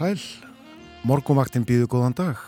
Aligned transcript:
Sæl, 0.00 0.16
morgunvaktin 1.04 1.66
býðu 1.68 1.84
góðan 1.92 2.14
dag 2.16 2.38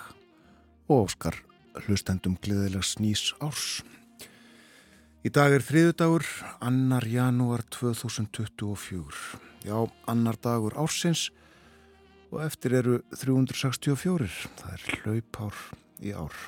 og 0.89 1.03
óskar 1.03 1.35
hlustendum 1.83 2.39
gleðilegs 2.41 2.95
nýs 2.97 3.27
árs. 3.45 3.83
Í 5.21 5.29
dag 5.29 5.53
er 5.53 5.61
þriðudagur, 5.61 6.25
annar 6.65 7.05
janúar 7.05 7.61
2024. 7.77 9.37
Já, 9.69 9.77
annar 10.09 10.41
dagur 10.41 10.81
ársins 10.81 11.27
og 12.33 12.41
eftir 12.47 12.79
eru 12.81 13.03
364. 13.21 14.33
Það 14.57 14.73
er 14.73 14.89
hlaupár 15.03 15.63
í 16.01 16.17
ár. 16.17 16.43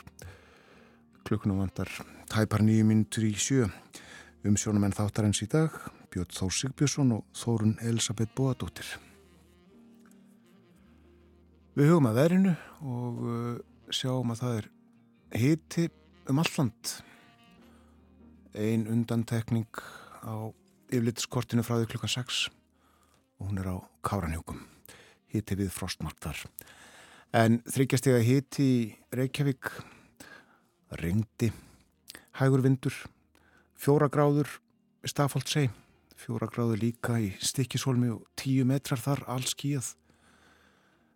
Klukkunum 1.28 1.66
vandar 1.66 1.92
tæpar 2.32 2.64
nýju 2.64 2.88
mínutur 2.88 3.28
í 3.28 3.36
sjö. 3.36 3.68
Umsjónum 4.40 4.88
en 4.88 4.96
þáttarins 4.96 5.44
í 5.44 5.52
dag, 5.52 5.68
Björn 6.08 6.32
Þór 6.32 6.60
Sigbjörnsson 6.62 7.18
og 7.20 7.28
Þórun 7.36 7.82
Elisabeth 7.84 8.32
Bóadóttir. 8.32 8.88
Við 11.74 11.88
hugum 11.90 12.06
að 12.06 12.18
verinu 12.20 12.50
og 12.86 13.22
uh, 13.26 13.54
sjáum 13.90 14.30
að 14.30 14.40
það 14.44 14.58
er 14.58 14.66
hiti 15.40 15.86
um 16.30 16.38
alland. 16.38 16.90
Ein 18.54 18.84
undantekning 18.86 19.80
á 20.22 20.54
yfirlitskortinu 20.94 21.64
frá 21.66 21.80
því 21.80 21.88
klukkan 21.90 22.12
6 22.14 22.44
og 23.40 23.48
hún 23.48 23.58
er 23.58 23.72
á 23.74 23.76
Káranhjókum. 24.06 24.60
Hiti 25.34 25.58
við 25.58 25.72
frostmarktar. 25.74 26.44
En 27.34 27.58
þryggjastega 27.66 28.22
hiti 28.22 28.68
í 28.70 28.78
Reykjavík, 29.18 29.72
ringdi, 31.02 31.50
hægur 32.38 32.62
vindur, 32.62 32.94
fjóra 33.74 34.06
gráður 34.06 34.60
stafóldsei, 35.02 35.66
fjóra 36.14 36.46
gráður 36.46 36.86
líka 36.86 37.18
í 37.18 37.34
stikkisólmi 37.42 38.14
og 38.14 38.22
tíu 38.38 38.62
metrar 38.62 39.02
þar 39.02 39.26
allskíjað. 39.34 39.96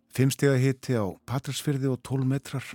Fimmstega 0.09 0.57
hitti 0.57 0.95
á 0.97 1.05
Patrilsfyrði 1.29 1.91
og 1.91 1.99
12 2.01 2.25
metrar, 2.25 2.65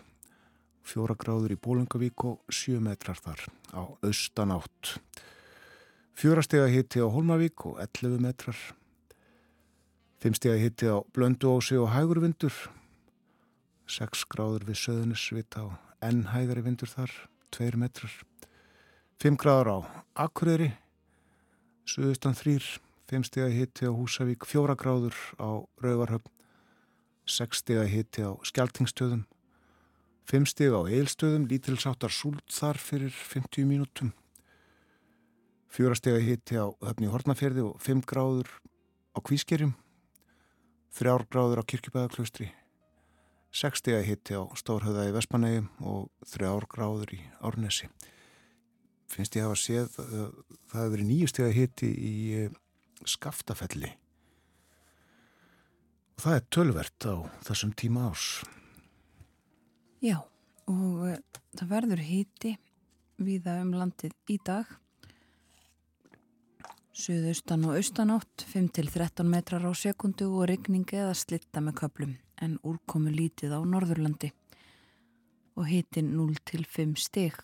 fjóra 0.86 1.16
gráður 1.18 1.56
í 1.56 1.58
Bólungavík 1.58 2.24
og 2.28 2.54
7 2.54 2.78
metrar 2.84 3.18
þar 3.18 3.42
á 3.74 3.82
austanátt. 4.06 4.98
Fjórastega 6.14 6.68
hitti 6.70 7.02
á 7.02 7.11
Holmavík 7.11 7.67
og 7.67 7.80
11 7.83 8.23
metrar. 8.23 8.58
Fimmstega 10.23 10.61
hitti 10.62 10.86
á 10.86 11.02
Blönduósi 11.11 11.74
og 11.74 11.90
Hægurvindur, 11.90 12.55
6 13.90 14.23
gráður 14.30 14.68
við 14.70 14.78
Söðunisvita 14.84 15.67
og 15.67 15.74
enn 16.06 16.28
hægari 16.30 16.62
vindur 16.64 16.89
þar, 16.89 17.11
2 17.50 17.74
metrar. 17.83 18.14
5 19.18 19.40
gráður 19.42 19.73
á 19.74 19.78
Akureyri, 20.28 20.70
Suðustan 21.84 22.39
3, 22.39 22.78
5 23.11 23.27
stega 23.27 23.50
hitti 23.50 23.90
á 23.90 23.92
Húsavík, 23.92 24.46
4 24.46 24.78
gráður 24.78 25.18
á 25.42 25.67
Rauvarhöfn, 25.83 26.33
6 27.27 27.62
stiga 27.62 27.85
hitti 27.89 28.24
á 28.24 28.33
skjaltingstöðum. 28.45 29.24
5 30.29 30.48
stiga 30.48 30.80
á 30.80 30.83
eilstöðum 30.89 31.46
lítilsáttar 31.51 32.12
súlt 32.12 32.45
þar 32.52 32.80
fyrir 32.80 33.12
50 33.12 33.68
mínútum. 33.68 34.12
4 35.74 36.01
stiga 36.01 36.20
hitti 36.20 36.61
á 36.61 36.68
höfni 36.85 37.12
Hortnaferði 37.12 37.64
og 37.68 37.80
5 37.83 38.05
gráður 38.08 38.51
á 39.12 39.18
Kvískerjum. 39.20 39.74
3 40.95 41.24
gráður 41.30 41.61
á 41.61 41.68
Kirkjubæðaklaustri 41.68 42.52
6 43.55 43.79
stiga 43.79 44.01
hitti 44.02 44.35
á 44.35 44.42
Stórhauða 44.58 45.06
í 45.06 45.12
Vespanægjum 45.14 45.68
og 45.86 46.08
3 46.27 46.67
gráður 46.67 47.12
í 47.14 47.20
Árnesi. 47.39 47.86
Finnst 49.06 49.36
ég 49.39 49.45
að 49.45 49.52
hafa 49.52 49.61
séð 49.62 49.98
að 50.02 50.08
það 50.11 50.80
hefur 50.80 50.95
verið 50.96 51.11
9 51.12 51.29
stiga 51.30 51.52
hitti 51.55 51.91
í 51.95 52.14
eh, 52.41 52.56
Skaftafelli 53.06 53.92
og 56.14 56.23
það 56.23 56.36
er 56.39 56.47
tölvert 56.55 57.07
á 57.11 57.14
þessum 57.47 57.73
tíma 57.79 58.08
ás. 58.11 58.45
Já, 60.05 60.20
og 60.70 61.05
uh, 61.08 61.19
það 61.57 61.70
verður 61.70 62.02
híti 62.07 62.55
viða 63.23 63.61
um 63.63 63.75
landið 63.79 64.14
í 64.30 64.39
dag. 64.45 64.69
Suðaustan 66.95 67.67
og 67.67 67.79
austanátt 67.80 68.45
5-13 68.53 69.27
metrar 69.27 69.64
á 69.67 69.73
sekundu 69.74 70.29
og 70.30 70.47
regningi 70.51 71.01
eða 71.01 71.17
slitta 71.19 71.63
með 71.64 71.80
köplum 71.83 72.14
en 72.42 72.58
úrkomu 72.63 73.11
lítið 73.11 73.57
á 73.58 73.61
Norðurlandi 73.67 74.30
og 75.58 75.67
hitin 75.70 76.13
0-5 76.14 76.95
steg. 77.03 77.35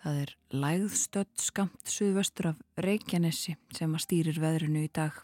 Það 0.00 0.20
er 0.22 0.34
lægðstödd 0.54 1.42
skamt 1.42 1.90
suðvöstur 1.90 2.52
af 2.52 2.60
Reykjanesi 2.80 3.56
sem 3.74 3.94
að 3.94 4.04
stýrir 4.06 4.38
veðrinu 4.42 4.86
í 4.86 4.92
dag 4.92 5.18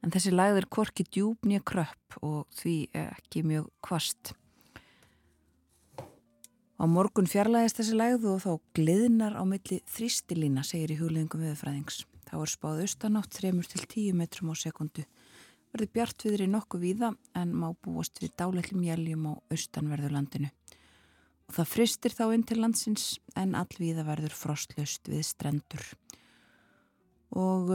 en 0.00 0.12
þessi 0.12 0.32
læð 0.32 0.60
er 0.62 0.68
korki 0.72 1.04
djúbni 1.06 1.58
að 1.60 1.66
kröpp 1.72 2.20
og 2.24 2.46
því 2.56 2.76
ekki 3.04 3.42
mjög 3.46 3.68
kvast. 3.84 4.32
Á 6.80 6.88
morgun 6.88 7.28
fjarlæðist 7.28 7.76
þessi 7.76 7.96
læð 7.98 8.22
og 8.30 8.38
þá 8.40 8.52
gliðnar 8.78 9.34
á 9.36 9.44
milli 9.44 9.82
þrýstilína, 9.84 10.64
segir 10.64 10.94
í 10.94 11.00
hugleðingum 11.00 11.42
viðfræðings. 11.44 12.06
Þá 12.30 12.36
er 12.40 12.52
spáð 12.54 12.84
austanátt 12.86 13.36
3-10 13.36 14.16
metrum 14.16 14.52
á 14.52 14.56
sekundu. 14.56 15.04
Verður 15.74 15.90
bjart 15.92 16.24
viðri 16.24 16.46
nokkuð 16.48 16.82
víða 16.86 17.10
en 17.36 17.52
má 17.52 17.68
búast 17.84 18.16
við 18.22 18.32
dálætlum 18.40 18.86
jæljum 18.86 19.28
á 19.28 19.32
austanverðurlandinu. 19.52 20.48
Og 21.50 21.56
það 21.58 21.70
fristir 21.74 22.16
þá 22.16 22.24
inn 22.32 22.46
til 22.48 22.60
landsins 22.62 23.06
en 23.38 23.52
allvíða 23.58 24.06
verður 24.08 24.34
frostlaust 24.38 25.10
við 25.10 25.26
strendur. 25.28 25.84
Og 27.36 27.70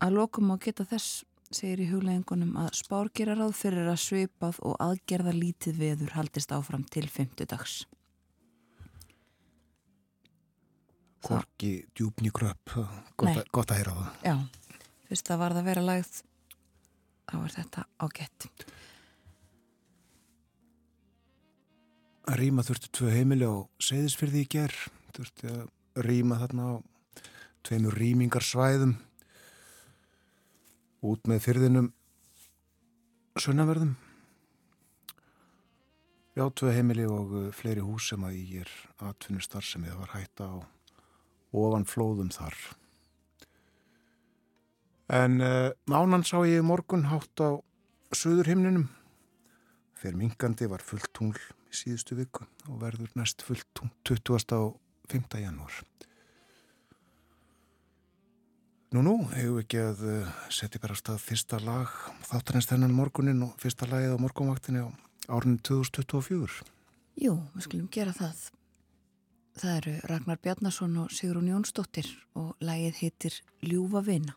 Að 0.00 0.14
lokum 0.16 0.48
á 0.48 0.56
geta 0.56 0.86
þess, 0.88 1.24
segir 1.52 1.82
í 1.84 1.86
huglegingunum, 1.90 2.54
að 2.56 2.70
spár 2.78 3.10
gera 3.12 3.34
ráð 3.36 3.52
fyrir 3.58 3.88
að 3.90 3.98
svipað 4.00 4.60
og 4.64 4.78
aðgerða 4.80 5.34
lítið 5.36 5.80
veður 5.82 6.14
haldist 6.16 6.54
áfram 6.56 6.86
til 6.88 7.04
fymtudags. 7.04 7.82
Korki 11.20 11.72
djúbni 11.92 12.32
gröpp, 12.32 12.72
gott, 13.20 13.42
gott 13.52 13.74
að 13.74 13.82
heyra 13.82 13.96
það. 13.98 14.14
Já, 14.24 14.78
fyrst 15.10 15.32
að 15.34 15.42
varða 15.42 15.60
að 15.60 15.68
vera 15.68 15.84
lagð, 15.84 16.14
þá 17.28 17.36
er 17.42 17.54
þetta 17.58 17.84
ágætt. 18.00 18.48
Að 22.30 22.40
rýma 22.40 22.64
þurftu 22.64 22.94
tvö 22.96 23.12
heimili 23.18 23.52
á 23.52 23.56
segðisfyrði 23.84 24.46
í 24.46 24.50
gerð, 24.56 24.80
þurftu 25.12 25.52
að 25.52 26.08
rýma 26.08 26.40
þarna 26.40 26.72
á 26.72 26.74
tveimur 27.68 28.00
rýmingarsvæðum 28.00 28.96
út 31.06 31.28
með 31.30 31.44
fyrðinum 31.46 31.88
sunnaverðum 33.40 33.94
já, 36.36 36.44
tvei 36.50 36.74
heimili 36.76 37.06
og 37.08 37.32
uh, 37.36 37.46
fleiri 37.54 37.84
hús 37.84 38.10
sem 38.10 38.26
að 38.26 38.36
ég 38.38 38.66
er 38.66 38.74
atvinnustar 39.08 39.64
sem 39.66 39.84
ég 39.88 39.96
var 39.96 40.12
hætta 40.14 40.50
á 40.50 40.56
ofan 41.56 41.88
flóðum 41.88 42.30
þar 42.34 42.56
en 45.20 45.40
uh, 45.42 45.70
mánan 45.90 46.26
sá 46.26 46.38
ég 46.46 46.64
morgun 46.66 47.08
hátt 47.10 47.42
á 47.42 47.58
söðurhimninum 48.14 48.88
fyrir 50.00 50.20
mingandi 50.20 50.68
var 50.70 50.84
fullt 50.84 51.10
tungl 51.16 51.40
í 51.70 51.80
síðustu 51.80 52.18
viku 52.18 52.46
og 52.68 52.80
verður 52.82 53.12
næst 53.18 53.44
fullt 53.46 53.68
tungl 53.76 53.94
20. 54.04 54.56
og 54.58 54.76
5. 55.10 55.40
janúar 55.42 55.82
Nú, 58.90 59.04
nú, 59.06 59.12
hefur 59.30 59.60
ekki 59.62 59.78
að 59.78 60.00
uh, 60.02 60.30
setja 60.50 60.80
bara 60.82 60.96
stað 60.98 61.20
fyrsta 61.22 61.60
lag 61.62 61.92
þáttarins 62.26 62.66
þennan 62.66 62.90
morgunin 62.90 63.44
og 63.46 63.52
fyrsta 63.62 63.86
lagið 63.86 64.16
á 64.18 64.22
morgunvaktinni 64.24 64.82
á 64.82 64.90
árinu 65.30 65.60
2024? 65.62 66.66
Jú, 67.22 67.36
við 67.54 67.66
skulum 67.68 67.86
gera 67.94 68.10
það. 68.16 68.40
Það 69.62 69.76
eru 69.76 69.94
Ragnar 70.10 70.42
Bjarnason 70.42 70.98
og 71.04 71.14
Sigrun 71.14 71.52
Jónsdóttir 71.52 72.10
og 72.34 72.58
lagið 72.58 72.98
heitir 73.04 73.38
Ljúfa 73.62 74.02
vina. 74.02 74.34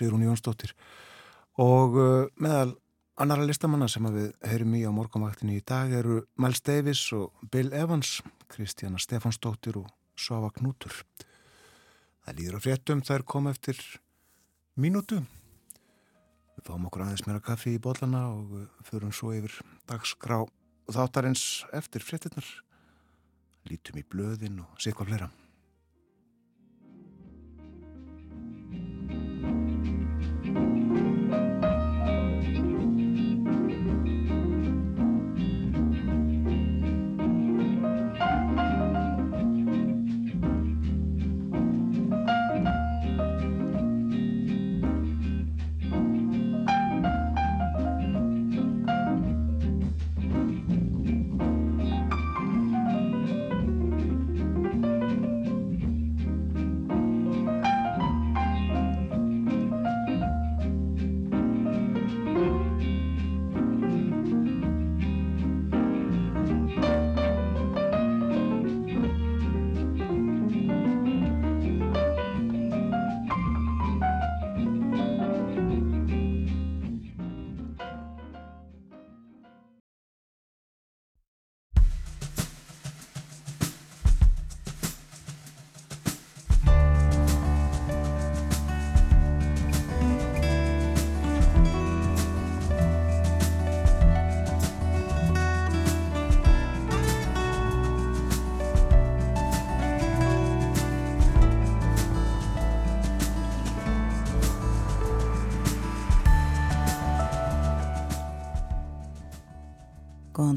Sigrún 0.00 0.24
Jónsdóttir 0.24 0.72
og 1.60 1.98
uh, 2.00 2.28
meðal 2.40 2.72
annara 3.20 3.44
listamanna 3.44 3.88
sem 3.90 4.06
við 4.08 4.30
heyrum 4.48 4.76
í 4.78 4.84
á 4.88 4.90
morgunvaktinni 4.96 5.58
í 5.60 5.64
dag 5.66 5.92
eru 5.92 6.22
Miles 6.40 6.62
Davis 6.64 7.02
og 7.16 7.34
Bill 7.52 7.68
Evans, 7.76 8.20
Kristjana 8.48 9.00
Stefansdóttir 9.02 9.76
og 9.82 9.90
Svafa 10.16 10.48
Knútur. 10.56 10.94
Það 12.24 12.38
líður 12.38 12.56
á 12.56 12.64
fréttum, 12.64 13.04
þær 13.04 13.26
kom 13.28 13.50
eftir 13.50 13.76
mínútu. 14.80 15.20
Við 16.56 16.64
fáum 16.64 16.88
okkur 16.88 17.04
aðeins 17.04 17.26
meira 17.26 17.44
kaffi 17.44 17.76
í 17.76 17.82
bollana 17.82 18.24
og 18.32 18.56
uh, 18.56 18.64
förum 18.88 19.12
svo 19.12 19.34
yfir 19.36 19.60
dagskrá 19.90 20.40
þáttarins 20.88 21.66
eftir 21.76 22.04
fréttinnar. 22.04 22.48
Lítum 23.68 24.00
í 24.00 24.08
blöðin 24.08 24.62
og 24.64 24.80
sé 24.80 24.96
hvað 24.96 25.12
fleira. 25.12 25.30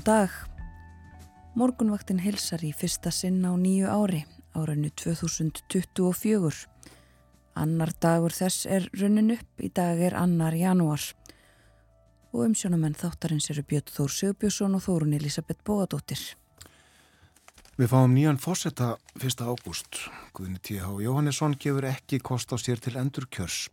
Góðan 0.04 0.28
dag. 0.28 0.32
Morgunvaktin 1.56 2.18
hilsar 2.20 2.60
í 2.68 2.74
fyrsta 2.76 3.12
sinn 3.12 3.40
á 3.48 3.56
nýju 3.56 3.88
ári, 3.88 4.26
árinu 4.52 4.90
2024. 5.00 6.66
Annar 7.56 7.94
dagur 8.04 8.36
þess 8.36 8.66
er 8.68 8.90
runnin 9.00 9.32
upp, 9.38 9.48
í 9.64 9.70
dag 9.72 10.02
er 10.04 10.18
annar 10.20 10.58
janúar. 10.60 11.06
Og 12.34 12.44
umsjónamenn 12.50 12.98
þáttarins 13.00 13.48
eru 13.54 13.64
Björn 13.64 13.94
Þór 13.96 14.12
Sigbjörnsson 14.18 14.76
og 14.76 14.84
Þórun 14.84 15.16
Elisabeth 15.16 15.64
Bóadóttir. 15.64 16.20
Við 17.80 17.94
fáum 17.94 18.12
nýjan 18.12 18.42
fósetta 18.44 18.98
1. 19.22 19.40
ágúst. 19.40 20.04
Guðni 20.36 20.60
T.H. 20.60 20.92
Jóhannesson 21.00 21.56
gefur 21.56 21.88
ekki 21.94 22.20
kost 22.20 22.52
á 22.52 22.60
sér 22.60 22.84
til 22.84 22.98
endur 23.00 23.30
kjörs. 23.32 23.70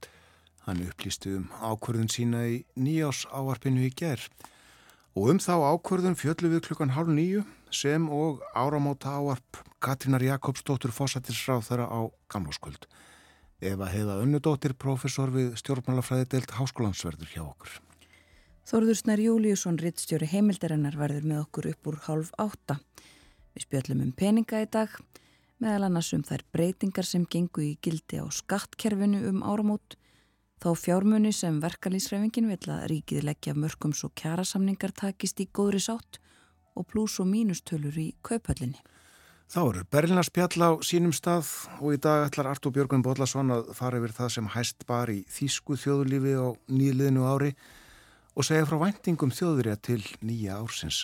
Hann 0.69 0.87
upplýsti 0.87 1.35
um 1.41 1.51
ákvörðun 1.59 2.13
sína 2.13 2.47
í 2.47 2.63
nýjás 2.79 3.27
ávarpinu 3.35 3.83
í 3.83 3.91
gerð. 3.91 4.31
Og 5.19 5.33
um 5.33 5.41
þá 5.43 5.55
ákvörðun 5.75 6.15
fjöllu 6.15 6.53
við 6.53 6.65
klukkan 6.69 6.93
hálf 6.95 7.11
nýju 7.11 7.43
sem 7.75 8.05
og 8.15 8.45
áramóta 8.55 9.17
ávarp 9.19 9.59
Katrínar 9.83 10.23
Jakobsdóttur 10.23 10.93
fósættisráð 10.95 11.65
þeirra 11.67 11.87
á 11.91 12.01
gamláskvöld. 12.31 12.87
Eva 13.61 13.91
Heiða 13.91 14.21
Önnudóttir, 14.23 14.73
professor 14.73 15.33
við 15.35 15.57
stjórnmálafræði 15.59 16.29
deilt 16.31 16.55
háskólansverður 16.57 17.33
hjá 17.35 17.43
okkur. 17.43 17.73
Þorður 18.71 19.01
Snær 19.01 19.21
Júliusson, 19.25 19.81
rittstjóri 19.83 20.29
heimildarinnar, 20.31 20.95
verður 20.97 21.27
með 21.27 21.43
okkur 21.43 21.69
upp 21.73 21.91
úr 21.91 21.99
hálf 22.07 22.31
átta. 22.39 22.79
Við 23.57 23.67
spjöllum 23.67 24.05
um 24.05 24.13
peninga 24.15 24.63
í 24.63 24.69
dag, 24.71 24.95
meðal 25.59 25.89
annars 25.89 26.13
um 26.15 26.23
þær 26.23 26.47
breytingar 26.55 27.09
sem 27.09 27.27
gengu 27.27 27.65
í 27.67 27.73
gildi 27.83 28.23
á 28.23 28.31
skattkerfinu 28.31 29.25
um 29.33 29.43
áramót, 29.43 29.99
þá 30.61 30.71
fjármunni 30.77 31.33
sem 31.33 31.57
verkalýsræfingin 31.63 32.51
vil 32.51 32.61
að 32.69 32.87
ríkið 32.93 33.27
leggja 33.31 33.57
mörgum 33.57 33.95
svo 33.97 34.11
kjærasamningar 34.21 34.93
takist 34.93 35.41
í 35.41 35.49
góðri 35.49 35.81
sátt 35.81 36.21
og 36.77 36.87
pluss 36.91 37.21
og 37.23 37.29
mínustölur 37.31 37.97
í 37.97 38.11
kaupallinni. 38.23 38.81
Þá 39.51 39.61
eru 39.65 39.85
Berlinarspjall 39.91 40.63
á 40.63 40.71
sínum 40.87 41.15
stað 41.17 41.49
og 41.81 41.97
í 41.97 41.99
dag 41.99 42.29
ætlar 42.29 42.53
Artúr 42.53 42.71
Björgun 42.77 43.03
Bóllarsson 43.03 43.51
að 43.51 43.73
fara 43.75 43.99
yfir 43.99 44.15
það 44.15 44.35
sem 44.37 44.51
hæst 44.55 44.85
bar 44.87 45.11
í 45.11 45.25
þýsku 45.27 45.79
þjóðulífi 45.81 46.37
á 46.39 46.49
nýliðinu 46.71 47.25
ári 47.27 47.51
og 48.37 48.47
segja 48.47 48.69
frá 48.69 48.79
væntingum 48.85 49.33
þjóðurja 49.35 49.75
til 49.83 50.05
nýja 50.23 50.61
ársins. 50.61 51.03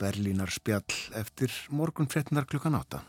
Berlínarspjall 0.00 0.96
eftir 1.20 1.52
morgun 1.68 2.08
frettinar 2.08 2.48
klukkan 2.48 2.78
átta. 2.78 3.02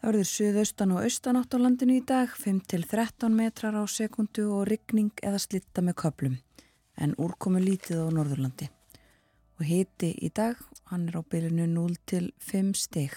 Það 0.00 0.08
verður 0.14 0.28
suðaustan 0.30 0.92
og 0.96 1.02
austanátt 1.04 1.52
á 1.52 1.58
landinu 1.60 1.98
í 1.98 2.02
dag, 2.08 2.30
5-13 2.32 3.34
metrar 3.36 3.74
á 3.76 3.84
sekundu 3.84 4.46
og 4.48 4.62
rigning 4.64 5.10
eða 5.20 5.36
slitta 5.42 5.82
með 5.84 5.98
köplum, 6.00 6.36
en 6.96 7.10
úrkomu 7.20 7.60
lítið 7.60 7.98
á 8.00 8.06
Norðurlandi. 8.08 8.70
Og 9.60 9.66
hiti 9.68 10.14
í 10.24 10.30
dag, 10.32 10.56
hann 10.88 11.02
er 11.10 11.18
á 11.20 11.22
bylunu 11.22 11.66
0-5 11.68 12.70
stig. 12.80 13.12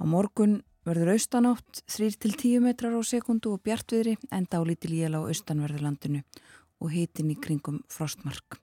Á 0.00 0.08
morgun 0.08 0.62
verður 0.88 1.12
austanátt 1.12 1.82
3-10 1.84 2.62
metrar 2.64 2.96
á 2.96 3.02
sekundu 3.04 3.52
og 3.52 3.60
bjartviðri 3.60 4.14
en 4.32 4.46
dálítil 4.48 4.94
jél 4.96 5.18
á 5.20 5.20
austanverðurlandinu 5.20 6.22
og 6.80 6.94
hitin 6.96 7.34
í 7.34 7.36
kringum 7.36 7.82
frostmark. 7.92 8.56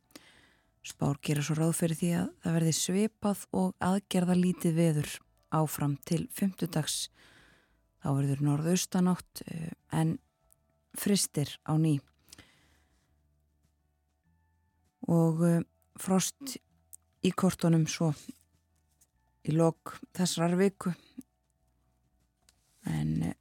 Spár 0.81 1.21
gera 1.21 1.45
svo 1.45 1.53
ráð 1.59 1.75
fyrir 1.83 2.01
því 2.01 2.11
að 2.17 2.33
það 2.41 2.57
verði 2.57 2.73
svipað 2.79 3.45
og 3.61 3.77
aðgerða 3.77 4.39
lítið 4.41 4.75
veður 4.81 5.13
áfram 5.53 5.97
til 6.07 6.25
fymtudags. 6.33 7.07
Þá 8.03 8.09
verður 8.17 8.41
norðaustanátt 8.49 9.43
en 9.95 10.17
fristir 10.99 11.53
á 11.63 11.73
ný. 11.79 11.99
Og 15.07 15.39
frost 15.99 16.57
í 17.23 17.31
kortunum 17.31 17.85
svo 17.87 18.11
í 19.47 19.55
lok 19.55 19.95
þessar 20.15 20.57
viku. 20.59 20.93
En 22.87 23.33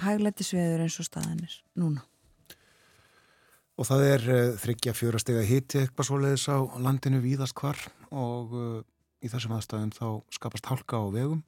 hægleiti 0.00 0.44
sveður 0.44 0.84
eins 0.84 1.00
og 1.00 1.08
staðanir 1.08 1.56
núna. 1.80 2.04
Og 3.80 3.88
það 3.88 4.06
er 4.06 4.24
þryggja 4.60 4.92
fjórastega 4.92 5.44
hitti 5.48 5.80
eitthvað 5.80 6.10
svoleiðis 6.10 6.48
á 6.52 6.60
landinu 6.84 7.22
víðast 7.24 7.56
hvar 7.56 7.80
og 8.12 8.52
í 9.20 9.30
þessum 9.30 9.54
aðstæðum 9.56 9.92
þá 9.96 10.06
skapast 10.32 10.68
hálka 10.70 11.00
á 11.00 11.06
vegum 11.12 11.42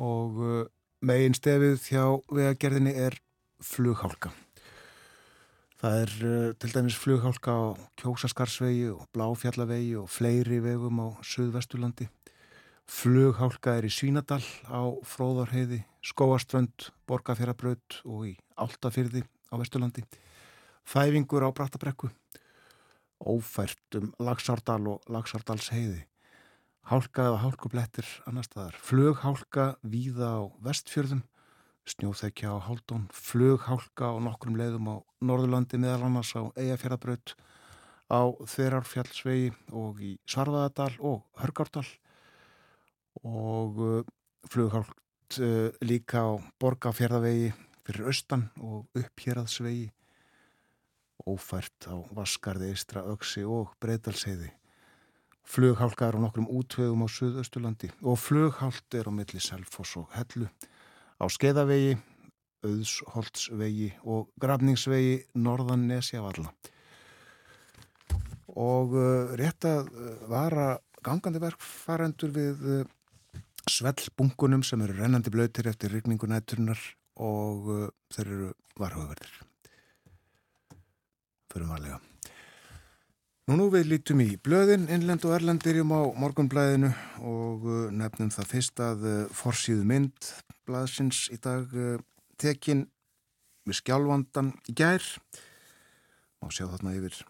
og 0.00 0.40
uh, 0.40 0.64
megin 1.04 1.36
stefið 1.36 1.78
hjá 1.88 2.04
vegagerðinni 2.32 2.92
er 3.06 3.16
flughálka. 3.64 4.32
Það 5.80 5.96
er 6.02 6.14
uh, 6.24 6.50
til 6.60 6.72
dæmis 6.72 6.98
flughálka 7.00 7.52
á 7.52 7.64
Kjósaskarsvegi 8.00 8.90
og 8.92 9.06
Bláfjallavegi 9.16 9.96
og 10.00 10.10
fleiri 10.12 10.60
vegum 10.64 11.00
á 11.04 11.08
Suðvestulandi. 11.24 12.08
Flughálka 12.86 13.74
er 13.76 13.88
í 13.88 13.90
Svínadal 13.90 14.44
á 14.70 14.82
Fróðarheiði, 15.02 15.82
Skóaströnd, 16.06 16.92
Borgafjarabraut 17.10 18.00
og 18.06 18.28
í 18.30 18.36
Áltafyrði 18.54 19.24
á 19.50 19.54
Vesturlandi. 19.58 20.04
Þæfingur 20.86 21.44
á 21.44 21.50
Brattabrekku 21.50 22.12
ófært 23.20 23.96
um 23.98 24.12
Lagsárdal 24.20 24.84
og 24.86 25.08
Lagsárdals 25.10 25.70
heiði. 25.72 26.04
Hálka 26.86 27.24
eða 27.26 27.38
hálkublettir 27.42 28.06
annar 28.30 28.44
staðar. 28.46 28.76
Flughálka 28.78 29.64
víða 29.82 30.28
á 30.38 30.42
vestfjörðum, 30.62 31.24
snjóþekja 31.82 32.52
á 32.54 32.62
Haldón, 32.62 33.08
flughálka 33.10 34.12
á 34.14 34.22
nokkrum 34.22 34.54
leiðum 34.54 34.92
á 34.94 34.96
Norðurlandi 35.18 35.80
meðal 35.82 36.04
annars 36.06 36.30
á 36.38 36.46
Eyjafjörðabraut, 36.54 37.34
á 38.06 38.22
Þverarfjallsvegi 38.38 39.48
og 39.74 39.98
í 39.98 40.12
Svarfaðardal 40.30 40.92
og 41.02 41.24
Hörgárdal 41.42 41.88
og 43.26 43.80
uh, 43.82 43.96
flughált 44.46 45.40
uh, 45.42 45.74
líka 45.82 46.22
á 46.22 46.38
Borgafjörðavegi 46.62 47.50
fyrir 47.82 48.12
austan 48.12 48.46
og 48.62 48.86
upphjörðsvegi 48.94 49.88
ófært 51.26 51.90
á 51.90 51.98
Vaskarði, 52.14 52.70
Eistra, 52.70 53.02
Öksi 53.10 53.42
og 53.42 53.74
Breitalseiði. 53.82 54.52
Flughálka 55.46 56.08
er 56.08 56.18
á 56.18 56.20
nokkrum 56.20 56.48
útvegum 56.50 57.04
á 57.06 57.08
Suðaustulandi 57.08 57.92
og 58.02 58.18
flughált 58.18 58.96
er 58.98 59.06
á 59.06 59.12
milli 59.14 59.40
Selfoss 59.40 59.94
og 60.00 60.10
Hellu. 60.16 60.48
Á 61.22 61.24
Skeiðavegi, 61.30 61.94
Auðsholtsvegi 62.66 63.92
og 64.04 64.26
Grafningsvegi 64.42 65.20
Norðan 65.38 65.86
Nesjavalla. 65.86 66.50
Og 68.56 68.96
uh, 68.96 69.32
rétt 69.38 69.68
að 69.68 69.92
uh, 69.92 70.12
vara 70.30 70.68
gangandi 71.06 71.42
verkfarendur 71.42 72.34
við 72.34 72.66
uh, 72.80 72.82
svellbunkunum 73.70 74.64
sem 74.66 74.82
eru 74.82 74.98
rennandi 74.98 75.30
blöytir 75.30 75.70
eftir 75.70 75.94
rigningunætturnar 75.94 76.80
og 77.22 77.70
uh, 77.70 77.86
þeir 78.14 78.32
eru 78.32 78.50
varhugaverðir 78.80 79.38
fyrir 81.52 81.70
varlega. 81.70 82.15
Nú 83.46 83.54
nú 83.54 83.66
við 83.70 83.84
lítum 83.86 84.18
í 84.24 84.32
blöðin, 84.42 84.88
innlend 84.90 85.22
og 85.22 85.36
erland 85.36 85.62
byrjum 85.62 85.92
á 85.94 86.02
morgunblæðinu 86.18 86.88
og 87.30 87.66
uh, 87.70 87.74
nefnum 87.94 88.32
það 88.34 88.48
fyrst 88.50 88.80
að 88.82 89.04
uh, 89.06 89.18
forsýðu 89.38 89.84
mynd 89.86 90.30
blæðsins 90.66 91.20
í 91.30 91.38
dag 91.38 91.70
uh, 91.78 92.00
tekin 92.42 92.80
við 93.62 93.78
skjálfandan 93.78 94.48
í 94.66 94.74
gær. 94.74 95.06
Og 96.42 96.50
sjá 96.56 96.64
þarna 96.72 96.96
yfir 96.98 97.20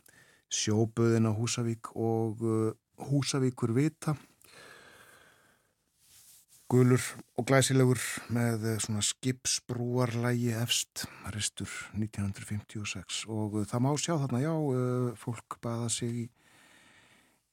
sjóbuðin 0.57 1.29
á 1.29 1.37
Húsavík 1.37 1.93
og 1.93 2.41
Húsavíkur 3.11 3.77
vita 3.77 4.17
Gulur 6.67 6.99
og 7.39 7.45
glæsilegur 7.47 8.01
með 8.35 8.65
eh, 8.67 8.79
svona 8.83 9.03
skipsbrúarlægi 9.07 10.49
efst, 10.59 11.05
restur 11.31 11.71
1956 11.95 13.21
og 13.31 13.61
eh, 13.61 13.69
það 13.71 13.85
má 13.85 13.93
sjá 14.03 14.17
þarna, 14.19 14.41
já, 14.43 14.55
eh, 14.75 15.13
fólk 15.21 15.61
baða 15.63 15.87
sig 15.95 16.25
í, 16.25 16.27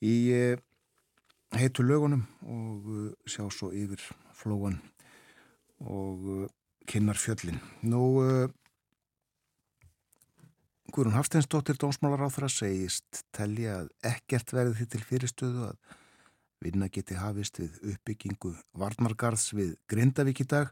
í 0.01 0.15
heitu 1.53 1.85
lögunum 1.85 2.25
og 2.41 2.89
sjá 3.29 3.45
svo 3.53 3.69
yfir 3.69 4.01
flóan 4.33 4.81
og 5.77 6.49
kynnar 6.89 7.19
fjöllin. 7.21 7.61
Nú, 7.85 8.01
Guðrún 10.89 11.13
Hafsteinsdóttir 11.19 11.77
Dómsmálar 11.77 12.25
á 12.25 12.33
þeirra 12.33 12.49
segist 12.49 13.27
telja 13.35 13.83
að 13.83 13.93
ekkert 14.09 14.57
verði 14.57 14.79
því 14.79 14.89
til 14.89 15.05
fyrirstöðu 15.11 15.69
að 15.69 15.93
Vinna 16.63 16.87
geti 16.87 17.17
hafist 17.19 17.57
við 17.59 17.79
uppbyggingu 17.91 18.53
Varnmargarðs 18.79 19.49
við 19.57 19.73
Grindavík 19.91 20.43
í 20.43 20.47
dag. 20.47 20.69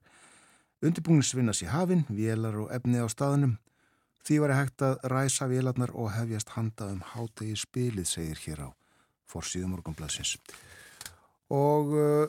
Undirbúinisvinnas 0.82 1.60
í 1.66 1.68
hafinn, 1.68 2.06
vélar 2.08 2.56
og 2.62 2.72
efni 2.72 3.02
á 3.04 3.08
staðunum. 3.12 3.58
Því 4.24 4.38
var 4.44 4.54
hægt 4.56 4.86
að 4.86 5.02
ræsa 5.12 5.50
vélarnar 5.52 5.92
og 5.98 6.14
hefjast 6.16 6.54
handa 6.56 6.88
um 6.94 7.02
hátegi 7.14 7.58
spilið, 7.60 8.08
segir 8.08 8.40
hér 8.46 8.64
á 8.66 8.70
forsýðum 9.28 9.76
orgunblæsins. 9.80 10.38
Og 11.52 11.92
uh, 11.98 12.26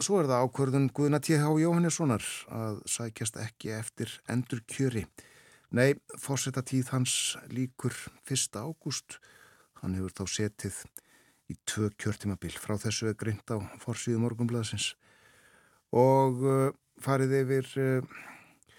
svo 0.00 0.22
er 0.22 0.30
það 0.30 0.48
ákvörðun 0.48 0.90
Guðna 0.96 1.20
T.H. 1.20 1.44
Jóhannessonar 1.60 2.24
að 2.48 2.80
sækjast 2.88 3.36
ekki 3.44 3.74
eftir 3.76 4.16
endur 4.32 4.64
kjöri. 4.70 5.04
Nei, 5.74 5.98
fórsetta 6.22 6.62
tíð 6.64 6.94
hans 6.94 7.36
líkur 7.52 7.92
1. 8.30 8.56
ágúst. 8.56 9.18
Hann 9.82 9.98
hefur 9.98 10.14
þá 10.22 10.38
setið 10.38 10.84
í 11.50 11.56
tvö 11.68 11.90
kjörtimabil. 12.00 12.54
Frá 12.60 12.76
þessu 12.80 13.10
er 13.10 13.18
greint 13.18 13.50
á 13.52 13.60
forsýðu 13.82 14.22
morgunblæðsins 14.22 14.94
og 15.94 16.40
uh, 16.44 16.70
farið 17.02 17.36
yfir, 17.42 17.68
uh, 17.80 18.78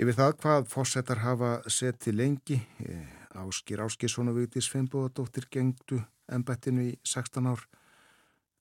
yfir 0.00 0.18
það 0.18 0.34
hvað 0.42 0.66
fórsetar 0.72 1.22
hafa 1.24 1.52
setið 1.70 2.18
lengi. 2.20 2.58
Eh, 2.84 3.20
Áskir 3.34 3.80
Áskisson 3.82 4.30
og 4.30 4.36
Vigdís 4.38 4.68
Fimboðadóttir 4.70 5.48
gengdu 5.50 5.98
ennbættinu 6.30 6.84
í 6.90 6.92
16 7.02 7.48
ár. 7.50 7.64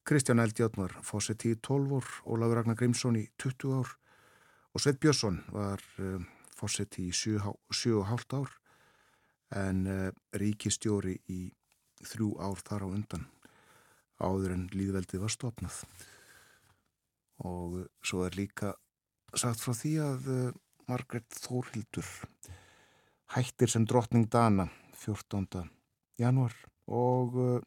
Kristján 0.04 0.42
Eldjátt 0.44 0.80
var 0.80 0.96
fórsetið 1.06 1.54
í 1.54 1.60
12 1.64 2.00
ár, 2.00 2.08
Ólafur 2.26 2.58
Ragnar 2.60 2.80
Grímsson 2.80 3.20
í 3.22 3.28
20 3.40 3.76
ár 3.78 3.94
og 4.74 4.82
Sveit 4.82 5.00
Björnsson 5.00 5.38
var 5.54 5.84
uh, 6.02 6.18
fórsetið 6.58 7.12
í 7.12 7.14
7,5 7.14 8.36
ár 8.40 8.56
en 9.64 9.86
uh, 9.86 10.10
ríkistjóri 10.34 11.20
í 11.30 11.46
þrjú 12.08 12.34
ár 12.44 12.62
þar 12.64 12.86
á 12.86 12.88
undan 12.90 13.26
áður 14.24 14.56
en 14.56 14.68
líðveldið 14.74 15.24
var 15.24 15.34
stopnað 15.34 15.80
og 17.44 17.80
svo 18.06 18.24
er 18.28 18.38
líka 18.38 18.74
sagt 19.34 19.64
frá 19.64 19.74
því 19.76 19.94
að 20.04 20.30
uh, 20.32 20.52
Margret 20.88 21.40
Þórhildur 21.44 22.10
hættir 23.34 23.72
sem 23.72 23.88
drottning 23.90 24.28
Dana 24.32 24.68
14. 25.02 25.70
januar 26.22 26.56
og 26.88 27.40
uh, 27.40 27.58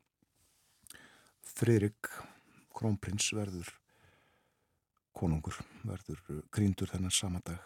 Friðrik 1.56 2.10
Krónprins 2.76 3.30
verður 3.32 3.70
konungur, 5.16 5.56
verður 5.88 6.20
gríndur 6.52 6.90
þennan 6.92 7.14
sama 7.14 7.40
dag 7.44 7.62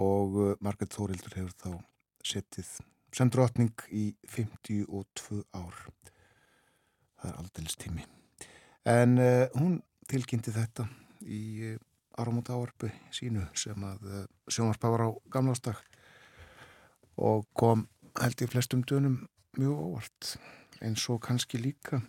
og 0.00 0.56
Margret 0.64 0.94
Þórhildur 0.96 1.36
hefur 1.36 1.56
þá 1.60 1.72
settið 2.24 2.70
sem 3.12 3.30
drotning 3.30 3.84
í 3.92 4.12
52 4.32 5.42
ár. 5.52 5.86
Það 7.20 7.30
er 7.30 7.38
aldels 7.38 7.78
tími. 7.78 8.06
En 8.88 9.18
uh, 9.20 9.46
hún 9.54 9.78
tilkynnti 10.10 10.54
þetta 10.54 10.88
í 11.22 11.42
uh, 11.62 11.74
eh, 11.74 11.80
áramóta 12.18 12.56
áarpu 12.58 12.90
sínu 13.14 13.44
sem 13.56 13.84
að 13.86 14.08
uh, 14.08 14.24
sjónvarpa 14.50 14.90
var 14.92 15.04
á 15.06 15.10
gamlástag 15.32 15.78
og 17.22 17.46
kom 17.56 17.86
held 18.18 18.42
í 18.42 18.48
flestum 18.50 18.82
dönum 18.88 19.20
mjög 19.56 19.78
óvart 19.86 20.32
eins 20.82 21.04
og 21.12 21.22
kannski 21.24 21.60
líka 21.62 22.02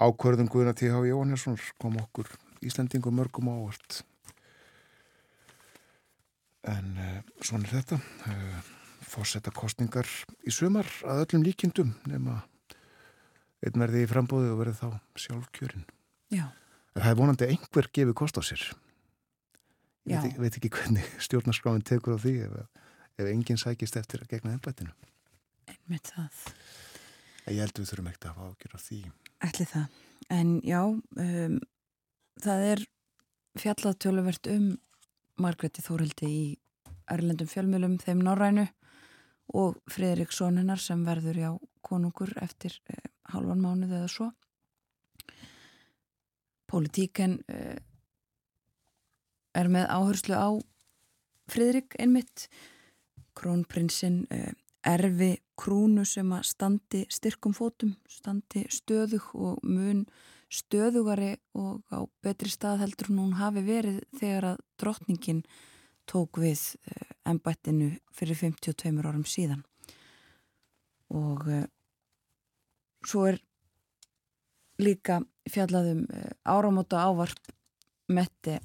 ákvörðum 0.00 0.48
Guðina 0.50 0.74
T.H. 0.74 1.04
Jóhannesson 1.10 1.58
kom 1.78 1.98
okkur 2.00 2.30
Íslandingum 2.64 3.14
mörgum 3.20 3.52
óvart 3.52 4.00
en 6.64 6.96
svona 7.44 7.68
er 7.68 7.76
þetta 7.76 8.00
fórsetta 9.14 9.52
kostningar 9.54 10.08
í 10.44 10.52
sumar 10.54 10.88
að 11.06 11.24
öllum 11.24 11.46
líkindum 11.46 11.94
nema 12.10 12.42
einn 13.64 13.80
verði 13.80 14.04
í 14.04 14.10
frambóði 14.10 14.52
og 14.52 14.60
verði 14.60 14.76
þá 14.80 14.88
sjálfkjörin. 15.24 15.84
Já. 16.34 16.46
Það 16.94 17.10
er 17.10 17.18
vonandi 17.18 17.48
einhver 17.50 17.88
gefið 17.96 18.16
kost 18.18 18.38
á 18.38 18.42
sér. 18.44 18.64
Ég 20.10 20.20
veit, 20.20 20.38
veit 20.38 20.58
ekki 20.58 20.70
hvernig 20.74 21.06
stjórnarskráin 21.26 21.84
tekur 21.86 22.18
á 22.18 22.18
því 22.20 22.34
ef, 22.46 22.56
ef 23.16 23.30
enginn 23.30 23.60
sækist 23.60 23.96
eftir 24.00 24.24
að 24.24 24.34
gegna 24.34 24.54
ennbættinu. 24.56 24.92
Einmitt 25.70 26.10
það. 26.12 26.42
Ég 27.48 27.60
held 27.60 27.78
við 27.78 27.90
þurfum 27.90 28.10
ekkert 28.10 28.28
að 28.28 28.34
hafa 28.34 28.50
ágjör 28.52 28.76
á 28.76 28.80
því. 28.84 29.00
Ætli 29.44 29.68
það. 29.68 30.02
En 30.32 30.52
já, 30.64 30.80
um, 30.88 31.56
það 32.44 32.68
er 32.72 32.84
fjallað 33.60 33.98
töluvert 34.04 34.48
um 34.52 34.68
Margreti 35.40 35.82
Þórildi 35.84 36.30
í 36.30 36.44
Erlendum 37.10 37.48
fjölmjölum 37.50 37.98
þeim 38.00 38.22
Norrænu 38.24 38.64
og 39.52 39.76
Fridriksson 39.90 40.58
hennar 40.60 40.80
sem 40.80 41.04
verður 41.04 41.38
já 41.38 41.50
konungur 41.84 42.32
eftir 42.42 42.76
eh, 42.88 43.10
halvan 43.32 43.60
mánuð 43.60 43.92
eða 43.98 44.10
svo. 44.10 44.30
Politíken 46.70 47.38
eh, 47.48 47.80
er 49.54 49.70
með 49.70 49.90
áherslu 49.92 50.38
á 50.38 50.48
Fridrik 51.50 51.96
einmitt. 52.00 52.48
Krónprinsinn 53.36 54.24
eh, 54.32 54.54
erfi 54.84 55.34
krúnu 55.58 56.04
sem 56.08 56.30
að 56.32 56.46
standi 56.48 57.02
styrkum 57.12 57.54
fótum, 57.56 57.94
standi 58.08 58.64
stöðug 58.72 59.30
og 59.34 59.60
mun 59.64 60.04
stöðugari 60.52 61.34
og 61.58 61.82
á 61.90 62.04
betri 62.22 62.52
stað 62.52 62.84
heldur 62.84 63.10
hún 63.12 63.36
hafi 63.38 63.64
verið 63.64 64.02
þegar 64.20 64.48
að 64.52 64.64
drottningin 64.80 65.42
tók 66.10 66.38
við 66.38 66.62
ennbættinu 67.28 67.90
fyrir 68.14 68.38
52 68.38 69.00
árum 69.04 69.24
síðan. 69.28 69.64
Og 71.14 71.44
uh, 71.48 71.64
svo 73.04 73.26
er 73.30 73.40
líka 74.82 75.20
fjallaðum 75.50 76.04
uh, 76.08 76.30
áramóta 76.44 77.04
ávarp 77.04 77.52
Mette 78.12 78.58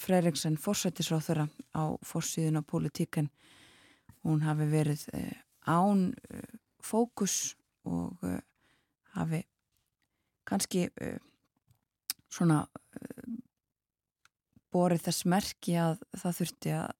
Freiriksen 0.00 0.56
fórsættisráð 0.56 1.26
þeirra 1.26 1.46
á 1.76 1.84
fórsíðun 2.06 2.60
á 2.60 2.62
politíkan 2.64 3.28
hún 4.24 4.40
hafi 4.46 4.68
verið 4.70 5.04
uh, 5.12 5.34
án 5.68 6.12
fókus 6.82 7.54
og 7.84 8.18
hafi 9.14 9.42
kannski 10.48 10.88
svona 12.30 12.64
borið 14.72 15.04
þess 15.06 15.26
merki 15.28 15.76
að 15.78 16.00
það 16.16 16.36
þurfti 16.38 16.74
að 16.78 16.90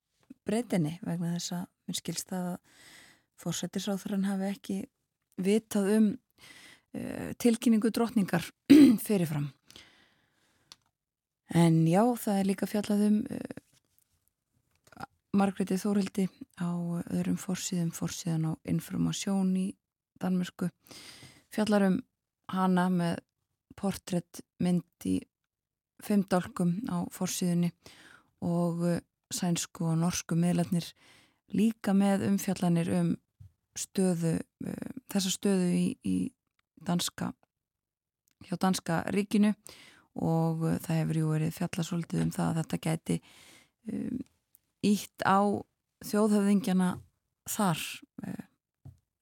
breytinni 0.47 0.97
vegna 1.03 1.33
þess 1.35 1.55
að 1.57 1.65
minn 1.87 1.99
skilst 1.99 2.33
að 2.35 2.53
fórsættisráþurann 3.43 4.27
hafi 4.29 4.49
ekki 4.49 4.77
vitað 5.43 5.89
um 5.97 6.07
uh, 6.13 7.31
tilkynningu 7.41 7.91
drotningar 7.93 8.45
fyrirfram. 9.05 9.49
En 11.53 11.83
já, 11.87 12.01
það 12.17 12.39
er 12.39 12.49
líka 12.49 12.69
fjallað 12.69 13.05
um 13.09 13.19
uh, 13.27 13.59
Margreði 15.33 15.79
Þórildi 15.81 16.27
á 16.61 16.69
öðrum 17.09 17.39
fórsíðum, 17.41 17.89
fórsíðan 17.95 18.49
á 18.49 18.51
informasjón 18.69 19.55
í 19.57 19.67
Danmörku. 20.21 20.69
Fjallar 21.53 21.87
um 21.87 21.95
hana 22.53 22.85
með 22.93 23.23
portréttmynd 23.79 25.07
í 25.09 25.15
fimmdálkum 26.03 26.75
á 26.85 27.01
fórsíðunni 27.13 27.71
og 28.45 28.83
sænsku 29.35 29.87
og 29.91 29.99
norsku 30.01 30.37
miðlarnir 30.39 30.87
líka 31.53 31.93
með 31.97 32.27
umfjallanir 32.29 32.91
um 32.99 33.13
stöðu, 33.77 34.37
uh, 34.65 34.91
þessa 35.11 35.33
stöðu 35.33 35.69
í, 35.73 35.85
í 36.05 36.17
danska, 36.83 37.31
hjá 38.47 38.55
danska 38.61 39.01
ríkinu 39.13 39.53
og 40.19 40.65
uh, 40.67 40.77
það 40.83 41.01
hefur 41.01 41.21
jú 41.21 41.31
verið 41.33 41.57
fjallasóldið 41.57 42.25
um 42.27 42.33
það 42.35 42.49
að 42.49 42.59
þetta 42.61 42.81
gæti 42.87 43.19
um, 43.91 44.19
ítt 44.83 45.25
á 45.25 45.41
þjóðhöfðingjana 46.03 46.89
þar 47.49 47.81
uh, 48.27 48.45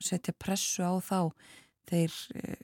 setja 0.02 0.36
pressu 0.38 0.84
á 0.84 0.94
þá. 1.04 1.20
Þeir 1.90 2.18
uh, 2.36 2.60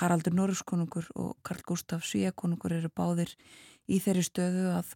Haraldur 0.00 0.34
Norruskonungur 0.36 1.08
og 1.18 1.36
Karl 1.46 1.64
Gustaf 1.66 2.04
Svíakonungur 2.06 2.76
eru 2.76 2.90
báðir 2.94 3.32
í 3.90 3.98
þeirri 4.02 4.22
stöðu 4.26 4.68
að 4.76 4.94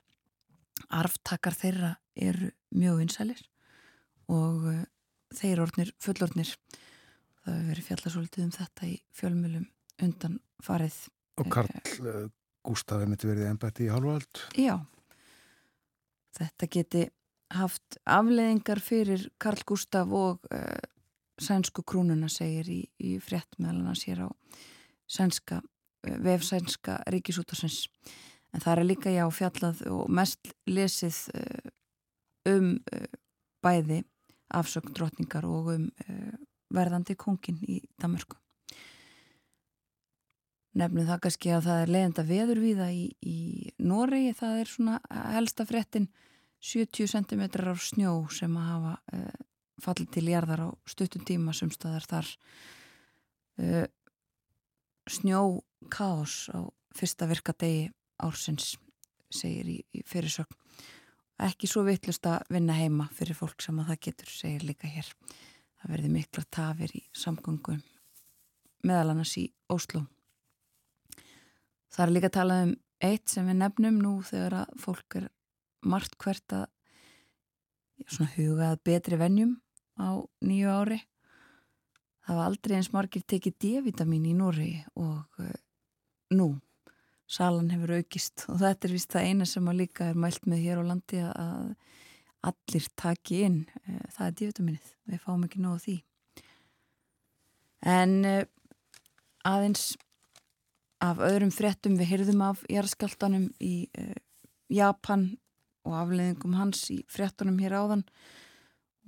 arftakar 0.94 1.56
þeirra 1.56 1.94
eru 2.14 2.50
mjög 2.74 3.00
vinsælir 3.02 3.42
og 4.32 4.66
uh, 4.70 4.82
þeir 5.34 5.62
orðnir 5.64 5.92
fullorðnir. 6.02 6.54
Það 7.44 7.58
hefur 7.58 7.68
verið 7.68 7.88
fjallasóltið 7.90 8.44
um 8.44 8.54
þetta 8.54 8.88
í 8.88 8.94
fjölmjölum 9.18 9.66
undan 10.04 10.38
farið 10.64 10.96
Og 11.40 11.50
Karl 11.52 11.70
uh, 12.06 12.24
Gustaf 12.64 13.02
hefði 13.02 13.30
verið 13.30 13.50
ennbætti 13.50 13.88
í 13.88 13.92
halvöld 13.92 14.40
Já. 14.58 14.78
Þetta 16.34 16.70
geti 16.72 17.04
haft 17.54 17.98
afleðingar 18.08 18.80
fyrir 18.82 19.28
Karl 19.42 19.62
Gustaf 19.68 20.10
og 20.14 20.48
uh, 20.54 20.80
sænsku 21.40 21.84
krúnuna 21.86 22.30
segir 22.32 22.70
í, 22.70 22.80
í 22.98 23.16
frétt 23.22 23.58
meðal 23.58 23.84
hann 23.90 23.98
sér 23.98 24.24
á 24.26 24.28
sænska, 25.10 25.60
vefsænska 26.02 27.00
ríkisútasins 27.12 27.84
en 28.54 28.62
það 28.62 28.78
er 28.78 28.86
líka 28.86 29.12
já 29.12 29.24
fjallað 29.34 29.82
og 29.90 30.08
mest 30.14 30.52
lesið 30.70 31.18
um 32.48 32.74
bæði 33.64 34.02
afsökn 34.54 34.94
drotningar 34.94 35.46
og 35.48 35.70
um 35.74 35.86
uh, 36.08 36.34
verðandi 36.74 37.16
kongin 37.18 37.60
í 37.70 37.80
Damörku. 38.00 38.36
Nefnum 40.74 41.06
það 41.06 41.20
kannski 41.22 41.52
að 41.54 41.66
það 41.68 41.80
er 41.80 41.92
leiðenda 41.94 42.24
veðurvíða 42.26 42.86
í, 42.90 43.02
í 43.22 43.38
Noregi, 43.78 44.32
það 44.34 44.60
er 44.60 44.70
svona 44.72 44.96
helsta 45.36 45.66
frettin 45.68 46.08
70 46.64 47.12
cm 47.12 47.44
af 47.70 47.82
snjó 47.84 48.14
sem 48.34 48.56
að 48.58 48.70
hafa 48.72 48.94
fallið 49.84 50.10
til 50.16 50.24
jarðar 50.32 50.64
á 50.66 50.68
stuttum 50.88 51.22
tíma 51.28 51.54
sem 51.54 51.70
staðar 51.70 52.08
þar 52.10 52.30
snjó 55.10 55.42
kaos 55.94 56.48
á 56.50 56.66
fyrsta 56.96 57.28
virkadegi 57.30 57.92
ársins 58.22 58.74
segir 59.34 59.70
í, 59.70 59.78
í 59.94 60.04
fyrirsögn. 60.06 60.60
Ekki 61.44 61.66
svo 61.66 61.82
vittlust 61.86 62.26
að 62.30 62.44
vinna 62.54 62.76
heima 62.78 63.08
fyrir 63.14 63.34
fólk 63.34 63.62
sem 63.64 63.78
að 63.82 63.90
það 63.90 64.02
getur, 64.06 64.30
segir 64.30 64.66
líka 64.68 64.90
hér. 64.90 65.08
Það 65.82 65.96
verði 65.96 66.12
mikla 66.14 66.44
tafir 66.54 66.94
í 66.94 67.02
samgöngum 67.16 67.82
meðal 68.84 69.14
annars 69.14 69.34
í 69.40 69.48
Óslo 69.72 70.04
það 71.94 72.04
er 72.04 72.14
líka 72.14 72.30
að 72.30 72.38
tala 72.38 72.60
um 72.66 72.74
eitt 73.04 73.30
sem 73.30 73.48
við 73.48 73.60
nefnum 73.60 73.98
nú 74.02 74.14
þegar 74.26 74.60
að 74.64 74.78
fólk 74.82 75.18
er 75.20 75.26
margt 75.84 76.16
hvert 76.20 76.56
að 76.56 76.64
svona 78.10 78.30
hugað 78.34 78.80
betri 78.86 79.18
vennjum 79.20 79.56
á 80.00 80.18
nýju 80.44 80.70
ári. 80.74 81.00
Það 82.24 82.38
var 82.40 82.48
aldrei 82.48 82.76
eins 82.78 82.90
margir 82.94 83.24
tekið 83.28 83.58
D-vitamin 83.62 84.26
í 84.26 84.34
Nóri 84.34 84.72
og 84.96 85.38
uh, 85.44 85.52
nú 86.34 86.54
salan 87.34 87.72
hefur 87.74 87.96
aukist. 87.98 88.46
Og 88.52 88.60
þetta 88.62 88.88
er 88.88 88.94
vist 88.94 89.12
það 89.14 89.28
eina 89.28 89.48
sem 89.48 89.68
að 89.70 89.80
líka 89.82 90.08
er 90.10 90.18
mælt 90.18 90.46
með 90.50 90.64
hér 90.64 90.82
á 90.82 90.84
landi 90.86 91.20
að 91.26 91.74
allir 92.44 92.88
taki 93.00 93.42
inn. 93.46 93.60
Eh, 93.88 94.02
það 94.14 94.26
er 94.26 94.36
dívitaminnið, 94.40 94.90
við 95.10 95.22
fáum 95.24 95.46
ekki 95.46 95.62
nógu 95.64 95.80
því. 95.84 95.96
En 97.94 98.18
eh, 98.28 98.44
aðeins 99.48 99.94
af 101.04 101.20
öðrum 101.24 101.52
fréttum 101.52 101.98
við 102.00 102.12
hyrðum 102.14 102.44
af 102.46 102.62
jæraskjáltanum 102.70 103.48
í 103.60 103.74
uh, 104.00 104.14
Japan 104.72 105.26
og 105.84 105.96
afleðingum 105.98 106.54
hans 106.56 106.86
í 106.94 107.02
fréttunum 107.12 107.58
hér 107.60 107.74
áðan. 107.76 108.04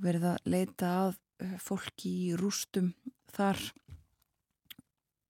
Verið 0.02 0.26
að 0.34 0.50
leita 0.52 0.90
að 1.06 1.14
fólki 1.62 2.12
í 2.26 2.34
rústum 2.36 2.90
þar. 3.32 3.60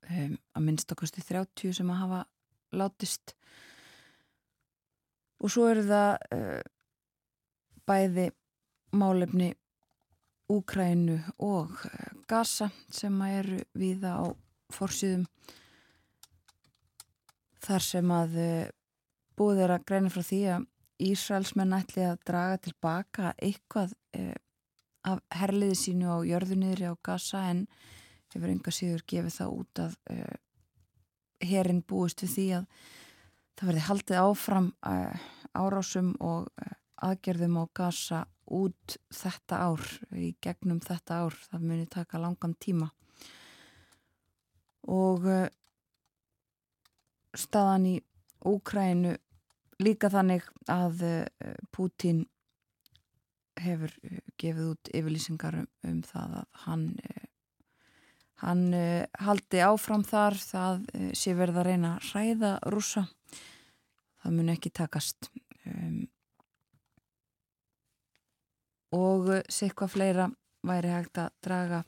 Um, 0.06 0.34
að 0.54 0.66
minnst 0.66 0.90
okkarstu 0.94 1.22
30 1.22 1.76
sem 1.78 1.92
að 1.92 2.02
hafa 2.02 2.24
látist. 2.74 3.34
Og 5.42 5.52
svo 5.52 5.68
eru 5.70 5.84
það 5.86 6.12
uh, 6.34 6.60
bæði 7.86 8.30
málefni 8.96 9.52
Úkrænu 10.52 11.18
og 11.42 11.74
uh, 11.84 12.06
Gaza 12.30 12.70
sem 12.90 13.14
eru 13.26 13.60
viða 13.76 14.16
á 14.22 14.24
fórsýðum 14.72 15.26
þar 17.66 17.84
sem 17.84 18.14
að 18.14 18.40
uh, 18.40 18.72
búið 19.36 19.66
er 19.66 19.76
að 19.76 19.86
greina 19.90 20.12
frá 20.12 20.24
því 20.24 20.40
að 20.54 20.66
Ísraelsmenn 21.06 21.76
ætli 21.76 22.06
að 22.08 22.22
draga 22.24 22.56
tilbaka 22.64 23.34
eitthvað 23.36 23.90
af 25.04 25.18
herliði 25.28 25.74
sínu 25.76 26.08
á 26.08 26.18
jörðunniðri 26.24 26.88
á 26.88 26.94
Gaza 27.04 27.42
en 27.50 27.66
hefur 28.32 28.48
enga 28.48 28.72
síður 28.72 29.04
gefið 29.04 29.34
það 29.34 29.58
út 29.58 29.82
að 29.84 29.98
herin 31.44 31.82
búist 31.86 32.22
við 32.24 32.32
því 32.34 32.46
að 32.58 32.66
það 33.56 33.68
verði 33.70 33.84
haldið 33.86 34.22
áfram 34.22 34.70
uh, 34.88 35.26
árásum 35.56 36.12
og 36.24 36.48
uh, 36.60 36.72
aðgerðum 37.06 37.60
á 37.60 37.64
gasa 37.76 38.22
út 38.56 38.96
þetta 39.10 39.60
ár, 39.66 39.84
í 40.14 40.30
gegnum 40.42 40.80
þetta 40.84 41.22
ár, 41.24 41.36
það 41.50 41.66
muni 41.66 41.86
taka 41.90 42.20
langan 42.22 42.54
tíma. 42.62 42.90
Og 44.92 45.26
uh, 45.26 45.48
staðan 47.36 47.90
í 47.90 47.96
Úkrænu 48.46 49.16
líka 49.82 50.06
þannig 50.12 50.44
að 50.70 51.00
Pútín 51.74 52.20
hefur 53.58 53.90
gefið 54.38 54.68
út 54.70 54.90
yfirlýsingar 54.94 55.56
um, 55.62 55.66
um 55.88 56.02
það 56.06 56.36
að 56.38 56.60
hann 56.66 56.84
Hann 58.44 58.68
uh, 58.76 59.04
haldi 59.24 59.62
áfram 59.64 60.04
þar, 60.04 60.36
það 60.36 60.82
uh, 60.92 61.10
sé 61.16 61.32
verið 61.36 61.60
að 61.62 61.68
reyna 61.70 61.92
að 61.96 62.08
ræða 62.12 62.52
rúsa. 62.72 63.06
Það 64.20 64.34
mun 64.36 64.52
ekki 64.52 64.72
takast. 64.76 65.30
Um, 65.64 66.02
og 68.96 69.30
uh, 69.30 69.40
sikvað 69.48 69.94
fleira 69.94 70.26
væri 70.66 70.92
hægt 70.92 71.22
að 71.22 71.32
draga 71.46 71.84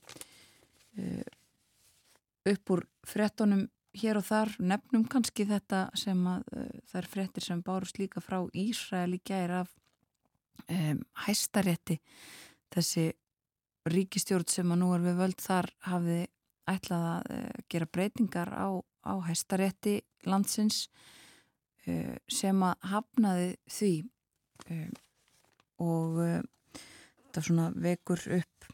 upp 2.49 2.71
úr 2.75 2.81
frettunum 3.07 3.61
hér 3.99 4.19
og 4.19 4.25
þar. 4.27 4.51
Nefnum 4.59 5.05
kannski 5.11 5.45
þetta 5.47 5.85
sem 5.99 6.19
að 6.27 6.47
það 6.89 6.99
er 7.01 7.09
frettir 7.13 7.45
sem 7.45 7.61
bárust 7.63 8.01
líka 8.01 8.23
frá 8.23 8.41
Ísrael 8.51 9.15
í 9.15 9.21
gæri 9.23 9.61
af 9.61 9.71
um, 10.67 11.03
hæstarétti. 11.27 11.99
Þessi 12.75 13.07
ríkistjórn 13.89 14.49
sem 14.51 14.75
að 14.75 14.83
nú 14.83 14.91
er 14.97 15.07
við 15.07 15.23
völd 15.23 15.43
þar 15.43 15.71
hafði 15.87 16.19
ætlað 16.69 17.07
að 17.13 17.33
uh, 17.35 17.65
gera 17.73 17.91
breytingar 17.93 18.53
á 18.53 18.69
á 19.09 19.15
hæstarétti 19.25 20.01
landsins 20.29 20.87
uh, 21.87 22.17
sem 22.29 22.63
að 22.63 22.89
hafnaði 22.93 23.51
því 23.73 23.93
uh, 24.69 24.87
og 25.79 26.21
þetta 26.79 27.43
svona 27.47 27.69
vekur 27.79 28.23
upp 28.41 28.71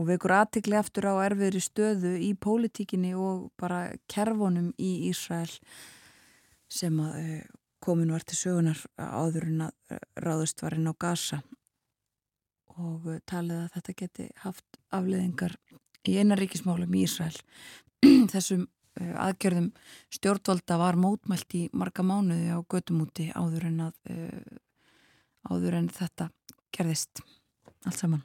og 0.00 0.06
vekur 0.08 0.32
aðtikli 0.32 0.78
aftur 0.78 1.10
á 1.12 1.14
erfiðri 1.26 1.60
stöðu 1.60 2.14
í 2.24 2.32
pólitíkinni 2.40 3.12
og 3.12 3.50
bara 3.60 3.90
kerfunum 4.08 4.70
í 4.80 4.92
Ísrael 5.10 5.52
sem 6.72 6.96
að 7.04 7.18
komin 7.82 8.12
var 8.14 8.24
til 8.24 8.38
sögunar 8.38 8.80
áður 8.96 9.48
en 9.50 9.66
að 9.66 9.98
ráðust 10.22 10.62
var 10.62 10.78
inn 10.78 10.88
á 10.88 10.94
Gaza. 10.94 11.42
Og 12.78 13.08
talið 13.28 13.64
að 13.66 13.72
þetta 13.74 13.94
geti 13.98 14.28
haft 14.44 14.78
afleðingar 14.94 15.58
í 16.08 16.18
einaríkismálum 16.22 16.94
í 16.96 17.04
Ísrael. 17.06 17.36
Þessum 18.32 18.66
uh, 18.66 19.14
aðgjörðum 19.28 19.70
stjórnvalda 20.12 20.78
var 20.80 20.98
mótmælt 21.00 21.58
í 21.58 21.62
marga 21.72 22.04
mánuði 22.06 22.52
á 22.54 22.58
götumúti 22.62 23.30
áður 23.34 23.70
en 23.70 23.80
að 23.88 23.96
áður 25.50 25.78
en 25.80 25.88
þetta 25.90 26.28
gerðist 26.72 27.22
allt 27.86 27.98
saman. 27.98 28.22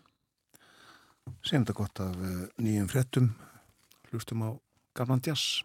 Þetta 1.44 1.76
gott 1.76 2.00
af 2.04 2.20
nýjum 2.62 2.88
frettum 2.92 3.32
hlustum 4.12 4.46
á 4.46 4.50
Garman 4.96 5.24
Djass 5.24 5.64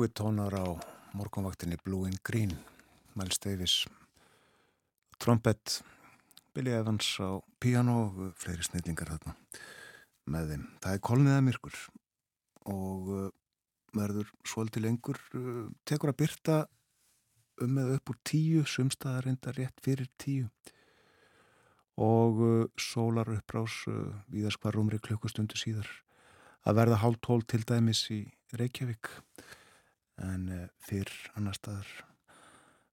Hollywood 0.00 0.16
tónar 0.16 0.54
á 0.56 0.64
morgunvaktinni 1.12 1.76
Blue 1.84 2.06
and 2.06 2.16
Green. 2.24 2.56
Miles 3.14 3.38
Davis 3.38 3.84
trompet 5.20 5.82
Billy 6.54 6.72
Evans 6.72 7.20
á 7.20 7.36
piano 7.60 8.08
og 8.08 8.32
fleiri 8.40 8.64
snillingar 8.64 9.10
þarna 9.12 9.34
með 10.24 10.54
þeim. 10.54 10.64
Það 10.80 10.96
er 10.96 11.02
kolniða 11.04 11.42
myrkur 11.44 11.76
og 12.72 13.12
uh, 13.12 13.28
verður 13.92 14.32
svolítið 14.48 14.86
lengur 14.86 15.20
uh, 15.36 15.68
tekur 15.84 16.14
að 16.14 16.20
byrta 16.24 16.58
um 17.60 17.76
eða 17.84 18.00
upp 18.00 18.14
úr 18.14 18.20
tíu 18.24 18.64
sumstaðar 18.64 19.28
enda 19.34 19.52
rétt 19.52 19.84
fyrir 19.84 20.08
tíu. 20.16 20.48
Og 22.00 22.40
uh, 22.40 22.66
sólar 22.80 23.28
upprás 23.36 23.82
viðaskvar 24.32 24.80
umri 24.80 24.96
klukkustundu 24.96 25.60
síðar. 25.60 25.92
Að 26.64 26.86
verða 26.86 27.04
hálf 27.04 27.20
tól 27.20 27.44
til 27.44 27.66
dæmis 27.68 28.06
í 28.08 28.24
Reykjavík 28.56 29.18
en 30.26 30.46
fyrr 30.84 31.10
annar 31.38 31.56
staðar 31.56 31.88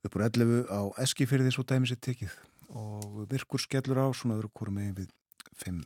upp 0.07 0.15
úr 0.15 0.25
11 0.27 0.67
á 0.71 0.81
Eskifyrði 1.03 1.51
svo 1.53 1.65
dæmis 1.67 1.93
er 1.95 1.99
tekið 2.01 2.33
og 2.77 3.23
virkur 3.31 3.61
skellur 3.61 3.99
á 4.03 4.07
svona 4.15 4.37
öðru 4.37 4.51
kórum 4.55 4.77
megin 4.79 4.97
við 4.97 5.13
5 5.63 5.83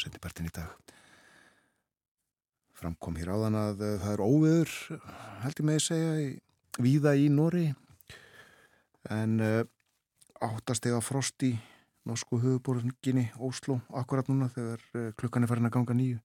sentipartin 0.00 0.48
í 0.48 0.54
dag. 0.54 0.70
Framkom 2.74 3.16
hér 3.20 3.30
áðan 3.34 3.58
að 3.58 3.84
eh, 3.86 3.98
það 4.02 4.14
er 4.16 4.24
óveður 4.24 4.74
held 5.44 5.60
ég 5.60 5.68
með 5.68 5.78
að 5.78 5.86
segja 5.86 6.14
í, 6.20 6.28
víða 6.82 7.14
í 7.14 7.28
Nóri 7.30 7.68
en 9.14 9.38
uh, 9.44 9.62
áttastega 10.42 10.98
frost 11.04 11.42
í 11.46 11.52
norsku 12.08 12.38
höfuborginni 12.40 13.28
Óslo 13.36 13.78
akkurat 13.96 14.28
núna 14.28 14.48
þegar 14.52 15.12
klukkan 15.20 15.44
er 15.44 15.50
farin 15.50 15.68
að 15.68 15.76
ganga 15.76 15.96
nýju 15.96 16.20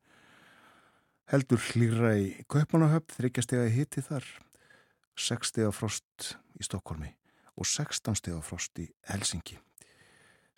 heldur 1.29 1.61
hlýra 1.69 2.15
í 2.17 2.29
Kaupanahöfn 2.49 3.13
þryggjastega 3.19 3.67
hitti 3.71 4.03
þar 4.03 4.25
6 5.19 5.51
stega 5.51 5.71
frost 5.75 6.33
í 6.59 6.65
Stokkólmi 6.65 7.11
og 7.59 7.67
16 7.67 8.15
stega 8.19 8.39
frost 8.45 8.79
í 8.79 8.87
Helsingi 9.09 9.59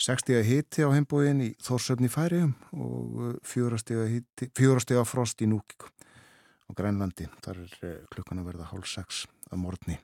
6 0.02 0.24
stega 0.24 0.42
hitti 0.46 0.82
á 0.82 0.90
heimbóin 0.90 1.44
í 1.46 1.52
Þórsöfni 1.62 2.10
færiðum 2.10 2.56
og 2.74 3.42
4 3.46 3.82
stega 4.82 5.04
frost 5.06 5.44
í 5.46 5.50
Núkík 5.50 5.86
á 5.86 6.72
Grænlandi. 6.74 7.28
Þar 7.46 7.60
er 7.62 7.76
eh, 7.86 8.00
klukkan 8.10 8.42
að 8.42 8.48
verða 8.50 8.70
hálf 8.72 8.90
6 8.90 9.28
að 9.52 9.62
morgni. 9.62 10.00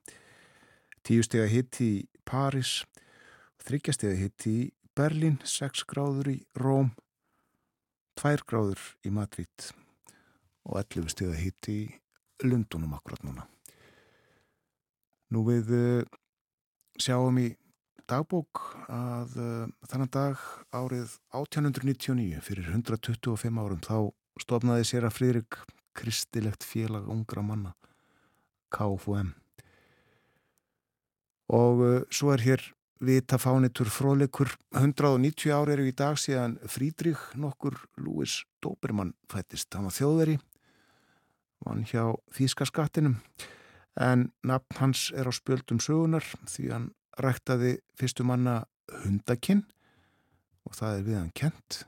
10 1.08 1.26
stega 1.26 1.50
hitti 1.50 1.90
í 1.96 2.06
Paris 2.28 2.84
3 3.66 3.96
stega 3.96 4.14
hitti 4.20 4.54
í 4.54 4.70
Berlin 4.98 5.42
6 5.42 5.86
gráður 5.90 6.30
í 6.36 6.38
Róm 6.62 6.94
2 8.22 8.46
gráður 8.46 8.82
í 9.02 9.14
Madrid 9.14 9.72
og 10.68 10.78
11 10.84 11.14
stega 11.16 11.38
hitti 11.42 11.82
í 11.88 11.88
Lundunum 12.46 12.94
akkurat 12.98 13.26
núna 13.26 13.48
Nú 15.34 15.44
við 15.48 15.72
uh, 15.76 16.18
sjáum 17.02 17.40
í 17.42 17.50
dagbók 18.08 18.62
að 18.88 19.34
uh, 19.42 19.66
þannan 19.90 20.12
dag 20.14 20.44
árið 20.72 21.18
1899 21.36 22.40
fyrir 22.46 22.70
125 22.72 23.60
árum 23.60 23.82
þá 23.84 23.98
stofnaði 24.40 24.88
sér 24.88 25.08
að 25.08 25.18
Fridrik 25.18 25.60
kristilegt 25.98 26.64
félag 26.64 27.10
ungra 27.12 27.44
manna 27.44 27.74
KFUM 28.72 29.34
og 31.52 31.84
uh, 31.84 32.00
svo 32.08 32.32
er 32.36 32.46
hér 32.46 32.64
vita 33.04 33.38
fánitur 33.38 33.92
fróðleikur 33.94 34.56
190 34.74 35.52
ári 35.54 35.76
eru 35.76 35.90
í 35.90 35.96
dag 35.96 36.18
síðan 36.18 36.56
Frídrík 36.72 37.20
nokkur 37.38 37.76
Lúis 38.00 38.40
Dóbermann 38.64 39.14
fættist, 39.30 39.70
hann 39.76 39.90
var 39.90 39.98
þjóðveri 39.98 40.40
vann 41.66 41.84
hjá 41.90 42.16
Þíska 42.38 42.70
skattinum 42.70 43.20
en 43.98 44.30
nafn 44.46 44.80
hans 44.80 45.10
er 45.16 45.30
á 45.30 45.34
spjöldum 45.34 45.82
sögunar 45.82 46.26
því 46.46 46.70
hann 46.72 46.88
ræktaði 47.18 47.78
fyrstu 47.98 48.26
manna 48.28 48.60
hundakinn 49.04 49.66
og 50.68 50.78
það 50.78 50.98
er 51.00 51.06
við 51.08 51.20
hann 51.22 51.34
kent. 51.36 51.84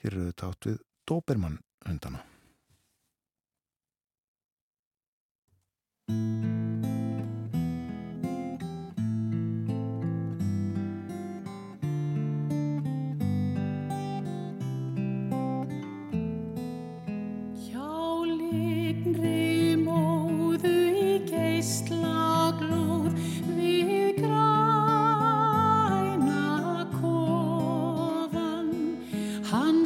Hér 0.00 0.14
eru 0.14 0.28
þetta 0.30 0.52
átt 0.52 0.70
við 0.70 0.82
Dobermann 1.10 1.60
hundana. 1.88 2.24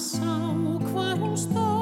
Skalt 0.04 1.73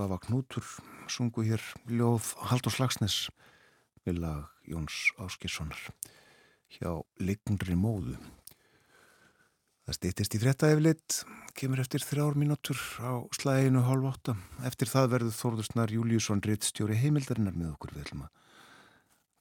Svafa 0.00 0.16
Knútur 0.24 0.64
sungu 1.12 1.42
hér 1.44 1.60
ljóð 1.84 2.30
Haldur 2.48 2.72
Slagsnes 2.72 3.26
við 4.08 4.22
lag 4.22 4.46
Jóns 4.64 5.10
Áskilssonar 5.20 5.76
hjá 6.72 7.02
Lignri 7.20 7.76
móðu. 7.76 8.14
Það 9.84 9.98
stýttist 9.98 10.36
í 10.38 10.40
þretta 10.40 10.70
eflitt, 10.72 11.18
kemur 11.52 11.82
eftir 11.84 12.00
þrjár 12.00 12.38
mínútur 12.40 12.80
á 13.04 13.28
slæginu 13.36 13.82
hálf 13.84 14.08
átta. 14.14 14.36
Eftir 14.64 14.88
það 14.88 15.10
verður 15.18 15.36
Þórðursnar 15.36 15.92
Júliusson 15.92 16.40
rittstjóri 16.48 16.96
heimildarinnar 16.96 17.58
með 17.60 17.74
okkur. 17.74 17.92
Við 17.98 18.06
ætlum 18.06 18.24
að 18.24 18.32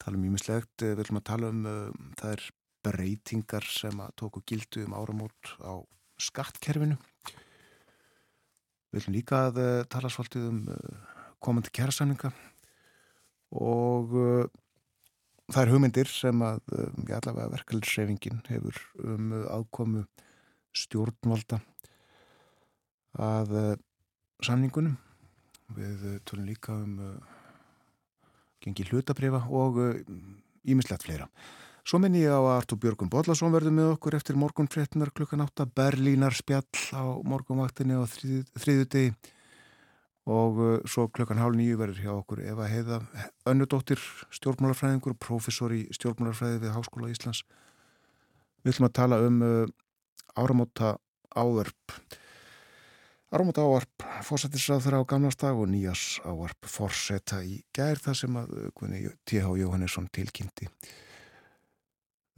tala 0.03 0.19
um 0.19 0.25
ímislegt, 0.27 0.75
við 0.83 1.05
ætlum 1.05 1.21
að 1.21 1.27
tala 1.31 1.53
um 1.53 1.63
uh, 1.71 2.33
er 2.33 2.43
breytingar 2.83 3.71
sem 3.79 4.03
að 4.03 4.11
tóku 4.19 4.43
gildu 4.43 4.83
um 4.89 4.99
áramót 4.99 5.55
á 5.63 5.79
skattkerfinu 6.19 6.99
Við 8.89 9.03
viljum 9.03 9.15
líka 9.19 9.39
að 9.49 9.59
uh, 9.61 9.71
tala 9.85 10.09
svolítið 10.09 10.45
um 10.49 10.61
uh, 10.73 11.17
komandi 11.45 11.69
kjærasamninga 11.77 12.31
og 13.61 14.15
uh, 14.17 14.47
það 15.49 15.61
er 15.61 15.71
hugmyndir 15.73 16.09
sem 16.09 16.41
að 16.45 16.73
ég 17.05 17.13
allavega 17.19 17.53
verkefliðsreyfingin 17.53 18.41
hefur 18.49 18.81
um 19.05 19.31
aðkomu 19.49 20.03
stjórnvalda 20.77 21.57
að 23.19 23.55
samningunum. 24.45 24.99
Við 25.73 26.03
tölum 26.29 26.45
líka 26.45 26.75
um 26.77 26.99
gengi 28.61 28.85
hlutabrifa 28.91 29.41
og 29.49 29.81
ímislegt 30.69 31.07
fleira. 31.07 31.25
Svo 31.89 31.97
minn 31.97 32.13
ég 32.19 32.29
á 32.29 32.37
að 32.37 32.51
Artur 32.53 32.77
Björgun 32.77 33.09
Bodlason 33.09 33.49
verður 33.49 33.73
með 33.73 33.87
okkur 33.95 34.13
eftir 34.13 34.35
morgunfréttunar 34.37 35.09
klukkan 35.09 35.41
8 35.41 35.65
Berlínar 35.73 36.35
spjall 36.37 36.67
á 36.93 37.17
morgunvaktinni 37.25 37.97
á 37.97 38.05
þriðu 38.05 38.85
degi 38.93 39.07
og 40.29 40.59
uh, 40.61 40.75
svo 40.85 41.07
klukkan 41.09 41.41
hálf 41.41 41.57
nýju 41.57 41.79
verður 41.79 42.03
hjá 42.03 42.11
okkur 42.11 42.43
Eva 42.45 42.67
Heiða 42.69 42.99
önnudóttir 43.49 44.05
stjórnmálarfræðingur 44.37 45.17
professor 45.17 45.73
í 45.73 45.87
stjórnmálarfræði 45.97 46.61
við 46.67 46.75
Háskóla 46.77 47.09
Íslands. 47.09 47.41
Við 48.61 48.75
ætlum 48.75 48.89
að 48.91 48.95
tala 49.01 49.21
um 49.25 49.41
uh, 49.41 49.65
áramóta 50.37 50.93
áverp. 51.33 51.99
Áramóta 53.33 53.65
ávarp 53.65 54.09
fórsættisrað 54.29 54.85
þeirra 54.85 55.01
á 55.01 55.09
gamlastag 55.09 55.57
og 55.57 55.73
nýjas 55.73 56.19
ávarp 56.21 56.69
fórsetta 56.69 57.41
í 57.41 57.63
gær 57.73 57.97
það 57.97 58.23
sem 58.25 58.41
að 58.45 58.57
uh, 58.69 59.13
T.H. 59.25 59.45
Jóhannesson 59.65 60.13
tilkynnti 60.13 60.69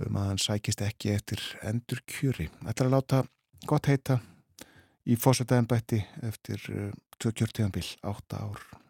um 0.07 0.19
að 0.19 0.27
hann 0.31 0.41
sækist 0.41 0.83
ekki 0.85 1.15
eftir 1.15 1.43
endur 1.67 2.01
kjöri. 2.09 2.49
Þetta 2.65 2.83
er 2.83 2.89
að 2.89 2.95
láta 2.95 3.23
gott 3.69 3.89
heita 3.91 4.19
í 5.05 5.17
fósættaðanbætti 5.19 6.01
eftir 6.27 6.67
uh, 6.73 6.91
tvö 7.21 7.33
kjörtíðanbíl, 7.41 7.87
átta 8.07 8.45
ár. 8.47 8.80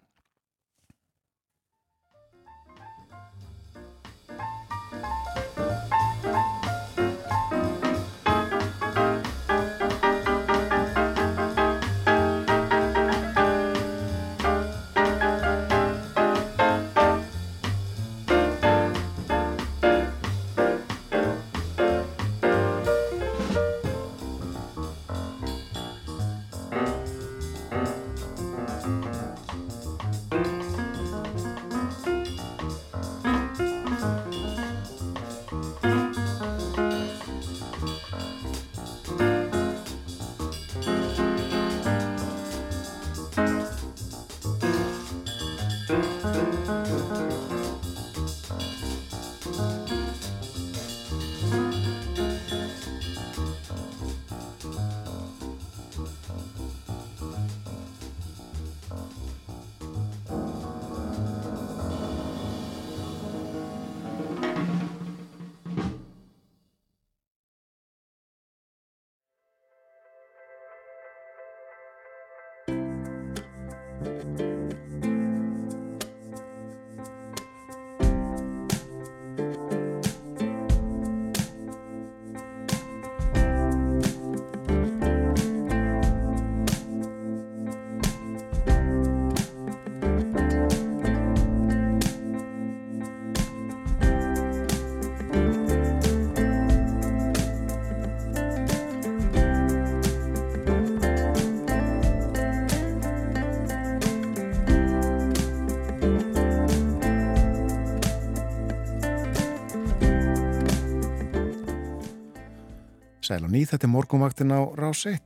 Sæl 113.31 113.45
og 113.47 113.53
ný, 113.53 113.61
þetta 113.63 113.87
er 113.87 113.91
morgunvaktin 113.93 114.51
á 114.51 114.59
Rás 114.75 115.05
1. 115.07 115.21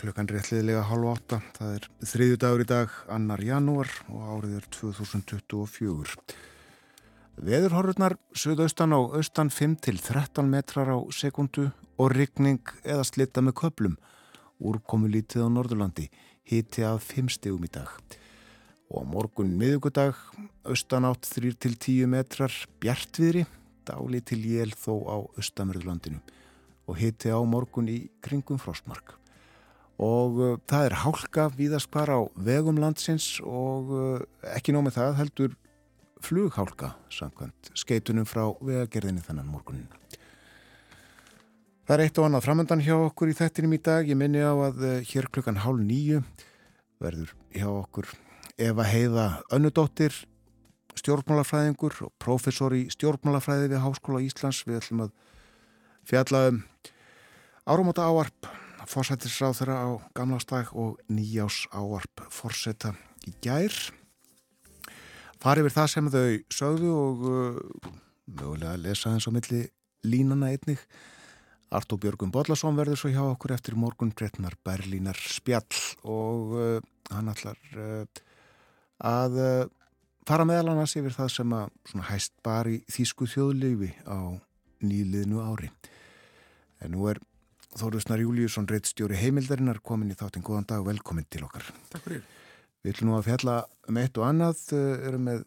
Klukkan 0.00 0.30
réttliðilega 0.32 0.80
halv 0.88 1.10
átta. 1.10 1.38
Það 1.58 1.72
er 1.74 1.88
þriðju 2.08 2.36
dagur 2.40 2.62
í 2.62 2.66
dag, 2.70 2.94
annar 3.12 3.42
janúar 3.44 3.90
og 4.08 4.22
árið 4.32 4.54
er 4.56 4.68
2024. 4.72 6.16
Veðurhorfurnar 7.50 8.16
söðaustan 8.32 8.96
á 8.96 9.00
austan 9.20 9.52
5 9.52 9.74
til 9.84 10.00
13 10.00 10.48
metrar 10.48 10.88
á 10.88 10.96
sekundu 11.12 11.66
og 12.00 12.16
rigning 12.16 12.72
eða 12.80 13.04
slitta 13.04 13.44
með 13.44 13.58
köplum. 13.60 14.00
Úrkomu 14.56 15.12
lítið 15.12 15.44
á 15.44 15.48
Norðurlandi, 15.52 16.08
hiti 16.48 16.80
að 16.80 17.02
5 17.10 17.28
stegum 17.36 17.68
í 17.68 17.72
dag. 17.76 17.92
Og 18.88 19.04
á 19.04 19.10
morgun 19.12 19.52
miðugudag, 19.60 20.16
austan 20.64 21.04
átt 21.04 21.28
3 21.28 21.52
til 21.60 21.76
10 21.76 22.08
metrar, 22.08 22.56
bjartviðri, 22.80 23.44
dáli 23.84 24.24
til 24.24 24.40
jél 24.48 24.72
þó 24.72 24.94
á 25.04 25.16
austamörðurlandinu 25.36 26.24
og 26.88 26.96
hitti 26.96 27.30
á 27.30 27.38
morgun 27.44 27.90
í 27.92 27.98
kringum 28.24 28.60
frostmark. 28.60 29.14
Og 29.98 30.38
uh, 30.40 30.56
það 30.70 30.88
er 30.88 30.98
hálka 31.02 31.48
víðaskvar 31.58 32.12
á 32.14 32.20
vegum 32.34 32.78
landsins 32.80 33.38
og 33.42 33.90
uh, 33.92 34.20
ekki 34.54 34.74
nómið 34.74 34.98
það 35.00 35.16
heldur 35.20 35.56
flughálka 36.22 36.94
samkvæmt 37.14 37.72
skeitunum 37.78 38.26
frá 38.26 38.46
vegagerðinni 38.62 39.22
þannan 39.26 39.50
morgunin. 39.50 39.90
Það 41.88 41.94
er 41.96 42.04
eitt 42.04 42.18
og 42.20 42.28
annað 42.28 42.46
framöndan 42.46 42.84
hjá 42.84 42.94
okkur 43.00 43.30
í 43.32 43.36
þettinum 43.38 43.74
í 43.74 43.80
dag. 43.80 44.08
Ég 44.08 44.18
minni 44.18 44.42
á 44.44 44.54
að 44.54 44.82
uh, 44.86 44.96
hér 45.08 45.28
klukkan 45.34 45.60
hálf 45.64 45.82
nýju 45.82 46.22
verður 47.02 47.34
hjá 47.54 47.68
okkur 47.70 48.10
Eva 48.58 48.86
Heiða 48.86 49.26
Önnudóttir, 49.54 50.14
stjórnmálafræðingur 50.98 51.94
og 52.06 52.14
professor 52.22 52.74
í 52.74 52.88
stjórnmálafræði 52.90 53.70
við 53.70 53.82
Háskóla 53.84 54.22
Íslands. 54.24 54.64
Við 54.66 54.80
ætlum 54.80 55.04
að 55.06 55.12
fjallaðum 56.08 56.62
áramóta 57.68 58.06
áarp 58.08 58.48
fórsættisráð 58.88 59.58
þeirra 59.58 59.76
á 59.84 59.88
gamlastag 60.16 60.70
og 60.72 60.96
nýjás 61.12 61.66
áarp 61.76 62.24
fórsetta 62.32 62.94
í 63.28 63.34
gær. 63.44 63.74
Farið 65.42 65.68
við 65.68 65.76
það 65.76 65.90
sem 65.92 66.08
þau 66.14 66.30
sögðu 66.58 66.92
og 66.96 67.26
uh, 67.28 67.90
mögulega 68.24 68.80
lesa 68.80 69.12
eins 69.12 69.28
á 69.28 69.32
milli 69.34 69.66
línana 70.08 70.48
einnig. 70.54 70.80
Artó 71.68 71.98
Björgum 72.00 72.32
Bodlason 72.32 72.78
verður 72.78 73.02
svo 73.02 73.12
hjá 73.12 73.20
okkur 73.26 73.52
eftir 73.58 73.76
morgun 73.76 74.14
bretnar 74.16 74.56
Berlínar 74.64 75.20
spjall 75.20 75.82
og 76.08 76.56
uh, 76.56 76.80
hann 77.12 77.28
ætlar 77.28 77.60
uh, 77.76 78.24
að 79.04 79.38
uh, 79.44 79.68
fara 80.28 80.48
meðal 80.48 80.72
annars 80.72 80.96
yfir 80.96 81.12
það 81.12 81.34
sem 81.36 81.54
að 81.60 82.08
hæst 82.08 82.34
bara 82.44 82.72
í 82.72 82.80
þýsku 82.88 83.28
þjóðleifi 83.28 83.92
á 84.08 84.40
nýliðnu 84.80 85.44
ári 85.44 85.68
En 86.84 86.94
nú 86.94 87.08
er 87.10 87.20
Þóruðsnar 87.78 88.22
Júliusson 88.22 88.66
reittstjóri 88.70 89.18
heimildarinnar 89.20 89.82
komin 89.84 90.10
í 90.10 90.16
þáttinn. 90.16 90.44
Góðan 90.46 90.66
dag 90.70 90.80
og 90.82 90.88
velkomin 90.88 91.26
til 91.30 91.44
okkar. 91.44 91.66
Takk 91.92 92.06
fyrir. 92.06 92.24
Við 92.82 92.94
ætlum 92.94 93.10
nú 93.10 93.18
að 93.18 93.26
fjalla 93.28 93.56
um 93.90 94.00
eitt 94.00 94.18
og 94.18 94.24
annað, 94.24 94.62
uh, 94.72 95.06
erum 95.08 95.26
með 95.28 95.44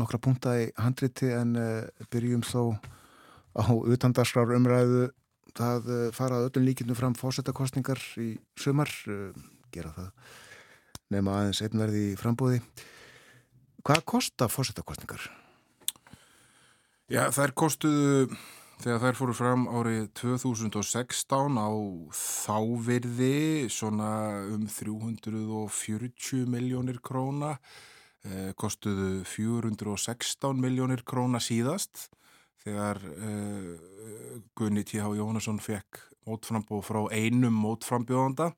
nokkra 0.00 0.20
punta 0.22 0.56
í 0.58 0.66
handriti 0.80 1.30
en 1.34 1.54
uh, 1.60 2.06
byrjum 2.10 2.42
þó 2.46 2.74
á 3.54 3.70
utandarskrar 3.70 4.52
umræðu 4.56 5.08
það 5.56 5.90
uh, 5.90 6.04
farað 6.16 6.48
öllum 6.50 6.68
líkinu 6.68 6.96
fram 6.98 7.16
fósettakostningar 7.18 8.00
í 8.22 8.32
sumar, 8.58 8.90
uh, 9.10 9.30
gera 9.74 9.92
það 9.96 10.10
nema 11.10 11.40
aðeins 11.40 11.62
einnverði 11.66 12.06
í 12.12 12.16
frambúði. 12.18 12.60
Hvað 13.86 14.06
kostar 14.12 14.50
fósettakostningar? 14.52 15.22
Já, 17.10 17.24
þær 17.34 17.54
kostuðu 17.58 18.38
þegar 18.80 19.02
þær 19.02 19.18
fóru 19.18 19.34
fram 19.36 19.64
árið 19.68 20.06
2016 20.16 21.58
á 21.60 21.68
þávirði 22.16 23.68
svona 23.72 24.12
um 24.54 24.64
340 24.72 26.48
miljónir 26.48 27.00
króna 27.04 27.58
eh, 28.24 28.56
kostuðu 28.56 29.20
416 29.28 30.64
miljónir 30.64 31.04
króna 31.04 31.42
síðast 31.44 32.08
þegar 32.64 33.02
eh, 33.04 33.76
Gunni 34.56 34.86
T.H. 34.88 35.12
Jónasson 35.18 35.60
fekk 35.60 36.00
mótframbóð 36.28 36.84
frá 36.88 37.00
einum 37.12 37.56
mótframbjóðanda 37.60 38.50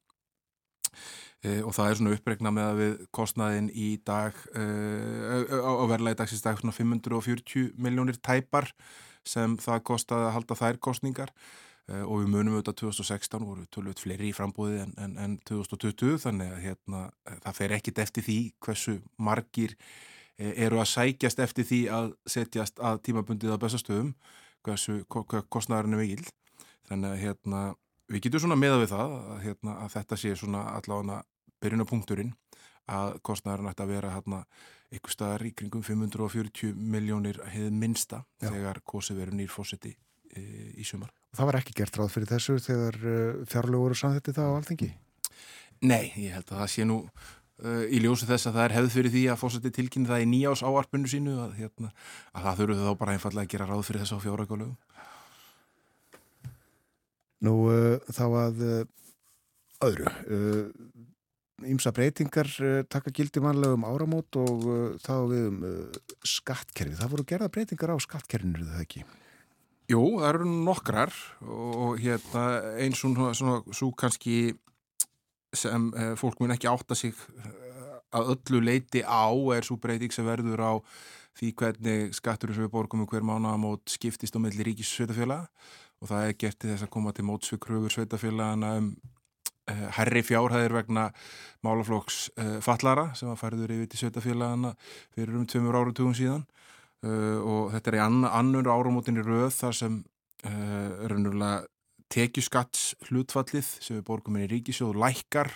e, 1.43 1.63
og 1.63 1.75
það 1.75 1.87
er 1.89 1.99
svona 1.99 2.17
uppregna 2.17 2.51
með 2.55 2.69
að 2.69 2.81
við 2.83 2.99
kostnaðin 3.15 3.71
í 3.71 3.95
dag 4.07 4.37
e, 4.55 4.67
á, 5.63 5.71
á 5.71 5.85
verðlega 5.91 6.19
í 6.19 6.21
dagsins 6.21 6.45
dag 6.45 6.59
svona 6.59 6.75
540 6.77 7.73
miljónir 7.79 8.19
tæpar 8.19 8.71
sem 9.29 9.59
það 9.61 9.85
kostaði 9.91 10.29
að 10.29 10.35
halda 10.37 10.59
þær 10.59 10.81
kostningar 10.83 11.33
e, 11.33 12.01
og 12.03 12.23
við 12.23 12.31
munum 12.35 12.57
auðvitað 12.57 12.79
2016 12.83 13.47
voru 13.49 13.67
tölvöld 13.75 14.03
fleiri 14.03 14.31
í 14.31 14.37
frambúði 14.37 14.83
en, 14.85 14.95
en, 14.99 15.19
en 15.23 15.37
2020 15.49 16.19
þannig 16.25 16.55
að 16.55 16.65
hérna, 16.67 17.05
það 17.47 17.59
fer 17.61 17.77
ekkit 17.79 18.03
eftir 18.07 18.27
því 18.29 18.39
hversu 18.67 18.99
margir 19.17 19.77
eru 20.39 20.81
að 20.81 20.91
sækjast 20.91 21.43
eftir 21.45 21.67
því 21.69 21.81
að 21.93 22.13
setjast 22.35 22.81
að 22.83 23.03
tímabundið 23.07 23.55
á 23.55 23.63
bestastöðum 23.63 24.15
hversu 24.67 25.03
kostnæðarinn 25.09 25.97
er 25.97 26.03
mikil 26.03 26.27
þannig 26.89 27.11
að 27.13 27.23
hérna 27.23 27.63
við 28.13 28.27
getum 28.27 28.45
svona 28.45 28.59
meða 28.59 28.81
við 28.83 28.93
það 28.93 29.17
að, 29.17 29.41
hérna, 29.47 29.75
að 29.85 29.97
þetta 29.97 30.19
sé 30.21 30.35
svona 30.39 30.63
allavega 30.77 31.21
byrjunapunkturinn 31.63 32.33
að 32.93 33.19
kostnæðurinn 33.27 33.71
ætti 33.71 33.85
að 33.85 33.93
vera 33.95 34.15
hérna 34.17 34.43
ykkur 34.93 35.15
staðar 35.15 35.45
í 35.49 35.53
kringum 35.57 35.83
540 35.87 36.77
miljónir 36.77 37.41
hefð 37.49 37.77
minsta 37.77 38.23
Já. 38.41 38.51
þegar 38.51 38.83
kosið 38.85 39.23
verið 39.23 39.39
nýrfósetti 39.41 39.93
e, 39.93 40.43
í 40.77 40.87
sumar. 40.87 41.13
Það 41.33 41.49
var 41.49 41.59
ekki 41.63 41.77
gert 41.81 41.99
ráð 41.99 42.11
fyrir 42.17 42.33
þessu 42.35 42.59
þegar 42.61 42.99
e, 43.01 43.21
fjárlögur 43.49 43.87
voru 43.87 44.01
samþetti 44.03 44.35
það 44.37 44.51
á 44.53 44.57
alþengi? 44.59 44.91
Nei, 45.83 46.13
ég 46.21 46.37
held 46.37 46.53
að 46.53 46.61
það 46.61 46.73
sé 46.75 46.87
nú 46.87 46.99
uh, 47.03 47.85
í 47.91 47.99
ljósi 48.05 48.29
þess 48.29 48.49
að 48.49 48.59
það 48.59 48.65
er 48.65 48.75
hefð 48.77 48.97
fyrir 48.97 49.15
því 49.15 49.23
að 49.33 49.41
fósetti 49.41 49.73
tilkynna 49.75 50.13
það 50.13 50.25
í 50.25 50.29
nýjás 50.31 50.63
áarpunnu 50.63 51.11
sínu 51.11 51.37
að, 51.43 51.57
hérna, 51.59 51.93
að 52.31 52.47
það 52.47 52.61
þurfu 52.61 52.77
þá 52.83 52.93
bara 53.01 53.17
einfallega 53.17 53.49
að 53.49 53.55
gera 53.55 53.69
ráð 53.71 53.85
fyrir 53.89 54.05
þess 54.05 54.15
á 54.15 54.25
fjáragálögum. 54.27 54.77
Nú 57.43 57.57
uh, 57.67 58.13
þá 58.15 58.25
að 58.45 58.63
uh, 58.69 58.83
öðru, 59.83 60.13
ímsa 61.69 61.93
breytingar 61.95 62.51
taka 62.93 63.13
gildi 63.15 63.43
mannlega 63.45 63.79
um 63.79 63.87
áramót 63.89 64.39
og 64.41 64.67
þá 65.03 65.15
við 65.31 65.49
um 65.49 65.65
skattkerfi. 66.27 66.99
Það 67.01 67.13
voru 67.15 67.27
gerða 67.29 67.51
breytingar 67.53 67.95
á 67.95 67.99
skattkerfinu, 68.03 68.67
það 68.67 68.85
ekki? 68.87 69.05
Jú, 69.91 70.03
það 70.21 70.29
eru 70.29 70.51
nokkrar 70.67 71.15
og 71.43 71.99
hérna, 72.01 72.45
eins 72.81 73.03
og 73.05 73.19
svona 73.37 73.59
svo 73.75 73.91
kannski 73.99 74.55
sem 75.53 75.91
eh, 75.99 76.15
fólk 76.17 76.41
mun 76.41 76.55
ekki 76.55 76.71
átta 76.71 76.97
sig 76.97 77.17
að 78.13 78.35
öllu 78.37 78.61
leiti 78.65 79.03
á 79.05 79.29
er 79.57 79.67
svo 79.67 79.79
breyting 79.81 80.13
sem 80.13 80.27
verður 80.27 80.63
á 80.65 80.73
því 81.39 81.53
hvernig 81.57 82.17
skattur 82.17 82.53
sem 82.53 82.67
við 82.67 82.73
borgum 82.75 83.05
um 83.05 83.09
hver 83.09 83.25
mánagamót 83.25 83.89
skiptist 83.89 84.37
á 84.37 84.41
melli 84.41 84.65
ríkis 84.65 84.93
sveitafélaga 84.93 85.49
og 86.03 86.11
það 86.11 86.29
er 86.29 86.39
gert 86.45 86.61
til 86.61 86.73
þess 86.73 86.87
að 86.87 86.93
koma 86.93 87.13
til 87.17 87.27
mótsvikröfur 87.29 87.95
sveitafélagana 87.95 88.77
um 88.81 88.93
uh, 88.93 89.22
herri 89.97 90.23
fjárhæðir 90.27 90.75
vegna 90.75 91.09
málaflokks 91.63 92.25
uh, 92.35 92.57
fallara 92.65 93.13
sem 93.19 93.31
að 93.31 93.41
færður 93.45 93.75
yfir 93.77 93.91
til 93.91 94.01
sveitafélagana 94.01 94.73
fyrir 95.15 95.37
um 95.39 95.47
tveimur 95.47 95.79
áratugum 95.79 96.17
síðan. 96.19 96.47
Uh, 97.03 97.39
og 97.43 97.71
þetta 97.75 97.93
er 97.93 97.99
í 97.99 98.03
ann 98.03 98.25
annur 98.27 98.71
áramótinni 98.71 99.25
röð 99.27 99.53
þar 99.59 99.79
sem 99.79 100.01
raunverulega 100.43 101.69
tekjuskatts 102.11 102.97
hlutfallið 103.07 103.69
sem 103.79 103.95
við 103.95 104.07
borgum 104.09 104.35
inn 104.37 104.49
í 104.49 104.51
ríkisjóðu 104.51 104.99
lækkar 104.99 105.53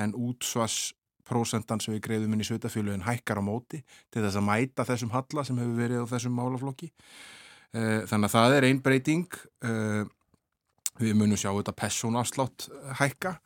en 0.00 0.14
útsvass 0.16 0.94
prósendan 1.30 1.82
sem 1.82 1.94
við 1.94 2.04
greiðum 2.06 2.34
inn 2.34 2.44
í 2.44 2.46
sveitafélagin 2.48 3.04
hækkar 3.06 3.40
á 3.40 3.44
móti 3.44 3.82
til 4.10 4.24
þess 4.24 4.38
að 4.40 4.46
mæta 4.48 4.86
þessum 4.88 5.12
halla 5.14 5.44
sem 5.46 5.60
hefur 5.60 5.76
verið 5.78 6.02
á 6.02 6.10
þessum 6.10 6.34
málaflokki. 6.38 6.90
Eh, 7.70 8.00
þannig 8.10 8.26
að 8.26 8.34
það 8.34 8.56
er 8.56 8.66
einn 8.68 8.82
breyting. 8.82 9.38
Eh, 9.62 10.02
við 11.00 11.14
munum 11.16 11.38
sjá 11.38 11.52
þetta 11.52 11.76
personafslátt 11.78 12.66
hækka 12.98 13.36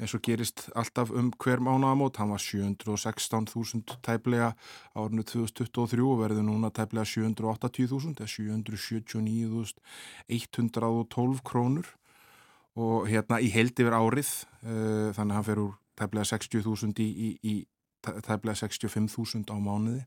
eins 0.00 0.14
og 0.16 0.22
gerist 0.24 0.70
alltaf 0.76 1.10
um 1.10 1.32
hver 1.42 1.60
mánagamót 1.64 2.16
hann 2.20 2.30
var 2.30 2.42
716.000 2.42 3.96
tæplega 4.04 4.52
árinu 4.94 5.22
2023 5.24 6.04
og 6.04 6.20
verður 6.20 6.44
núna 6.44 6.70
tæplega 6.70 7.04
780.000 7.08 8.20
eða 8.20 8.30
779.112 10.28 11.40
krónur. 11.44 11.86
Og 12.76 13.08
hérna 13.08 13.40
í 13.40 13.48
held 13.48 13.72
yfir 13.80 13.94
árið 13.96 14.28
uh, 14.68 15.08
þannig 15.16 15.32
að 15.32 15.36
hann 15.38 15.48
fer 15.48 15.58
úr 15.64 15.72
tæplega 15.96 16.26
60.000 16.28 17.00
í, 17.00 17.08
í, 17.08 17.28
í 17.40 17.54
tæplega 18.04 18.56
65.000 18.60 19.48
á 19.48 19.56
mánuði 19.56 20.04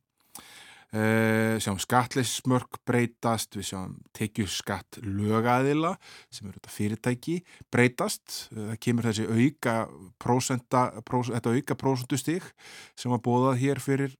Uh, 0.89 1.59
sjáum 1.61 1.77
skatleismörk 1.77 2.79
breytast, 2.89 3.53
við 3.53 3.67
sjáum 3.67 3.91
tekjuskatt 4.17 4.97
lögaðila 5.05 5.91
sem 6.33 6.47
eru 6.47 6.55
þetta 6.55 6.71
fyrirtæki 6.73 7.35
breytast, 7.69 8.47
uh, 8.55 8.71
það 8.71 8.79
kemur 8.87 9.05
þessi 9.05 9.27
auka 9.29 9.75
prósenta, 10.17 10.81
prós, 11.05 11.29
þetta 11.29 11.53
auka 11.53 11.77
prósentustík 11.77 12.49
sem 12.97 13.13
var 13.13 13.21
bóðað 13.21 13.61
hér 13.61 13.83
fyrir 13.85 14.17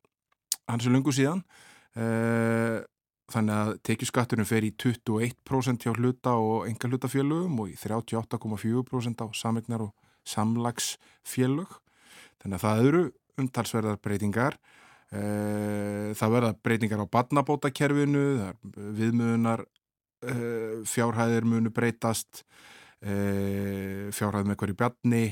hansi 0.70 0.94
lungu 0.94 1.16
síðan. 1.16 1.42
Uh, 1.98 2.86
þannig 3.34 3.56
að 3.56 3.74
tekjuskatturinn 3.90 4.48
fer 4.48 4.66
í 4.66 4.74
21% 4.78 5.86
hjá 5.86 5.94
hluta 5.96 6.36
og 6.38 6.68
enga 6.70 6.90
hlutafélögum 6.90 7.64
og 7.64 7.74
í 7.74 7.78
38,4% 7.82 9.26
á 9.26 9.28
samegnar 9.38 9.88
og 9.88 9.94
samlagsfélög. 10.28 11.80
Þannig 12.42 12.58
að 12.58 12.66
það 12.66 12.90
eru 12.90 13.04
umtalsverðar 13.40 14.02
breytingar. 14.04 14.58
Eh, 14.58 14.79
það 15.10 16.34
verða 16.36 16.56
breytingar 16.64 17.02
á 17.02 17.08
badnabótakerfinu, 17.10 18.26
viðmöðunar 18.98 19.64
eh, 20.26 20.82
fjárhæðir 20.86 21.48
munu 21.50 21.72
breytast, 21.74 22.44
eh, 23.02 24.10
fjárhæð 24.14 24.52
með 24.52 24.60
hverju 24.62 24.78
bjarni, 24.78 25.24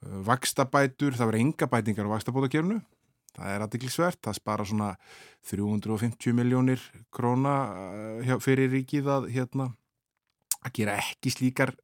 vakstabætur, 0.00 1.12
það 1.18 1.28
verða 1.28 1.44
enga 1.44 1.68
bætingar 1.68 2.08
á 2.08 2.14
vakstabótakerfinu, 2.14 2.78
það 3.36 3.52
er 3.52 3.64
aðdeklisvert, 3.66 4.20
það 4.24 4.38
spara 4.38 4.64
svona 4.64 4.88
350 5.50 6.32
miljónir 6.36 6.80
króna 7.12 7.54
fyrir 8.40 8.72
ríkið 8.72 9.12
að, 9.12 9.28
hérna, 9.34 9.68
að 10.64 10.74
gera 10.80 10.96
ekki 11.02 11.34
slíkar 11.36 11.74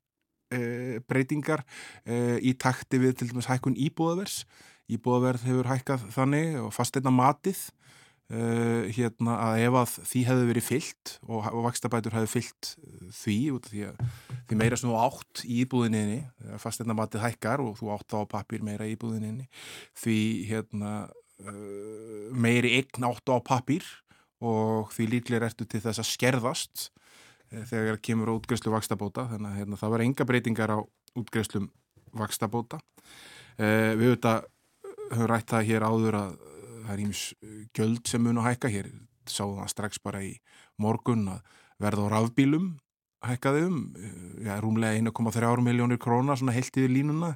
breytingar 1.11 1.65
í 2.07 2.53
takti 2.57 3.01
við 3.03 3.17
til 3.19 3.29
dæmis 3.33 3.49
hækkun 3.51 3.77
íbúðavers 3.83 4.45
íbúðaverð 4.93 5.47
hefur 5.49 5.69
hækkað 5.71 6.07
þannig 6.15 6.57
og 6.61 6.73
fasteina 6.75 7.13
matið 7.15 7.59
uh, 8.31 8.87
hérna 8.95 9.37
að 9.49 9.63
ef 9.67 9.79
að 9.81 9.93
því 10.13 10.23
hefði 10.29 10.49
verið 10.51 10.67
fyllt 10.67 11.13
og, 11.27 11.49
og 11.51 11.61
vakstabætur 11.67 12.17
hefði 12.17 12.33
fyllt 12.37 12.73
uh, 12.79 13.05
því 13.19 13.37
því 13.67 13.85
að 13.91 14.01
því 14.47 14.59
meira 14.63 14.79
sem 14.81 14.91
þú 14.91 14.99
átt 15.03 15.45
í 15.45 15.61
íbúðininni 15.65 16.59
fasteina 16.63 16.97
matið 16.99 17.25
hækkar 17.27 17.63
og 17.65 17.79
þú 17.81 17.93
átt 17.97 18.19
á 18.19 18.21
pappir 18.37 18.67
meira 18.67 18.87
í 18.87 18.95
íbúðininni 18.95 19.49
því 19.99 20.19
hérna 20.51 20.93
uh, 21.07 22.27
meiri 22.35 22.77
eign 22.81 23.09
átt 23.11 23.33
á 23.33 23.37
pappir 23.43 23.87
og 24.45 24.93
því 24.93 25.11
líklega 25.15 25.49
ertu 25.49 25.65
til 25.65 25.81
þess 25.81 26.03
að 26.03 26.11
skerðast 26.13 26.91
þegar 27.71 28.01
kemur 28.03 28.35
útgreifslu 28.35 28.73
vakstabóta 28.75 29.25
þannig 29.31 29.53
að 29.53 29.59
hérna, 29.61 29.79
það 29.81 29.93
var 29.95 30.03
enga 30.05 30.25
breytingar 30.29 30.73
á 30.75 30.79
útgreifslum 31.17 31.71
vakstabóta 32.17 32.81
uh, 32.81 33.93
við 33.97 34.11
auðvitað 34.11 34.47
höfum 35.11 35.31
rætt 35.31 35.51
það 35.53 35.69
hér 35.71 35.87
áður 35.87 36.19
að 36.21 36.33
það 36.87 36.95
er 36.95 37.05
íms 37.05 37.23
göld 37.77 38.09
sem 38.09 38.23
mun 38.23 38.41
að 38.43 38.51
hækka 38.51 38.73
hér 38.73 38.91
sáðum 39.27 39.63
það 39.63 39.73
strax 39.73 40.03
bara 40.03 40.23
í 40.25 40.35
morgun 40.83 41.27
að 41.35 41.55
verða 41.83 42.07
á 42.07 42.13
rafbílum 42.15 42.75
hækkaði 43.27 43.65
um, 43.67 43.81
já, 44.45 44.55
rúmlega 44.63 45.01
1,3 45.01 45.65
miljónir 45.65 46.01
krónar 46.03 46.39
svona 46.39 46.55
heilt 46.55 46.77
yfir 46.77 46.93
línuna 46.93 47.35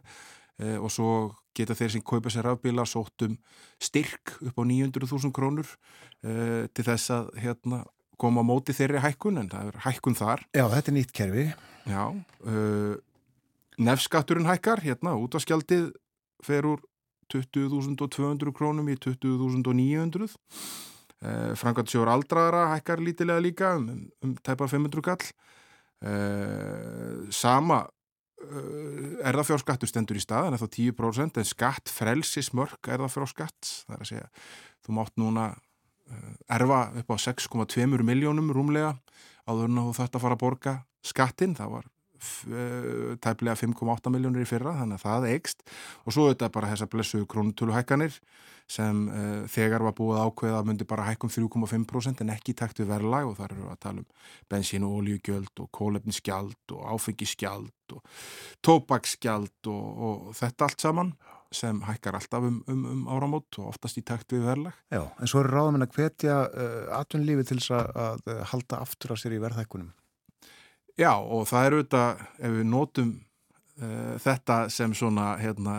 e, 0.60 0.76
og 0.78 0.90
svo 0.92 1.12
geta 1.56 1.74
þeir 1.76 1.94
sem 1.96 2.04
kaupa 2.06 2.32
sér 2.32 2.46
rafbíla 2.46 2.86
sóttum 2.88 3.36
styrk 3.82 4.36
upp 4.38 4.60
á 4.60 4.62
900.000 4.62 5.32
krónur 5.34 5.66
e, 6.22 6.68
til 6.74 6.86
þess 6.86 7.14
að 7.16 7.32
hérna, 7.42 7.82
koma 8.20 8.44
á 8.44 8.48
móti 8.48 8.76
þeirri 8.76 9.02
hækkun 9.02 9.40
en 9.42 9.50
það 9.50 9.72
er 9.72 9.80
hækkun 9.86 10.18
þar. 10.18 10.44
Já, 10.54 10.66
þetta 10.76 10.92
er 10.92 10.96
nýtt 10.98 11.14
kerfi. 11.16 11.46
Já, 11.88 12.04
e, 12.44 12.54
nefnskatturinn 13.80 14.48
hækkar, 14.50 14.84
hérna, 14.84 15.16
útvaskjaldið 15.18 15.90
fer 16.44 16.68
úr 16.68 16.84
20.200 17.32 18.54
krónum 18.56 18.88
í 18.90 18.96
20.900 19.00 20.26
eh, 20.26 21.52
Frangatsjóður 21.60 22.12
aldraðara 22.14 22.66
hækkar 22.74 23.02
lítilega 23.04 23.44
líka 23.44 23.74
um, 23.78 23.88
um, 23.92 24.02
um 24.26 24.36
tæpa 24.44 24.68
500 24.70 25.06
kall. 25.06 25.30
Eh, 26.00 27.28
sama 27.28 27.82
eh, 28.40 29.08
erðafjárskattur 29.28 29.90
stendur 29.90 30.16
í 30.16 30.22
stað 30.24 30.48
en 30.48 30.54
það 30.56 30.62
er 30.62 30.62
þá 30.62 30.76
10% 30.78 31.40
en 31.42 31.48
skatt 31.48 31.92
frelsismörk 31.92 32.88
erðafjárskatt 32.94 33.72
það 33.84 33.96
er 33.98 34.04
að 34.06 34.08
segja, 34.08 34.28
þú 34.86 34.94
mátt 34.96 35.20
núna 35.20 35.44
eh, 36.08 36.30
erfa 36.56 36.86
upp 37.02 37.12
á 37.12 37.16
6,2 37.28 37.84
miljónum 38.00 38.48
rúmlega 38.56 38.94
áður 39.44 39.68
en 39.68 39.82
þú 39.82 39.92
að 39.92 40.24
fara 40.24 40.38
að 40.38 40.40
borga 40.40 40.74
skattinn, 41.04 41.52
það 41.58 41.76
var 41.76 41.92
tæplega 43.24 43.56
5,8 43.58 44.12
miljónir 44.12 44.44
í 44.44 44.48
fyrra 44.48 44.76
þannig 44.78 45.00
að 45.00 45.06
það 45.06 45.28
eikst 45.34 45.66
og 46.04 46.14
svo 46.14 46.28
þetta 46.30 46.52
bara 46.54 46.72
þessar 46.72 46.90
blessu 46.92 47.24
krónutöluhækkanir 47.30 48.20
sem 48.70 49.02
uh, 49.08 49.48
þegar 49.50 49.84
var 49.88 49.96
búið 49.98 50.22
ákveða 50.24 50.62
myndi 50.66 50.86
bara 50.88 51.08
hækkum 51.08 51.32
3,5% 51.32 52.22
en 52.22 52.32
ekki 52.34 52.54
takt 52.58 52.80
við 52.80 52.92
verðlag 52.92 53.30
og 53.30 53.36
þar 53.40 53.56
eru 53.56 53.66
við 53.66 53.74
að 53.74 53.82
tala 53.86 54.04
um 54.04 54.08
bensín 54.52 54.86
og 54.86 54.96
oljugjöld 55.00 55.64
og 55.64 55.70
kólefnisgjald 55.74 56.76
og 56.76 56.86
áfengisgjald 56.94 57.96
og 57.96 58.16
tópaksgjald 58.66 59.70
og, 59.72 59.86
og 60.06 60.32
þetta 60.38 60.68
allt 60.68 60.86
saman 60.86 61.14
sem 61.50 61.80
hækkar 61.82 62.14
alltaf 62.14 62.44
um, 62.46 62.60
um, 62.70 62.84
um 62.92 63.06
áramót 63.10 63.58
og 63.58 63.72
oftast 63.72 63.98
í 63.98 64.04
takt 64.06 64.30
við 64.30 64.44
verðlag. 64.46 64.76
Já, 64.92 65.02
en 65.02 65.30
svo 65.30 65.42
er 65.42 65.50
ráðum 65.50 65.80
en 65.80 65.86
að 65.88 65.96
hvetja 65.96 66.36
uh, 66.46 66.92
atvinnlífi 67.00 67.48
til 67.48 67.58
þess 67.58 67.74
að, 67.74 67.88
að 68.30 68.44
halda 68.52 68.84
aftur 68.84 69.16
af 69.16 69.18
sér 69.18 69.34
í 69.34 69.42
verðhækkunum. 69.42 69.90
Já 70.98 71.12
og 71.16 71.46
það 71.48 71.66
er 71.66 71.76
auðvitað 71.76 72.22
ef 72.40 72.54
við 72.56 72.66
nótum 72.68 73.10
uh, 73.80 74.14
þetta 74.22 74.56
sem 74.72 74.94
svona 74.96 75.34
hérna, 75.40 75.76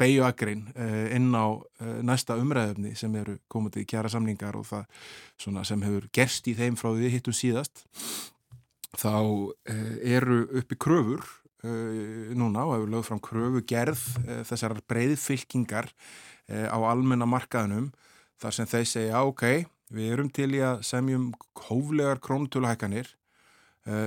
beigjuagrein 0.00 0.64
uh, 0.72 1.04
inn 1.16 1.28
á 1.36 1.46
uh, 1.58 1.98
næsta 2.06 2.38
umræðefni 2.40 2.94
sem 2.98 3.14
eru 3.20 3.38
komið 3.52 3.78
til 3.78 3.86
kjæra 3.92 4.12
samningar 4.12 4.58
og 4.58 4.66
það 4.70 5.04
svona, 5.40 5.66
sem 5.68 5.84
hefur 5.84 6.08
gerst 6.14 6.48
í 6.50 6.56
þeim 6.58 6.78
frá 6.80 6.90
því 6.94 7.12
hittum 7.16 7.36
síðast 7.36 7.84
þá 8.98 9.12
eru 10.08 10.40
uppi 10.58 10.78
kröfur 10.80 11.26
núna 12.38 12.64
og 12.64 12.78
hefur 12.78 12.92
lögð 12.94 13.08
fram 13.10 13.20
kröfu 13.22 13.60
gerð 13.68 14.00
þessar 14.48 14.78
breyðfylkingar 14.88 15.90
á 16.48 16.78
almenna 16.88 17.28
markaðunum 17.28 17.90
þar 18.40 18.56
sem 18.56 18.70
þeir 18.70 18.88
segja 18.88 19.22
ok, 19.28 19.44
við 19.92 20.14
erum 20.14 20.32
til 20.32 20.48
í 20.56 20.62
að 20.64 20.80
semjum 20.88 21.28
hóflegar 21.68 22.22
krónutöluhækkanir 22.24 23.12
Eh, 23.12 23.17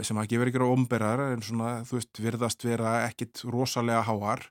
sem 0.06 0.20
ekki 0.22 0.38
verið 0.38 0.54
ekki 0.54 0.68
á 0.68 0.74
omberar 0.76 1.24
en 1.32 1.42
svona 1.46 1.72
þú 1.88 1.98
veist 1.98 2.20
virðast 2.22 2.66
vera 2.68 3.00
ekkit 3.08 3.44
rosalega 3.50 4.04
háar. 4.06 4.46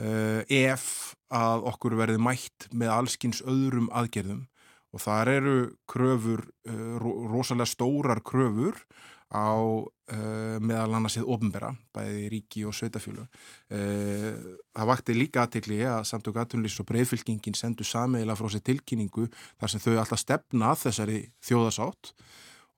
Uh, 0.00 0.40
ef 0.48 1.12
að 1.28 1.66
okkur 1.68 1.98
verið 1.98 2.22
mætt 2.24 2.70
með 2.72 2.92
allskins 2.94 3.42
öðrum 3.44 3.90
aðgerðum. 3.92 4.46
Og 4.96 5.02
þar 5.04 5.30
eru 5.34 5.56
kröfur, 5.90 6.46
uh, 6.68 6.96
rosalega 7.28 7.68
stórar 7.68 8.22
kröfur 8.24 8.80
á 9.30 9.54
meðal 10.58 10.96
annars 10.98 11.14
eða 11.20 11.36
ofnbera, 11.36 11.68
bæði 11.94 12.24
ríki 12.32 12.64
og 12.66 12.74
sveitafjölu. 12.74 13.28
Það 13.70 14.88
vakti 14.90 15.14
líka 15.14 15.44
aðtekli 15.44 15.76
að 15.86 16.00
samtök 16.10 16.40
aðtunlýs 16.42 16.80
og 16.82 16.88
breyðfylkingin 16.88 17.54
sendu 17.54 17.86
sameila 17.86 18.34
frá 18.34 18.48
sér 18.50 18.64
tilkynningu 18.66 19.28
þar 19.30 19.70
sem 19.70 19.84
þau 19.84 20.00
alltaf 20.02 20.24
stefna 20.24 20.72
þessari 20.80 21.20
þjóðasátt 21.46 22.10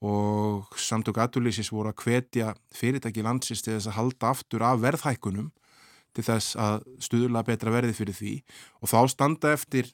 og 0.03 0.73
samtök 0.83 1.21
aðurlýsis 1.23 1.71
voru 1.71 1.93
að 1.93 2.03
hvetja 2.03 2.57
fyrirtæki 2.75 3.23
landsins 3.23 3.63
til 3.63 3.77
þess 3.77 3.93
að 3.93 3.99
halda 4.01 4.33
aftur 4.35 4.65
af 4.67 4.81
verðhækkunum 4.83 5.53
til 6.13 6.25
þess 6.27 6.57
að 6.61 6.83
stuðla 7.03 7.43
betra 7.47 7.73
verði 7.73 7.95
fyrir 7.97 8.15
því. 8.17 8.33
Og 8.83 8.91
þá 8.91 8.99
standa 9.13 9.53
eftir 9.55 9.85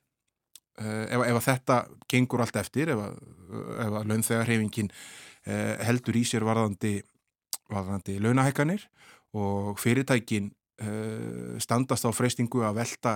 uh, 0.81 1.05
ef, 1.07 1.21
ef 1.29 1.37
að 1.37 1.47
þetta 1.51 1.77
gengur 2.11 2.41
allt 2.45 2.57
eftir 2.61 2.87
ef 2.95 3.01
að, 3.05 3.15
að 3.85 3.93
launþegarhefingin 4.13 4.91
uh, 4.95 5.75
heldur 5.91 6.17
í 6.19 6.25
sér 6.29 6.45
varðandi, 6.49 6.95
varðandi 7.69 8.15
launahækkanir 8.25 8.83
og 9.37 9.77
fyrirtækin 9.83 10.47
uh, 10.83 11.55
standast 11.63 12.05
á 12.09 12.11
freystingu 12.17 12.61
að 12.65 12.79
velta 12.83 13.15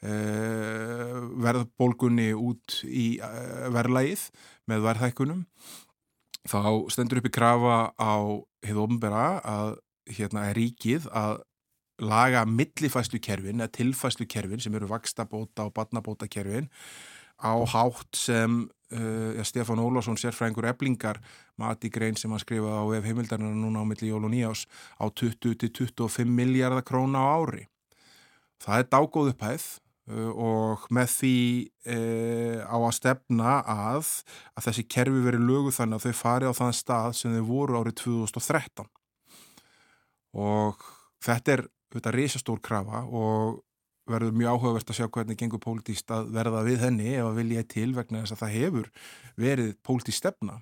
verðbólgunni 0.00 2.30
út 2.32 2.80
í 2.88 3.20
verðlægið 3.20 4.32
með 4.72 4.78
verðhækkunum 4.86 5.42
þá 6.48 6.88
stendur 6.92 7.20
upp 7.20 7.28
í 7.28 7.34
krafa 7.34 7.78
á 8.00 8.14
hefðu 8.64 8.84
ofnbæra 8.86 9.28
að 9.44 9.78
hérna 10.10 10.48
er 10.48 10.58
ríkið 10.58 11.08
að 11.12 11.40
laga 12.00 12.46
millifæslukerfin 12.48 13.60
eða 13.60 13.74
tilfæslukerfin 13.76 14.62
sem 14.64 14.74
eru 14.78 14.88
vakstabóta 14.88 15.66
og 15.68 15.74
badnabótakerfin 15.76 16.70
á 17.40 17.52
hátt 17.72 18.16
sem 18.16 18.62
uh, 18.92 19.30
ja, 19.36 19.44
Stefán 19.44 19.80
Ólásson, 19.80 20.16
sérfræðingur 20.20 20.68
eblingar 20.72 21.20
mati 21.60 21.90
grein 21.92 22.16
sem 22.16 22.32
hann 22.32 22.40
skrifaði 22.40 22.80
á 22.80 22.84
ef 22.96 23.08
heimildarnar 23.08 23.52
núna 23.52 23.84
á 23.84 23.88
milli 23.88 24.08
jól 24.08 24.24
og 24.24 24.32
nýjás 24.32 24.64
á 24.96 25.08
20-25 25.08 26.24
miljardar 26.24 26.84
króna 26.84 27.20
á 27.20 27.28
ári. 27.36 27.68
Það 28.60 28.82
er 28.82 28.90
dágóð 28.92 29.32
upphæð 29.34 29.68
Uh, 29.68 29.89
og 30.10 30.86
með 30.90 31.12
því 31.14 31.36
e, 31.86 31.98
á 32.66 32.76
að 32.76 32.94
stefna 32.96 33.56
að 33.62 34.08
að 34.56 34.64
þessi 34.66 34.86
kerfi 34.90 35.24
veri 35.26 35.42
lögu 35.42 35.72
þannig 35.74 36.00
að 36.00 36.06
þau 36.06 36.20
fari 36.20 36.50
á 36.50 36.58
þann 36.58 36.76
stað 36.76 37.18
sem 37.18 37.36
þau 37.36 37.44
voru 37.50 37.80
árið 37.80 37.98
2013 38.02 38.88
og 40.40 40.88
þetta 41.22 41.56
er 41.56 41.64
þetta 41.90 42.14
risastór 42.14 42.62
krafa 42.62 43.04
og 43.06 43.60
verður 44.10 44.34
mjög 44.34 44.56
áhugavert 44.56 44.90
að 44.90 44.98
sjá 44.98 45.08
hvernig 45.12 45.38
gengur 45.38 45.62
pólitíst 45.62 46.10
að 46.14 46.30
verða 46.34 46.64
við 46.66 46.84
henni 46.84 47.14
ef 47.14 47.28
að 47.28 47.40
vilja 47.42 47.66
til 47.70 47.90
vegna 47.94 48.22
þess 48.24 48.34
að 48.34 48.42
það 48.42 48.56
hefur 48.56 48.90
verið 49.38 49.72
pólitíst 49.86 50.22
stefna 50.22 50.56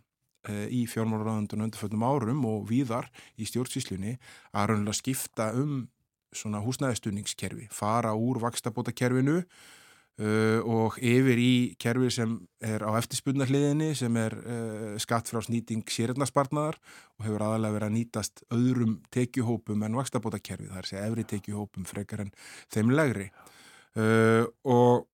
e, 0.49 0.67
í 0.73 0.85
fjármálaráðundun 0.91 1.65
undirföldum 1.69 2.05
árum 2.05 2.45
og 2.49 2.67
víðar 2.69 3.09
í 3.41 3.49
stjórnsíslunni 3.49 4.19
að 4.53 4.73
raunlega 4.73 5.01
skipta 5.01 5.53
um 5.57 5.87
svona 6.35 6.61
húsnæðistunningskerfi, 6.65 7.69
fara 7.75 8.15
úr 8.17 8.41
vakstabótakerfinu 8.43 9.41
uh, 9.43 10.61
og 10.63 10.99
yfir 11.01 11.43
í 11.43 11.53
kerfi 11.81 12.11
sem 12.15 12.37
er 12.65 12.85
á 12.85 12.91
eftirspunnarliðinni 13.01 13.93
sem 13.99 14.17
er 14.21 14.37
uh, 14.39 14.95
skatt 15.01 15.31
frá 15.31 15.43
snýting 15.45 15.85
sérðnarspartnaðar 15.93 16.81
og 17.19 17.29
hefur 17.29 17.47
aðalega 17.49 17.79
verið 17.79 17.91
að 17.91 17.97
nýtast 17.99 18.43
öðrum 18.55 18.99
tekjuhópum 19.15 19.87
en 19.87 20.01
vakstabótakerfi, 20.01 20.71
það 20.71 20.81
er 20.81 20.89
að 20.89 20.93
segja 20.93 21.07
efri 21.11 21.29
tekjuhópum 21.35 21.89
frekar 21.89 22.27
en 22.27 22.35
þeim 22.75 22.93
legri 22.97 23.31
uh, 23.31 24.45
og 24.65 25.07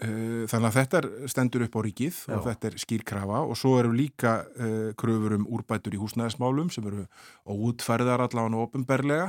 þannig 0.00 0.66
að 0.70 0.76
þetta 0.78 1.00
stendur 1.28 1.64
upp 1.66 1.74
á 1.76 1.80
ríkið 1.84 2.20
Já. 2.24 2.34
og 2.36 2.44
þetta 2.46 2.68
er 2.70 2.76
skýrkrafa 2.80 3.40
og 3.44 3.58
svo 3.60 3.74
eru 3.82 3.90
líka 3.92 4.38
uh, 4.48 4.92
kröfur 4.96 5.34
um 5.36 5.44
úrbætur 5.52 5.92
í 5.92 6.00
húsnæðismálum 6.00 6.70
sem 6.72 6.86
eru 6.88 7.04
óutferðar 7.44 8.24
allavega 8.24 8.56
og 8.56 8.70
ofinberlega 8.70 9.28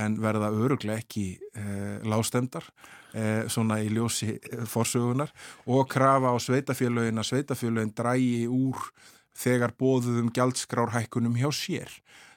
en 0.00 0.16
verða 0.20 0.50
öruglega 0.52 1.00
ekki 1.00 1.26
eh, 1.56 2.04
lástendar 2.08 2.66
eh, 3.16 3.46
svona 3.52 3.80
í 3.84 3.90
ljósi 3.92 4.34
eh, 4.36 4.64
forsögunar 4.68 5.32
og 5.72 5.88
krafa 5.92 6.32
á 6.32 6.36
sveitafélögin 6.42 7.20
að 7.20 7.30
sveitafélögin 7.30 7.94
drægi 7.96 8.46
úr 8.50 8.88
þegar 9.36 9.74
bóðuðum 9.80 10.32
gjaldskrárhækkunum 10.36 11.36
hjá 11.40 11.48
sér 11.54 11.92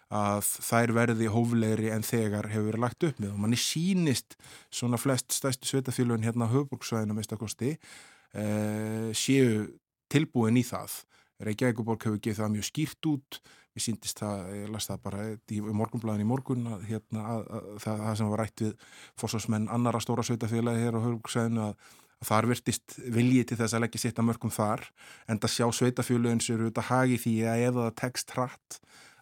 að 0.09 0.47
þær 0.65 0.93
verði 0.97 1.27
hóflegri 1.29 1.91
en 1.93 2.05
þegar 2.05 2.49
hefur 2.49 2.71
verið 2.71 2.83
lagt 2.83 3.05
upp 3.05 3.19
með. 3.21 3.33
Og 3.35 3.43
manni 3.43 3.59
sínist 3.61 4.35
svona 4.73 4.97
flest 4.97 5.35
stæstu 5.35 5.69
sveitafélögin 5.69 6.25
hérna 6.25 6.49
á 6.49 6.53
höfbruksvæðinu 6.53 7.17
meðstakosti 7.17 7.75
eh, 7.75 9.13
séu 9.13 9.69
tilbúin 10.09 10.57
í 10.57 10.65
það. 10.65 11.03
Reykjavíkuborg 11.45 12.03
hefur 12.03 12.19
gefið 12.19 12.41
það 12.41 12.53
mjög 12.55 12.67
skýrt 12.71 13.09
út. 13.13 13.39
Ég 13.77 13.85
síndist 13.85 14.19
það, 14.19 14.49
ég 14.57 14.73
las 14.73 14.89
það 14.89 15.03
bara 15.05 15.25
í 15.29 15.61
morgunblæðin 15.61 16.25
í 16.25 16.27
morgun 16.27 16.65
að, 16.73 16.85
hérna, 16.89 17.25
að, 17.35 17.43
að, 17.53 17.71
það, 17.85 18.03
það 18.07 18.19
sem 18.19 18.31
var 18.33 18.41
rætt 18.43 18.63
við 18.65 18.87
fórsvarsmenn 19.21 19.69
annara 19.71 20.01
stóra 20.03 20.25
sveitafélagi 20.25 20.87
hér 20.87 20.97
á 20.97 21.05
höfbruksæðinu 21.05 21.67
að 21.69 21.91
þar 22.27 22.47
virtist 22.49 22.97
viljið 22.99 23.45
til 23.47 23.57
þess 23.61 23.77
að 23.77 23.83
leggja 23.85 24.01
sitt 24.01 24.17
að 24.19 24.27
mörgum 24.27 24.51
þar. 24.51 24.87
En 25.29 25.39
það 25.39 25.53
sjá 25.53 25.67
sveitafélagin 25.77 26.41
sér 26.43 26.65
auðvitað 26.65 26.89
hagi 26.89 27.21
því 27.21 27.35
að 27.45 27.67
ef 27.67 27.77
það 27.77 27.93
tekst 28.01 28.33
hratt 28.35 28.79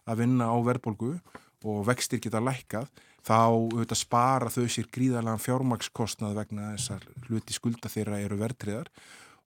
að 0.08 0.24
vinna 0.24 0.48
á 0.50 0.56
verðbólgu 0.64 1.12
og 1.68 1.86
vextir 1.88 2.22
geta 2.22 2.40
lækkað 2.42 2.90
þá 3.26 3.38
auðvitað 3.50 4.00
spara 4.00 4.50
þau 4.52 4.66
sér 4.70 4.90
gríðarlega 4.94 5.42
fjármakskostnað 5.42 6.36
vegna 6.38 6.72
þessar 6.76 7.06
hluti 7.26 7.56
skulda 7.56 7.90
þeirra 7.92 8.20
eru 8.24 8.38
verðtriðar 8.40 8.90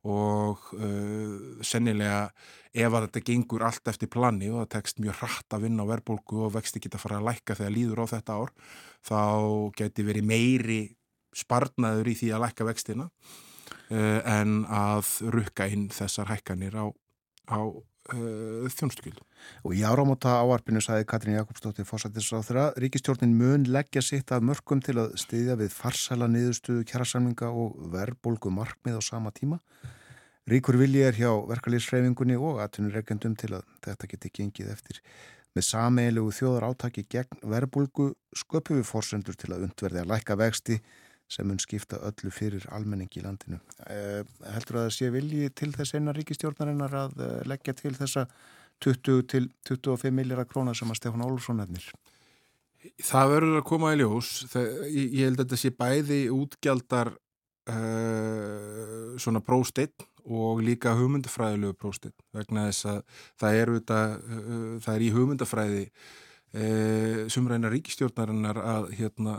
og 0.09 0.73
uh, 0.75 1.63
sennilega 1.63 2.27
ef 2.73 2.89
að 2.89 3.07
þetta 3.07 3.23
gengur 3.29 3.63
allt 3.67 3.91
eftir 3.93 4.11
planni 4.11 4.49
og 4.51 4.65
það 4.65 4.73
tekst 4.75 5.03
mjög 5.03 5.21
hratt 5.21 5.55
að 5.55 5.69
vinna 5.69 5.87
á 5.87 5.91
verðbólku 5.93 6.41
og 6.47 6.57
vexti 6.57 6.83
geta 6.83 7.01
fara 7.01 7.21
að 7.21 7.29
lækka 7.31 7.57
þegar 7.59 7.77
líður 7.77 8.03
á 8.03 8.07
þetta 8.17 8.39
ár 8.41 8.53
þá 9.07 9.23
geti 9.79 10.07
verið 10.09 10.29
meiri 10.29 10.81
sparnaður 11.37 12.11
í 12.11 12.17
því 12.19 12.33
að 12.35 12.45
lækka 12.47 12.67
vextina 12.69 13.07
uh, 13.09 14.21
en 14.27 14.63
að 14.67 15.15
rukka 15.33 15.71
inn 15.71 15.89
þessar 15.95 16.33
hækkanir 16.35 16.77
á 16.77 16.87
á 17.51 17.61
uh, 18.11 18.69
þjónustugjöldum. 18.73 19.27
Og 19.67 19.75
í 19.79 19.83
áramóta 19.87 20.35
áarpinu 20.43 20.83
sagði 20.83 21.07
Katrín 21.11 21.37
Jakobsdóttir 21.39 21.87
fósættisráð 21.89 22.47
þeirra 22.49 22.67
ríkistjórnin 22.83 23.35
mun 23.39 23.67
leggja 23.71 24.03
sitt 24.05 24.33
að 24.35 24.47
mörgum 24.51 24.83
til 24.85 24.99
að 25.03 25.15
styðja 25.23 25.59
við 25.61 25.75
farsæla 25.77 26.29
niðurstöðu 26.33 26.87
kjærasamlinga 26.91 27.51
og 27.51 27.77
verðbólgu 27.95 28.53
markmið 28.55 28.99
á 28.99 29.03
sama 29.03 29.35
tíma. 29.35 29.61
Ríkur 30.51 30.75
vilji 30.81 31.05
er 31.07 31.15
hjá 31.15 31.31
verkalýsreifingunni 31.47 32.35
og 32.35 32.59
atvinnureikendum 32.65 33.37
til 33.39 33.53
að 33.61 33.69
þetta 33.87 34.11
geti 34.11 34.33
gengið 34.41 34.73
eftir. 34.75 34.99
Með 35.55 35.69
sameilegu 35.69 36.33
þjóðar 36.35 36.71
átaki 36.73 37.05
gegn 37.13 37.43
verðbólgu 37.47 38.09
sköpum 38.35 38.81
við 38.81 38.89
fórsendur 38.89 39.37
til 39.39 39.53
að 39.53 39.69
undverði 39.69 40.03
að 40.03 40.11
læka 40.15 40.37
vexti 40.41 40.79
sem 41.33 41.49
mun 41.49 41.61
skipta 41.63 42.01
öllu 42.05 42.33
fyrir 42.35 42.67
almenning 42.77 43.13
í 43.17 43.23
landinu. 43.25 43.61
Eh, 43.89 44.21
heldur 44.55 44.83
að 44.83 44.89
það 44.89 44.97
sé 44.99 45.11
vilji 45.15 45.53
til 45.57 45.71
þess 45.75 45.97
eina 45.97 46.15
ríkistjórnarinnar 46.17 46.97
að 47.07 47.23
eh, 47.25 47.39
leggja 47.49 47.77
til 47.79 47.95
þessa 47.97 48.27
20 48.83 49.27
til 49.31 49.49
25 49.69 50.15
miljardar 50.15 50.49
krónar 50.51 50.77
sem 50.77 50.91
að 50.91 50.99
Stefán 51.01 51.25
Ólfsson 51.25 51.61
nefnir? 51.63 51.87
Það 53.03 53.35
verður 53.37 53.61
að 53.61 53.69
koma 53.69 53.93
í 53.95 54.01
ljós. 54.01 54.31
Það, 54.51 54.71
ég, 54.91 55.13
ég 55.21 55.29
held 55.29 55.39
að 55.39 55.45
þetta 55.45 55.61
sé 55.61 55.71
bæði 55.79 56.23
útgjaldar 56.35 57.13
uh, 57.71 59.15
svona 59.23 59.43
prósteinn 59.45 60.09
og 60.23 60.63
líka 60.63 60.95
hugmyndafræðilegu 60.99 61.75
prósteinn 61.79 62.15
vegna 62.35 62.69
þess 62.69 62.89
að 62.91 63.01
það 63.43 63.61
er, 63.61 63.73
þetta, 63.79 64.03
uh, 64.19 64.75
það 64.83 64.93
er 64.95 65.07
í 65.07 65.13
hugmyndafræði 65.15 65.85
uh, 65.87 67.23
sumræna 67.33 67.71
ríkistjórnarinnar 67.73 68.63
að, 68.63 68.91
hérna, 68.99 69.39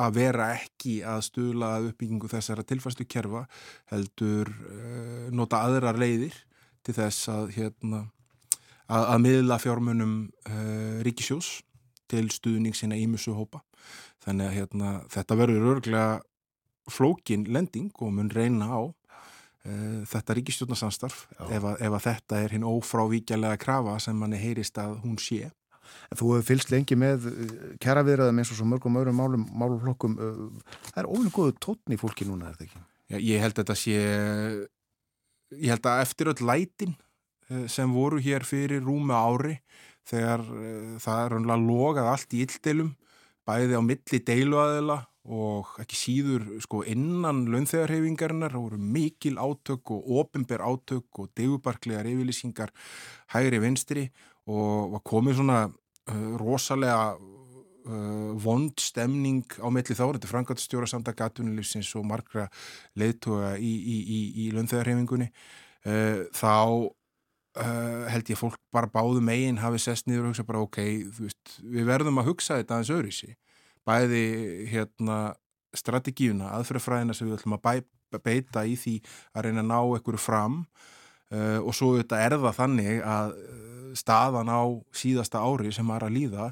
að 0.00 0.16
vera 0.18 0.50
ekki 0.56 1.00
að 1.06 1.24
stula 1.28 1.72
uppbyggingu 1.88 2.30
þessara 2.30 2.64
tilfæstu 2.66 3.06
kerfa 3.08 3.44
heldur 3.92 4.50
nota 5.34 5.62
aðrar 5.66 6.00
leiðir 6.00 6.36
til 6.86 6.96
þess 6.96 7.28
að, 7.28 7.50
hérna, 7.58 8.04
að, 8.88 9.04
að 9.04 9.22
miðla 9.26 9.58
fjármunum 9.60 10.14
ríkisjós 11.04 11.58
til 12.10 12.26
stuðning 12.32 12.76
sína 12.76 12.98
ímusu 12.98 13.34
hópa. 13.36 13.62
Þannig 14.24 14.48
að 14.48 14.56
hérna, 14.58 14.94
þetta 15.12 15.38
verður 15.38 15.68
örglega 15.74 16.20
flókin 16.90 17.46
lending 17.48 17.92
og 18.02 18.12
mun 18.16 18.30
reyna 18.32 18.68
á 18.68 18.80
uh, 18.82 20.02
þetta 20.10 20.36
ríkistjórnarsamstarf 20.38 21.22
ef, 21.48 21.66
ef 21.78 21.96
að 21.96 22.04
þetta 22.06 22.42
er 22.44 22.56
hinn 22.56 22.66
ófrávíkjalega 22.66 23.60
krafa 23.60 23.98
sem 24.02 24.18
manni 24.18 24.40
heyrist 24.40 24.78
að 24.80 24.98
hún 25.04 25.18
sé. 25.22 25.50
En 26.10 26.20
þú 26.20 26.32
hefur 26.34 26.46
fylst 26.50 26.72
lengi 26.72 26.98
með 26.98 27.28
eh, 27.30 27.52
kjæraviðraðum 27.82 28.40
eins 28.42 28.52
og 28.52 28.60
svo 28.60 28.68
mörgum 28.70 28.98
öðrum 29.00 29.20
málum, 29.20 29.44
máluflokkum. 29.62 30.16
Eh, 30.16 30.72
það 30.90 31.02
er 31.02 31.10
ofinu 31.10 31.34
góðu 31.36 31.56
tótni 31.66 31.98
í 31.98 32.00
fólki 32.00 32.28
núna, 32.28 32.50
er 32.50 32.58
þetta 32.58 32.68
ekki? 32.68 32.82
Já, 33.10 33.18
ég 33.18 33.44
held 33.44 33.54
að 33.56 33.62
þetta 33.62 33.78
sé, 33.80 34.00
ég 35.58 35.74
held 35.74 35.90
að 35.90 36.02
eftir 36.06 36.30
öll 36.30 36.46
lætin 36.46 36.98
sem 37.66 37.90
voru 37.90 38.20
hér 38.22 38.44
fyrir 38.46 38.84
rúmi 38.86 39.10
ári 39.10 39.56
þegar 40.06 40.44
það 41.02 41.22
er 41.24 41.32
raunlega 41.34 41.64
logað 41.64 42.10
allt 42.12 42.36
í 42.38 42.44
illdelum, 42.44 42.92
bæði 43.42 43.74
á 43.74 43.82
milli 43.82 44.20
deiluaðila 44.28 45.00
og 45.28 45.74
ekki 45.82 45.98
síður 45.98 46.46
sko 46.64 46.80
innan 46.88 47.44
launþegarhefingarinnar 47.52 48.54
voru 48.56 48.78
mikil 48.80 49.36
átök 49.36 49.92
og 49.92 50.08
ofinber 50.22 50.62
átök 50.64 51.20
og 51.20 51.30
degubarklegar 51.36 52.08
yfirlýsingar 52.08 52.72
hægri 53.34 53.60
vinstri 53.60 54.08
og 54.48 54.96
var 54.96 55.04
komið 55.04 55.40
svona 55.40 55.58
rosalega 56.40 57.16
uh, 57.16 58.30
vond 58.40 58.80
stemning 58.80 59.44
á 59.60 59.68
melli 59.72 59.96
þá. 59.96 60.04
Þetta 60.06 60.30
frangatstjóra 60.30 60.88
samt 60.90 61.10
að 61.10 61.18
gatunilifsins 61.22 61.90
og 61.98 62.06
margra 62.08 62.48
leiðtoga 62.98 63.56
í, 63.58 63.72
í, 63.72 63.98
í, 64.00 64.20
í 64.44 64.48
launþegarhefingunni 64.56 65.30
uh, 65.30 66.24
þá 66.36 66.54
held 67.60 68.28
ég 68.30 68.38
fólk 68.38 68.60
bara 68.70 68.86
báðu 68.86 69.18
megin 69.26 69.56
hafi 69.58 69.80
sest 69.82 70.06
niður 70.06 70.28
og 70.28 70.30
hugsa 70.30 70.44
bara 70.46 70.60
ok, 70.62 70.76
veist, 71.16 71.56
við 71.58 71.88
verðum 71.88 72.20
að 72.22 72.28
hugsa 72.28 72.60
þetta 72.60 72.76
aðeins 72.76 72.92
öðru 72.94 73.10
í 73.10 73.16
sig 73.16 73.32
bæði 73.84 74.20
hérna 74.70 75.16
strategíuna, 75.74 76.52
aðferðafræðina 76.54 77.16
sem 77.18 77.26
við 77.26 77.40
ætlum 77.40 77.56
að 77.58 77.64
bæ, 77.66 77.72
beita 78.22 78.62
í 78.62 78.76
því 78.78 78.94
að 79.34 79.48
reyna 79.48 79.64
að 79.64 79.68
ná 79.72 79.76
einhverju 79.80 80.22
fram 80.22 80.60
og 81.66 81.74
svo 81.74 81.90
þetta 81.98 82.22
er 82.22 82.38
það 82.38 82.56
þannig 82.62 83.02
að 83.06 83.34
staðan 83.98 84.50
á 84.52 84.62
síðasta 84.96 85.42
ári 85.42 85.72
sem 85.74 85.90
er 85.94 86.06
að 86.06 86.16
líða, 86.16 86.50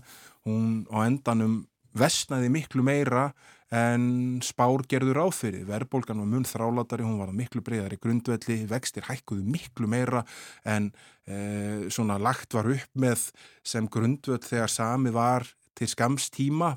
hún 0.48 0.86
á 0.90 1.04
endanum 1.06 1.62
vestnaði 1.98 2.50
miklu 2.52 2.84
meira 2.86 3.30
en 3.74 4.40
spár 4.44 4.84
gerður 4.88 5.20
áfyrir. 5.26 5.66
Verðbólgan 5.68 6.22
var 6.22 6.30
mun 6.30 6.46
þrálátari, 6.48 7.04
hún 7.04 7.18
var 7.20 7.34
miklu 7.36 7.60
breyðar 7.64 7.96
í 7.96 8.00
grundvelli, 8.00 8.62
vextir 8.68 9.04
hækkuðu 9.08 9.44
miklu 9.44 9.90
meira 9.90 10.24
en 10.64 10.90
eh, 11.28 11.88
svona 11.92 12.16
lagt 12.20 12.56
var 12.56 12.70
upp 12.72 12.98
með 12.98 13.28
sem 13.66 13.88
grundvöld 13.92 14.46
þegar 14.48 14.72
sami 14.72 15.12
var 15.12 15.48
til 15.78 15.86
skamstíma, 15.86 16.72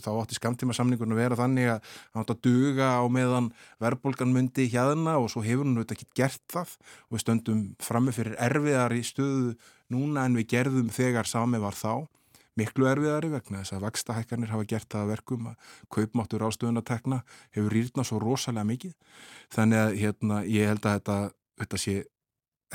þá 0.00 0.10
átti 0.14 0.38
skamtíma 0.38 0.72
samningun 0.76 1.12
að 1.12 1.20
vera 1.20 1.36
þannig 1.36 1.70
að 1.74 1.90
hann 2.14 2.22
átti 2.22 2.36
að 2.36 2.44
duga 2.46 2.90
á 2.96 3.04
meðan 3.12 3.50
verðbólgan 3.82 4.32
myndi 4.32 4.68
hérna 4.72 5.18
og 5.20 5.28
svo 5.32 5.42
hefur 5.44 5.66
hann 5.66 5.76
auðvitað 5.76 5.98
ekki 5.98 6.08
gert 6.22 6.44
það 6.54 6.72
og 6.78 7.16
við 7.16 7.24
stöndum 7.24 7.62
frammi 7.84 8.14
fyrir 8.16 8.38
erfiðar 8.48 8.96
í 8.96 9.02
stöðu 9.04 9.56
núna 9.92 10.26
en 10.26 10.36
við 10.38 10.50
gerðum 10.54 10.90
þegar 10.94 11.28
sami 11.30 11.60
var 11.62 11.76
þá 11.76 12.06
miklu 12.56 12.88
erfiðari 12.88 13.30
vegna 13.34 13.60
þess 13.60 13.76
að 13.76 13.84
vakstahækkanir 13.84 14.52
hafa 14.52 14.66
gert 14.68 14.88
það 14.92 15.02
að 15.02 15.10
verkum 15.12 15.48
að 15.50 15.72
kaupmáttur 15.92 16.44
ástöðun 16.46 16.80
að 16.80 16.88
tekna 16.90 17.20
hefur 17.52 17.74
rýrna 17.76 18.04
svo 18.06 18.20
rosalega 18.22 18.68
mikið. 18.70 18.94
Þannig 19.52 19.82
að 19.82 19.96
hérna, 20.00 20.42
ég 20.48 20.70
held 20.70 20.88
að 20.88 20.98
þetta, 20.98 21.16
þetta 21.62 21.80
sé 21.82 21.96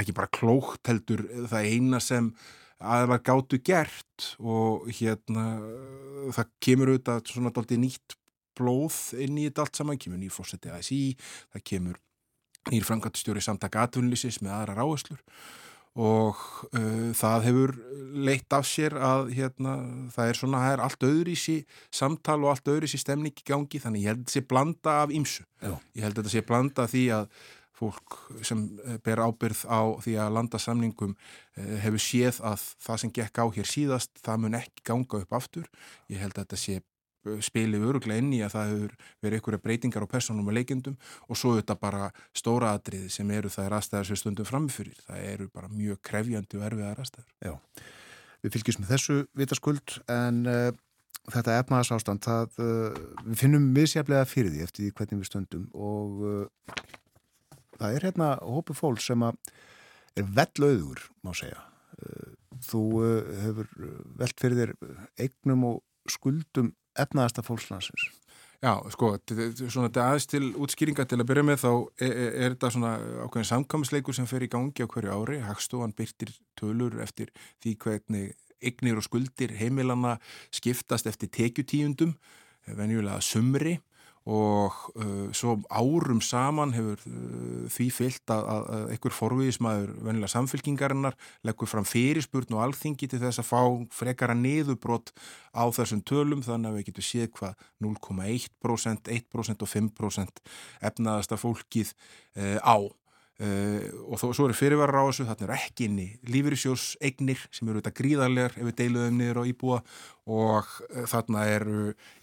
ekki 0.02 0.16
bara 0.18 0.32
klókt 0.38 0.92
heldur 0.92 1.26
það 1.52 1.70
eina 1.74 2.02
sem 2.04 2.30
aðeins 2.82 3.26
gáttu 3.26 3.60
gert 3.66 4.30
og 4.40 4.88
hérna 4.90 5.48
það 6.34 6.54
kemur 6.64 6.94
auðvitað 6.94 7.34
svona 7.34 7.54
doldið 7.54 7.84
nýtt 7.84 8.16
blóð 8.58 8.98
inn 9.22 9.38
í 9.40 9.48
þetta 9.48 9.66
allt 9.66 9.80
saman, 9.80 10.00
kemur 10.02 10.22
nýjur 10.22 10.38
fórsetið 10.38 10.78
ASI, 10.78 11.02
það 11.54 11.66
kemur 11.72 12.00
nýjur 12.70 12.88
framkvæmstjóri 12.90 13.44
samtaka 13.44 13.86
atvinnlýsis 13.88 14.42
með 14.46 14.56
aðra 14.58 14.78
ráðslur 14.82 15.22
og 16.00 16.38
uh, 16.72 17.10
það 17.18 17.48
hefur 17.50 17.74
leitt 18.28 18.54
af 18.56 18.68
sér 18.68 18.96
að 18.96 19.32
hérna, 19.36 19.78
það 20.14 20.30
er 20.32 20.40
svona, 20.40 20.62
það 20.66 20.76
er 20.76 20.84
allt 20.86 21.08
öðru 21.08 21.34
í 21.34 21.40
sí 21.40 21.56
samtal 21.92 22.38
og 22.44 22.54
allt 22.54 22.72
öðru 22.72 22.88
í 22.88 22.92
sí 22.92 23.00
stemning 23.02 23.36
í 23.36 23.48
gangi 23.48 23.82
þannig 23.84 24.06
ég 24.06 24.14
held 24.14 24.22
þetta 24.24 24.36
sé 24.38 24.46
blanda 24.48 25.00
af 25.06 25.16
ímsu 25.16 25.48
ég 25.62 26.06
held 26.06 26.20
þetta 26.20 26.32
sé 26.32 26.46
blanda 26.48 26.88
því 26.92 27.04
að 27.18 27.28
fólk 27.82 28.18
sem 28.46 28.64
eh, 28.86 28.98
ber 29.04 29.22
ábyrð 29.26 29.66
á 29.66 29.82
því 30.04 30.16
að 30.22 30.36
landa 30.38 30.62
samningum 30.62 31.16
eh, 31.58 31.78
hefur 31.86 32.04
séð 32.04 32.42
að 32.52 32.66
það 32.86 33.02
sem 33.04 33.14
gekk 33.18 33.42
á 33.42 33.46
hér 33.58 33.70
síðast, 33.70 34.14
það 34.22 34.44
mun 34.44 34.60
ekki 34.62 34.86
ganga 34.92 35.22
upp 35.24 35.38
aftur. 35.38 35.70
Ég 36.12 36.22
held 36.22 36.38
þetta 36.38 36.60
sé 36.60 36.80
spilið 37.46 37.86
öruglega 37.86 38.22
inn 38.22 38.32
í 38.34 38.42
að 38.42 38.56
það 38.56 38.72
hefur 38.72 38.94
verið 39.22 39.38
einhverja 39.38 39.64
breytingar 39.66 40.06
á 40.06 40.14
personum 40.14 40.48
og 40.50 40.56
leikendum 40.58 40.98
og 41.28 41.38
svo 41.40 41.56
þetta 41.58 41.78
bara 41.80 42.12
stóra 42.38 42.74
atriði 42.76 43.12
sem 43.14 43.34
eru 43.36 43.52
það 43.52 43.68
er 43.68 43.76
aðstæðar 43.78 44.10
sem 44.10 44.20
stundum 44.20 44.48
framfyrir. 44.48 45.02
Það 45.06 45.26
eru 45.32 45.50
bara 45.54 45.72
mjög 45.72 46.02
krefjandi 46.08 46.60
og 46.60 46.66
erfiðar 46.70 47.04
aðstæðar. 47.04 47.28
Já, 47.46 47.54
við 48.42 48.56
fylgjum 48.56 48.82
með 48.82 48.94
þessu 48.96 49.18
vitaskuld 49.38 49.98
en 50.16 50.42
uh, 50.50 50.70
þetta 51.30 51.60
efnaðas 51.62 51.94
ástand, 51.98 52.26
það, 52.26 52.58
uh, 52.58 53.02
við 53.28 53.42
finnum 53.44 53.70
misjaflega 53.76 54.30
fyrir 54.30 54.56
því 54.56 54.66
eftir 54.66 54.96
hvernig 54.98 55.22
við 55.22 55.30
stundum 55.30 55.68
og 55.78 56.24
uh, 56.26 56.80
það 57.78 58.00
er 58.00 58.08
hérna 58.10 58.34
hópu 58.42 58.78
fólk 58.78 59.04
sem 59.04 59.30
er 59.30 60.26
vellauður, 60.36 61.06
má 61.24 61.32
segja. 61.38 61.62
Þú 62.66 62.82
hefur 63.44 63.68
velt 64.18 64.42
fyrir 64.42 64.58
þér 64.58 64.72
eignum 65.22 65.66
og 65.70 66.10
skuldum 66.10 66.72
efnaðasta 67.00 67.44
fólkslandsins. 67.46 68.10
Já, 68.62 68.76
sko, 68.94 69.16
svona 69.26 69.88
þetta 69.88 70.04
aðeins 70.06 70.28
til 70.30 70.44
útskýringa 70.62 71.08
til 71.10 71.18
að 71.18 71.30
byrja 71.32 71.44
með 71.48 71.64
þá 71.64 71.70
er, 71.72 72.12
er, 72.12 72.28
er 72.30 72.54
þetta 72.54 72.70
svona 72.76 72.92
ákveðin 73.26 73.50
samkvæmsleikur 73.50 74.18
sem 74.18 74.28
fer 74.30 74.46
í 74.46 74.50
gangi 74.54 74.86
á 74.86 74.92
hverju 74.92 75.16
ári. 75.16 75.40
Hagstofan 75.42 75.96
byrtir 75.98 76.30
tölur 76.60 77.00
eftir 77.02 77.32
því 77.64 77.74
hvernig 77.82 78.36
eignir 78.62 79.00
og 79.02 79.08
skuldir 79.08 79.56
heimilana 79.58 80.20
skiptast 80.54 81.10
eftir 81.10 81.32
tekjutíundum, 81.34 82.14
venjulega 82.70 83.18
sumri 83.26 83.80
og 84.30 84.76
uh, 85.02 85.32
svo 85.34 85.56
árum 85.74 86.20
saman 86.22 86.76
hefur 86.76 87.00
uh, 87.10 87.66
því 87.74 87.88
fyllt 87.96 88.34
að, 88.34 88.50
að 88.54 88.84
einhver 88.94 89.16
forviðismæður 89.18 89.96
venilega 90.06 90.34
samfélkingarinnar 90.36 91.18
leggur 91.48 91.70
fram 91.72 91.88
fyrirspurn 91.90 92.54
og 92.54 92.62
alþingi 92.68 93.10
til 93.10 93.22
þess 93.24 93.42
að 93.42 93.50
fá 93.50 93.62
frekara 93.98 94.38
niðurbrott 94.38 95.10
á 95.58 95.66
þessum 95.74 96.04
tölum 96.06 96.46
þannig 96.46 96.70
að 96.70 96.78
við 96.78 96.88
getum 96.92 97.08
séð 97.10 97.32
hvað 97.40 97.68
0,1%, 97.82 99.12
1% 99.18 99.66
og 99.66 99.74
5% 99.74 100.44
efnaðasta 100.92 101.42
fólkið 101.42 101.96
uh, 102.38 102.60
á 102.62 102.78
Uh, 103.42 103.88
og 104.06 104.20
þó, 104.22 104.28
svo 104.38 104.46
eru 104.46 104.54
fyrirvarar 104.54 105.02
á 105.02 105.06
þessu, 105.08 105.24
þarna 105.26 105.46
eru 105.48 105.54
ekki 105.56 105.86
inni 105.90 106.04
lífyrirsjós 106.30 106.84
eignir 107.02 107.40
sem 107.50 107.72
eru 107.72 107.80
þetta 107.80 107.94
gríðarlegar 107.98 108.54
ef 108.54 108.68
við 108.68 108.76
deiluðum 108.78 109.18
niður 109.18 109.40
á 109.42 109.44
íbúa 109.50 109.80
og 110.30 110.70
uh, 110.92 111.08
þarna 111.10 111.48
eru 111.50 111.80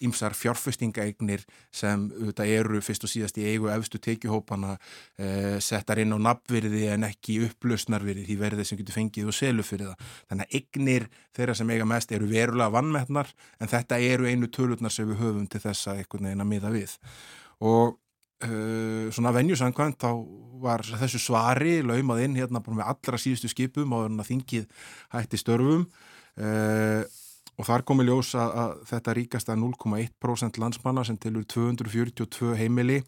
ýmsar 0.07 0.37
fjárfestingaeignir 0.39 1.43
sem 1.75 2.07
þetta 2.13 2.47
eru 2.61 2.79
fyrst 2.87 3.09
og 3.09 3.11
síðast 3.11 3.43
í 3.43 3.49
eigu 3.51 3.67
efstu 3.75 3.99
tekjuhópana 4.05 4.77
uh, 4.77 5.59
settar 5.59 6.05
inn 6.05 6.15
á 6.15 6.23
nafnvirði 6.29 6.87
en 6.95 7.09
ekki 7.11 7.41
upplausnarvirði 7.49 8.29
því 8.29 8.41
verðið 8.45 8.71
sem 8.71 8.79
getur 8.85 9.01
fengið 9.01 9.33
og 9.33 9.39
selu 9.43 9.67
fyrir 9.67 9.91
það. 9.91 10.09
Þannig 10.31 10.47
að 10.47 10.59
eignir 10.61 11.13
þeirra 11.35 11.59
sem 11.59 11.75
eiga 11.75 11.93
mest 11.97 12.15
eru 12.15 12.31
verulega 12.31 12.77
vannmettnar 12.79 13.35
en 13.59 13.75
þetta 13.75 13.99
eru 14.07 14.31
einu 14.31 14.55
tölurnar 14.55 14.95
sem 14.95 15.11
við 15.11 15.25
höfum 15.25 15.51
til 15.51 15.67
þessa 15.67 15.99
einhvern 15.99 16.31
veginn 16.31 16.47
að 16.47 16.55
miða 16.55 16.79
við 16.79 17.01
og 17.59 17.99
Uh, 18.39 19.09
svona 19.11 19.33
venjusangvænt 19.35 19.99
þá 19.99 20.13
var 20.63 20.85
þessu 20.87 21.19
svari 21.23 21.81
laumað 21.83 22.21
inn 22.23 22.37
hérna 22.39 22.61
bara 22.63 22.79
með 22.79 22.91
allra 22.93 23.19
síðustu 23.19 23.51
skipum 23.51 23.95
á 23.95 24.07
þingið 24.27 24.69
hætti 25.15 25.41
störfum. 25.41 25.89
Uh, 26.39 27.03
og 27.59 27.67
þar 27.67 27.83
komi 27.87 28.07
ljós 28.07 28.31
að, 28.39 28.53
að 28.63 28.75
þetta 28.93 29.15
ríkast 29.19 29.49
að 29.51 29.61
0,1% 29.65 30.61
landsmanna 30.63 31.03
sem 31.07 31.19
tilur 31.19 31.47
242 31.51 32.55
heimili 32.61 33.01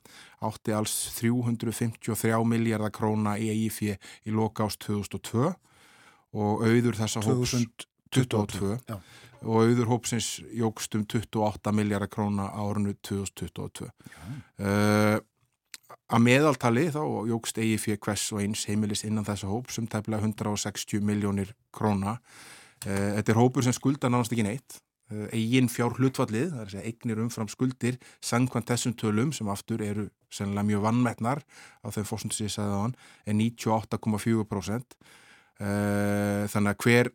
átti 0.42 0.74
alls 0.74 0.96
353 1.20 2.40
miljardar 2.50 2.90
króna 2.94 3.36
í 3.38 3.52
EIF 3.52 3.82
í 3.86 4.34
loka 4.34 4.66
ást 4.66 4.82
2002 4.88 5.52
og 6.40 6.66
auður 6.66 6.98
þessa 6.98 7.22
hóps 7.26 7.54
2022 8.10 8.78
já 8.88 9.00
og 9.40 9.64
auður 9.64 9.88
hópsins 9.88 10.28
jógst 10.52 10.94
um 10.98 11.06
28 11.08 11.72
miljardar 11.72 12.10
króna 12.12 12.50
á 12.52 12.60
ornu 12.60 12.92
2022. 13.06 13.88
Uh, 14.60 15.16
að 16.10 16.24
meðaltali 16.26 16.88
þá 16.92 17.00
jógst 17.30 17.58
eigi 17.62 17.78
fyrir 17.80 18.02
hvers 18.04 18.26
og 18.34 18.42
eins 18.44 18.66
heimilis 18.68 19.04
innan 19.06 19.26
þessa 19.26 19.48
hóp 19.50 19.72
sem 19.72 19.88
tæmlega 19.88 20.26
160 20.28 21.00
miljónir 21.06 21.54
króna. 21.72 22.18
Uh, 22.84 23.16
þetta 23.16 23.32
er 23.32 23.40
hópur 23.40 23.64
sem 23.64 23.76
skulda 23.76 24.12
nánast 24.12 24.34
ekki 24.34 24.44
neitt. 24.44 24.80
Uh, 25.10 25.26
eigin 25.32 25.70
fjár 25.72 25.96
hlutfallið, 25.96 26.50
það 26.52 26.60
er 26.60 26.68
að 26.68 26.74
segja 26.74 26.92
eignir 26.92 27.22
umfram 27.24 27.48
skuldir, 27.50 27.96
sangkvæmt 28.24 28.68
þessum 28.74 28.96
tölum 29.00 29.32
sem 29.34 29.48
aftur 29.50 29.80
eru 29.82 30.10
sennilega 30.30 30.68
mjög 30.68 30.84
vannmettnar 30.84 31.40
á 31.80 31.88
þeim 31.88 32.06
fórstundu 32.06 32.36
sem 32.36 32.50
ég 32.50 32.54
sagði 32.54 32.76
á 32.76 32.80
hann, 32.84 32.94
er 33.24 33.40
98,4%. 33.40 35.00
Þannig 35.60 36.70
að 36.70 36.84
hver 36.86 37.10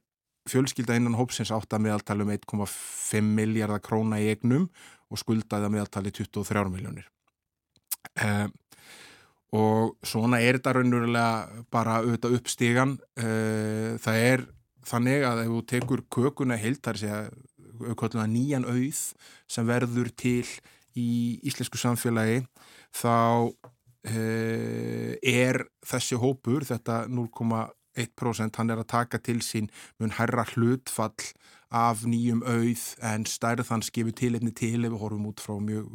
fjölskylda 0.50 0.98
innan 1.00 1.18
hópsins 1.18 1.52
átt 1.54 1.74
að 1.74 1.88
meðaltali 1.88 2.26
um 2.26 2.34
1,5 2.36 3.32
miljardar 3.38 3.82
króna 3.84 4.20
í 4.22 4.30
egnum 4.34 4.68
og 5.10 5.22
skuldaði 5.22 5.68
að 5.68 5.76
meðaltali 5.76 6.14
23 6.14 6.70
miljónir. 6.74 7.08
Um, 8.22 8.54
og 9.56 9.96
svona 10.06 10.42
er 10.44 10.60
þetta 10.60 10.76
raunverulega 10.78 11.64
bara 11.74 12.00
auðvitað 12.04 12.38
uppstígan. 12.40 12.96
Uh, 13.18 13.96
það 14.04 14.22
er 14.22 14.46
þannig 14.86 15.26
að 15.26 15.44
ef 15.46 15.52
þú 15.54 15.62
tekur 15.72 16.06
kökuna 16.14 16.60
heilt, 16.62 16.84
það 16.86 16.94
að 16.94 17.04
segja 17.04 17.22
auðvitað 17.86 18.28
nýjan 18.32 18.68
auð 18.70 19.00
sem 19.52 19.68
verður 19.68 20.12
til 20.16 20.46
í 20.96 21.10
íslensku 21.48 21.80
samfélagi, 21.80 22.44
þá 22.96 23.16
uh, 23.50 25.12
er 25.20 25.66
þessi 25.86 26.20
hópur, 26.22 26.68
þetta 26.68 27.06
0,1 27.10 27.74
1% 27.96 28.60
hann 28.60 28.72
er 28.72 28.82
að 28.82 28.92
taka 28.92 29.20
til 29.24 29.42
sín 29.46 29.70
mun 30.00 30.14
herra 30.18 30.46
hlutfall 30.54 31.32
af 31.76 32.06
nýjum 32.08 32.44
auð 32.46 32.84
en 33.04 33.26
stærðan 33.28 33.84
skifir 33.84 34.16
til 34.16 34.36
einni 34.38 34.54
til 34.56 34.86
ef 34.86 34.94
við 34.94 35.02
horfum 35.02 35.26
út 35.32 35.42
frá 35.44 35.58
mjög, 35.60 35.90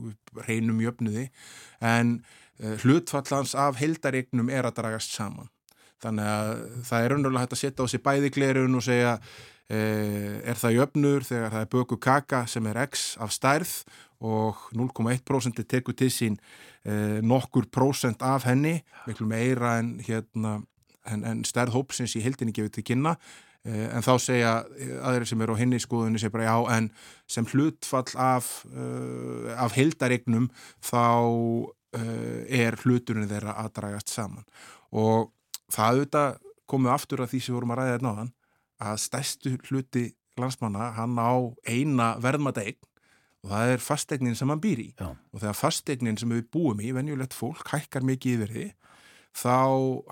reynum 0.49 0.83
jöfnuði. 0.83 1.29
En 1.81 2.19
uh, 2.61 2.75
hlutfall 2.83 3.31
hans 3.31 3.55
af 3.55 3.81
heldaregnum 3.81 4.51
er 4.51 4.69
að 4.69 4.81
dragast 4.81 5.15
saman. 5.17 5.49
Þannig 6.01 6.29
að 6.33 6.53
það 6.89 7.05
er 7.05 7.13
raunverulega 7.13 7.45
hægt 7.45 7.57
að 7.57 7.63
setja 7.63 7.85
á 7.85 7.93
sig 7.93 8.05
bæði 8.05 8.33
glerun 8.35 8.79
og 8.79 8.85
segja 8.85 9.17
uh, 9.17 10.37
er 10.45 10.61
það 10.61 10.77
jöfnur 10.79 11.27
þegar 11.29 11.55
það 11.55 11.67
er 11.67 11.75
böku 11.77 12.01
kaka 12.01 12.45
sem 12.51 12.67
er 12.67 12.83
x 12.89 13.13
af 13.21 13.33
stærð 13.37 13.75
og 14.21 14.67
0,1% 14.77 15.63
tekur 15.65 15.97
til 15.97 16.11
sín 16.13 16.37
uh, 16.85 17.21
nokkur 17.25 17.71
prósent 17.73 18.21
af 18.21 18.45
henni 18.49 18.81
miklu 19.07 19.29
meira 19.29 19.79
en 19.81 19.95
hérna 20.05 20.59
en, 21.13 21.25
en 21.27 21.45
stærð 21.47 21.75
hópsins 21.77 22.17
í 22.19 22.25
hildinni 22.25 22.55
gefið 22.57 22.77
til 22.77 22.87
kynna. 22.91 23.17
Eh, 23.69 23.89
en 23.93 24.05
þá 24.05 24.13
segja 24.23 24.53
eh, 24.79 24.95
aðeir 25.05 25.27
sem 25.29 25.43
eru 25.45 25.57
á 25.57 25.61
henni 25.61 25.81
skoðunni 25.83 26.21
segja 26.21 26.33
bara 26.37 26.49
já 26.49 26.77
en 26.77 26.91
sem 27.29 27.49
hlutfall 27.53 28.15
af, 28.17 28.49
uh, 28.73 29.51
af 29.61 29.77
hildaregnum 29.77 30.49
þá 30.81 31.03
er 31.91 32.77
hluturinn 32.85 33.27
þeirra 33.27 33.57
að 33.59 33.73
dragast 33.81 34.13
saman. 34.15 34.45
Og 34.95 35.33
það 35.75 35.97
auðvitað 35.97 36.37
komið 36.71 36.93
aftur 36.95 37.23
að 37.25 37.33
því 37.33 37.41
sem 37.43 37.57
vorum 37.57 37.73
að 37.75 37.81
ræða 37.81 37.97
þetta 37.97 38.07
náðan 38.07 38.31
að 38.87 39.01
stærstu 39.03 39.53
hluti 39.67 40.05
landsmanna 40.39 40.93
hann 40.95 41.19
á 41.19 41.35
eina 41.67 42.13
verðmata 42.23 42.63
eign 42.63 42.79
og 43.41 43.53
það 43.53 43.73
er 43.75 43.83
fastegnin 43.83 44.37
sem 44.39 44.53
hann 44.53 44.63
býr 44.63 44.83
í. 44.83 44.89
Já. 44.95 45.11
og 45.11 45.43
þegar 45.43 45.59
fastegnin 45.59 46.19
sem 46.21 46.31
við 46.31 46.47
búum 46.53 46.83
í, 46.85 46.93
venjulegt 46.95 47.37
fólk, 47.37 47.65
hækkar 47.73 48.05
mikið 48.07 48.37
yfir 48.37 48.55
því 48.55 48.67
þá 49.37 49.57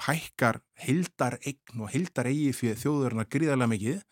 hækkar 0.08 0.60
hildar 0.84 1.38
eign 1.42 1.82
og 1.82 1.92
hildar 1.92 2.28
eigi 2.30 2.52
fyrir 2.56 2.80
þjóðurna 2.80 3.26
gríðarlega 3.30 3.72
mikið 3.74 4.02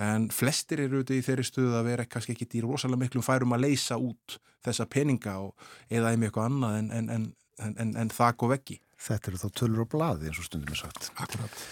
en 0.00 0.30
flestir 0.32 0.80
eru 0.86 1.00
auðvitað 1.00 1.18
í 1.18 1.24
þeirri 1.26 1.44
stuðu 1.46 1.74
að 1.76 1.90
vera 1.90 2.06
kannski 2.08 2.34
ekki 2.34 2.48
í 2.58 2.62
rosalega 2.64 3.02
miklum 3.02 3.24
færum 3.24 3.54
að 3.56 3.66
leysa 3.66 3.98
út 4.00 4.38
þessa 4.64 4.86
peninga 4.90 5.36
og 5.44 5.68
eða 5.92 6.12
einmi 6.12 6.28
eitthvað 6.28 6.48
annað 6.50 6.78
en, 6.78 6.90
en, 6.96 7.28
en, 7.60 7.92
en 8.00 8.12
þak 8.12 8.46
og 8.46 8.54
veggi. 8.54 8.80
Þetta 9.00 9.30
eru 9.30 9.40
þá 9.40 9.48
tölur 9.60 9.84
og 9.84 9.92
bladi 9.92 10.28
eins 10.28 10.40
og 10.40 10.48
stundum 10.48 10.74
er 10.74 10.80
sagt. 10.80 11.10
Akkurat. 11.20 11.62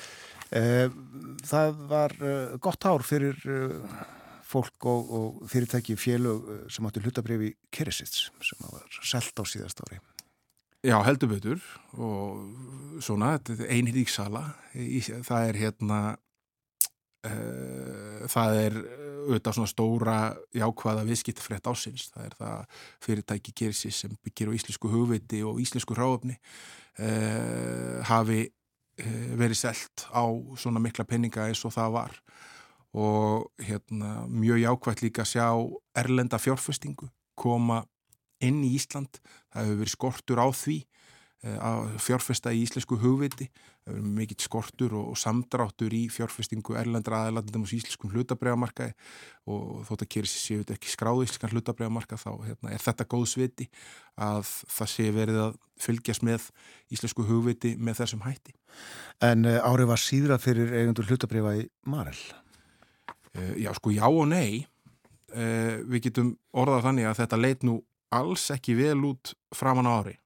Eh, 0.57 0.87
það 1.45 1.83
var 1.91 2.14
eh, 2.24 2.55
gott 2.64 2.87
ár 2.89 3.05
fyrir 3.05 3.37
eh, 3.45 4.05
fólk 4.49 4.87
og, 4.89 5.11
og 5.18 5.43
fyrirtæki 5.53 5.97
félög 6.01 6.70
sem 6.72 6.87
átti 6.89 7.03
hlutabriði 7.05 7.53
Keresits 7.74 8.31
sem 8.41 8.64
var 8.64 9.01
selt 9.05 9.37
á 9.37 9.45
síðast 9.45 9.85
ári. 9.85 10.01
Já, 10.87 10.95
heldur 11.03 11.33
betur 11.33 11.62
og 11.99 13.01
svona, 13.03 13.33
þetta 13.43 13.66
einhir 13.66 13.97
ríksala, 13.99 14.45
það 15.26 15.47
er 15.49 15.57
hérna, 15.59 15.99
uh, 17.26 18.20
það 18.31 18.59
er 18.61 18.76
auðvitað 19.29 19.57
svona 19.57 19.72
stóra 19.72 20.18
jákvæða 20.55 21.03
viðskiptafrétt 21.09 21.66
ásins, 21.66 22.07
það 22.14 22.29
er 22.29 22.39
það 22.39 22.79
fyrirtæki 23.09 23.57
Gersis 23.59 23.99
sem 24.05 24.14
byggir 24.22 24.55
á 24.55 24.57
íslensku 24.61 24.93
hugviti 24.93 25.43
og 25.43 25.59
íslensku 25.64 25.99
ráöfni 25.99 26.39
uh, 26.39 27.99
hafi 28.07 28.45
uh, 28.47 29.29
verið 29.35 29.62
selt 29.64 30.07
á 30.14 30.31
svona 30.55 30.79
mikla 30.85 31.09
penninga 31.11 31.51
eins 31.51 31.64
og 31.66 31.74
það 31.74 31.95
var. 31.99 32.18
Og 32.95 33.51
hérna 33.66 34.29
mjög 34.31 34.62
jákvægt 34.62 35.03
líka 35.05 35.26
að 35.26 35.35
sjá 35.35 35.49
erlenda 35.99 36.39
fjárfestingu 36.39 37.11
koma 37.35 37.83
inn 38.45 38.62
í 38.66 38.74
Ísland, 38.78 39.20
það 39.53 39.66
hefur 39.66 39.82
verið 39.82 39.95
skortur 39.95 40.41
á 40.41 40.49
því 40.55 40.76
eh, 40.78 41.59
að 41.59 41.97
fjárfesta 42.03 42.53
í 42.55 42.62
íslensku 42.62 42.99
hugviti, 43.03 43.49
það 43.82 43.97
hefur 43.97 44.14
mikill 44.18 44.39
skortur 44.45 44.95
og 45.01 45.18
samdráttur 45.18 45.95
í 45.97 46.05
fjárfestingu 46.12 46.76
erlendra 46.78 47.24
aðlandum 47.26 47.66
og 47.66 47.74
íslenskum 47.74 48.12
hlutabræðamarkaði 48.14 48.95
og 49.51 49.82
þótt 49.89 50.07
að 50.07 50.11
keri 50.14 50.30
séu 50.30 50.62
þetta 50.62 50.76
ekki 50.76 50.93
skráðu 50.93 51.26
íslenskan 51.26 51.55
hlutabræðamarkað 51.57 52.22
þá 52.24 52.30
hérna, 52.47 52.72
er 52.74 52.84
þetta 52.84 53.09
góð 53.11 53.26
sviti 53.32 53.68
að 54.28 54.55
það 54.76 54.93
sé 54.95 55.11
verið 55.18 55.43
að 55.47 55.61
fylgjast 55.82 56.26
með 56.26 56.49
íslensku 56.95 57.26
hugviti 57.26 57.76
með 57.78 58.03
þessum 58.03 58.26
hætti. 58.26 58.55
En 59.24 59.47
uh, 59.47 59.62
árið 59.66 59.93
var 59.93 60.03
síðra 60.03 60.43
fyrir 60.43 60.74
eigundur 60.74 61.07
hlutabræða 61.11 61.55
í 61.62 61.68
Marel? 61.91 62.18
Uh, 63.34 63.55
já 63.59 63.72
sko 63.78 63.95
já 63.95 64.07
og 64.07 64.26
nei, 64.30 64.66
við 65.28 66.07
getum 66.07 66.30
orðað 66.57 66.86
þannig 66.86 67.07
að 67.09 67.18
þetta 67.18 67.39
leit 67.39 67.64
nú 67.66 67.74
alls 68.14 68.48
ekki 68.54 68.76
vel 68.78 68.98
út 69.11 69.34
framan 69.56 69.88
á 69.88 69.92
ári. 70.00 70.16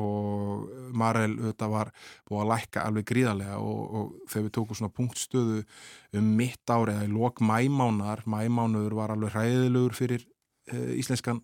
Og 0.00 0.68
Marel 0.96 1.34
auðvitað 1.34 1.72
var 1.72 1.88
búið 2.28 2.42
að 2.42 2.50
lækka 2.52 2.84
alveg 2.86 3.08
gríðarlega 3.10 3.56
og, 3.58 3.80
og 3.98 4.12
þegar 4.30 4.44
við 4.46 4.52
tókum 4.56 4.78
svona 4.78 4.94
punktstöðu 4.96 5.62
um 6.16 6.30
mitt 6.38 6.72
ári 6.72 6.94
eða 6.94 7.08
í 7.08 7.12
lok 7.12 7.42
mæmánar, 7.42 8.22
mæmánuður 8.24 8.96
var 9.00 9.14
alveg 9.16 9.34
hræðilegur 9.34 9.98
fyrir 9.98 10.24
uh, 10.24 10.94
íslenskan 10.94 11.42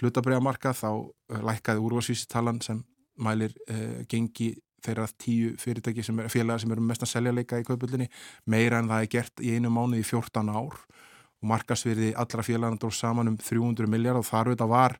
hlutabræðamarka 0.00 0.74
þá 0.76 0.90
uh, 0.90 1.40
lækkaði 1.46 1.84
úrvarsvísitalan 1.86 2.60
sem 2.66 2.82
mælir 3.22 3.54
uh, 3.70 4.02
gengi 4.10 4.52
þeirra 4.86 5.06
tíu 5.18 5.54
fyrirtæki 5.60 6.04
sem 6.04 6.18
er 6.22 6.30
félagar 6.32 6.62
sem 6.62 6.72
eru 6.74 6.84
mest 6.84 7.04
að 7.06 7.12
selja 7.14 7.34
leika 7.34 7.60
í 7.60 7.66
kaupullinni 7.66 8.08
meira 8.50 8.82
en 8.82 8.90
það 8.90 9.04
er 9.04 9.12
gert 9.14 9.42
í 9.42 9.54
einu 9.56 9.72
mánu 9.72 10.00
í 10.00 10.06
14 10.06 10.52
ár 10.52 10.82
markasverði 11.48 12.12
allra 12.18 12.44
félagandur 12.46 12.94
saman 12.94 13.32
um 13.32 13.38
300 13.40 13.90
miljard 13.90 14.20
og 14.20 14.28
þar 14.28 14.52
auðvitað 14.52 14.72
var 14.72 14.98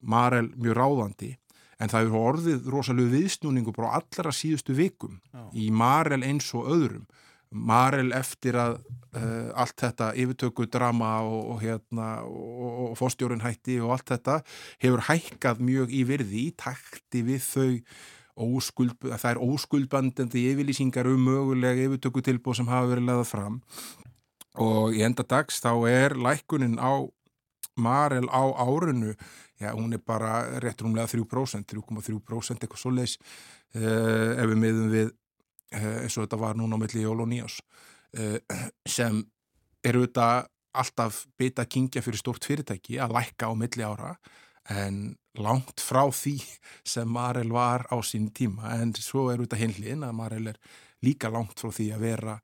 Marel 0.00 0.50
mjög 0.56 0.78
ráðandi. 0.78 1.34
En 1.80 1.88
það 1.88 2.06
hefur 2.06 2.28
orðið 2.30 2.68
rosalega 2.74 3.14
viðsnúningu 3.14 3.72
bara 3.76 3.96
allra 4.00 4.32
síðustu 4.36 4.76
vikum 4.76 5.16
Já. 5.32 5.46
í 5.56 5.70
Marel 5.72 6.22
eins 6.26 6.50
og 6.56 6.68
öðrum. 6.74 7.06
Marel 7.50 8.12
eftir 8.14 8.54
að 8.60 8.76
uh, 9.16 9.50
allt 9.58 9.80
þetta 9.82 10.12
yfirtöku 10.22 10.68
drama 10.70 11.16
og, 11.26 11.40
og, 11.54 11.62
hérna, 11.64 12.10
og, 12.22 12.92
og 12.92 12.92
fórstjórun 13.00 13.42
hætti 13.42 13.80
og 13.82 13.96
allt 13.96 14.12
þetta 14.12 14.36
hefur 14.84 15.02
hækkað 15.08 15.64
mjög 15.66 15.94
í 15.96 16.04
virði 16.06 16.44
í 16.44 16.52
takti 16.54 17.24
við 17.26 17.42
þau 17.48 17.70
óskuld, 18.40 18.94
það 19.02 19.26
er 19.32 19.42
óskuldbandandi 19.42 20.44
yfirlýsingar 20.52 21.10
um 21.10 21.26
mögulega 21.26 21.88
yfirtöku 21.88 22.22
tilbúð 22.24 22.60
sem 22.60 22.70
hafa 22.70 22.92
verið 22.92 23.08
leðað 23.08 23.28
fram 23.32 23.58
og 24.58 24.96
í 24.96 25.04
enda 25.06 25.22
dags 25.22 25.60
þá 25.62 25.72
er 25.90 26.16
lækunin 26.18 26.78
á 26.80 27.06
Marel 27.78 28.26
á 28.28 28.42
árunu 28.58 29.14
já, 29.60 29.72
hún 29.72 29.92
er 29.94 30.02
bara 30.04 30.60
rétt 30.60 30.82
rúmlega 30.82 31.06
3%, 31.06 31.64
3,3% 31.70 32.64
eitthvað 32.64 32.80
svo 32.82 32.90
leis 32.90 33.16
uh, 33.76 34.34
ef 34.34 34.46
við 34.50 34.58
miðum 34.58 34.90
við 34.90 35.08
uh, 35.10 36.02
eins 36.02 36.16
og 36.16 36.26
þetta 36.26 36.40
var 36.40 36.58
núna 36.58 36.76
á 36.76 36.82
milli 36.82 37.04
jól 37.04 37.20
og 37.22 37.30
nýjás 37.30 37.60
uh, 38.18 38.38
sem 38.88 39.22
eru 39.86 40.04
þetta 40.06 40.48
alltaf 40.76 41.24
bita 41.38 41.64
að 41.64 41.72
kingja 41.74 42.02
fyrir 42.04 42.20
stort 42.20 42.46
fyrirtæki 42.46 42.98
að 43.02 43.16
lækka 43.16 43.50
á 43.50 43.52
milli 43.58 43.86
ára 43.86 44.14
en 44.70 45.16
langt 45.38 45.82
frá 45.82 46.04
því 46.12 46.36
sem 46.86 47.08
Marel 47.08 47.52
var 47.54 47.86
á 47.90 47.96
sín 48.06 48.30
tíma. 48.34 48.74
En 48.78 48.92
svo 48.94 49.28
er 49.30 49.42
þetta 49.42 49.58
hinliðin 49.60 50.06
að 50.06 50.16
Marel 50.18 50.50
er 50.52 50.58
líka 51.04 51.30
langt 51.32 51.58
frá 51.58 51.72
því 51.74 51.90
að 51.96 52.04
vera 52.04 52.36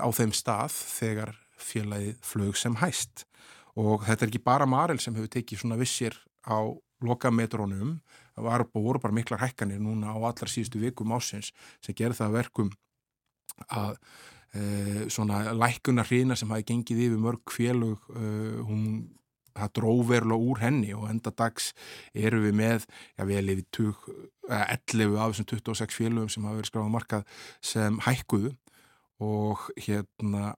á 0.00 0.08
þeim 0.14 0.32
stað 0.36 0.74
þegar 0.74 1.34
félagið 1.56 2.20
flög 2.24 2.58
sem 2.60 2.76
hæst. 2.82 3.26
Og 3.76 4.04
þetta 4.06 4.24
er 4.24 4.30
ekki 4.32 4.44
bara 4.44 4.68
Marel 4.68 5.00
sem 5.02 5.14
hefur 5.16 5.32
tekið 5.32 5.62
svona 5.62 5.78
vissir 5.80 6.16
á 6.46 6.72
lokametrónum 7.04 7.98
það 8.36 8.46
var, 8.46 8.64
voru 8.72 9.02
bara 9.02 9.16
miklar 9.16 9.42
hækkanir 9.42 9.80
núna 9.82 10.12
á 10.12 10.18
allar 10.18 10.50
síðustu 10.50 10.80
vikum 10.80 11.12
ásins 11.16 11.52
sem 11.84 11.96
gerði 11.96 12.20
það 12.20 12.36
verkum 12.38 12.70
að 13.72 13.98
e, 14.56 14.62
svona 15.12 15.54
lækunar 15.56 16.08
hrína 16.08 16.36
sem 16.38 16.50
hafi 16.52 16.66
gengið 16.70 17.04
yfir 17.08 17.22
mörg 17.22 17.52
félug 17.52 18.08
e, 18.12 18.24
hún 18.64 18.86
það 19.56 19.72
dróverla 19.78 20.36
úr 20.36 20.60
henni 20.60 20.92
og 20.96 21.06
enda 21.08 21.32
dags 21.32 21.70
eru 22.12 22.42
við 22.44 22.58
með, 22.58 22.84
já 23.16 23.24
við 23.24 23.38
erum 23.40 23.62
við 23.62 23.64
11 24.52 25.16
af 25.16 25.32
þessum 25.32 25.48
26 25.52 25.96
félögum 25.96 26.32
sem 26.32 26.44
hafa 26.44 26.60
verið 26.60 26.70
skráð 26.70 26.88
á 26.92 26.96
markað 26.96 27.38
sem 27.64 28.00
hækkuðu 28.04 28.52
og 29.22 29.66
hérna 29.80 30.54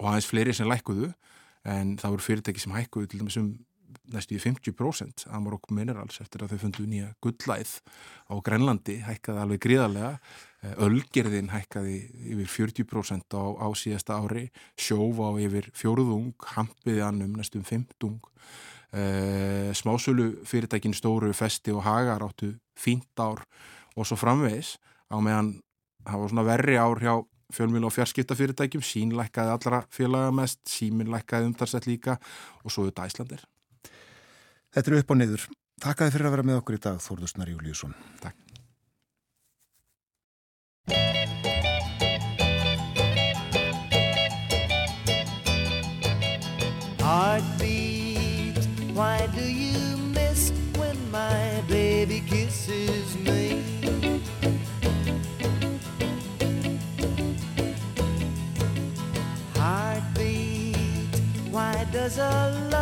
og 0.00 0.10
aðeins 0.10 0.28
fleiri 0.28 0.54
sem 0.56 0.68
lækkuðu 0.70 1.12
en 1.64 1.94
það 2.00 2.16
voru 2.16 2.26
fyrirtæki 2.26 2.62
sem 2.62 2.74
hækkuðu 2.76 3.10
til 3.10 3.22
dæmis 3.22 3.38
um 3.40 3.54
næstu 4.12 4.36
í 4.36 4.40
50% 4.42 5.26
Amarok 5.34 5.70
Minerals 5.74 6.20
eftir 6.22 6.44
að 6.44 6.54
þau 6.54 6.62
fundu 6.64 6.86
nýja 6.88 7.12
gullæð 7.24 7.78
á 8.28 8.34
Grenlandi 8.44 8.98
hækkaði 9.04 9.42
alveg 9.44 9.62
gríðarlega. 9.64 10.12
Ölgerðin 10.84 11.50
hækkaði 11.52 11.96
yfir 12.34 12.50
40% 12.84 13.36
á, 13.36 13.44
á 13.60 13.68
síðasta 13.76 14.16
ári 14.16 14.46
Sjófa 14.80 15.28
á 15.28 15.32
yfir 15.44 15.68
fjóruðung 15.76 16.32
Hampiði 16.54 17.04
annum 17.04 17.34
næstum 17.36 17.66
fymtung 17.68 18.22
e, 18.88 19.72
Smásölu 19.76 20.30
fyrirtækin 20.48 20.96
Stóru, 20.96 21.32
Festi 21.36 21.74
og 21.74 21.84
Hagar 21.84 22.24
áttu 22.24 22.54
fínt 22.80 23.20
ár 23.20 23.44
og 23.94 24.08
svo 24.08 24.16
framvegs 24.16 24.78
á 25.12 25.20
meðan 25.20 25.58
var 26.12 26.28
svona 26.28 26.46
verri 26.46 26.76
ár 26.76 27.00
hjá 27.00 27.14
fjölmjölu 27.54 27.88
og 27.88 27.94
fjarskiptafyrirtækjum, 27.94 28.84
sín 28.84 29.16
lækkaði 29.16 29.52
allra 29.54 29.82
félaga 29.94 30.32
mest, 30.34 30.62
símin 30.68 31.12
lækkaði 31.12 31.50
umtarsett 31.50 31.88
líka 31.88 32.18
og 32.64 32.72
svo 32.72 32.86
auðvitað 32.86 33.12
Æslandir. 33.12 33.44
Þetta 34.74 34.90
eru 34.90 35.02
upp 35.04 35.12
á 35.12 35.16
niður. 35.20 35.44
Takkaði 35.84 36.16
fyrir 36.16 36.30
að 36.30 36.36
vera 36.36 36.48
með 36.50 36.62
okkur 36.62 36.78
í 36.78 36.82
dag, 36.88 37.02
Þórður 37.04 37.34
Snari 37.34 37.54
Júliusson. 37.54 37.94
Takk. 38.22 38.43
A 62.18 62.73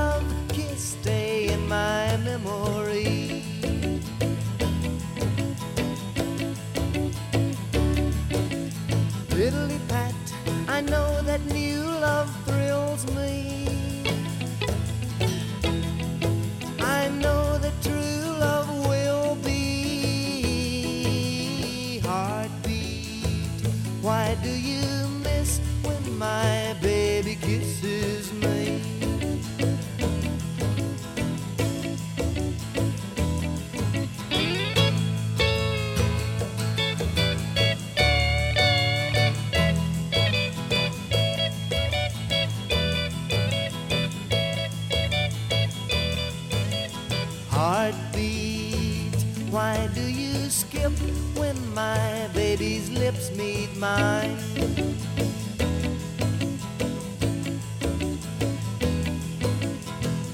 baby's 52.56 52.90
lips 52.90 53.30
meet 53.30 53.74
mine? 53.78 54.36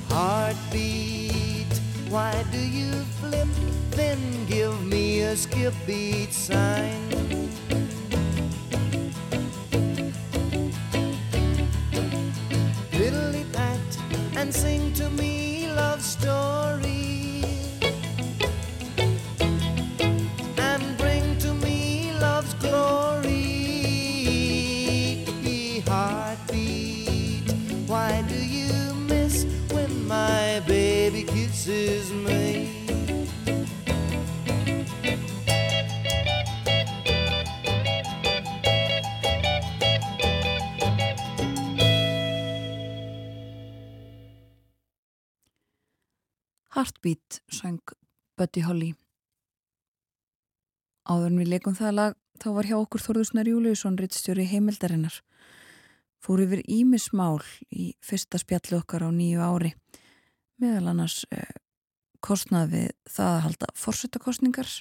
Heartbeat, 0.08 1.72
why 2.08 2.44
do 2.50 2.58
you 2.58 2.90
flip, 3.20 3.46
then 3.90 4.18
give 4.46 4.84
me 4.84 5.20
a 5.20 5.36
skip 5.36 5.74
beat 5.86 6.32
sign? 6.32 7.08
Fiddly 12.90 13.44
pat 13.52 13.90
and 14.36 14.52
sing 14.52 14.92
to 14.94 15.08
me 15.10 15.47
Heartbeat 47.08 47.40
söng 47.48 47.80
Buddy 48.36 48.60
Holly. 48.60 48.94
Áður 51.08 51.38
við 51.40 51.48
leikum 51.48 51.76
það 51.76 51.94
lag 51.94 52.16
þá 52.36 52.48
var 52.52 52.66
hjá 52.68 52.76
okkur 52.76 53.00
Þorðusnar 53.00 53.48
Júliusson 53.48 53.96
rittstjóri 53.96 54.44
heimildarinnar. 54.44 55.14
Fór 56.20 56.42
yfir 56.44 56.60
ímismál 56.68 57.40
í 57.72 57.94
fyrsta 58.04 58.38
spjallu 58.38 58.82
okkar 58.82 59.06
á 59.06 59.10
nýju 59.10 59.40
ári. 59.40 59.72
Meðal 60.60 60.90
annars 60.92 61.24
eh, 61.32 61.48
kostnað 62.20 62.74
við 62.74 62.90
það 63.08 63.32
að 63.32 63.42
halda 63.46 63.70
fórsetakostningar 63.78 64.74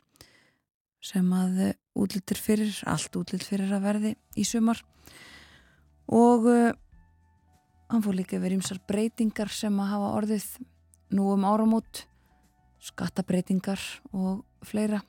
sem 1.00 1.32
að 1.32 1.62
eh, 1.64 1.78
útlýttir 1.96 2.42
fyrir, 2.44 2.76
allt 2.84 3.16
útlýtt 3.16 3.48
fyrir 3.48 3.72
að 3.72 3.88
verði 3.88 4.16
í 4.36 4.44
sumar. 4.44 4.84
Og 6.12 6.52
eh, 6.52 6.76
hann 7.88 8.04
fór 8.04 8.20
líka 8.20 8.42
yfir 8.42 8.58
ímsar 8.58 8.84
breytingar 8.90 9.54
sem 9.54 9.80
að 9.80 9.94
hafa 9.96 10.14
orðið 10.20 10.52
nú 11.16 11.32
um 11.32 11.48
áramót 11.48 12.04
skattabreitingar 12.84 13.82
og 14.14 14.44
fleira. 14.66 15.02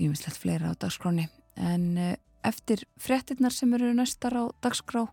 Ímislegt 0.00 0.40
fleira 0.40 0.72
á 0.72 0.74
dagskráni 0.74 1.28
en 1.56 1.96
eh, 1.98 2.16
eftir 2.44 2.86
fréttinnar 3.00 3.52
sem 3.52 3.72
eru 3.76 3.92
næstar 3.94 4.36
á 4.36 4.44
dagskrá 4.62 5.06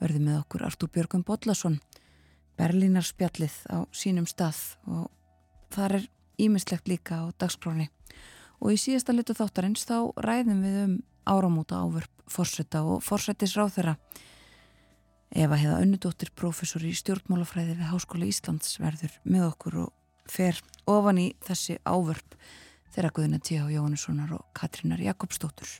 verði 0.00 0.20
með 0.24 0.42
okkur 0.42 0.66
Artúr 0.66 0.90
Björgum 0.92 1.24
Bodlason 1.24 1.78
Berlínar 2.60 3.06
spjallið 3.06 3.54
á 3.72 3.88
sínum 3.96 4.28
stað 4.28 4.76
og 4.84 5.08
þar 5.72 5.98
er 6.00 6.08
ímislegt 6.40 6.88
líka 6.90 7.24
á 7.24 7.32
dagskráni 7.40 7.88
og 8.60 8.74
í 8.74 8.80
síðasta 8.80 9.14
litu 9.16 9.36
þáttarins 9.36 9.86
þá 9.88 10.12
ræðum 10.20 10.60
við 10.64 10.78
um 10.82 10.94
áramóta 11.28 11.80
ávörp 11.80 12.24
fórseta 12.30 12.82
og 12.84 13.02
fórsetisráþera 13.04 13.96
Eva 15.32 15.56
heiða 15.56 15.78
Önnudóttir, 15.80 16.28
professor 16.36 16.82
í 16.84 16.90
stjórnmálafræði 16.92 17.78
við 17.78 17.88
Háskóla 17.88 18.26
Íslands 18.28 18.74
verður 18.82 19.14
með 19.24 19.46
okkur 19.46 19.78
og 19.86 20.28
fer 20.28 20.58
ofan 20.92 21.20
í 21.22 21.30
þessi 21.46 21.78
ávörp 21.88 22.36
þeirra 22.92 23.12
Guðina 23.16 23.40
T.H. 23.40 23.64
Jóhannessonar 23.72 24.34
og 24.36 24.44
Katrínar 24.52 25.00
Jakobsdóttur. 25.00 25.70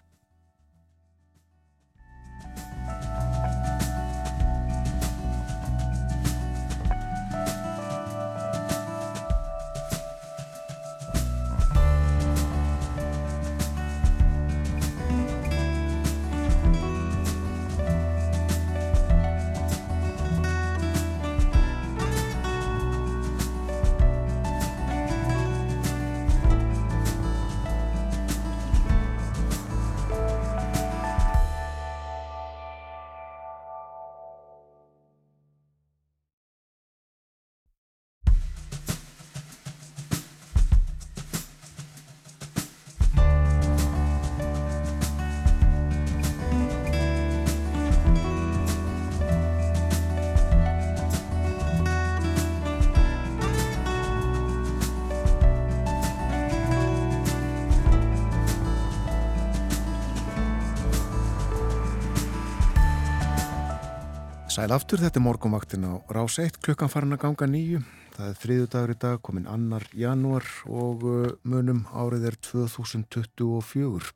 Sæl 64.62 64.70
aftur, 64.70 65.00
þetta 65.02 65.18
er 65.18 65.24
morgunvaktin 65.24 65.84
á 65.90 65.98
rás 66.14 66.36
1, 66.38 66.60
klukkan 66.62 66.86
farin 66.86 67.16
að 67.16 67.24
ganga 67.24 67.46
nýju. 67.50 67.80
Það 68.14 68.26
er 68.28 68.36
þriðu 68.38 68.66
dagur 68.70 68.92
í 68.92 68.96
dag, 69.02 69.16
komin 69.26 69.48
annar 69.50 69.86
janúar 69.90 70.46
og 70.70 71.02
uh, 71.02 71.32
munum 71.42 71.80
árið 71.90 72.28
er 72.30 72.36
2024. 72.46 74.12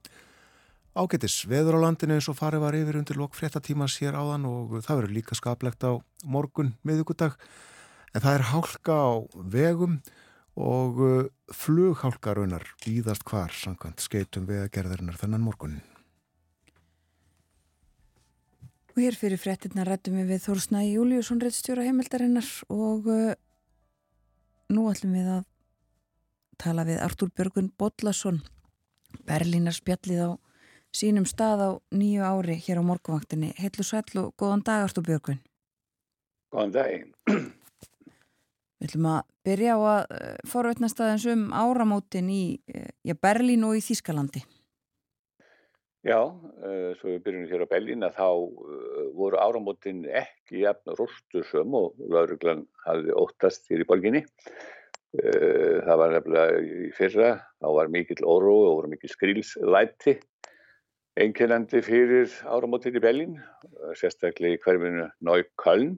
Ágættis, 0.94 1.40
veður 1.51 1.80
á 1.82 1.88
landinu 1.88 2.14
eins 2.14 2.28
og 2.30 2.38
farið 2.38 2.62
var 2.62 2.78
yfir 2.78 3.01
undir 3.01 3.18
lok 3.18 3.34
fréttatímas 3.34 3.99
hér 3.99 4.14
áðan 4.14 4.47
og 4.47 4.76
það 4.86 5.01
verður 5.01 5.16
líka 5.16 5.40
skaplegt 5.40 5.82
á 5.82 5.99
morgun 6.22 6.76
miðugudag. 6.86 7.34
En 8.14 8.22
það 8.22 8.38
er 8.38 8.49
hálka 8.53 9.01
á 9.03 9.11
vegum 9.34 9.99
og 10.55 11.03
uh, 11.03 11.18
flughálkaraunar 11.51 12.70
býðast 12.86 13.26
hvar 13.26 13.51
samkvæmt 13.51 14.07
skeitum 14.07 14.47
vegagerðarinnar 14.47 15.18
þennan 15.18 15.42
morgunin. 15.51 15.95
Og 18.97 19.03
hér 19.05 19.12
fyrir 19.12 19.36
fréttina 19.36 19.84
rættum 19.84 20.14
við 20.16 20.30
við 20.32 20.44
Þórsnægi 20.47 20.94
Júliusson 20.94 21.40
réttstjóra 21.44 21.82
heimildarinnar 21.84 22.47
og 22.72 23.11
uh, 23.12 23.34
nú 24.72 24.86
ætlum 24.88 25.12
við 25.12 25.26
að 25.34 25.42
tala 26.57 26.86
við 26.88 27.03
Artúr 27.05 27.28
Björgun 27.36 27.68
Bodlason 27.76 28.40
Berlínar 29.28 29.76
spjallið 29.76 30.22
á 30.24 30.30
sínum 30.97 31.28
stað 31.28 31.61
á 31.61 31.70
nýju 31.92 32.24
ári 32.24 32.57
hér 32.57 32.80
á 32.80 32.88
morguvaktinni. 32.88 33.53
Heitlu 33.61 33.84
sætlu 33.84 34.30
góðan 34.40 34.64
dag 34.64 34.88
Artúr 34.88 35.05
Björgun. 35.05 35.44
Góðan 36.49 36.72
daginn. 36.80 37.12
Við 38.80 38.88
ætlum 38.88 39.12
að 39.12 39.22
byrja 39.44 39.76
á 39.76 39.80
að 39.92 40.03
uh, 40.16 40.34
forveitnast 40.49 41.05
aðeins 41.05 41.28
um 41.36 41.49
áramótin 41.53 42.32
í 42.32 42.44
uh, 42.72 42.88
já, 43.05 43.12
Berlín 43.12 43.68
og 43.68 43.76
í 43.76 43.84
Þískalandi. 43.84 44.40
Já, 46.07 46.20
uh, 46.22 46.90
svo 47.00 47.11
við 47.11 47.22
byrjum 47.24 47.46
hér 47.50 47.64
á 47.66 47.72
Bellin 47.72 48.07
að 48.07 48.18
þá 48.20 48.26
uh, 48.30 49.07
voru 49.18 49.40
áramótin 49.42 50.04
ekki 50.07 50.62
jafn 50.62 50.94
rústusum 51.00 51.74
og 51.74 51.96
lauruglan 51.98 52.62
hafði 52.84 53.16
óttast 53.18 53.66
hér 53.72 53.82
í 53.82 53.86
borginni. 53.88 54.22
Uh, 55.16 55.82
það 55.82 55.98
var 56.02 56.14
nefnilega 56.14 56.61
í 56.62 56.92
fyrra, 56.94 57.32
þá 57.59 57.68
var 57.80 57.90
mikill 57.90 58.22
órói 58.22 58.68
og 58.68 58.76
voru 58.76 58.92
mikill 58.92 59.11
skrílslæti 59.11 60.14
einkennandi 61.18 61.82
fyrir 61.82 62.30
áramótin 62.44 62.98
í 62.98 63.02
Bellin, 63.02 63.38
sérstaklega 63.98 64.61
í 64.61 64.62
hverfinu 64.62 65.09
Neukölln 65.26 65.96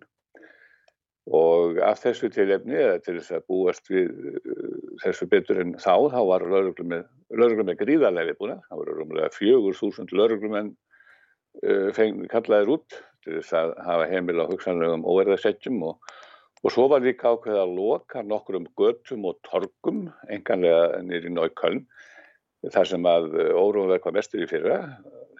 og 1.34 1.78
af 1.84 2.00
þessu 2.00 2.30
tilefni 2.32 2.76
eða 2.78 3.00
til 3.04 3.18
þess 3.18 3.34
að 3.36 3.46
búast 3.50 3.90
við 3.92 4.12
þessu 5.02 5.28
betur 5.28 5.60
en 5.60 5.74
þá, 5.76 6.08
þá 6.14 6.20
var 6.30 6.44
lauruglum 6.48 6.92
með, 6.94 7.76
gríðarlega 7.82 8.30
viðbúna, 8.30 8.60
það 8.68 8.80
voru 8.80 8.96
rúmlega 8.96 9.34
fjögur 9.34 9.76
þúsund 9.76 10.14
lauruglumenn 10.16 10.72
uh, 10.72 11.90
fengið 11.96 12.30
kallaðir 12.32 12.72
út 12.78 12.98
til 13.24 13.36
þess 13.40 13.58
að 13.60 13.74
hafa 13.84 14.08
heimil 14.08 14.40
á 14.40 14.48
hugsanlegum 14.48 15.04
óverðarsetjum 15.04 15.84
og, 15.90 16.12
og 16.64 16.74
svo 16.74 16.88
var 16.94 17.04
líka 17.04 17.34
ákveð 17.34 17.60
að 17.60 17.76
loka 17.76 18.24
nokkrum 18.24 18.68
göttum 18.78 19.28
og 19.28 19.40
torgum, 19.46 20.06
enganlega 20.32 21.02
nýri 21.04 21.34
Nájköln, 21.34 21.84
þar 22.72 22.88
sem 22.90 23.04
að 23.06 23.28
órum 23.52 23.92
verð 23.92 24.06
hvað 24.06 24.16
mestur 24.16 24.42
í 24.42 24.48
fyrra, 24.50 24.80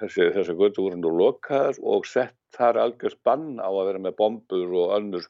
þessi, 0.03 0.29
þessi 0.37 0.55
göttu 0.59 0.85
voru 0.85 1.01
nú 1.01 1.17
lokaðar 1.17 1.81
og 1.81 2.07
sett 2.07 2.37
þar 2.55 2.85
algjör 2.85 3.17
spann 3.17 3.57
á 3.59 3.69
að 3.69 3.87
vera 3.89 4.03
með 4.05 4.19
bombur 4.21 4.75
og 4.85 4.99
önnur 4.99 5.27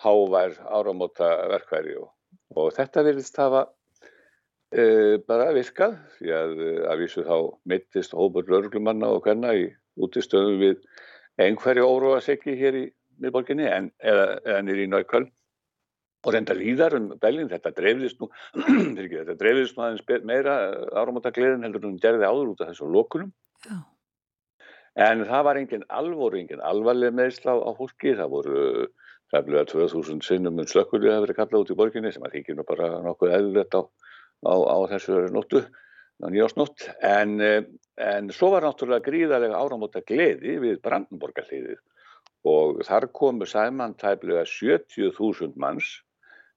hávær 0.00 0.56
áramóta 0.66 1.28
verkværi 1.50 1.98
og 2.00 2.10
og 2.58 2.72
þetta 2.74 3.04
verðist 3.06 3.38
hafa 3.40 3.64
uh, 3.66 5.16
bara 5.28 5.50
virkað 5.56 5.98
því 6.18 6.32
að 6.36 6.62
að 6.92 7.02
vísu 7.04 7.26
þá 7.26 7.36
mittist 7.72 8.16
hópur 8.16 8.48
lauruglumanna 8.50 9.10
og 9.14 9.26
hverna 9.26 9.54
í 9.58 9.68
útistöðum 10.00 10.58
við 10.62 10.80
einhverju 11.40 11.86
óróa 11.86 12.22
seki 12.24 12.56
hér 12.58 12.78
í 12.78 12.86
miðborginni 13.20 13.68
en, 13.68 13.90
eða, 14.02 14.40
eða 14.44 14.64
nýri 14.66 14.88
í 14.88 14.90
Nájköl 14.90 15.26
og 16.20 16.34
reynda 16.34 16.56
líðar 16.56 16.96
um 16.98 17.06
Bellin, 17.20 17.48
þetta 17.48 17.72
dreifðist 17.76 18.20
nú 18.20 18.28
þetta 19.12 19.38
dreifðist 19.40 19.76
nú 19.76 19.86
aðeins 19.86 20.26
meira 20.28 20.56
áramóta 20.96 21.32
gleðin 21.36 21.64
heldur 21.68 21.86
hún 21.86 22.00
gerði 22.02 22.28
áður 22.28 22.54
út 22.54 22.64
af 22.64 22.72
þessu 22.72 22.90
lókunum 22.90 23.30
Já. 23.64 23.78
en 25.06 25.24
það 25.28 25.46
var 25.48 25.60
engin 25.60 25.86
alvoru, 25.88 26.40
engin 26.40 26.64
alvarleg 26.64 27.14
meðslá 27.16 27.54
á 27.56 27.70
fólki, 27.76 28.16
það 28.18 28.34
voru 28.34 28.64
Ræfnilega 29.30 29.68
2000 29.70 30.24
sinnum 30.26 30.58
um 30.58 30.66
slökkulið 30.66 31.12
hefur 31.12 31.24
verið 31.28 31.36
kallað 31.38 31.62
út 31.62 31.68
í 31.70 31.76
borginni 31.78 32.10
sem 32.10 32.24
að 32.26 32.32
þykir 32.36 32.56
nú 32.58 32.64
bara 32.66 32.88
nokkuð 33.04 33.34
eðlilegt 33.36 33.76
á, 33.78 33.82
á, 34.42 34.54
á 34.58 34.76
þessu 34.90 35.18
nóttu, 35.30 35.60
á 36.18 36.26
nýjásnótt. 36.26 36.88
En, 37.06 37.36
en 37.94 38.30
svo 38.34 38.48
var 38.54 38.66
náttúrulega 38.66 39.06
gríðarlega 39.06 39.60
áramóta 39.60 40.02
gleði 40.02 40.56
við 40.64 40.80
Brandenborgarliðið 40.82 41.78
og 42.50 42.80
þar 42.88 43.06
komu 43.14 43.46
sæman 43.46 43.94
tæplega 44.00 44.42
70.000 44.48 45.54
manns 45.60 45.92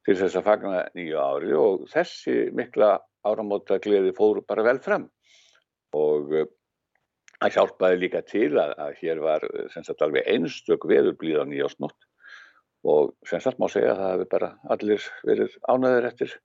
til 0.08 0.16
þess 0.18 0.40
að 0.40 0.48
fagna 0.48 0.80
nýju 0.98 1.20
ári 1.22 1.54
og 1.60 1.84
þessi 1.92 2.38
mikla 2.58 2.96
áramóta 3.28 3.78
gleði 3.84 4.16
fór 4.18 4.42
bara 4.48 4.66
vel 4.66 4.80
fram. 4.82 5.06
Og 5.94 6.34
það 7.38 7.54
hjálpaði 7.54 8.02
líka 8.02 8.24
til 8.26 8.50
að, 8.58 8.74
að 8.82 8.98
hér 9.04 9.22
var 9.22 9.46
sagt, 9.76 10.02
alveg 10.02 10.26
einstök 10.26 10.90
veðurblíð 10.90 11.44
á 11.44 11.46
nýjásnótt 11.46 12.10
og 12.84 13.14
sem 13.28 13.42
sagt 13.44 13.62
má 13.62 13.70
segja 13.72 13.94
að 13.94 14.02
það 14.02 14.12
hefur 14.14 14.30
bara 14.34 14.50
allir 14.76 15.08
verið 15.24 15.56
ánæður 15.72 16.10
eftir 16.10 16.36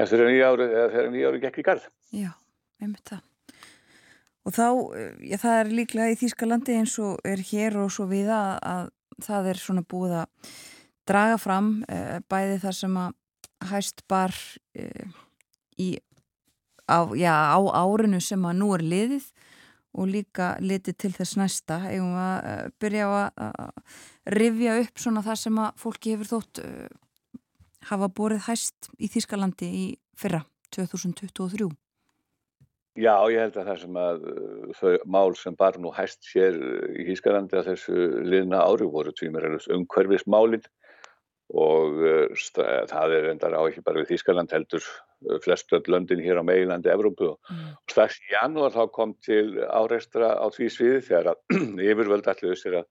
eftir 0.00 0.24
nýja 0.26 0.50
ári 0.52 0.68
eða 0.68 0.88
þegar 0.94 1.12
nýja 1.12 1.30
ári 1.30 1.42
gekk 1.42 1.60
í 1.60 1.66
garð. 1.66 1.86
Já, 2.14 2.30
einmitt 2.80 3.10
það. 3.10 3.24
Og 4.42 4.54
þá, 4.56 4.66
já, 5.22 5.36
það 5.38 5.56
er 5.60 5.72
líklega 5.78 6.12
í 6.14 6.18
Þýskalandi 6.18 6.76
eins 6.80 6.94
og 7.02 7.20
er 7.28 7.42
hér 7.46 7.78
og 7.84 7.92
svo 7.94 8.08
við 8.10 8.32
að, 8.34 8.54
að 8.66 8.88
það 9.22 9.50
er 9.52 9.60
svona 9.62 9.84
búið 9.86 10.16
að 10.22 10.54
draga 11.08 11.36
fram 11.38 11.68
e, 11.86 11.98
bæði 12.30 12.56
þar 12.64 12.78
sem 12.78 12.96
að 12.98 13.68
hæst 13.70 14.02
bar 14.10 14.34
e, 14.74 14.88
í, 15.78 15.88
á, 16.90 17.06
já, 17.14 17.34
á 17.54 17.58
árinu 17.78 18.18
sem 18.22 18.42
að 18.48 18.58
nú 18.58 18.72
er 18.74 18.86
liðið 18.86 19.30
og 19.92 20.08
líka 20.08 20.54
litið 20.62 20.98
til 21.04 21.12
þess 21.16 21.38
næsta. 21.40 21.78
Eigum 21.90 22.14
við 22.16 22.24
að 22.24 22.72
byrja 22.80 23.08
á 23.08 23.12
að 23.48 23.94
rifja 24.38 24.78
upp 24.82 25.02
svona 25.04 25.24
það 25.26 25.40
sem 25.44 25.62
að 25.62 25.82
fólki 25.84 26.14
hefur 26.14 26.30
þótt 26.32 26.62
uh, 26.64 26.88
hafa 27.90 28.08
borið 28.14 28.44
hæst 28.48 28.90
í 28.98 29.10
Þískalandi 29.12 29.68
í 29.68 29.86
fyrra, 30.18 30.44
2023 30.74 31.70
Já, 33.00 33.14
ég 33.32 33.40
held 33.40 33.54
að 33.56 33.68
það 33.70 33.78
sem 33.80 33.94
að 33.96 34.24
þau 34.76 34.90
mál 35.08 35.30
sem 35.40 35.54
bar 35.56 35.78
nú 35.80 35.92
hæst 35.96 36.26
sér 36.28 36.58
í 36.92 37.06
Þískalandi 37.08 37.56
að 37.56 37.70
þessu 37.70 38.02
liðna 38.28 38.60
ári 38.66 38.88
voru 38.92 39.14
tvímeralust 39.16 39.72
umhverfismálinn 39.72 40.66
og 41.56 41.96
það 42.92 43.16
er 43.16 43.30
endar 43.32 43.56
á 43.56 43.64
ekki 43.64 43.84
bara 43.84 44.02
við 44.02 44.12
Þískaland 44.12 44.52
heldur 44.52 44.84
flestu 45.44 45.78
öll 45.78 45.92
löndin 45.94 46.22
hér 46.24 46.40
á 46.40 46.44
meilandi 46.46 46.90
Evrópu 46.92 47.32
mm. 47.32 47.62
og 47.78 47.92
strax 47.94 48.18
í 48.22 48.34
janúar 48.34 48.74
þá 48.74 48.82
kom 48.94 49.14
til 49.24 49.60
áreistra 49.68 50.34
á 50.38 50.46
því 50.54 50.70
sviði 50.72 51.04
þegar 51.08 51.32
að 51.32 51.62
yfirvöld 51.90 52.30
allir 52.32 52.58
sér 52.58 52.80
að 52.82 52.88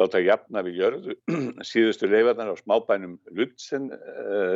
láta 0.00 0.22
jafna 0.22 0.64
við 0.66 0.80
jörðu 0.80 1.18
síðustu 1.70 2.08
leifarnar 2.10 2.54
á 2.54 2.62
smábænum 2.62 3.18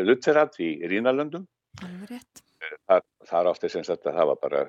Lutzerat 0.04 0.58
í 0.62 0.76
Rínalöndum. 0.88 1.46
Rétt. 2.08 2.42
Þar, 2.88 3.02
þar 3.28 3.50
átti 3.50 3.70
sem 3.72 3.84
sagt 3.84 4.06
að 4.06 4.18
það 4.18 4.28
var 4.30 4.40
bara, 4.40 4.60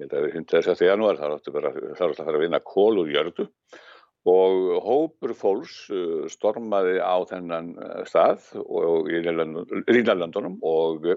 ég 0.00 0.06
held 0.06 0.14
að 0.16 0.24
við 0.24 0.38
107. 0.40 0.86
janúar, 0.88 1.18
þar 1.20 1.34
átti 1.36 1.52
bara, 1.54 1.74
þar 1.74 2.14
átti 2.14 2.22
að 2.24 2.30
fara 2.30 2.40
að 2.40 2.46
vinna 2.46 2.62
kól 2.64 3.02
úr 3.02 3.12
jörðu 3.12 3.48
og 4.24 4.78
hópur 4.80 5.34
fólks 5.36 5.74
stormaði 6.32 6.96
á 6.96 7.16
þennan 7.28 7.74
stað 8.08 8.46
og 8.64 9.10
í 9.12 9.20
Rínalöndunum 9.20 10.56
og 10.64 11.10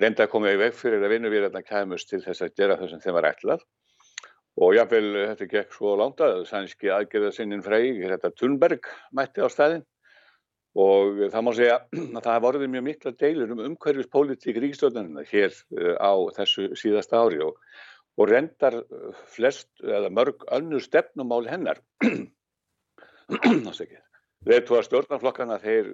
reynda 0.00 0.26
að 0.26 0.32
koma 0.32 0.52
í 0.52 0.58
veg 0.60 0.74
fyrir 0.76 1.04
að 1.04 1.14
að 1.60 1.66
kæmust 1.68 2.10
til 2.10 2.22
þess 2.24 2.42
að 2.42 2.54
gera 2.58 2.76
það 2.80 2.92
sem 2.92 3.02
þeim 3.04 3.16
var 3.18 3.30
ætlað. 3.30 3.64
Og 4.64 4.76
jáfnvel 4.76 5.08
þetta 5.32 5.50
gekk 5.50 5.74
svo 5.74 5.96
langt 5.98 6.20
að 6.22 6.44
sænski 6.46 6.90
aðgerðasinnin 6.94 7.64
Freyg, 7.64 7.98
þetta 8.06 8.30
Thunberg 8.38 8.86
mætti 9.10 9.42
á 9.42 9.48
staðin 9.50 9.82
og 10.78 11.24
það 11.30 11.42
má 11.46 11.50
segja 11.54 11.78
að 12.18 12.22
það 12.26 12.44
vorði 12.46 12.68
mjög 12.70 12.84
mikla 12.88 13.12
deilur 13.18 13.54
um 13.54 13.64
umhverfispolítík 13.68 14.58
ríkistjóðanina 14.62 15.26
hér 15.30 15.54
á 15.98 16.12
þessu 16.38 16.70
síðasta 16.78 17.22
ári. 17.22 17.42
Og, 17.46 17.58
og 18.18 18.30
rendar 18.30 18.80
flest 19.34 19.70
eða 19.82 20.10
mörg 20.14 20.46
önnur 20.54 20.82
stefnumál 20.82 21.46
hennar 21.50 21.82
Leðtúa 24.44 24.82
stjórnarflokkana 24.84 25.56
þeir 25.62 25.86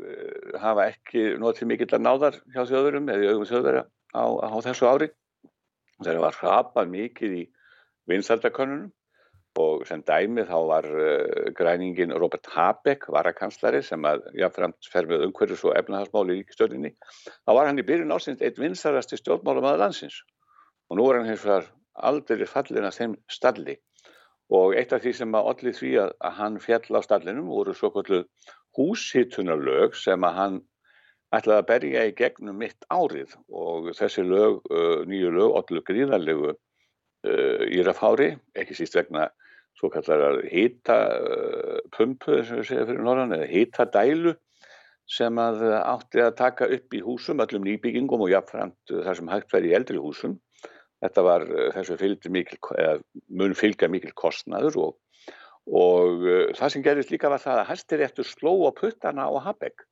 hafa 0.58 0.88
ekki 0.90 1.36
notið 1.38 1.68
mikill 1.70 1.92
að 1.94 2.02
náðar 2.02 2.38
hjá 2.50 2.64
þjóðurum 2.66 3.10
eða 3.12 3.22
í 3.22 3.28
augum 3.30 3.46
þjóðverja 3.46 3.82
á, 4.10 4.24
á 4.26 4.56
þessu 4.66 4.88
ári. 4.90 5.08
Þeir 6.00 6.18
var 6.24 6.38
hrapað 6.40 6.90
mikið 6.90 7.36
í 7.36 7.42
vinsældakönnunum 8.10 8.90
og 9.60 9.84
sem 9.86 10.02
dæmi 10.06 10.44
þá 10.46 10.56
var 10.66 10.86
uh, 10.86 11.50
græningin 11.58 12.14
Robert 12.14 12.46
Habeck, 12.54 13.06
varakanslari 13.10 13.82
sem 13.86 14.02
að 14.06 14.26
jáfnframt 14.38 14.90
fer 14.92 15.08
með 15.10 15.26
umhverjus 15.26 15.64
og 15.66 15.76
efnahagsmáli 15.78 16.38
í 16.40 16.46
stjórninni. 16.54 16.92
Þá 17.46 17.50
var 17.54 17.70
hann 17.70 17.82
í 17.82 17.86
byrjun 17.86 18.14
ásins 18.14 18.42
eitt 18.42 18.58
vinsælasti 18.62 19.18
stjórnmálum 19.20 19.66
aða 19.66 19.84
landsins 19.84 20.22
og 20.90 20.98
nú 20.98 21.06
er 21.10 21.20
hann 21.20 21.30
hins 21.30 21.46
vegar 21.46 21.70
aldrei 21.94 22.46
fallin 22.50 22.86
að 22.88 22.98
þeim 22.98 23.16
stalli 23.30 23.76
og 24.50 24.74
eitt 24.78 24.92
af 24.92 25.04
því 25.04 25.12
sem 25.16 25.36
að 25.38 25.50
allir 25.52 25.76
því 25.76 25.92
að, 26.04 26.14
að 26.26 26.36
hann 26.40 26.58
fjall 26.62 26.98
á 26.98 27.00
stallinum 27.06 27.50
voru 27.52 27.74
svo 27.76 27.92
kvöldu 27.94 28.24
húshittunarlög 28.78 29.94
sem 29.98 30.26
að 30.26 30.36
hann 30.38 30.58
ætlaði 31.34 31.62
að 31.62 31.68
berja 31.68 32.06
í 32.08 32.16
gegnum 32.18 32.58
mitt 32.58 32.86
árið 32.90 33.36
og 33.54 33.92
þessi 33.98 34.24
lög, 34.26 34.58
uh, 34.70 35.02
nýju 35.06 35.30
lög, 35.36 35.54
allir 35.60 35.86
gríðarlegu 35.86 36.50
uh, 36.50 37.64
í 37.70 37.84
rafhári, 37.86 38.32
ekki 38.58 38.78
síst 38.78 38.98
vegna 38.98 39.28
svo 39.78 39.90
kallar 39.94 40.42
hýtapumpu 40.50 42.40
sem 42.44 42.60
við 42.60 42.68
segja 42.68 42.86
fyrir 42.88 43.04
norðan 43.06 43.36
eða 43.38 43.50
hýtadælu 43.52 44.34
sem 45.10 45.38
að 45.42 45.62
átti 45.78 46.22
að 46.22 46.36
taka 46.38 46.68
upp 46.70 46.94
í 46.94 47.00
húsum, 47.02 47.42
öllum 47.42 47.64
nýbyggingum 47.66 48.26
og 48.26 48.30
jafnframt 48.30 48.92
þar 48.92 49.18
sem 49.18 49.30
hægt 49.30 49.54
verið 49.54 49.72
í 49.72 49.76
eldri 49.78 50.02
húsum. 50.02 50.36
Þetta 51.00 51.22
var 51.24 51.46
þessu 51.76 51.96
fylgdi 52.00 52.32
mikil, 52.32 52.58
eða 52.76 52.98
mun 53.40 53.54
fylgja 53.56 53.88
mikil 53.88 54.12
kostnaður 54.18 54.76
og, 54.82 54.96
og 55.66 56.26
uh, 56.26 56.50
það 56.58 56.74
sem 56.74 56.84
gerist 56.84 57.12
líka 57.14 57.30
var 57.32 57.40
það 57.40 57.62
að 57.62 57.70
hæstiréttur 57.70 58.28
sló 58.28 58.52
á 58.68 58.70
puttana 58.76 59.28
á 59.28 59.32
Habeck 59.46 59.86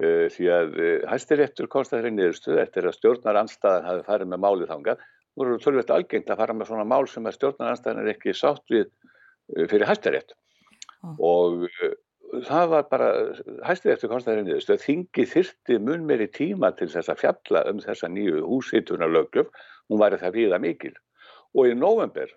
uh, 0.00 0.26
því 0.32 0.52
að 0.56 0.76
hæstiréttur 1.12 1.68
konstaði 1.72 2.14
niðurstuð 2.14 2.62
eftir 2.64 2.88
að 2.88 2.96
stjórnar 2.96 3.42
anstæðan 3.42 3.88
hafi 3.90 4.06
farið 4.08 4.32
með 4.32 4.44
málið 4.46 4.72
þangað 4.72 5.08
voru 5.38 5.58
tölvöld 5.62 5.90
algengt 5.94 6.30
að 6.30 6.42
fara 6.42 6.56
með 6.56 6.70
svona 6.70 6.86
mál 6.88 7.06
sem 7.08 7.26
að 7.26 7.36
stjórnaranstæðan 7.38 8.02
er 8.02 8.12
ekki 8.14 8.36
sátt 8.36 8.64
við 8.72 8.88
fyrir 9.70 9.88
hæstarétt 9.88 10.34
Ó. 11.00 11.16
og 11.16 11.66
það 12.46 12.70
var 12.74 12.88
bara 12.90 13.10
hæstaréttur 13.66 14.12
konstaði 14.12 14.44
niðurstuð 14.46 14.76
að 14.76 14.86
þingi 14.86 15.26
þyrti 15.32 15.78
mun 15.86 16.06
meiri 16.08 16.28
tíma 16.34 16.72
til 16.78 16.90
þess 16.92 17.12
að 17.12 17.22
fjalla 17.24 17.64
um 17.70 17.80
þessa 17.82 18.10
nýju 18.12 18.44
húshitunarlöggjöf 18.46 19.50
hún 19.90 20.02
væri 20.02 20.20
það 20.22 20.36
viða 20.38 20.60
mikil 20.62 20.94
og 21.54 21.70
í 21.70 21.74
november 21.78 22.30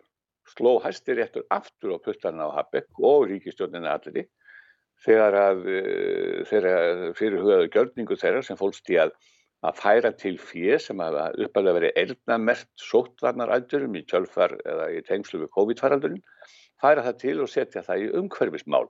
sló 0.50 0.80
hæstiréttur 0.84 1.46
aftur 1.54 1.96
á 1.96 1.98
puttana 2.04 2.50
á 2.50 2.56
Habeck 2.58 3.00
og 3.00 3.30
ríkistjórnina 3.30 3.94
allir 3.94 4.28
þegar 5.04 5.38
að 5.40 5.62
þegar 6.50 7.14
fyrirhugaðu 7.20 7.70
gjörningu 7.72 8.18
þeirra 8.20 8.44
sem 8.46 8.60
fólst 8.60 8.90
í 8.92 9.00
að 9.00 9.16
að 9.64 9.80
færa 9.80 10.12
til 10.20 10.36
fjö 10.42 10.78
sem 10.82 11.00
hafa 11.00 11.30
uppalega 11.40 11.78
verið 11.78 12.00
eirnamert 12.02 12.68
sóttvarnarætturum 12.84 13.96
í 13.96 14.04
tjölfar 14.10 14.58
eða 14.68 14.90
í 14.92 15.00
tengslu 15.08 15.44
við 15.44 15.54
COVID-faraldurinn, 15.56 16.20
færa 16.84 17.06
það 17.06 17.22
til 17.22 17.38
og 17.46 17.52
setja 17.52 17.84
það 17.86 18.04
í 18.04 18.10
umhverfismál. 18.20 18.90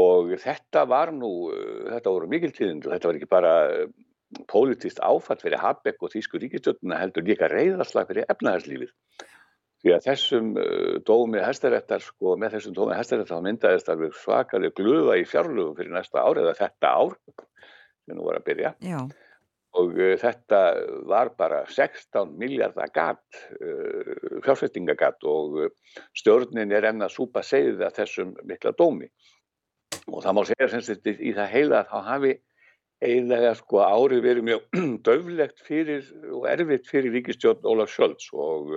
Og 0.00 0.34
þetta 0.38 0.84
var 0.86 1.14
nú, 1.16 1.32
þetta 1.88 2.12
voru 2.12 2.28
mikiltíðin, 2.30 2.84
þetta 2.84 3.08
var 3.08 3.18
ekki 3.18 3.30
bara 3.30 3.54
pólitist 4.50 5.00
áfatt 5.02 5.42
fyrir 5.42 5.60
Habeck 5.60 6.02
og 6.02 6.12
Þýsku 6.12 6.40
ríkistjóttuna 6.42 7.00
heldur 7.00 7.26
líka 7.26 7.48
reyðarslag 7.50 8.10
fyrir 8.10 8.28
efnahagslífið. 8.30 8.92
Því 9.80 9.94
að 9.96 10.04
þessum 10.04 10.48
dómi 11.08 11.40
hæstaréttar, 11.40 12.02
sko, 12.04 12.34
með 12.36 12.58
þessum 12.58 12.74
dómi 12.76 12.98
hæstaréttar 12.98 13.38
þá 13.38 13.46
myndaðist 13.46 13.88
alveg 13.88 14.18
svakalega 14.20 14.76
glufa 14.76 15.16
í 15.16 15.24
fjárlugum 15.28 15.78
fyrir 15.78 15.94
næsta 15.94 16.20
ár 16.20 16.40
eða 16.42 16.52
þetta 16.58 16.90
ár, 17.00 17.16
sem 18.04 18.18
nú 18.18 18.26
var 18.26 18.40
að 18.40 18.46
byrja. 18.50 18.74
Já. 18.84 19.00
Og 19.80 19.94
uh, 19.96 20.14
þetta 20.18 20.60
var 21.08 21.32
bara 21.38 21.62
16 21.70 22.34
miljardar 22.38 22.90
gatt, 22.92 23.40
uh, 23.56 24.40
fjárfestingagatt 24.44 25.24
og 25.30 25.58
uh, 25.64 25.98
stjórnin 26.18 26.74
er 26.74 26.90
enn 26.90 27.06
að 27.06 27.14
súpa 27.14 27.44
segið 27.46 27.86
að 27.86 28.02
þessum 28.02 28.34
mikla 28.50 28.74
dómi. 28.76 29.08
Og 30.10 30.20
það 30.24 30.36
má 30.36 30.42
segja 30.48 30.70
sem 30.74 30.84
þetta 30.90 31.16
í 31.16 31.34
það 31.38 31.52
heila 31.54 31.80
að 31.80 31.92
þá 31.94 31.98
hafi 32.10 32.34
eiginlega 33.00 33.54
sko 33.58 33.82
árið 33.84 34.24
verið 34.26 34.46
mjög 34.48 34.80
döflegt 35.08 35.62
fyrir 35.66 36.08
og 36.30 36.48
erfitt 36.50 36.88
fyrir 36.90 37.14
ríkistjórn 37.16 37.66
Ólaf 37.68 37.92
Skjölds 37.94 38.30
og 38.32 38.74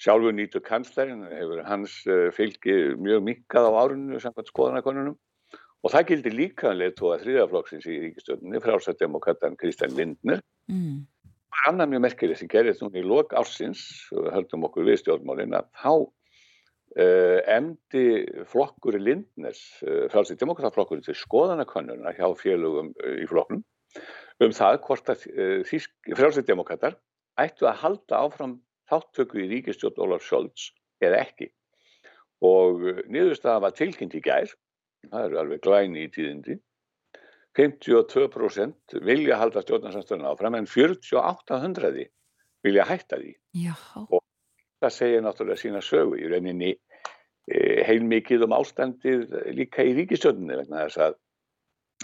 sjálfur 0.00 0.34
nýtu 0.36 0.62
kanslarinn 0.64 1.26
hefur 1.28 1.64
hans 1.66 1.96
fylgi 2.36 2.76
mjög 2.96 3.24
minkað 3.26 3.68
á 3.68 3.72
árinu 3.84 4.20
samkvæmt 4.22 4.52
skoðanakonunum. 4.52 5.18
Og 5.80 5.92
það 5.94 6.06
gildi 6.10 6.30
líka 6.34 6.74
leiðtóa 6.76 7.18
þriðaflokksins 7.22 7.86
í 7.88 7.96
ríkistjórnunni, 8.02 8.60
frálsættdemokratan 8.60 9.56
Kristján 9.60 9.96
Lindner. 9.96 10.42
Mm. 10.68 11.06
Annað 11.68 11.92
mjög 11.92 12.02
merkileg 12.04 12.40
sem 12.40 12.50
gerist 12.52 12.82
núna 12.84 13.00
í 13.00 13.04
lok 13.04 13.32
ársins, 13.36 13.82
höldum 14.12 14.66
okkur 14.68 14.86
við 14.88 15.00
stjórnmálinn, 15.00 15.56
að 15.56 15.70
þá 15.80 15.92
uh, 15.94 16.10
emdi 16.96 18.04
flokkur 18.50 18.96
í 18.98 19.02
Lindners, 19.02 19.60
uh, 19.86 20.08
frálsættdemokrataflokkur 20.10 21.02
til 21.04 21.14
skoðanakönnuna 21.14 22.14
hjá 22.16 22.26
félögum 22.38 22.90
uh, 22.98 23.14
í 23.22 23.28
flokknum, 23.30 23.62
um 24.42 24.56
það 24.56 24.80
hvort 24.86 25.12
að 25.12 25.28
uh, 25.30 25.86
frálsættdemokratar 26.18 26.98
ættu 27.40 27.68
að 27.70 27.78
halda 27.84 28.24
áfram 28.24 28.56
þáttöku 28.90 29.44
í 29.44 29.48
ríkistjórn 29.52 30.02
Ólaf 30.02 30.26
Scholz 30.26 30.72
eða 31.02 31.22
ekki. 31.22 31.52
Og 32.42 32.82
niðurstaða 33.12 33.66
var 33.66 33.76
tilkynnt 33.76 34.16
í 34.16 34.24
gær, 34.24 34.50
það 35.06 35.26
eru 35.28 35.40
alveg 35.44 35.62
glæni 35.62 36.06
í 36.08 36.12
tíðindi 36.12 36.58
52% 37.58 39.00
vilja 39.04 39.38
halda 39.40 39.62
stjórnarsamstöðuna 39.64 40.30
áfram 40.32 40.56
en 40.58 40.68
4800 40.70 42.06
vilja 42.64 42.86
hætta 42.86 43.18
því 43.18 43.32
Já. 43.64 43.74
og 44.06 44.19
það 44.80 44.94
segir 44.96 45.24
náttúrulega 45.24 45.60
sína 45.60 45.82
sögu 45.84 46.18
í 46.20 46.28
rauninni 46.30 46.70
e, 46.72 47.58
heilmikið 47.88 48.46
um 48.46 48.56
ástandið 48.56 49.36
líka 49.56 49.84
í 49.86 49.94
ríkistjórnunni 49.98 50.58
vegna 50.62 50.86
þess 50.86 51.04
að, 51.06 51.18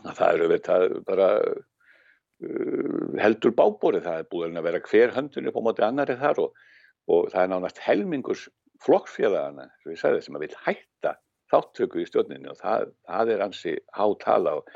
að 0.05 0.21
það 0.21 0.37
eru 0.37 0.51
þetta 0.53 0.79
bara 1.09 1.29
uh, 1.41 3.03
heldur 3.23 3.57
bábórið, 3.57 4.07
það 4.07 4.23
er 4.23 4.31
búin 4.33 4.61
að 4.61 4.69
vera 4.69 4.85
hver 4.91 5.15
höndun 5.17 5.51
upp 5.51 5.61
á 5.61 5.67
móti 5.69 5.87
annari 5.87 6.19
þar 6.21 6.43
og, 6.47 6.65
og 7.13 7.31
það 7.33 7.43
er 7.43 7.53
nánast 7.55 7.85
helmingus 7.85 8.49
flokkfélagana, 8.85 9.71
sem 9.83 9.95
ég 9.95 10.03
sagði, 10.03 10.25
sem 10.27 10.37
að 10.37 10.47
vil 10.47 10.59
hætta 10.67 11.17
þáttöku 11.53 12.03
í 12.03 12.07
stjórninu 12.09 12.51
og 12.53 12.59
það, 12.59 12.89
það 13.07 13.33
er 13.33 13.43
ansi 13.45 13.75
hátala 13.95 14.57
og, 14.59 14.71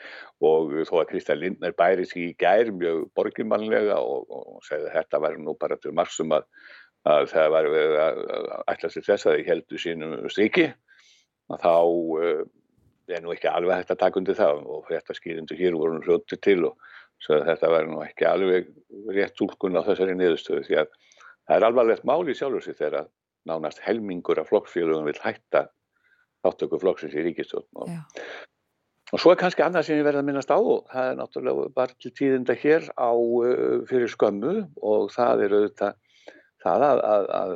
og 0.47 0.75
þó 0.89 0.95
að 1.01 1.09
Kristján 1.11 1.41
Lindner 1.41 1.75
bæri 1.77 2.07
sig 2.07 2.29
í 2.29 2.37
gær 2.39 2.71
mjög 2.75 3.09
borginmannlega 3.19 3.99
og, 3.99 4.31
og 4.31 4.61
segði 4.69 4.91
að 4.91 4.97
þetta 5.01 5.23
væri 5.25 5.43
nú 5.43 5.57
bara 5.61 5.79
til 5.83 5.95
marsum 5.97 6.37
að, 6.37 6.47
að 7.09 7.31
það 7.33 7.53
væri 7.55 7.85
að 8.05 8.23
ætla 8.69 8.91
sér 8.93 9.07
þess 9.07 9.27
að 9.27 9.37
þið 9.39 9.51
heldur 9.51 9.83
sínum 9.83 10.17
striki 10.33 10.67
að 11.51 11.63
þá 11.65 11.75
uh, 12.21 12.43
er 13.11 13.23
nú 13.25 13.33
ekki 13.35 13.51
alveg 13.51 13.81
hægt 13.81 13.95
að 13.95 14.03
taka 14.05 14.21
undir 14.21 14.39
það 14.39 14.61
og 14.71 14.85
þetta 14.91 15.17
skýrindu 15.17 15.57
hér 15.59 15.79
voru 15.79 16.03
hljóttu 16.05 16.39
til 16.45 16.61
og 16.69 16.91
þetta 17.27 17.71
væri 17.73 17.91
nú 17.91 18.03
ekki 18.05 18.27
alveg 18.29 18.69
rétt 19.13 19.35
tólkun 19.39 19.77
á 19.77 19.85
þessari 19.85 20.15
niðurstöðu 20.17 20.67
því 20.69 20.79
að 20.83 20.93
það 21.49 21.57
er 21.57 21.67
alvarlegt 21.67 22.07
máli 22.09 22.37
sjálfur 22.37 22.65
sig 22.65 22.79
þegar 22.79 23.09
nánast 23.49 23.83
helmingur 23.85 24.41
af 24.41 24.51
flokksfélögum 24.53 25.09
vil 25.09 25.21
hætta 25.21 25.67
þáttöku 26.45 26.81
flokksins 26.81 27.17
í 27.17 27.25
ríkistjórn 27.27 27.67
og, 27.83 27.91
og 29.13 29.21
svo 29.21 29.35
er 29.35 29.41
kannski 29.41 29.65
annað 29.65 29.89
sem 29.89 30.01
ég 30.01 30.07
verði 30.07 30.23
að 30.23 30.29
minnast 30.31 30.53
á 30.53 30.59
og 30.59 30.87
það 30.93 31.11
er 31.11 31.19
náttúrulega 31.19 31.67
bara 31.77 31.99
til 32.01 32.13
tíðinda 32.17 32.57
hér 32.63 32.89
á 32.97 33.11
uh, 33.13 33.81
fyrir 33.91 34.13
skömmu 34.13 34.55
og 34.81 35.11
það 35.17 35.47
er 35.47 35.57
auðvitað 35.59 35.99
það 36.65 36.87
að, 36.87 37.03
að, 37.13 37.27
að 37.41 37.53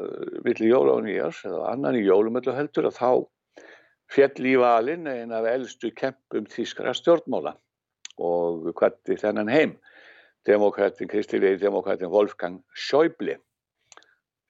villi 0.46 0.70
jóla 0.70 0.98
og 0.98 1.06
nýjars 1.06 1.42
eða 1.48 1.64
annan 1.72 1.98
í 1.98 2.04
jólumöllu 2.06 2.54
heldur 2.56 2.88
að 2.88 2.98
þá 2.98 3.10
fjall 4.14 4.46
í 4.46 4.54
valin 4.60 5.08
en 5.10 5.34
af 5.34 5.48
eldstu 5.48 5.90
kempum 5.96 6.48
þýskara 6.50 6.94
stjórnmála. 6.96 7.54
Og 8.22 8.70
hverti 8.78 9.16
þennan 9.18 9.50
heim 9.50 9.74
demokratin, 10.46 11.10
kristilegi 11.10 11.62
demokratin 11.64 12.12
Wolfgang 12.12 12.60
Schäuble 12.76 13.40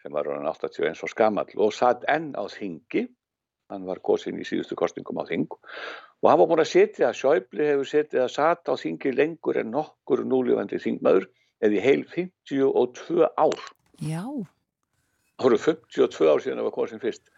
sem 0.03 0.13
var 0.13 0.29
hann 0.29 0.45
81 0.45 1.01
og 1.07 1.09
skamall 1.09 1.55
og 1.57 1.73
satt 1.73 2.03
enn 2.13 2.35
á 2.37 2.45
þingi. 2.51 3.07
Hann 3.73 3.87
var 3.89 4.03
kosin 4.05 4.37
í 4.37 4.45
síðustu 4.45 4.77
kostningum 4.77 5.23
á 5.23 5.25
þing. 5.25 5.47
Og 5.49 6.29
hann 6.29 6.43
var 6.43 6.51
búin 6.51 6.61
að 6.61 6.75
setja 6.75 7.15
Schäuble 7.17 7.71
hefur 7.71 7.89
setið 7.89 8.27
að 8.27 8.35
satt 8.35 8.69
á 8.69 8.75
þingi 8.77 9.15
lengur 9.15 9.57
en 9.63 9.73
nokkur 9.73 10.27
núlífandi 10.29 10.83
þingmaður 10.83 11.31
eða 11.65 11.79
í 11.79 11.85
heil 11.87 12.05
52 12.13 13.25
ár 13.25 13.65
Já, 14.03 14.25
það 15.39 15.47
voru 15.47 15.61
52 15.67 16.31
ár 16.31 16.43
síðan 16.43 16.63
að 16.63 16.69
var 16.71 16.77
kosin 16.79 17.03
fyrst 17.03 17.31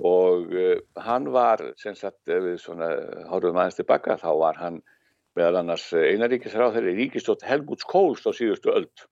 og 0.00 0.54
uh, 0.54 0.78
hann 1.04 1.28
var 1.34 1.62
sem 1.80 1.94
sagt 1.98 2.30
ef 2.30 2.42
við 2.46 2.58
svona 2.62 2.88
horfum 3.30 3.58
aðeins 3.60 3.78
tilbaka 3.78 4.16
þá 4.20 4.30
var 4.40 4.58
hann 4.58 4.80
meðal 5.38 5.60
annars 5.60 5.90
einaríkisráð 5.94 6.76
þeirri 6.78 6.96
ríkistótt 6.98 7.44
Helmuts 7.46 7.86
Kóls 7.86 8.24
á 8.26 8.34
síðustu 8.34 8.72
öld 8.74 9.06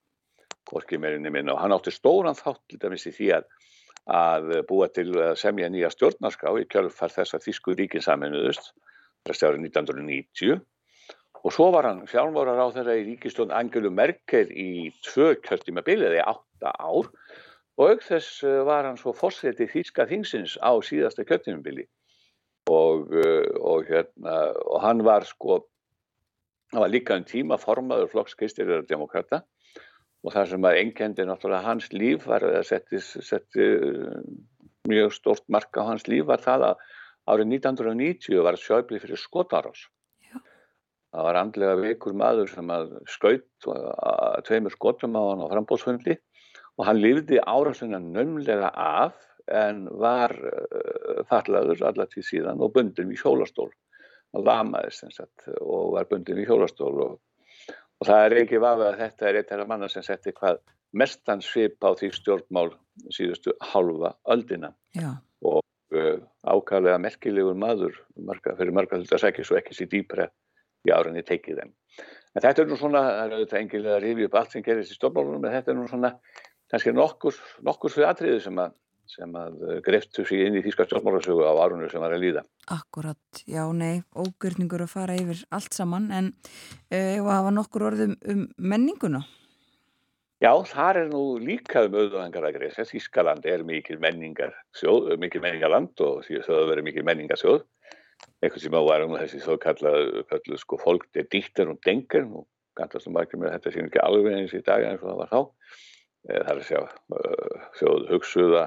hvorki 0.69 0.99
meirinni 1.01 1.31
minna. 1.33 1.55
Og 1.55 1.61
hann 1.63 1.73
átti 1.73 1.93
stóran 1.93 2.37
þátt 2.37 2.61
til 2.69 2.79
dæmis 2.81 3.07
í 3.09 3.13
því 3.15 3.29
að 3.37 3.47
að 4.09 4.53
búa 4.69 4.87
til 4.89 5.11
að 5.21 5.35
semja 5.37 5.69
nýja 5.69 5.91
stjórnarská 5.93 6.51
í 6.57 6.65
kjölfar 6.71 7.11
þess 7.13 7.35
að 7.37 7.43
Þísku 7.45 7.75
ríkin 7.77 8.01
saminuðust 8.01 8.71
þessi 9.27 9.45
árið 9.45 9.67
1990 9.67 10.61
og 11.43 11.53
svo 11.55 11.69
var 11.75 11.87
hann 11.87 12.03
fjármárar 12.09 12.59
á 12.59 12.67
þeirra 12.75 12.97
í 12.99 13.05
ríkistjórn 13.11 13.53
Angelu 13.55 13.91
Merkel 13.93 14.49
í 14.51 14.91
tvö 15.05 15.33
kjörtíma 15.45 15.83
biliði 15.87 16.19
átta 16.23 16.73
ár. 16.75 17.07
Og 17.79 17.93
auk 17.93 18.03
þess 18.03 18.43
eh, 18.43 18.59
var 18.67 18.87
hann 18.87 18.99
svo 18.99 19.13
fórseti 19.15 19.69
Þíska 19.71 20.07
þingsins 20.09 20.57
á 20.59 20.75
síðasta 20.83 21.23
kjörtíma 21.27 21.63
bili 21.63 21.87
og, 22.69 23.13
eh, 23.15 23.47
og, 23.55 23.87
hérna, 23.87 24.39
og 24.67 24.81
hann 24.83 25.05
var 25.07 25.25
sko 25.27 25.63
hann 26.73 26.83
var 26.83 26.91
líka 26.91 27.17
um 27.17 27.25
tíma 27.25 27.57
formaður 27.57 28.11
flokks 28.11 28.35
kristilega 28.37 28.83
demokrata 28.89 29.41
og 30.23 30.33
það 30.35 30.51
sem 30.51 30.67
að 30.67 30.79
engendi 30.83 31.25
náttúrulega 31.25 31.65
hans 31.65 31.89
líf 31.95 32.27
var 32.29 32.43
að 32.45 32.67
setti 32.67 33.65
uh, 33.65 34.19
mjög 34.89 35.15
stort 35.15 35.45
marka 35.47 35.85
á 35.85 35.89
hans 35.89 36.05
líf 36.11 36.27
var 36.29 36.43
það 36.43 36.65
að 36.69 36.83
árið 37.29 37.55
1990 37.59 38.43
var 38.45 38.57
sjöfli 38.59 38.99
fyrir 39.01 39.21
skotarás. 39.21 39.87
Það 41.09 41.25
var 41.25 41.39
andlega 41.39 41.77
veikur 41.79 42.17
maður 42.17 42.51
sem 42.51 42.73
að 42.73 42.91
skaut 43.09 43.69
að 43.69 44.43
tveimur 44.49 44.75
skotum 44.75 45.17
á 45.17 45.21
hann 45.25 45.41
á 45.41 45.51
frambóðsfundi 45.53 46.17
og 46.77 46.85
hann 46.87 47.01
lifði 47.01 47.41
árásuna 47.41 47.99
nömmlega 48.03 48.69
af 48.73 49.17
en 49.49 49.87
var 49.89 50.35
fallaður 51.31 51.81
allar 51.89 52.11
til 52.11 52.21
síðan 52.27 52.61
og 52.61 52.75
bundin 52.75 53.09
við 53.09 53.23
hjólastól. 53.23 53.71
Hann 54.35 54.45
lamaðist 54.45 55.23
og 55.57 55.95
var 55.95 56.05
bundin 56.11 56.37
við 56.37 56.51
hjólastól 56.51 56.93
og 57.07 57.17
Og 57.99 58.07
það 58.07 58.25
er 58.25 58.35
ekki 58.43 58.59
vafa 58.63 58.91
að 58.93 58.99
þetta 59.01 59.27
er 59.27 59.37
eitt 59.41 59.49
af 59.51 59.65
manna 59.67 59.89
sem 59.91 60.03
setti 60.05 60.31
hvað 60.35 60.61
mestan 60.99 61.41
svip 61.43 61.83
á 61.83 61.91
því 61.99 62.11
stjórnmál 62.15 62.69
síðustu 63.11 63.53
halva 63.71 64.13
öldina. 64.31 64.71
Já, 64.95 65.11
og 65.43 65.59
uh, 65.95 66.21
ákvæðlega 66.47 67.01
merkilegur 67.03 67.57
maður 67.59 67.97
marga, 68.15 68.55
fyrir 68.55 68.75
marga 68.75 69.01
hluta 69.01 69.19
sækis 69.19 69.51
og 69.51 69.59
ekki 69.59 69.75
sér 69.75 69.91
dýpra 69.91 70.29
í 70.87 70.93
árinni 70.95 71.25
tekið 71.27 71.63
þeim. 71.63 71.73
En 72.35 72.43
þetta 72.45 72.63
er 72.63 72.69
nú 72.69 72.77
svona, 72.79 73.01
það 73.07 73.23
er 73.23 73.37
auðvitað 73.37 73.63
engilega 73.63 73.95
að 73.95 74.03
rifja 74.05 74.29
upp 74.29 74.37
allt 74.39 74.53
sem 74.53 74.65
gerist 74.65 74.93
í 74.93 74.99
stjórnmálunum, 74.99 75.47
en 75.47 75.57
þetta 75.57 75.73
er 75.73 75.79
nú 75.79 75.87
svona 75.89 76.13
kannski 76.69 76.93
nokkur, 76.93 77.41
nokkur 77.65 77.93
fyrir 77.95 78.11
atriði 78.11 78.43
sem 78.45 78.61
að 78.61 78.77
sem 79.09 79.33
að 79.37 79.57
greftu 79.85 80.21
sig 80.27 80.43
inn 80.45 80.59
í 80.59 80.61
þýska 80.61 80.85
stjórnmálasögu 80.85 81.41
á 81.41 81.53
árunum 81.57 81.89
sem 81.89 82.03
var 82.03 82.13
að 82.13 82.23
líða. 82.27 82.43
akkurat, 82.69 83.41
já, 83.49 83.63
nei, 83.73 84.03
ógjörningur 84.13 84.85
að 84.85 84.93
fara 84.93 85.17
yfir 85.17 85.41
allt 85.49 85.73
saman 85.73 86.11
en 86.13 86.29
uh, 86.93 87.17
og 87.23 87.31
hafa 87.33 87.53
nokkur 87.55 87.87
orðum 87.89 88.15
um 88.29 88.45
menninguna. 88.57 89.23
Já, 90.39 90.53
þar 90.63 91.01
er 91.01 91.09
nú 91.09 91.23
líka 91.41 91.81
um 91.83 91.97
auðvöngar 91.99 92.45
að 92.47 92.59
greisa. 92.59 92.85
Þískaland 92.87 93.43
er 93.49 93.65
mikil 93.67 93.97
menningar 93.99 94.53
sjóð, 94.77 95.09
mikil 95.19 95.41
menningarland 95.43 95.99
og 96.05 96.21
að 96.23 96.45
það 96.45 96.69
verður 96.69 96.85
mikil 96.87 97.03
menningarsjóð. 97.09 97.65
Eitthvað 98.39 98.63
sem 98.63 98.77
á 98.79 98.81
varum 98.87 99.17
þessi 99.19 99.41
svo 99.43 99.57
kallað 99.59 100.55
sko 100.61 100.79
fólk, 100.79 101.09
er 101.15 101.27
dýttar 101.31 101.71
og 101.71 101.79
dengar 101.85 102.27
og 102.27 102.47
gandast 102.79 103.09
um 103.09 103.15
margir 103.17 103.39
með 103.41 103.55
þetta 103.57 103.73
sín 103.75 103.89
ekki 103.89 104.01
alveg 104.03 104.37
eins 104.37 104.55
í 104.55 104.61
dag 104.63 104.85
eins 104.87 105.01
og 105.03 105.09
það 105.09 105.21
var 105.21 105.31
þá. 105.33 105.41
Það 106.29 106.51
er 106.51 106.59
að 106.59 106.67
sjá 106.67 106.81
sjóð 107.79 108.05
hugsuða 108.13 108.65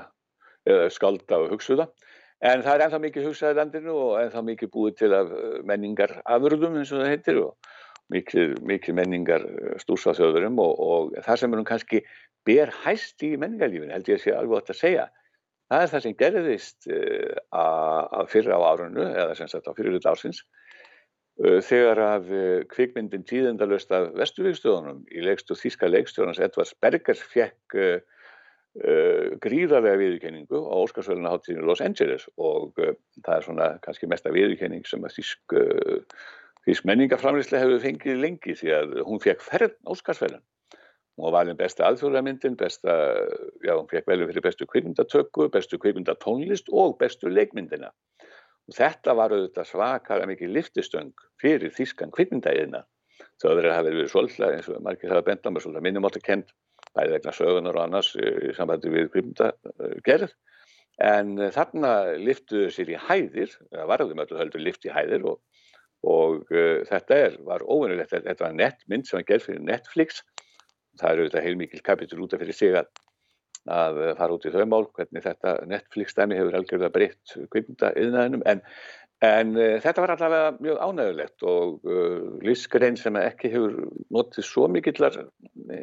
eða 0.72 0.90
skalda 0.92 1.40
og 1.42 1.54
hugsuða. 1.54 1.88
En 2.42 2.64
það 2.64 2.74
er 2.74 2.84
ennþá 2.86 3.00
mikið 3.04 3.26
hugsaði 3.28 3.58
landinu 3.58 3.96
og 4.02 4.12
ennþá 4.18 4.42
mikið 4.48 4.72
búið 4.74 4.98
til 4.98 5.12
af 5.14 5.32
menningar 5.68 6.16
afurðum 6.36 6.80
eins 6.80 6.92
og 6.92 7.02
það 7.02 7.12
heitir 7.12 7.40
og 7.44 7.72
mikið, 8.12 8.56
mikið 8.66 8.96
menningar 8.98 9.46
stúsa 9.80 10.14
þjóðurum 10.18 10.58
og, 10.62 10.72
og 10.82 11.12
það 11.22 11.42
sem 11.42 11.54
er 11.54 11.60
nú 11.60 11.66
kannski 11.68 12.02
ber 12.46 12.72
hæst 12.82 13.22
í 13.22 13.36
menningarlífinu 13.38 13.94
held 13.94 14.10
ég 14.10 14.18
að 14.18 14.24
sé 14.24 14.34
alveg 14.34 14.58
átt 14.58 14.74
að 14.74 14.80
segja. 14.80 15.06
Það 15.72 15.82
er 15.82 15.90
það 15.92 16.02
sem 16.04 16.16
gerðist 16.20 16.88
að 17.56 18.26
fyrra 18.28 18.58
á 18.60 18.68
árunnu 18.68 19.06
eða 19.08 19.36
sem 19.38 19.48
sagt 19.48 19.70
á 19.70 19.72
fyrirlut 19.72 20.08
ársins 20.10 20.42
þegar 21.40 22.00
að 22.04 22.26
kvikmyndin 22.68 23.24
tíðendalöst 23.24 23.94
af 23.96 24.10
Vestuvíkstöðunum 24.20 25.06
í 25.08 25.24
leikstu 25.24 25.56
þíska 25.56 25.88
leikstjóðans 25.88 26.42
Edvards 26.44 26.74
Bergers 26.84 27.22
fekk 27.24 27.78
Uh, 28.72 29.36
gríðarlega 29.44 29.98
viðurkenningu 30.00 30.56
á 30.64 30.80
Óskarsvölinu 30.80 31.28
háttíðinu 31.28 31.66
Los 31.68 31.82
Angeles 31.84 32.22
og 32.40 32.78
uh, 32.80 32.94
það 33.20 33.34
er 33.34 33.44
svona 33.44 33.66
kannski 33.84 34.06
mesta 34.08 34.32
viðurkenning 34.32 34.86
sem 34.88 35.04
að 35.04 35.18
þísk, 35.18 35.56
uh, 35.60 36.22
þísk 36.64 36.86
menningaframlislega 36.88 37.66
hefur 37.66 37.82
fengið 37.82 38.22
lengi 38.22 38.56
því 38.56 38.72
að 38.78 38.94
hún 39.04 39.20
fekk 39.20 39.44
ferð 39.44 39.76
Óskarsvölinu 39.92 40.40
var 41.20 41.34
valin 41.34 41.58
besta 41.58 41.84
alþjóðlega 41.88 42.24
myndin 42.28 42.56
besta, 42.56 42.94
já 43.64 43.74
hún 43.74 43.90
fekk 43.90 44.08
velum 44.08 44.30
fyrir 44.30 44.46
bestu 44.46 44.66
kvikmyndatöku, 44.70 45.50
bestu 45.52 45.78
kvikmyndatónlist 45.82 46.72
og 46.72 46.96
bestu 47.00 47.28
leikmyndina. 47.28 47.92
Og 48.70 48.76
þetta 48.78 49.14
var 49.18 49.34
auðvitað 49.34 49.68
svakara 49.68 50.26
mikið 50.30 50.54
liftistöng 50.56 51.28
fyrir 51.42 51.74
þískan 51.74 52.14
kvikmyndaðina 52.14 52.84
það 53.42 53.56
verður 53.58 53.70
að 53.70 53.76
hafa 53.76 53.88
verið 53.88 54.10
svolítið 54.12 54.46
eins 54.48 54.70
og 54.70 54.84
margir 54.86 55.12
hafa 55.12 55.26
bent 55.26 55.46
á 55.46 55.50
mig 55.50 55.64
svolítið 55.64 55.86
minnumáttu 55.86 56.22
kent 56.22 56.52
bæði 56.96 57.14
vegna 57.16 57.34
sögunar 57.36 57.78
og 57.78 57.86
annars 57.86 58.10
í 58.16 58.52
sambandi 58.56 58.92
við 58.92 59.08
kvipmyndagerð 59.14 60.34
en 61.02 61.32
þarna 61.54 61.92
liftuðu 62.20 62.68
sér 62.74 62.92
í 62.92 62.98
hæðir, 63.00 63.54
það 63.72 63.90
varðum 63.90 64.22
öllu 64.24 64.38
höldur 64.38 64.62
lift 64.62 64.84
í 64.86 64.92
hæðir 64.92 65.24
og, 65.30 65.38
og 66.04 66.52
uh, 66.52 66.82
þetta 66.88 67.20
er, 67.26 67.38
var 67.46 67.64
óvinnulegt, 67.64 68.12
þetta 68.12 68.44
var 68.44 68.58
netmynd 68.58 69.08
sem 69.08 69.18
var 69.18 69.28
gerð 69.30 69.48
fyrir 69.48 69.64
Netflix 69.66 70.20
það 71.00 71.14
eru 71.14 71.28
þetta 71.28 71.44
heilmikil 71.46 71.82
kapitul 71.84 72.24
út 72.24 72.34
af 72.36 72.42
fyrir 72.42 72.56
sig 72.56 72.74
að, 72.78 72.90
að 73.72 74.00
fara 74.18 74.36
út 74.36 74.48
í 74.48 74.54
þau 74.54 74.66
mál 74.68 74.88
hvernig 74.96 75.24
þetta 75.26 75.54
Netflix 75.70 76.18
dæmi 76.18 76.40
hefur 76.40 76.58
algjörlega 76.58 76.96
breytt 76.96 77.36
kvipmyndaiðnaðinum 77.54 78.44
en 78.52 78.66
En 79.22 79.52
uh, 79.54 79.76
þetta 79.78 80.02
var 80.02 80.10
allavega 80.16 80.46
mjög 80.58 80.78
ánægulegt 80.82 81.44
og 81.46 81.84
uh, 81.86 82.40
lífsgrein 82.42 82.96
sem 82.98 83.14
ekki 83.20 83.52
hefur 83.52 83.76
notið 84.10 84.46
svo 84.48 84.66
mikillar 84.66 85.14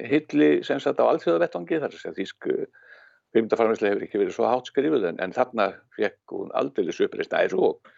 hilli 0.10 0.50
sem 0.68 0.82
sagt 0.84 1.00
á 1.00 1.08
alþjóðavettangi 1.08 1.80
þar 1.80 1.96
sem 1.96 2.18
þýsk 2.18 2.50
kvimdafarmislega 3.34 3.94
hefur 3.94 4.06
ekki 4.08 4.22
verið 4.24 4.36
svo 4.36 4.50
hátt 4.50 4.70
skrifuð 4.72 5.08
en, 5.12 5.20
en 5.24 5.36
þarna 5.36 5.70
fekk 5.96 6.36
hún 6.36 6.54
aldrei 6.58 6.92
söpurist 6.96 7.36
æru 7.38 7.62
og, 7.70 7.92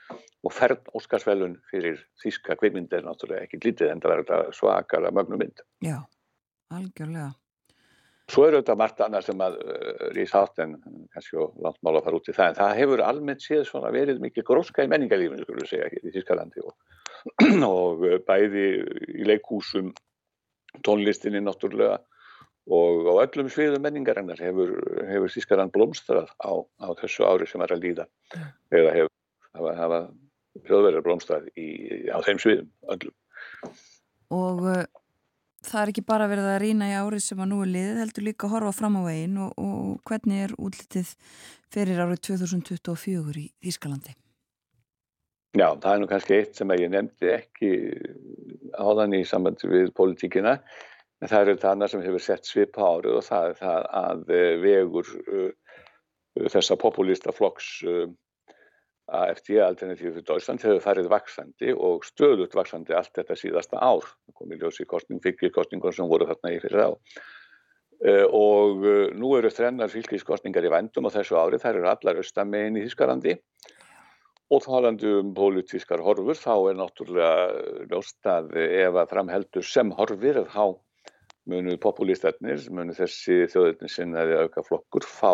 og 0.46 0.54
ferð 0.54 0.92
Óskarsfælun 0.98 1.58
fyrir 1.72 2.02
þýska 2.22 2.58
kvimindi 2.60 3.00
er 3.00 3.08
náttúrulega 3.08 3.48
ekki 3.48 3.62
lítið 3.64 3.94
en 3.94 4.04
það 4.04 4.18
verður 4.18 4.56
svakara 4.58 5.14
mögnumynd. 5.16 5.64
Já, 5.86 5.98
algjörlega. 6.78 7.32
Svo 8.32 8.46
eru 8.48 8.62
þetta 8.62 8.78
margt 8.80 9.02
annað 9.04 9.26
sem 9.28 9.42
að 9.44 9.58
uh, 9.60 10.04
rýs 10.16 10.34
átt 10.38 10.62
en 10.64 10.78
kannski 11.12 11.40
og 11.42 11.58
langt 11.64 11.82
mála 11.84 12.00
að 12.00 12.06
fara 12.08 12.20
út 12.22 12.30
í 12.32 12.36
það 12.38 12.52
en 12.52 12.60
það 12.62 12.78
hefur 12.80 13.04
almennt 13.04 13.44
séð 13.44 13.66
svona 13.68 13.92
verið 13.92 14.22
mikið 14.24 14.48
gróska 14.48 14.86
í 14.86 14.92
menningarlífinu 14.92 15.44
skulum 15.44 15.68
segja 15.68 15.90
hér 15.92 16.08
í 16.08 16.14
Þískalandi 16.16 16.64
og, 16.64 16.78
og 17.74 18.06
bæði 18.30 18.66
í 19.18 19.28
leikúsum, 19.28 19.92
tónlistinni 20.88 21.44
náttúrulega 21.44 22.00
og 22.72 23.10
á 23.10 23.14
öllum 23.26 23.50
sviðum 23.52 23.84
menningarinnar 23.84 24.40
hefur, 24.40 24.78
hefur 25.10 25.34
Þískaland 25.34 25.74
blómstrað 25.76 26.32
á, 26.40 26.52
á 26.80 26.88
þessu 27.02 27.26
ári 27.28 27.50
sem 27.50 27.64
er 27.66 27.74
að 27.76 27.84
líða 27.84 28.08
eða 28.72 28.96
hefur 28.96 29.12
hafa, 29.58 29.76
hafa 29.76 30.02
hljóðverðar 30.68 31.06
blómstrað 31.06 31.48
í, 31.58 31.68
á 32.12 32.20
þeim 32.24 32.40
sviðum 32.40 32.72
öllum. 32.94 33.16
Og 34.32 34.64
uh, 34.72 34.84
það 35.66 35.82
er 35.82 35.92
ekki 35.92 36.04
bara 36.08 36.28
verið 36.32 36.50
að 36.52 36.60
rýna 36.64 36.90
í 36.90 36.96
árið 36.98 37.24
sem 37.26 37.42
að 37.44 37.52
nú 37.52 37.62
er 37.64 37.72
liðið, 37.76 38.00
heldur 38.02 38.26
líka 38.28 38.48
að 38.48 38.54
horfa 38.56 38.74
fram 38.78 38.98
á 38.98 39.02
veginn 39.06 39.38
og, 39.46 39.52
og 39.62 40.10
hvernig 40.10 40.46
er 40.46 40.56
útlitið 40.58 41.14
fyrir 41.72 42.02
árið 42.06 42.24
2024 42.32 43.42
í 43.42 43.48
Þískalandi? 43.66 44.16
Já, 45.52 45.68
það 45.76 45.92
er 45.92 46.00
nú 46.00 46.08
kannski 46.08 46.38
eitt 46.38 46.56
sem 46.56 46.72
ég 46.80 46.92
nefndi 46.94 47.34
ekki 47.34 47.72
áðan 48.80 49.18
í 49.18 49.26
sambandi 49.28 49.68
við 49.68 49.92
politíkina, 49.98 50.56
en 51.22 51.30
það 51.30 51.42
eru 51.44 51.56
þetta 51.58 51.74
annað 51.76 51.94
sem 51.94 52.06
hefur 52.06 52.24
sett 52.24 52.48
svip 52.48 52.80
á 52.80 52.88
árið 52.88 53.18
og 53.20 53.26
það 53.28 53.50
er 53.50 53.58
það 53.60 53.90
að 54.02 54.24
vegur 54.64 55.12
uh, 55.22 55.50
þessa 56.48 56.78
populista 56.80 57.36
flokks 57.36 57.82
að 59.12 59.34
FD-alternatífi 59.36 60.14
fyrir 60.16 60.26
Dóðsland 60.28 60.64
hefur 60.64 60.82
farið 60.84 61.10
vaksandi 61.12 61.76
og 61.76 62.06
stöðut 62.08 62.56
vaksandi 62.56 62.96
allt 62.96 63.12
þetta 63.18 63.38
síðasta 63.38 63.82
ár. 63.84 64.08
Það 64.28 64.38
kom 64.40 64.56
í 64.56 64.60
ljósi 64.62 64.88
kostning, 64.88 65.22
fylgiskostningur 65.24 65.96
sem 65.96 66.10
voru 66.10 66.30
þarna 66.30 66.54
í 66.56 66.60
fyrir 66.64 66.88
á. 66.88 66.92
Uh, 68.02 68.26
og 68.34 68.82
uh, 68.82 69.04
nú 69.14 69.36
eru 69.38 69.52
þrennar 69.54 69.92
fylgiskostningar 69.94 70.66
í 70.66 70.72
vendum 70.74 71.06
á 71.06 71.14
þessu 71.14 71.38
ári, 71.38 71.60
þær 71.62 71.82
eru 71.82 71.92
allar 71.92 72.22
austamegin 72.24 72.80
í 72.80 72.88
Þískarandi 72.88 73.36
og 74.52 74.64
talandi 74.66 75.12
um 75.20 75.36
pólitískar 75.36 76.02
horfur 76.04 76.36
þá 76.36 76.56
er 76.72 76.80
náttúrulega 76.80 77.86
ljóst 77.92 78.28
að 78.28 78.56
ef 78.60 78.98
að 79.00 79.12
framheldur 79.14 79.68
sem 79.68 79.94
horfir 79.96 80.42
þá 80.52 80.74
munu 81.52 81.78
populistarnir, 81.82 82.66
munu 82.74 82.94
þessi 82.96 83.46
þjóðurinn 83.52 83.92
sinnaði 83.92 84.36
auka 84.44 84.64
flokkur 84.66 85.08
fá 85.08 85.34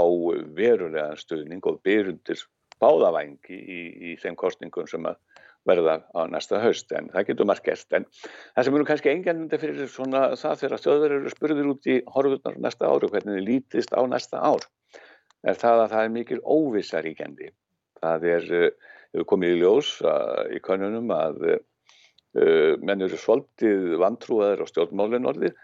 verulega 0.56 1.18
stuðning 1.20 1.66
og 1.68 1.82
byrjundir 1.88 2.44
báðavæng 2.84 3.52
í, 3.54 3.82
í 4.12 4.16
þeim 4.22 4.38
kostningum 4.40 4.88
sem 4.90 5.06
að 5.10 5.20
verða 5.68 5.98
á 6.16 6.24
næsta 6.32 6.62
haust 6.64 6.94
en 6.96 7.10
það 7.12 7.30
getur 7.32 7.48
margt 7.50 7.66
gert 7.66 7.96
en 7.98 8.06
það 8.56 8.68
sem 8.68 8.78
eru 8.78 8.88
kannski 8.88 9.12
engjörnandi 9.12 9.60
fyrir 9.60 9.90
svona 9.92 10.22
það 10.40 10.62
þegar 10.62 10.82
stjóðverður 10.84 11.18
eru 11.18 11.34
spurðir 11.34 11.72
út 11.74 11.90
í 11.92 11.98
horfurnar 12.16 12.60
næsta 12.64 12.88
ár 12.88 13.04
og 13.04 13.12
hvernig 13.12 13.36
þið 13.40 13.48
lítist 13.50 13.92
á 13.92 14.02
næsta 14.08 14.40
ár 14.40 14.64
er 15.46 15.58
það 15.58 15.84
að 15.84 15.94
það 15.94 16.04
er 16.04 16.14
mikil 16.16 16.40
óvissa 16.44 17.02
ríkjandi. 17.04 17.52
Það 18.02 18.28
er, 18.34 18.50
hefur 19.14 19.30
komið 19.32 19.54
í 19.54 19.62
ljós 19.62 19.94
að, 20.06 20.52
í 20.58 20.60
konunum 20.66 21.14
að 21.14 21.40
uh, 21.54 22.74
menn 22.84 23.06
eru 23.06 23.20
svolítið 23.22 23.96
vantrúaður 24.02 24.66
á 24.66 24.72
stjórnmálinn 24.72 25.30
orðið. 25.30 25.56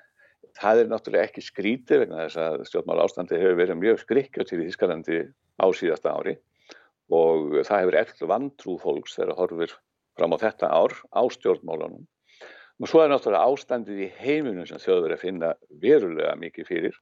Það 0.59 0.83
er 0.83 0.89
náttúrulega 0.91 1.29
ekki 1.29 1.43
skrítið 1.43 2.03
vegna 2.03 2.25
þess 2.27 2.41
að 2.41 2.65
stjórnmála 2.69 3.07
ástandi 3.07 3.39
hefur 3.41 3.59
verið 3.61 3.79
mjög 3.81 4.01
skrikkjátt 4.03 4.53
í 4.53 4.59
Þískalandi 4.61 5.21
á 5.57 5.65
síðasta 5.73 6.13
ári 6.13 6.35
og 7.11 7.59
það 7.67 7.83
hefur 7.83 7.99
eftir 7.99 8.31
vantrú 8.31 8.77
fólks 8.81 9.17
þegar 9.17 9.39
horfir 9.41 9.75
fram 10.17 10.35
á 10.35 10.37
þetta 10.41 10.69
ár 10.71 10.95
á 11.11 11.21
stjórnmálunum. 11.33 12.05
Og 12.81 12.89
svo 12.89 13.03
er 13.03 13.11
náttúrulega 13.11 13.47
ástandið 13.47 14.01
í 14.05 14.09
heiminum 14.17 14.67
sem 14.67 14.81
þjóður 14.81 15.15
að 15.15 15.23
finna 15.23 15.53
verulega 15.81 16.33
mikið 16.39 16.69
fyrir 16.69 16.97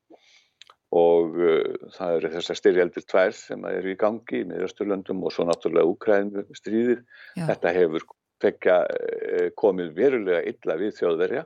og 0.92 1.38
uh, 1.40 1.88
það 1.96 2.18
eru 2.18 2.32
þessar 2.34 2.60
styrjaldir 2.60 3.06
tvær 3.08 3.36
sem 3.36 3.64
eru 3.70 3.94
í 3.94 4.00
gangi 4.00 4.44
með 4.48 4.66
Östurlöndum 4.68 5.24
og 5.24 5.32
svo 5.32 5.46
náttúrulega 5.48 5.88
Úkrænum 5.88 6.52
stríðir. 6.58 7.06
Já. 7.38 7.46
Þetta 7.48 7.74
hefur 7.78 8.06
fekka, 8.44 8.78
uh, 8.92 9.48
komið 9.56 9.96
verulega 9.96 10.44
illa 10.52 10.78
við 10.82 10.98
þjóðverja. 11.00 11.46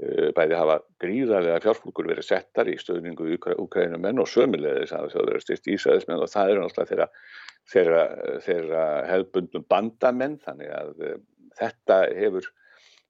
Uh, 0.00 0.28
bæði 0.36 0.60
hafa 0.60 0.78
gríðarlega 1.02 1.64
fjárflúkur 1.66 2.12
verið 2.12 2.28
settar 2.30 2.70
í 2.70 2.78
stöðningu 2.78 3.34
Úkrænum 3.58 4.06
menn 4.06 4.22
og 4.22 4.30
sömulegðis 4.30 4.94
að 4.94 5.10
þjóðverja 5.16 5.46
styrst 5.48 5.72
Ísæðismenn 5.74 6.22
og 6.22 6.30
það 6.30 6.54
eru 6.54 6.62
náttúrulega 6.62 6.92
þeirra 6.94 7.10
þeirra, 7.70 8.04
þeirra 8.44 8.84
hefðbundum 9.08 9.66
bandamenn 9.70 10.38
þannig 10.44 10.72
að 10.74 11.04
uh, 11.06 11.18
þetta 11.60 12.00
hefur 12.18 12.48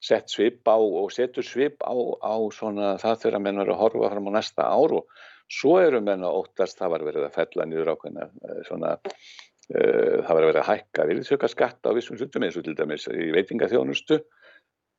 sett 0.00 0.32
svip 0.32 0.64
á 0.64 0.76
og 0.80 1.10
setur 1.12 1.44
svip 1.44 1.82
á, 1.84 1.92
á 2.24 2.36
svona 2.56 2.94
það 3.00 3.18
þegar 3.24 3.44
menn 3.44 3.60
eru 3.60 3.74
að 3.74 3.82
horfa 3.82 4.12
fram 4.14 4.30
á 4.32 4.36
næsta 4.38 4.68
ár 4.68 4.96
og 5.00 5.22
svo 5.50 5.76
eru 5.82 6.00
menn 6.04 6.24
að 6.24 6.38
óttast 6.40 6.80
það 6.80 6.94
var 6.94 7.06
verið 7.10 7.26
að 7.26 7.36
fella 7.36 7.66
nýður 7.68 7.92
ákveðna 7.94 8.28
uh, 8.30 8.60
svona 8.68 8.94
uh, 8.96 10.16
það 10.24 10.34
var 10.34 10.46
verið 10.46 10.62
að 10.62 10.70
hækka 10.70 11.08
viljusöka 11.10 11.52
skatt 11.52 11.84
á 11.84 11.90
vissum 11.96 12.20
hlutum 12.20 12.46
eins 12.46 12.56
og 12.60 12.66
til 12.66 12.76
dæmis 12.78 13.08
í 13.12 13.30
veitingaþjónustu 13.36 14.22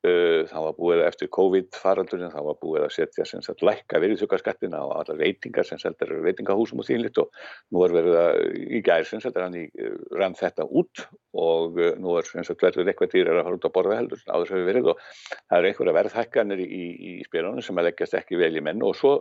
það 0.02 0.64
var 0.66 0.74
búið 0.74 1.00
eftir 1.06 1.28
COVID-faraldurinn, 1.30 2.32
það 2.32 2.46
var 2.48 2.56
búið 2.58 2.86
að 2.88 2.94
setja 2.96 3.26
sem 3.28 3.42
sagt 3.44 3.62
lækka 3.62 4.00
veriðsökarskattina 4.02 4.80
á 4.82 4.86
allar 4.98 5.20
veitingar 5.20 5.66
sem 5.68 5.78
sagt 5.78 6.02
eru 6.02 6.18
veitingahúsum 6.24 6.82
og 6.82 6.88
þínlitt 6.88 7.20
og 7.22 7.30
nú 7.70 7.84
er 7.86 7.94
verið 7.94 8.18
að 8.18 8.40
í 8.50 8.80
gæri 8.82 9.06
sem 9.06 9.22
sagt 9.22 9.38
hann 9.38 9.54
í 9.60 9.68
uh, 9.70 9.94
rann 10.18 10.34
þetta 10.34 10.66
út 10.66 11.04
og 11.38 11.78
uh, 11.78 11.92
nú 12.02 12.16
er 12.18 12.26
sem 12.26 12.42
sagt 12.48 12.66
verður 12.66 12.90
eitthvað 12.90 13.14
dýrar 13.14 13.38
að 13.38 13.46
fara 13.46 13.60
út 13.60 13.68
á 13.70 13.76
borða 13.78 14.00
heldur 14.00 14.24
sem 14.24 14.58
við 14.58 14.68
verið 14.72 14.90
og 14.90 15.06
það 15.36 15.56
eru 15.60 15.70
einhverja 15.70 15.96
verðhækkanir 16.00 16.64
í, 16.66 16.82
í, 16.90 17.14
spilunum 17.28 17.62
sem 17.62 17.78
að 17.78 17.90
leggjast 17.92 18.18
ekki 18.18 18.42
vel 18.42 18.56
í 18.58 18.64
menn 18.64 18.82
og 18.82 18.98
svo 18.98 19.20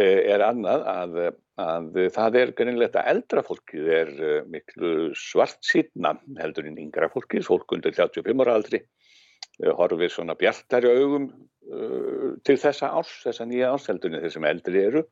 er 0.00 0.40
annað 0.46 0.84
að, 0.86 1.16
að 1.58 1.96
það 2.14 2.36
er 2.38 2.52
greinilegt 2.56 2.94
að 2.96 3.08
eldra 3.10 3.42
fólkið 3.42 3.88
er 3.92 4.12
miklu 4.48 5.10
svart 5.18 5.58
síðna 5.66 6.14
heldur 6.38 6.68
en 6.70 6.78
yngra 6.78 7.10
fólkið, 7.10 7.42
fólk 7.44 7.74
undir 7.74 7.96
35 7.98 8.44
ára 8.46 8.54
aldri 8.54 8.84
horfir 9.76 10.12
svona 10.12 10.36
bjartari 10.38 10.90
augum 10.94 11.28
uh, 11.28 12.32
til 12.46 12.56
þessa 12.60 12.92
árs, 12.96 13.12
þessa 13.24 13.46
nýja 13.48 13.72
ársheldunni 13.74 14.22
þeir 14.22 14.34
sem 14.36 14.48
eldri 14.50 14.82
eru 14.88 15.04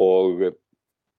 og 0.00 0.46
uh, 0.50 0.56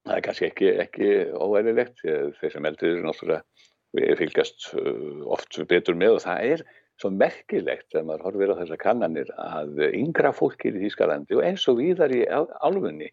það 0.06 0.18
er 0.18 0.26
kannski 0.28 0.50
ekki, 0.50 0.72
ekki 0.86 1.12
óæðilegt 1.34 2.04
þeir 2.06 2.54
sem 2.54 2.70
eldri 2.70 2.94
eru 2.94 3.06
náttúrulega 3.08 4.16
fylgast 4.20 4.72
uh, 4.76 5.22
oft 5.36 5.58
betur 5.70 5.98
með 5.98 6.20
og 6.20 6.26
það 6.26 6.50
er 6.54 6.66
svo 7.02 7.12
merkilegt 7.12 7.90
þegar 7.92 8.08
maður 8.08 8.26
horfir 8.30 8.56
á 8.56 8.60
þessa 8.62 8.80
kannanir 8.80 9.32
að 9.42 9.82
yngra 9.90 10.32
fólkir 10.36 10.78
í 10.78 10.86
Þýskalandi 10.86 11.36
og 11.36 11.44
eins 11.44 11.66
og 11.72 11.82
víðar 11.82 12.14
í 12.16 12.22
álfunni 12.64 13.10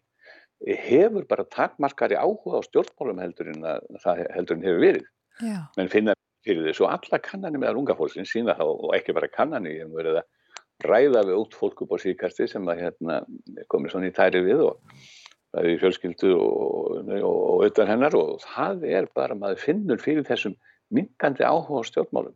hefur 0.63 1.25
bara 1.27 1.43
takmarkari 1.51 2.15
áhuga 2.15 2.61
á 2.63 2.67
stjórnmálum 2.69 3.19
heldur 3.19 3.49
en 3.51 3.65
það 3.99 4.23
heldur 4.35 4.59
en 4.59 4.67
hefur 4.67 4.85
verið 4.85 5.09
Já. 5.41 5.57
menn 5.75 5.91
finna 5.91 6.15
fyrir 6.45 6.67
þessu 6.69 6.87
og 6.87 6.93
alla 6.95 7.19
kannanir 7.23 7.61
meðal 7.61 7.81
unga 7.81 7.97
fólksins 7.97 8.31
sína 8.33 8.55
þá 8.59 8.65
og 8.67 8.93
ekki 8.97 9.15
bara 9.15 9.31
kannanir, 9.31 9.77
ég 9.77 9.87
hef 9.87 9.97
verið 9.97 10.21
að 10.21 10.31
ræða 10.83 11.25
við 11.29 11.39
út 11.39 11.57
fólk 11.57 11.83
upp 11.85 11.93
á 11.95 11.97
síkasti 12.03 12.47
sem 12.49 12.67
að 12.67 12.81
hérna 12.83 13.19
komir 13.71 13.93
svona 13.93 14.09
í 14.09 14.15
tæri 14.15 14.41
við 14.43 14.65
og 14.67 14.79
í 15.61 15.75
fjölskyldu 15.81 16.33
og, 16.33 17.09
og, 17.13 17.39
og 17.53 17.65
utan 17.67 17.91
hennar 17.91 18.15
og 18.17 18.41
það 18.41 18.85
er 18.89 19.07
bara 19.15 19.37
maður 19.37 19.61
finnur 19.61 20.01
fyrir 20.01 20.25
þessum 20.27 20.55
minkandi 20.93 21.45
áhuga 21.45 21.83
á 21.85 21.89
stjórnmálum. 21.89 22.35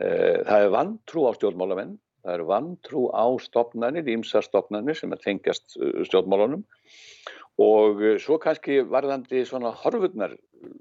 Eh, 0.00 0.42
það 0.44 0.64
er 0.64 0.72
vantrú 0.74 1.26
á 1.28 1.32
stjórnmálamenn, 1.36 1.94
það 2.24 2.34
er 2.34 2.44
vantrú 2.48 3.06
á 3.12 3.26
stopnarnir, 3.40 4.08
ímsa 4.16 4.42
stopnarnir 4.44 4.96
sem 4.98 5.12
er 5.12 5.22
tengjast 5.22 5.76
eh, 5.80 6.02
stjórnmálunum 6.08 6.64
og 7.62 8.02
eh, 8.04 8.18
svo 8.20 8.40
kannski 8.40 8.82
varðandi 8.88 9.44
svona 9.48 9.72
horfurnar, 9.84 10.36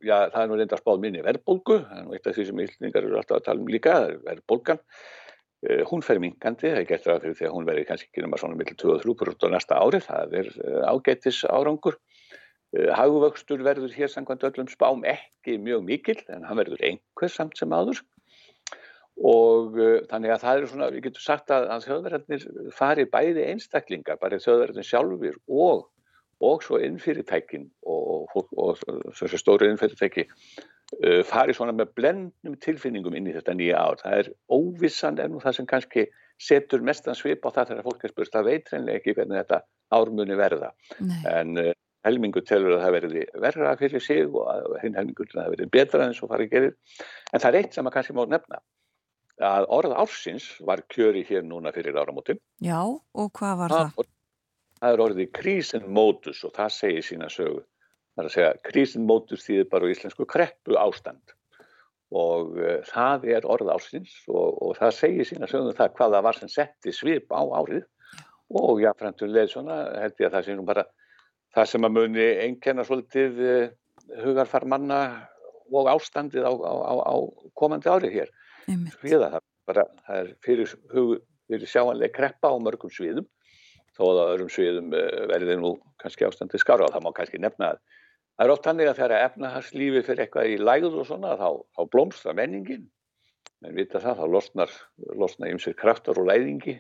já 0.06 0.16
það 0.32 0.42
er 0.42 0.50
nú 0.50 0.58
reynda 0.60 0.80
spáð 0.80 1.04
minni 1.04 1.22
verðbólgu, 1.26 1.78
það 1.90 2.00
er 2.00 2.08
nú 2.08 2.16
eitt 2.16 2.28
af 2.30 2.38
því 2.38 2.48
sem 2.50 2.64
yllningar 2.66 3.08
eru 3.08 3.20
alltaf 3.20 3.40
að 3.40 3.46
tala 3.48 3.64
um 3.64 3.70
líka, 3.72 3.96
er 4.08 4.18
verðbólgan, 4.26 4.82
uh, 4.82 5.84
hún 5.92 6.04
fer 6.06 6.22
mingandi, 6.24 6.72
það 6.72 6.82
er 6.82 6.90
gett 6.90 7.08
ræð 7.10 7.22
fyrir 7.26 7.38
því 7.40 7.48
að 7.50 7.56
hún 7.56 7.70
verði 7.70 7.86
kannski 7.90 8.10
ekki 8.10 8.26
náma 8.26 8.42
svona 8.42 8.60
millir 8.60 8.80
2-3% 8.82 9.48
á 9.48 9.50
næsta 9.54 9.80
ári, 9.82 10.02
það 10.06 10.36
er 10.42 10.52
uh, 10.56 10.82
ágættis 10.92 11.44
árangur, 11.50 12.00
uh, 12.00 12.92
haguvöxtur 13.00 13.64
verður 13.66 13.96
hér 13.96 14.12
samkvæmt 14.14 14.48
öllum 14.52 14.70
spám 14.72 15.08
ekki 15.16 15.58
mjög 15.64 15.88
mikil 15.88 16.20
en 16.30 16.46
hann 16.48 16.62
verður 16.62 16.86
einhver 16.86 17.34
samt 17.34 17.58
sem 17.60 17.74
áður. 17.76 18.04
Og 19.16 19.78
þannig 20.10 20.34
að 20.34 20.42
það 20.42 20.58
eru 20.58 20.68
svona, 20.68 20.88
við 20.92 21.06
getum 21.06 21.24
sagt 21.24 21.52
að, 21.56 21.70
að 21.72 21.86
þjóðverðarnir 21.86 22.72
fari 22.76 23.06
bæði 23.08 23.46
einstaklingar, 23.54 24.18
bara 24.20 24.42
þjóðverðarnir 24.44 24.88
sjálfur 24.90 25.38
og 25.48 25.86
og 26.44 26.64
svo 26.64 26.80
innfyrirtækin 26.84 27.70
og, 27.88 28.28
og, 28.36 28.50
og 28.58 29.14
þessu 29.16 29.40
stóru 29.40 29.70
innfyrirtæki 29.70 30.26
uh, 30.28 31.22
fari 31.28 31.56
svona 31.56 31.76
með 31.76 31.94
blendnum 31.96 32.58
tilfinningum 32.64 33.16
inn 33.16 33.32
í 33.32 33.36
þetta 33.38 33.56
nýja 33.56 33.80
ár. 33.80 34.02
Það 34.04 34.20
er 34.20 34.32
óvissan 34.52 35.22
en 35.24 35.40
það 35.44 35.58
sem 35.60 35.70
kannski 35.70 36.08
setur 36.42 36.84
mestan 36.84 37.16
svip 37.16 37.48
á 37.48 37.50
það 37.56 37.72
þegar 37.72 37.88
fólk 37.88 38.04
er 38.04 38.14
spurst. 38.14 38.36
Það 38.36 38.52
veit 38.52 38.72
reynilega 38.74 39.02
ekki 39.02 39.16
hvernig 39.16 39.42
þetta 39.44 39.62
ármunni 39.96 40.40
verða. 40.40 40.72
Nei. 41.00 41.20
En 41.32 41.60
uh, 41.62 41.74
helmingur 42.06 42.46
telur 42.46 42.76
að 42.76 42.84
það 42.86 42.96
verði 43.00 43.28
verra 43.48 43.76
fyrir 43.80 44.04
sig 44.04 44.28
og 44.30 44.76
hinn 44.84 44.98
helmingur 44.98 45.30
að 45.32 45.40
það 45.40 45.54
verði 45.56 45.70
betra 45.74 46.08
en 46.08 46.18
svo 46.18 46.30
farið 46.32 46.52
gerir. 46.52 46.74
En 47.32 47.42
það 47.42 47.52
er 47.52 47.62
eitt 47.62 47.78
sem 47.78 47.88
að 47.88 47.96
kannski 47.96 48.18
má 48.18 48.26
nefna 48.30 48.62
að 49.44 49.66
orð 49.76 49.96
ársins 50.00 50.46
var 50.64 50.84
kjöri 50.92 51.26
hér 51.28 51.44
núna 51.44 51.74
fyrir 51.76 51.98
áramótin. 52.00 52.40
Já, 52.64 52.80
og 52.88 53.32
hvað 53.36 53.58
var 53.64 53.74
það? 53.74 53.90
það? 53.98 54.12
Það 54.82 54.94
er 54.94 55.04
orðið 55.06 55.32
krísinmótus 55.36 56.44
og 56.48 56.54
það 56.56 56.76
segir 56.76 57.08
sína 57.08 57.30
sögu. 57.32 57.64
Það 58.16 58.22
er 58.22 58.30
að 58.30 58.36
segja 58.36 58.52
krísinmótus 58.70 59.46
þýðir 59.46 59.70
bara 59.72 59.88
á 59.88 59.92
íslensku 59.94 60.28
kreppu 60.30 60.78
ástand 60.80 61.36
og 62.16 62.60
uh, 62.60 62.80
það 62.86 63.26
er 63.34 63.48
orð 63.50 63.72
ásins 63.74 64.14
og, 64.30 64.60
og 64.62 64.76
það 64.78 64.98
segir 65.00 65.28
sína 65.28 65.50
sögum 65.50 65.72
um 65.72 65.78
það 65.78 65.96
hvaða 65.98 66.22
var 66.28 66.40
sem 66.40 66.52
setti 66.52 66.94
svip 66.94 67.34
á 67.34 67.42
árið 67.42 67.84
og 68.56 68.80
já, 68.84 68.92
fremtuleg 68.96 69.50
svona 69.50 69.80
held 69.98 70.22
ég 70.22 70.30
að 70.30 70.36
það 70.38 70.46
sé 70.46 70.56
nú 70.56 70.68
bara 70.68 70.86
það 71.56 71.72
sem 71.72 71.88
að 71.88 71.96
muni 71.98 72.28
einkenna 72.46 72.86
svolítið 72.86 73.42
uh, 73.42 73.64
hugarfar 74.22 74.68
manna 74.70 75.00
og 75.74 75.90
ástandið 75.90 76.46
á, 76.46 76.54
á, 76.54 76.94
á 77.10 77.16
komandi 77.58 77.90
árið 77.90 78.20
hér. 78.20 78.34
Sviða, 79.00 79.32
það, 79.34 79.46
bara, 79.66 79.86
það 80.06 80.20
er 80.20 80.30
fyrir, 80.46 80.76
fyrir 81.50 81.70
sjáanlega 81.70 82.14
kreppa 82.14 82.54
á 82.54 82.56
mörgum 82.62 82.94
sviðum 82.94 83.26
þó 83.96 84.04
að 84.08 84.24
öðrum 84.24 84.52
sviðum 84.54 84.96
eh, 84.98 85.22
verði 85.32 85.60
nú 85.62 85.76
kannski 86.02 86.28
ástandi 86.28 86.62
skára 86.62 86.88
og 86.88 86.96
það 86.96 87.06
má 87.06 87.12
kannski 87.18 87.42
nefna 87.42 87.74
að 87.74 87.80
það 88.36 88.46
er 88.46 88.54
oft 88.56 88.70
hannig 88.70 88.92
að 88.92 89.00
þegar 89.00 89.28
efnahagslífi 89.30 90.04
fyrir 90.08 90.26
eitthvað 90.26 90.52
í 90.52 90.58
lægð 90.60 91.00
og 91.02 91.08
svona 91.10 91.38
þá, 91.40 91.48
þá 91.76 91.82
blómstra 91.94 92.36
menningin 92.38 92.90
en 93.66 93.78
vita 93.78 94.02
það, 94.04 94.20
þá 94.20 94.26
losnar 94.36 94.76
losna 95.16 95.50
ymsir 95.50 95.78
kraftar 95.80 96.20
og 96.22 96.28
læðingi 96.30 96.78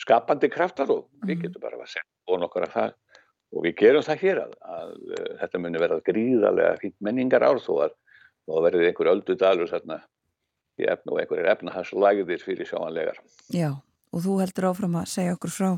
skapandi 0.00 0.48
kraftar 0.52 0.92
og 0.92 1.06
við 1.24 1.36
mhm. 1.36 1.42
getum 1.46 1.66
bara 1.66 1.80
að 1.82 1.92
setja 1.96 2.32
og 2.32 2.42
nokkar 2.42 2.68
af 2.68 2.74
það 2.76 2.94
og 3.56 3.62
við 3.64 3.76
gerum 3.80 4.04
það 4.04 4.22
hér 4.22 4.42
að, 4.42 4.56
að, 4.60 4.96
að 5.16 5.30
þetta 5.42 5.62
muni 5.62 5.82
verða 5.82 6.02
gríðarlega 6.06 6.80
fínt 6.82 6.96
menningar 7.04 7.46
ár 7.46 7.62
þó 7.62 7.72
að 7.86 7.94
og 8.46 8.62
verður 8.66 8.86
einhver 8.88 9.10
öldu 9.10 9.36
dalur 9.38 9.70
þarna 9.70 10.00
í 10.78 10.86
efna 10.90 11.14
og 11.14 11.20
einhverjir 11.22 11.50
efnahagslægðir 11.54 12.42
fyrir 12.44 12.68
sjáanlegar. 12.68 13.18
Já, 13.52 13.70
og 14.12 14.22
þú 14.22 14.36
heldur 14.42 14.68
áfram 14.70 14.98
að 15.00 15.08
segja 15.14 15.36
okkur 15.36 15.54
frá 15.54 15.70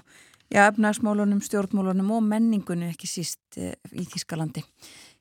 já, 0.53 0.63
efnahagsmálunum, 0.67 1.41
stjórnmálunum 1.45 2.13
og 2.17 2.25
menningunum 2.27 2.93
ekki 2.93 3.11
síst 3.11 3.59
e, 3.61 3.75
í 3.93 4.07
Þískalandi. 4.09 4.65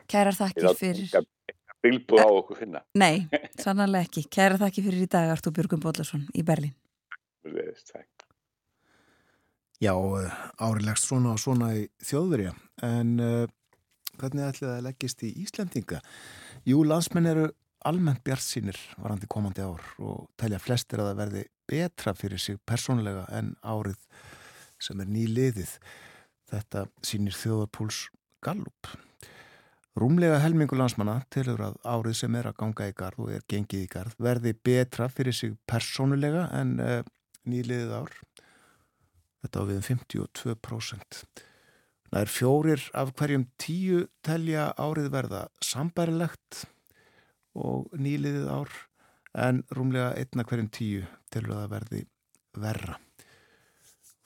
Kærar 0.07 0.37
þakkir 0.37 0.71
fyrir... 0.79 1.27
Bilbu 1.83 2.17
á 2.17 2.25
okkur 2.25 2.57
finna. 2.63 2.81
Nei, 2.97 3.27
sannarlega 3.63 4.07
ekki. 4.07 4.25
Kærar 4.33 4.57
þakkir 4.63 4.87
fyrir 4.87 5.05
í 5.05 5.09
dag, 5.13 5.29
Artur 5.35 5.53
Björgum 5.55 5.83
Bóllarsson 5.83 6.25
í 6.33 6.43
Berlín. 6.47 6.73
Takk. 7.45 8.25
Já, 9.77 9.93
eh, 9.93 10.39
árilegst 10.57 11.05
svona 11.05 11.35
og 11.35 11.39
svona 11.39 11.69
í 11.77 11.83
þjóðverja, 12.01 12.55
en 12.87 13.11
uh, 13.21 13.45
hvernig 14.17 14.47
ætlið 14.47 14.65
það 14.65 14.73
að 14.73 14.85
leggist 14.87 15.23
í 15.23 15.29
Íslandinga? 15.43 16.01
Jú, 16.65 16.81
landsmenn 16.87 17.29
eru 17.29 17.45
almennt 17.87 18.23
bjart 18.25 18.43
sínir 18.43 18.79
varandi 18.97 19.29
komandi 19.29 19.63
ár 19.63 19.83
og 20.01 20.25
telja 20.39 20.59
flestir 20.61 21.01
að 21.01 21.11
það 21.11 21.21
verði 21.21 21.43
betra 21.69 22.13
fyrir 22.17 22.41
sig 22.41 22.59
persónlega 22.67 23.27
en 23.37 23.53
árið 23.61 23.99
sem 24.79 25.01
er 25.03 25.11
nýliðið. 25.11 25.73
Þetta 26.51 26.85
sínir 27.05 27.35
þjóðarpúls 27.35 28.05
Gallup. 28.45 28.93
Rúmlega 29.97 30.37
helmingu 30.43 30.77
landsmanna 30.77 31.23
tilur 31.33 31.63
að 31.71 31.77
árið 31.81 32.19
sem 32.19 32.35
er 32.37 32.51
að 32.51 32.59
ganga 32.61 32.89
í 32.91 32.95
garð 32.97 33.23
og 33.25 33.33
er 33.33 33.45
gengið 33.49 33.87
í 33.87 33.91
garð 33.91 34.19
verði 34.21 34.53
betra 34.53 35.07
fyrir 35.09 35.33
sig 35.33 35.55
persónulega 35.65 36.45
en 36.53 36.75
uh, 36.77 36.99
nýliðið 37.49 37.95
ár 37.97 38.13
Þetta 39.47 39.63
á 39.63 39.67
við 39.69 39.77
um 39.77 39.85
52%. 39.87 41.19
Það 42.07 42.19
er 42.19 42.31
fjórir 42.31 42.85
af 42.97 43.13
hverjum 43.19 43.45
tíu 43.61 44.01
telja 44.25 44.69
árið 44.75 45.07
verða 45.13 45.45
sambærilegt 45.63 46.65
og 47.57 47.91
nýliðið 47.95 48.47
ár 48.51 48.77
en 49.47 49.63
rúmlega 49.71 50.15
einna 50.19 50.47
hverjum 50.47 50.71
tíu 50.73 51.03
telur 51.31 51.61
að 51.61 51.73
verði 51.75 52.05
verra. 52.57 52.97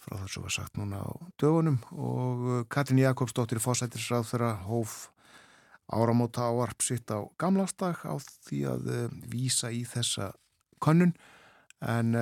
Frá 0.02 0.18
þessu 0.23 0.41
var 0.41 0.53
sagt 0.56 0.80
núna 0.80 1.02
á 1.06 1.11
dögunum. 1.41 1.82
Og 1.94 2.68
Katrin 2.73 3.03
Jakobsdóttir 3.03 3.61
fósættisráð 3.61 4.30
þeirra 4.32 4.53
hóf 4.65 5.11
áramóta 5.91 6.48
áarp 6.48 6.82
sitt 6.82 7.11
á 7.14 7.22
gamlastak 7.38 8.06
á 8.07 8.15
því 8.48 8.64
að 8.72 8.90
vísa 9.30 9.69
í 9.69 9.84
þessa 9.86 10.32
könnun. 10.82 11.14
En 11.82 12.15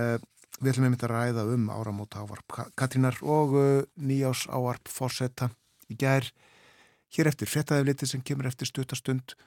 Við 0.60 0.74
ætlum 0.74 0.90
einmitt 0.90 1.04
að 1.08 1.12
ræða 1.14 1.44
um 1.54 1.70
áramóta 1.72 2.20
ávarp 2.20 2.56
Katrínar 2.76 3.16
og 3.24 3.54
uh, 3.56 3.68
nýjás 3.96 4.44
ávarp 4.52 4.90
fórsetta 4.92 5.48
í 5.88 5.96
gær. 6.00 6.26
Hér 7.16 7.30
eftir 7.32 7.48
frettæðifliti 7.48 8.10
sem 8.10 8.24
kemur 8.28 8.50
eftir 8.50 8.68
stutastund 8.68 9.38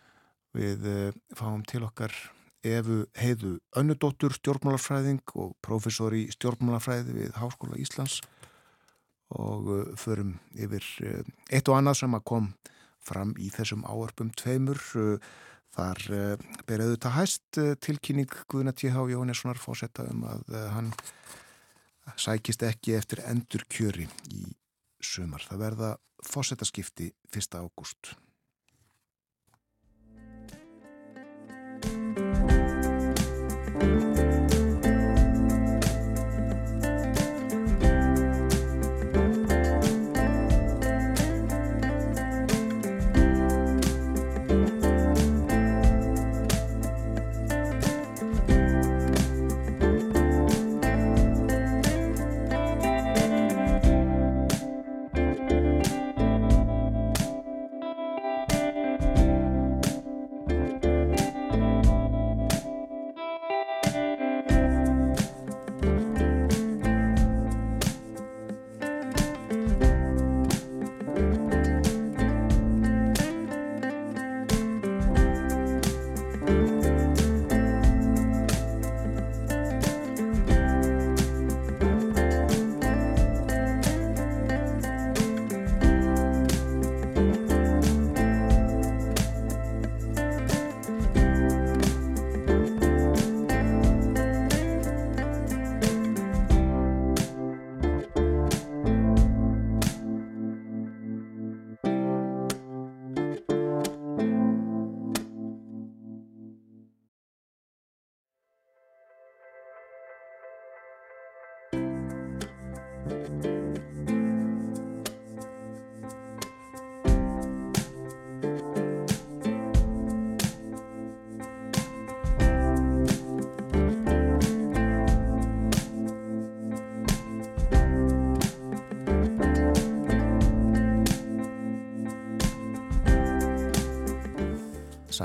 við 0.57 0.87
uh, 0.89 1.19
fáum 1.37 1.67
til 1.69 1.83
okkar 1.85 2.15
Efu 2.63 3.03
Heiðu 3.19 3.57
Önnudóttur 3.79 4.35
stjórnmálafræðing 4.39 5.35
og 5.35 5.57
professor 5.65 6.15
í 6.15 6.29
stjórnmálafræði 6.35 7.17
við 7.17 7.33
Háskóla 7.41 7.81
Íslands 7.83 8.21
og 9.33 9.71
uh, 9.73 9.87
förum 9.99 10.37
yfir 10.55 10.85
eitt 11.51 11.69
og 11.69 11.79
annað 11.79 12.03
sem 12.03 12.19
að 12.19 12.29
kom 12.29 12.53
fram 13.03 13.33
í 13.41 13.49
þessum 13.51 13.83
ávarpum 13.89 14.31
tveimur 14.39 14.79
Þar 15.73 16.01
uh, 16.13 16.17
eh, 16.35 16.63
berðuðu 16.69 16.99
það 17.01 17.15
hæst 17.17 17.61
uh, 17.61 17.73
tilkynning 17.81 18.33
Guðna 18.51 18.75
T.H. 18.77 19.07
Jónessonar 19.15 19.61
fósetta 19.61 20.05
um 20.13 20.27
að 20.29 20.43
uh, 20.53 20.67
hann 20.75 20.91
sækist 22.21 22.65
ekki 22.67 22.99
eftir 22.99 23.23
endur 23.25 23.65
kjöri 23.73 24.09
í 24.29 24.45
sumar. 25.03 25.45
Það 25.49 25.65
verða 25.65 25.95
fósettaskipti 26.29 27.09
1. 27.33 27.57
ágúst. 27.57 28.13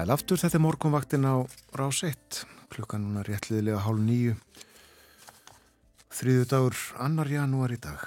Sæl 0.08 0.14
aftur, 0.16 0.40
þetta 0.40 0.56
er 0.56 0.62
morgunvaktin 0.64 1.26
á 1.28 1.36
rás 1.76 1.98
1, 2.08 2.38
klukkan 2.72 3.02
núna 3.04 3.26
réttliðilega 3.28 3.82
hálf 3.84 4.00
nýju, 4.00 4.36
þriðu 6.16 6.46
dagur 6.48 6.78
annar 7.04 7.28
janúar 7.28 7.74
í 7.76 7.80
dag. 7.84 8.06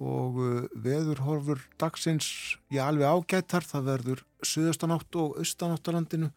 Og 0.00 0.38
uh, 0.40 0.62
veðurhorfur 0.80 1.60
dagsins, 1.76 2.56
já 2.72 2.86
alveg 2.86 3.12
ágættar, 3.12 3.68
það 3.68 3.84
verður 3.90 4.22
suðastanátt 4.48 5.18
og 5.20 5.36
austanáttalandinu, 5.42 6.30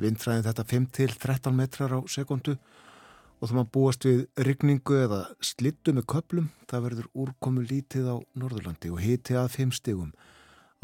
vindræðin 0.00 0.48
þetta 0.48 0.64
5-13 0.72 1.58
metrar 1.60 1.92
á 1.92 2.00
sekundu 2.08 2.54
og 2.56 3.50
þá 3.50 3.52
maður 3.52 3.70
búast 3.76 4.08
við 4.08 4.24
rigningu 4.48 4.96
eða 5.02 5.20
slittu 5.44 5.92
með 5.92 6.08
köplum, 6.14 6.48
það 6.72 6.88
verður 6.88 7.12
úrkomu 7.26 7.68
lítið 7.68 8.08
á 8.08 8.16
Norðurlandi 8.32 8.96
og 8.96 9.04
hiti 9.04 9.36
að 9.36 9.52
5 9.60 9.76
stegum. 9.76 10.16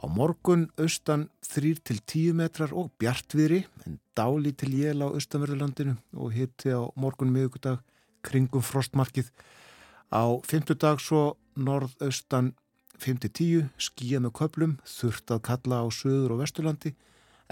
Á 0.01 0.09
morgun 0.09 0.71
austan 0.81 1.29
3-10 1.45 2.33
metrar 2.37 2.73
og 2.73 2.91
bjartviðri 3.01 3.63
en 3.87 3.99
dáli 4.17 4.55
til 4.57 4.73
jél 4.79 5.05
á 5.05 5.09
austanverðurlandinu 5.13 5.99
og 6.17 6.33
hitti 6.33 6.73
á 6.73 6.81
morgun 6.97 7.33
miðugudag 7.35 7.83
kringum 8.25 8.65
frostmarkið. 8.65 9.29
Á 10.09 10.25
fymtudag 10.49 11.01
svo 11.01 11.37
norðaustan 11.57 12.55
5-10 13.03 13.69
skíja 13.83 14.21
með 14.23 14.37
köplum 14.41 14.79
þurft 14.87 15.35
að 15.35 15.45
kalla 15.49 15.83
á 15.85 15.87
söður 15.93 16.37
og 16.37 16.43
vesturlandi 16.45 16.95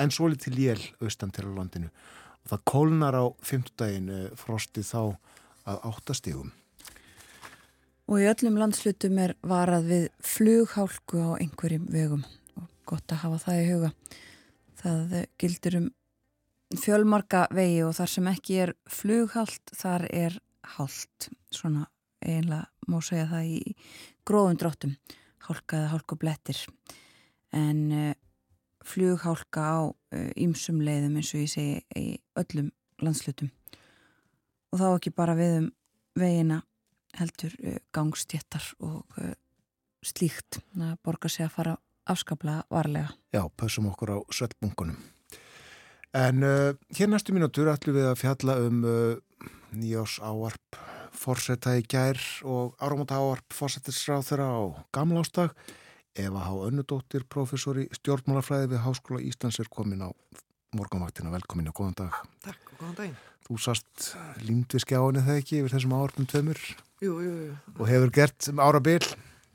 en 0.00 0.14
svo 0.14 0.30
litið 0.30 0.62
jél 0.64 0.82
austan 1.02 1.34
til 1.34 1.50
landinu. 1.52 1.90
Og 2.44 2.54
það 2.54 2.64
kólnar 2.72 3.18
á 3.20 3.24
fymtudagin 3.44 4.08
eh, 4.08 4.30
frostið 4.38 4.88
þá 4.88 5.02
að 5.68 5.84
áttastígum. 5.90 6.54
Og 8.10 8.18
í 8.18 8.26
öllum 8.26 8.56
landslutum 8.58 9.20
er 9.22 9.36
varað 9.46 9.84
við 9.86 10.04
flughálku 10.26 11.20
á 11.22 11.38
einhverjum 11.38 11.84
vegum 11.94 12.24
og 12.58 12.64
gott 12.90 13.12
að 13.14 13.20
hafa 13.22 13.36
það 13.44 13.58
í 13.60 13.66
huga. 13.68 13.90
Það 14.80 15.12
gildur 15.38 15.76
um 15.78 15.84
fjölmarka 16.74 17.44
vegi 17.54 17.84
og 17.86 17.94
þar 17.94 18.10
sem 18.10 18.30
ekki 18.32 18.56
er 18.64 18.72
flughalt, 18.90 19.62
þar 19.78 20.06
er 20.10 20.38
halt. 20.74 21.28
Svona 21.54 21.84
einlega 22.18 22.66
má 22.90 22.98
segja 22.98 23.28
það 23.30 23.52
í 23.54 23.76
gróðum 24.26 24.58
dráttum, 24.58 24.96
hálka 25.46 25.78
eða 25.78 25.92
hálkublettir. 25.94 26.64
En 27.54 27.84
uh, 27.94 28.10
flughálka 28.90 29.68
á 29.70 29.78
ýmsum 30.34 30.82
leiðum 30.82 31.20
eins 31.20 31.30
og 31.36 31.44
ég 31.44 31.54
segi 31.54 31.78
í 31.94 32.18
öllum 32.42 32.72
landslutum 33.00 33.50
og 34.70 34.80
þá 34.80 34.88
ekki 34.88 35.12
bara 35.14 35.36
við 35.38 35.56
um 35.60 35.70
vegina 36.18 36.60
heldur 37.18 37.54
gangstjettar 37.94 38.64
og 38.78 39.02
slíkt 40.04 40.60
að 40.78 40.96
borga 41.04 41.30
sig 41.32 41.46
að 41.46 41.54
fara 41.56 41.76
afskaplega 42.10 42.64
varlega. 42.72 43.14
Já, 43.34 43.42
pössum 43.56 43.90
okkur 43.90 44.16
á 44.16 44.18
svettbunkunum. 44.32 44.98
En 46.16 46.42
uh, 46.42 46.74
hér 46.96 47.10
næstu 47.10 47.34
mínútur 47.36 47.70
ætlum 47.70 47.94
við 48.00 48.08
að 48.10 48.18
fjalla 48.18 48.56
um 48.64 48.80
uh, 48.82 49.50
nýjás 49.70 50.18
áarp 50.18 50.80
fórsetta 51.14 51.76
í 51.78 51.84
gær 51.86 52.18
og 52.48 52.74
áramóta 52.82 53.20
áarp 53.20 53.54
fórsettisráð 53.54 54.26
þeirra 54.30 54.48
á 54.50 54.60
gamla 54.94 55.22
ástag. 55.22 55.54
Eva 56.18 56.42
Há 56.42 56.54
Önnudóttir, 56.66 57.22
professor 57.30 57.78
í 57.78 57.86
stjórnmálafræði 57.94 58.72
við 58.72 58.82
Háskóla 58.82 59.22
Íslands 59.22 59.60
er 59.62 59.70
komin 59.70 60.02
á 60.02 60.10
morgunvaktina. 60.76 61.32
Velkomin 61.34 61.70
og 61.70 61.76
góðan 61.80 61.98
dag. 61.98 62.20
Takk 62.44 62.72
og 62.72 62.78
góðan 62.82 62.96
daginn. 63.00 63.18
Þú 63.46 63.58
sast 63.58 64.10
límt 64.46 64.76
við 64.76 64.84
skjáinu 64.84 65.24
þegar 65.26 65.42
ekki 65.42 65.60
yfir 65.60 65.74
þessum 65.74 65.94
áarpum 65.98 66.28
tömur. 66.30 66.60
Jú, 67.02 67.16
jú, 67.24 67.34
jú. 67.48 67.54
Og 67.78 67.90
hefur 67.90 68.12
gert 68.14 68.50
ára 68.60 68.80
byl. 68.84 69.02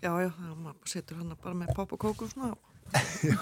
Já, 0.04 0.12
já, 0.22 0.32
maður 0.60 0.92
setur 0.92 1.22
hann 1.22 1.36
bara 1.42 1.58
með 1.58 1.72
pop 1.78 1.94
og 1.96 2.02
kóku 2.02 2.28
og 2.28 2.34
svona. 2.34 2.54
já. 3.32 3.40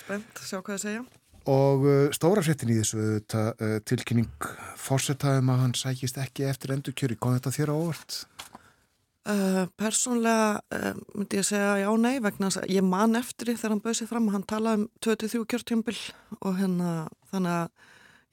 Spennt, 0.00 0.42
sjá 0.42 0.58
hvað 0.58 0.74
það 0.74 0.82
segja. 0.86 1.04
Og 1.52 1.86
uh, 1.86 2.08
stóra 2.14 2.42
fréttin 2.44 2.70
í 2.70 2.78
þessu 2.78 3.18
uh, 3.18 3.78
tilkynning 3.88 4.50
fórsetaðum 4.78 5.50
að 5.54 5.62
hann 5.64 5.76
sækist 5.78 6.20
ekki 6.22 6.46
eftir 6.50 6.74
endurkjöri. 6.76 7.18
Kom 7.18 7.34
þetta 7.38 7.54
þér 7.54 7.74
á 7.74 7.76
óvart? 7.78 8.18
Uh, 9.22 9.68
persónlega 9.78 10.62
myndi 11.14 11.38
ég 11.38 11.46
segja 11.46 11.76
já, 11.78 11.88
nei, 11.94 12.16
vegna 12.18 12.48
að 12.50 12.72
ég 12.74 12.82
man 12.82 13.14
eftir 13.14 13.52
því 13.52 13.54
þegar 13.60 13.72
hann 13.76 13.82
bauð 13.84 13.96
sér 14.00 14.08
fram 14.10 14.24
og 14.26 14.34
hann 14.34 14.46
talaði 14.50 14.80
um 14.80 14.86
23 15.06 15.42
kjörtjömbil 15.52 15.98
og 16.40 16.56
hérna 16.58 16.88
þannig 17.30 17.52
að 17.54 17.68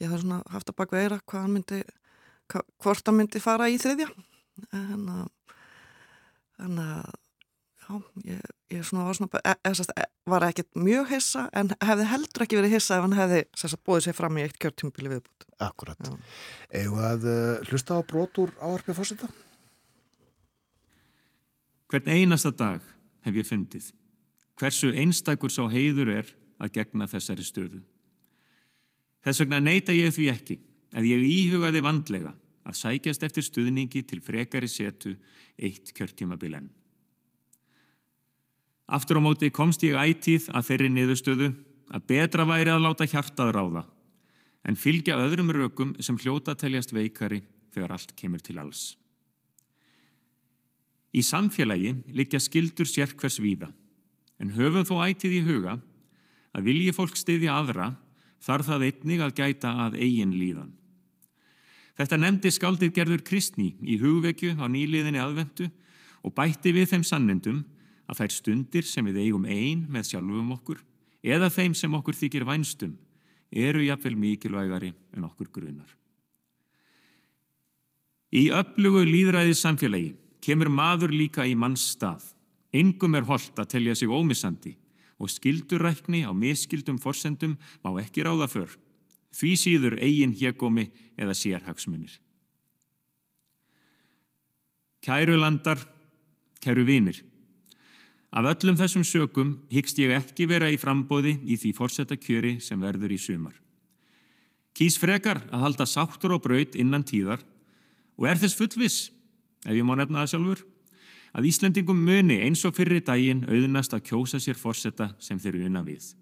ég 0.02 0.10
hef 0.10 0.24
svona 0.24 0.40
haft 0.50 0.72
að 0.72 0.78
baka 0.80 0.98
veira 0.98 1.20
hvað 1.30 1.44
hann 1.44 1.54
myndi, 1.54 1.80
hva, 2.50 2.64
hvort 2.82 3.06
hann 3.06 3.20
myndi 3.20 3.42
fara 3.44 3.68
í 3.70 3.78
þriðja. 3.82 4.08
Hérna, 4.74 5.28
þannig 6.58 6.88
að 6.96 7.12
já, 7.84 8.00
ég, 8.32 8.48
ég 8.74 8.88
svona 8.88 9.06
var, 9.08 9.20
svona, 9.20 9.42
e, 9.44 9.54
e, 9.70 9.86
e, 9.94 10.08
var 10.34 10.46
ekkert 10.48 10.80
mjög 10.88 11.12
hissa 11.14 11.44
en 11.58 11.70
hefði 11.86 12.08
heldur 12.14 12.46
ekki 12.46 12.60
verið 12.60 12.74
hissa 12.78 12.98
ef 12.98 13.06
hann 13.06 13.18
hefði 13.20 13.44
bóðið 13.86 14.08
sér 14.08 14.18
fram 14.18 14.40
í 14.40 14.48
eitt 14.48 14.58
kjörtjumbili 14.62 15.14
viðbútt. 15.14 15.46
Akkurat. 15.70 16.10
Eða 16.82 17.14
uh, 17.20 17.70
hlusta 17.70 18.00
á 18.00 18.02
brotur 18.10 18.56
áarpið 18.58 19.00
fórseta? 19.00 19.30
Hvern 21.90 22.12
einasta 22.14 22.52
dag 22.54 22.84
hef 23.26 23.36
ég 23.36 23.48
fundið 23.48 23.90
hversu 24.60 24.92
einstakur 24.92 25.52
sá 25.52 25.64
heiður 25.72 26.12
er 26.20 26.34
að 26.60 26.74
gegna 26.76 27.08
þessari 27.08 27.46
stöðu. 27.48 27.80
Þess 29.24 29.44
vegna 29.44 29.60
neyta 29.64 29.96
ég 29.96 30.12
því 30.16 30.28
ekki 30.34 30.58
að 30.96 31.08
ég 31.08 31.24
íhugaði 31.28 31.84
vandlega 31.86 32.34
að 32.68 32.78
sækjast 32.82 33.24
eftir 33.26 33.46
stuðningi 33.46 34.04
til 34.08 34.20
frekari 34.24 34.68
setu 34.70 35.16
eitt 35.58 35.94
kjörtjumabilenn. 35.96 36.70
Aftur 38.90 39.20
á 39.20 39.22
móti 39.22 39.52
komst 39.54 39.84
ég 39.86 39.98
ætíð 39.98 40.50
að 40.54 40.72
þeirri 40.72 40.92
niðurstöðu 40.94 41.50
að 41.94 42.06
betra 42.10 42.46
væri 42.50 42.74
að 42.74 42.86
láta 42.86 43.08
hjartað 43.10 43.54
ráða 43.56 43.84
en 44.68 44.78
fylgja 44.78 45.18
öðrum 45.22 45.54
rökum 45.56 45.94
sem 46.04 46.18
hljóta 46.20 46.56
teljast 46.58 46.92
veikari 46.94 47.44
þegar 47.74 47.96
allt 47.96 48.16
kemur 48.18 48.42
til 48.44 48.58
alls. 48.60 48.98
Í 51.10 51.24
samfélagi 51.26 51.96
likja 52.14 52.42
skildur 52.42 52.88
sér 52.90 53.16
hvers 53.18 53.40
víða 53.42 53.72
en 54.40 54.54
höfum 54.56 54.86
þó 54.88 55.02
ætíð 55.10 55.40
í 55.40 55.46
huga 55.48 55.80
að 56.56 56.68
vilji 56.70 56.94
fólk 56.96 57.18
stiðja 57.18 57.58
aðra 57.60 57.90
þarf 58.44 58.70
það 58.70 58.86
einnig 58.88 59.24
að 59.24 59.36
gæta 59.40 59.74
að 59.86 59.98
eigin 60.00 60.36
líðan. 60.38 60.72
Þetta 62.00 62.20
nefndi 62.22 62.52
skaldið 62.56 62.94
gerður 62.96 63.26
kristni 63.28 63.74
í 63.84 63.98
hugvekju 64.00 64.56
á 64.56 64.66
nýliðinni 64.72 65.20
aðvendu 65.20 65.68
og 66.24 66.36
bætti 66.36 66.72
við 66.76 66.94
þeim 66.94 67.04
sannendum 67.04 67.60
að 68.08 68.22
þær 68.22 68.36
stundir 68.38 68.88
sem 68.88 69.10
við 69.10 69.20
eigum 69.26 69.50
ein 69.50 69.84
með 69.92 70.14
sjálfum 70.14 70.54
okkur 70.56 70.80
eða 71.26 71.50
þeim 71.52 71.76
sem 71.76 71.94
okkur 72.00 72.16
þykir 72.16 72.48
vænstum 72.48 72.96
eru 73.52 73.84
jafnvel 73.84 74.16
mikilvægari 74.16 74.94
en 75.18 75.28
okkur 75.28 75.50
grunar. 75.52 75.90
Í 78.30 78.48
öflugu 78.54 79.04
líðræðis 79.10 79.66
samfélagi 79.66 80.14
kemur 80.50 80.72
maður 80.74 81.14
líka 81.14 81.46
í 81.46 81.54
manns 81.54 81.84
stað. 81.94 82.24
Engum 82.74 83.18
er 83.18 83.28
holdt 83.30 83.60
að 83.62 83.70
telja 83.76 83.96
sig 83.98 84.10
ómissandi 84.10 84.74
og 85.22 85.30
skildurækni 85.30 86.24
á 86.26 86.34
miskildum 86.34 86.98
forsendum 87.02 87.58
má 87.84 87.92
ekki 88.02 88.26
ráða 88.26 88.48
för. 88.50 88.70
Því 89.30 89.52
síður 89.62 89.96
eigin 90.02 90.34
hjegomi 90.34 90.88
eða 91.20 91.36
sérhagsmunir. 91.38 92.16
Kæru 95.06 95.38
landar, 95.38 95.84
kæru 96.64 96.86
vinir. 96.88 97.22
Af 98.34 98.46
öllum 98.50 98.78
þessum 98.78 99.06
sökum 99.06 99.54
hyggst 99.70 100.02
ég 100.02 100.16
ekki 100.18 100.48
vera 100.50 100.70
í 100.70 100.78
frambóði 100.82 101.36
í 101.46 101.58
því 101.62 101.76
fórsetta 101.78 102.18
kjöri 102.18 102.58
sem 102.62 102.82
verður 102.82 103.14
í 103.14 103.22
sumar. 103.22 103.54
Kýs 104.74 104.98
frekar 105.02 105.44
að 105.50 105.64
halda 105.66 105.86
sáttur 105.86 106.34
og 106.38 106.44
braut 106.46 106.78
innan 106.78 107.06
tíðar 107.06 107.42
og 108.18 108.28
er 108.30 108.38
þess 108.42 108.58
fullvis, 108.58 108.98
ef 109.66 109.76
ég 109.76 109.86
má 109.86 109.96
nefna 110.00 110.24
það 110.24 110.32
sjálfur, 110.34 110.64
að 111.36 111.50
Íslandingum 111.50 112.00
muni 112.06 112.40
eins 112.46 112.64
og 112.66 112.76
fyrri 112.78 113.02
daginn 113.06 113.46
auðnast 113.50 113.94
að 113.94 114.06
kjósa 114.10 114.40
sér 114.42 114.58
fórsetta 114.58 115.12
sem 115.22 115.40
þeir 115.42 115.62
una 115.68 115.84
við. 115.86 116.14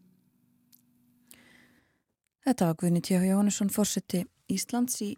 Þetta 2.47 2.69
var 2.69 2.77
Guðni 2.79 3.03
Tjóð 3.03 3.27
Jóhannesson 3.27 3.71
fórseti 3.71 4.23
Íslands 4.51 5.01
í 5.03 5.13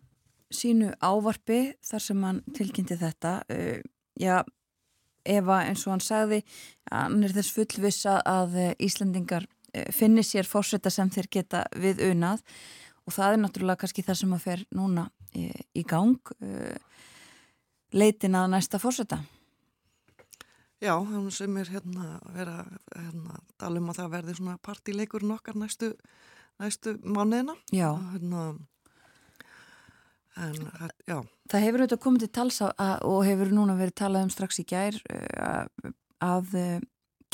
sínu 0.54 0.96
ávarfi 0.98 1.76
þar 1.86 2.02
sem 2.02 2.24
hann 2.26 2.40
tilkynnti 2.58 2.98
þetta. 2.98 3.36
Uh, 3.54 3.82
já, 4.18 4.42
Eva 5.30 5.60
eins 5.68 5.86
og 5.86 5.94
hann 5.94 6.02
sagði, 6.02 6.42
hann 6.90 7.22
er 7.26 7.34
þess 7.36 7.54
fullvisa 7.54 8.18
að 8.26 8.56
Íslandingar 8.82 9.46
finni 9.94 10.24
sér 10.26 10.48
fórseta 10.50 10.90
sem 10.90 11.10
þeir 11.14 11.28
geta 11.30 11.64
við 11.78 12.02
unað 12.10 12.42
og 13.06 13.14
það 13.14 13.34
er 13.34 13.42
náttúrulega 13.44 13.84
kannski 13.84 14.06
það 14.06 14.20
sem 14.22 14.34
að 14.34 14.46
fer 14.46 14.64
núna 14.76 15.06
í, 15.38 15.50
í 15.78 15.84
gang 15.88 16.18
leitin 17.96 18.38
að 18.38 18.52
næsta 18.54 18.80
fórseta. 18.82 19.22
Já, 20.80 20.94
þannig 20.96 21.36
sem 21.36 21.56
er 21.60 21.72
hérna 21.74 22.18
vera 22.32 22.58
hérna, 22.94 23.40
talum 23.60 23.90
að 23.92 24.00
það 24.00 24.14
verði 24.14 24.36
svona 24.38 24.60
partileikur 24.64 25.26
nokkar 25.28 25.58
næstu, 25.60 25.92
næstu 26.62 26.96
mánuðina. 27.04 27.58
Já. 27.76 27.90
Hérna, 28.14 28.44
en, 30.40 30.62
já. 31.04 31.18
Það 31.52 31.66
hefur 31.66 31.84
auðvitað 31.84 32.04
komið 32.06 32.24
til 32.24 32.32
tals 32.40 32.62
að, 32.64 32.96
og 33.10 33.20
hefur 33.28 33.52
núna 33.58 33.76
verið 33.80 33.98
talað 34.00 34.30
um 34.30 34.32
strax 34.32 34.62
í 34.64 34.66
gær 34.70 35.02
að, 35.10 35.92
að 36.24 36.56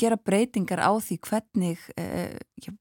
gera 0.00 0.18
breytingar 0.18 0.82
á 0.82 0.92
því 0.98 1.20
hvernig 1.28 1.86
ja, 1.96 2.74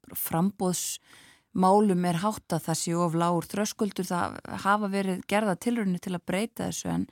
frambóðsmálum 1.55 2.05
er 2.05 2.19
hátt 2.19 2.53
að 2.53 2.63
það 2.65 2.77
séu 2.79 3.01
of 3.01 3.15
lágur 3.15 3.45
þröskuldur. 3.47 4.05
Það 4.05 4.39
hafa 4.63 4.87
verið 4.91 5.21
gerða 5.27 5.55
tilröðinu 5.55 5.99
til 5.99 6.15
að 6.15 6.25
breyta 6.25 6.67
þessu 6.67 6.89
en 6.89 7.05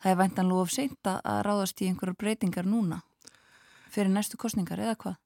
það 0.00 0.10
er 0.10 0.20
væntanlega 0.20 0.60
of 0.60 0.70
seint 0.70 1.06
að 1.06 1.42
ráðast 1.44 1.80
í 1.82 1.88
einhverjar 1.88 2.16
breytingar 2.16 2.66
núna 2.66 3.02
fyrir 3.90 4.10
næstu 4.10 4.38
kostningar 4.38 4.80
eða 4.80 4.96
hvað? 4.96 5.16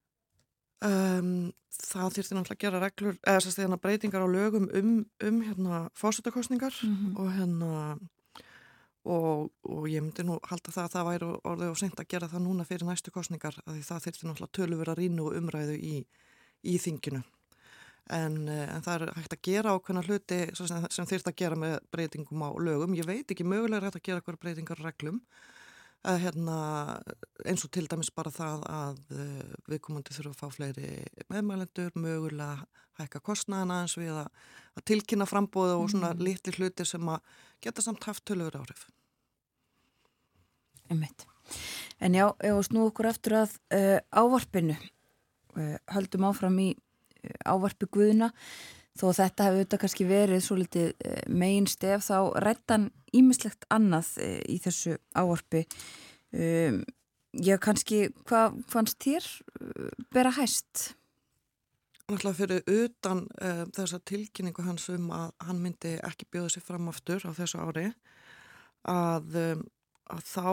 Um, 0.84 1.52
það 1.70 2.16
þýrti 2.16 2.34
náttúrulega 2.34 2.54
að 2.54 2.64
gera 2.64 2.80
reglur, 2.82 3.18
eða 3.22 3.40
þess 3.44 3.58
að 3.58 3.64
er 3.64 3.80
breytingar 3.80 4.24
á 4.24 4.28
lögum 4.28 4.66
um, 4.74 5.06
um 5.22 5.38
hérna 5.44 5.88
fórsöldakostningar 5.94 6.74
mm 6.82 6.96
-hmm. 6.96 7.18
og 7.18 7.32
hérna 7.32 7.98
og, 9.04 9.52
og 9.62 9.88
ég 9.88 10.02
myndi 10.02 10.24
nú 10.24 10.40
halda 10.42 10.72
það 10.72 10.84
að 10.84 10.92
það 10.92 11.06
væri 11.08 11.30
orðið 11.44 11.70
og 11.70 11.78
sent 11.78 12.00
að 12.00 12.08
gera 12.08 12.28
það 12.28 12.42
núna 12.42 12.64
fyrir 12.64 12.86
næstu 12.86 13.10
kostningar 13.10 13.54
að 13.66 13.74
því 13.74 13.82
það 13.82 14.04
þýrti 14.04 14.26
náttúrulega 14.26 14.56
töluvera 14.58 14.94
rínu 14.94 15.22
og 15.22 15.36
umræðu 15.36 15.76
í, 15.76 16.06
í 16.62 16.78
þinginu 16.78 17.22
en, 18.12 18.36
en 18.48 18.84
það 18.84 18.94
er 18.94 19.12
hægt 19.16 19.36
að 19.36 19.42
gera 19.48 19.74
ákveðna 19.74 20.04
hluti 20.04 20.40
sem, 20.58 20.86
sem 20.92 21.08
þýrt 21.08 21.30
að 21.30 21.38
gera 21.40 21.58
með 21.58 21.76
breytingum 21.94 22.44
á 22.44 22.50
lögum, 22.60 22.96
ég 22.98 23.08
veit 23.08 23.30
ekki 23.30 23.46
mögulega 23.48 23.80
er 23.80 23.88
hægt 23.88 24.00
að 24.00 24.06
gera 24.08 24.20
eitthvað 24.22 24.40
breytingar 24.44 24.82
reglum 24.84 25.20
að 26.04 26.18
hérna 26.20 26.56
eins 27.48 27.64
og 27.64 27.70
til 27.72 27.86
dæmis 27.88 28.12
bara 28.12 28.32
það 28.32 28.64
að 28.68 28.98
viðkomandi 29.72 30.12
þurfa 30.12 30.34
að 30.34 30.40
fá 30.42 30.56
fleiri 30.58 30.88
meðmælendur, 31.32 31.94
mögulega 31.96 32.66
hækka 32.98 33.22
kostnæðina 33.24 33.80
eins 33.82 33.96
við 33.98 34.12
að, 34.14 34.28
að 34.78 34.86
tilkynna 34.90 35.26
frambóðu 35.28 35.78
og 35.80 35.88
svona 35.92 36.12
mm. 36.14 36.24
litli 36.28 36.54
hlutir 36.58 36.88
sem 36.88 37.08
að 37.10 37.32
geta 37.64 37.84
samt 37.84 38.04
haft 38.06 38.24
tölur 38.28 38.54
áhrif. 38.58 38.86
Einmitt. 40.92 41.26
En 42.02 42.16
já, 42.16 42.28
ef 42.28 42.58
við 42.58 42.66
snú 42.68 42.88
okkur 42.90 43.08
eftir 43.10 43.38
að 43.40 43.56
uh, 43.74 43.98
ávarpinu, 44.14 44.76
uh, 45.56 45.76
höldum 45.96 46.28
áfram 46.28 46.60
í 46.62 46.70
ávarpi 47.44 47.88
Guðuna, 47.92 48.30
þó 48.94 49.06
þetta 49.16 49.46
hefur 49.48 49.60
auðvitað 49.60 49.82
kannski 49.84 50.08
verið 50.08 50.42
svo 50.44 50.58
litið 50.60 50.92
megin 51.28 51.70
stef, 51.70 52.06
þá 52.06 52.18
rættan 52.44 52.90
ímislegt 53.14 53.66
annað 53.74 54.12
í 54.50 54.58
þessu 54.62 54.98
ávarpi. 55.14 55.64
Um, 56.34 56.82
já, 57.34 57.56
kannski, 57.62 58.08
hvað 58.26 58.60
fannst 58.70 58.98
þér 59.02 59.26
bera 60.14 60.34
hæst? 60.34 60.94
náttúrulega 62.04 62.36
fyrir 62.36 62.62
utan 62.68 63.24
uh, 63.40 63.64
þessa 63.72 64.00
tilkynningu 64.04 64.64
hans 64.64 64.88
um 64.92 65.10
að 65.14 65.30
hann 65.46 65.60
myndi 65.62 65.94
ekki 66.04 66.28
bjóða 66.30 66.52
sér 66.52 66.64
fram 66.66 66.88
aftur 66.90 67.24
á 67.24 67.32
þessu 67.32 67.60
ári 67.64 67.86
að, 68.84 69.38
um, 69.40 69.62
að 70.12 70.26
þá 70.28 70.48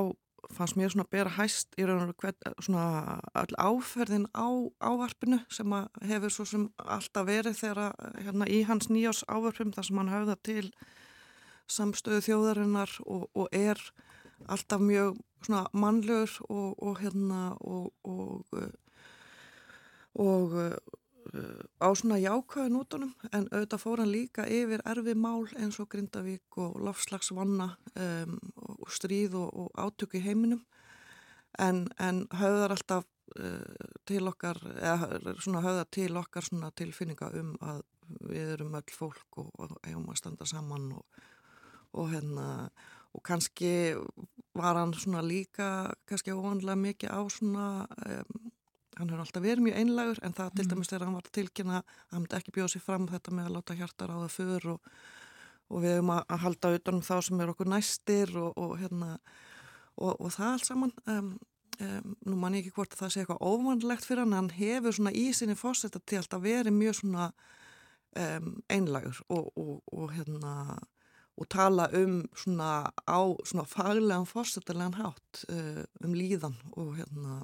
fannst 0.50 0.78
mér 0.80 0.92
svona 0.92 1.06
að 1.06 1.14
bera 1.16 1.34
hæst 1.36 1.76
í 1.78 1.86
raun 1.86 2.10
og 2.10 2.16
hvern, 2.22 2.56
svona 2.64 2.86
all 3.38 3.58
áferðin 3.62 4.28
á 4.34 4.50
ávarpinu 4.82 5.42
sem 5.54 5.76
að 5.76 5.90
hefur 6.10 6.34
svo 6.34 6.46
sem 6.50 6.68
alltaf 6.82 7.28
verið 7.28 7.60
þegar 7.60 7.96
hérna 8.18 8.48
í 8.50 8.62
hans 8.68 8.90
nýjás 8.90 9.24
ávarpum 9.30 9.74
þar 9.76 9.88
sem 9.88 10.02
hann 10.02 10.14
hafða 10.14 10.38
til 10.44 10.72
samstöðu 11.72 12.24
þjóðarinnar 12.28 12.96
og, 13.06 13.28
og 13.38 13.52
er 13.56 13.80
alltaf 14.50 14.82
mjög 14.82 15.20
svona 15.46 15.66
mannlegur 15.74 16.34
og, 16.50 16.74
og 16.82 17.02
hérna 17.02 17.42
og 17.62 17.94
og, 18.04 18.58
og 20.20 20.58
á 21.32 21.88
svona 21.95 22.18
jákvæðu 22.20 22.72
nótunum 22.74 23.14
en 23.32 23.48
auðvitað 23.52 23.82
fór 23.84 24.02
hann 24.03 24.12
líka 24.12 24.44
yfir 24.52 24.84
erfi 24.88 25.14
mál 25.16 25.48
eins 25.56 25.80
og 25.80 25.88
Grindavík 25.94 26.58
og 26.60 26.80
lofslagsvanna 26.84 27.70
um, 27.95 28.38
og 28.82 28.91
stríð 28.91 29.38
og, 29.40 29.49
og 29.56 29.70
átöku 29.80 30.20
í 30.20 30.26
heiminum. 30.26 30.66
En, 31.60 31.86
en 31.99 32.26
höfðar 32.36 32.76
alltaf 32.76 33.08
uh, 33.40 33.88
til 34.08 34.28
okkar 34.28 34.60
eða 34.76 35.36
svona 35.40 35.64
höfðar 35.64 35.91
til 35.91 36.12
okkar 36.20 36.48
svona 36.48 36.72
tilfinninga 36.76 37.32
um 37.40 37.56
að 37.64 37.84
við 38.28 38.56
erum 38.58 38.76
öll 38.76 38.91
fólk 38.91 39.40
og, 39.40 39.52
og 39.56 39.78
eigum 39.86 40.10
að 40.12 40.20
standa 40.20 40.48
saman 40.49 40.90
og, 40.98 41.22
og 41.95 42.12
hérna 42.12 42.48
og 43.12 43.24
kannski 43.24 43.95
var 44.56 44.76
hann 44.76 44.94
svona 44.95 45.24
líka 45.24 45.91
kannski 46.08 46.36
óvanlega 46.36 46.80
mikið 46.80 47.16
á 47.16 47.22
svona 47.32 47.68
um, 48.03 48.51
hann 48.98 49.10
hefur 49.10 49.24
alltaf 49.24 49.44
verið 49.44 49.66
mjög 49.66 49.80
einlagur 49.82 50.22
en 50.26 50.36
það 50.38 50.56
til 50.58 50.68
dæmis 50.72 50.92
þegar 50.92 51.06
hann 51.08 51.18
var 51.18 51.30
tilkynna 51.38 51.78
að 51.82 52.16
hann 52.16 52.28
ekki 52.38 52.56
bjóða 52.56 52.74
sér 52.74 52.84
fram 52.86 53.08
þetta 53.12 53.36
með 53.36 53.48
að 53.48 53.56
láta 53.58 53.78
hjartar 53.80 54.14
á 54.14 54.18
það 54.24 54.34
för 54.36 54.68
og, 54.74 54.92
og 55.72 55.86
við 55.86 55.96
hefum 55.96 56.12
að, 56.16 56.22
að 56.28 56.44
halda 56.46 56.74
utanum 56.78 57.06
þá 57.08 57.16
sem 57.28 57.42
er 57.44 57.54
okkur 57.54 57.72
næstir 57.72 58.36
og, 58.42 58.52
og 58.60 58.76
hérna 58.82 59.10
og, 59.96 60.14
og 60.16 60.30
það 60.36 60.52
allt 60.52 60.68
saman. 60.68 60.94
Um, 61.08 61.34
um, 61.80 62.14
nú 62.28 62.40
man 62.40 62.58
ég 62.58 62.66
ekki 62.66 62.76
hvort 62.78 62.96
að 62.96 63.06
það 63.06 63.14
sé 63.14 63.24
eitthvað 63.24 63.44
óvanlegt 63.48 64.08
fyrir 64.08 64.26
hann, 64.26 64.38
hann 64.38 64.54
hefur 64.58 64.98
svona 64.98 65.16
í 65.16 65.28
sinni 65.36 65.58
fósetta 65.60 66.04
til 66.04 66.22
alltaf 66.22 66.44
verið 66.44 66.76
mjög 66.76 67.00
svona 67.02 67.30
um, 68.20 68.56
einlagur 68.72 69.24
og 69.32 70.12
hérna 70.16 70.82
og 71.42 71.50
tala 71.50 71.88
um 71.96 72.22
svona 72.36 72.92
á 73.08 73.22
svona 73.46 73.66
faglegan 73.66 74.28
fórstættilegan 74.28 75.00
hátt 75.00 75.46
uh, 75.50 75.84
um 76.04 76.14
líðan 76.14 76.56
og 76.72 76.96
hérna 77.00 77.42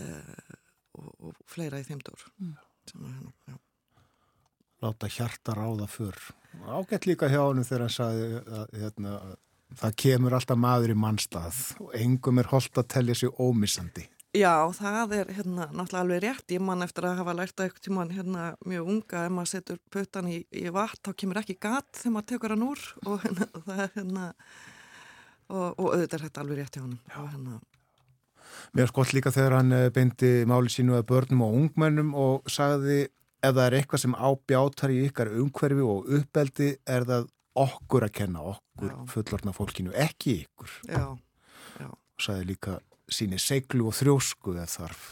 uh, 0.00 0.56
og, 0.98 1.10
og 1.28 1.42
fleira 1.50 1.80
í 1.80 1.86
þeimdur 1.88 2.28
mm. 2.38 2.54
hérna, 2.92 3.58
Láta 4.82 5.06
hjarta 5.06 5.54
ráða 5.54 5.86
fyrr 5.90 6.32
ágætt 6.68 7.06
líka 7.06 7.28
hjá 7.30 7.40
hann 7.42 7.64
þegar 7.64 7.86
hann 7.86 7.94
sagði 7.94 8.40
að 8.40 8.72
hérna, 8.80 9.12
það 9.78 9.94
kemur 10.04 10.36
alltaf 10.36 10.58
maður 10.60 10.94
í 10.94 10.98
mannstað 10.98 11.60
og 11.80 11.94
engum 11.98 12.42
er 12.42 12.50
holdt 12.50 12.80
að 12.80 12.90
tellja 12.96 13.16
sig 13.22 13.40
ómissandi. 13.40 14.08
Já, 14.32 14.64
það 14.72 15.12
er 15.18 15.30
hérna 15.36 15.66
náttúrulega 15.68 16.00
alveg 16.00 16.20
rétt, 16.24 16.52
ég 16.54 16.62
man 16.64 16.84
eftir 16.84 17.04
að 17.04 17.18
hafa 17.18 17.34
lært 17.36 17.58
að 17.58 17.66
eitthvað 17.66 17.84
tíman 17.84 18.12
hérna 18.16 18.44
mjög 18.64 18.92
unga 18.94 19.24
ef 19.26 19.34
maður 19.36 19.50
setur 19.50 19.80
puttan 19.92 20.30
í, 20.32 20.38
í 20.48 20.64
vatn, 20.72 21.02
þá 21.04 21.18
kemur 21.20 21.40
ekki 21.42 21.58
gatt 21.60 21.98
þegar 21.98 22.14
maður 22.14 22.30
tekur 22.30 22.54
hann 22.54 22.64
úr 22.64 22.86
og 23.04 23.18
hérna, 23.26 23.48
það 23.66 23.82
er 23.84 23.92
hérna 23.98 24.24
og, 25.52 25.66
og 25.66 25.84
auðvitað 25.90 26.16
er 26.16 26.24
þetta 26.24 26.44
alveg 26.44 26.62
rétt 26.62 26.78
hjá 26.78 26.84
hann 26.86 26.96
og 27.12 27.28
hérna 27.34 27.58
Mér 28.76 28.90
skott 28.90 29.14
líka 29.16 29.32
þegar 29.34 29.58
hann 29.58 29.76
eh, 29.76 29.88
beindi 29.94 30.32
máli 30.48 30.72
sínu 30.72 30.96
að 30.98 31.08
börnum 31.10 31.44
og 31.46 31.58
ungmennum 31.60 32.14
og 32.18 32.50
sagði 32.50 33.04
ef 33.42 33.54
það 33.56 33.64
er 33.64 33.78
eitthvað 33.78 34.04
sem 34.04 34.18
ábjátar 34.18 34.94
í 34.94 35.00
ykkar 35.08 35.32
umhverfi 35.42 35.86
og 35.86 36.12
uppeldi 36.18 36.70
er 36.86 37.06
það 37.08 37.26
okkur 37.62 38.06
að 38.06 38.14
kenna, 38.20 38.44
okkur 38.54 38.92
já. 38.92 39.00
fullorna 39.12 39.54
fólkinu, 39.56 39.92
ekki 39.98 40.38
ykkur. 40.44 40.76
Já, 40.88 41.02
já. 41.82 41.88
Og 41.90 42.24
sagði 42.24 42.48
líka 42.52 42.78
síni 43.12 43.40
seglu 43.42 43.90
og 43.90 43.98
þrjósku 43.98 44.54
eða 44.56 44.70
þarf. 44.70 45.10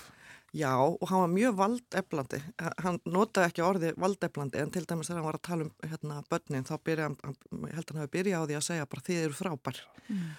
Já, 0.57 0.73
og 0.75 1.07
hann 1.07 1.21
var 1.23 1.31
mjög 1.31 1.59
valdeflandi. 1.61 2.41
Hann 2.83 2.97
notaði 3.07 3.53
ekki 3.53 3.63
orði 3.63 3.91
valdeflandi 4.03 4.59
en 4.59 4.73
til 4.75 4.83
dæmis 4.83 5.07
þegar 5.07 5.21
hann 5.21 5.29
var 5.29 5.39
að 5.39 5.47
tala 5.47 5.67
um 5.67 5.91
hérna, 5.93 6.23
börnin 6.33 6.67
þá 6.67 6.73
byrja 6.89 7.07
hann, 7.07 7.37
held 7.71 7.85
að 7.85 7.93
hann 7.93 8.01
hefði 8.01 8.15
byrjað 8.17 8.43
á 8.43 8.47
því 8.49 8.57
að 8.59 8.65
segja 8.67 8.89
bara 8.91 9.07
þið 9.07 9.21
eru 9.27 9.37
frábær. 9.39 9.83
Mm. 10.09 10.33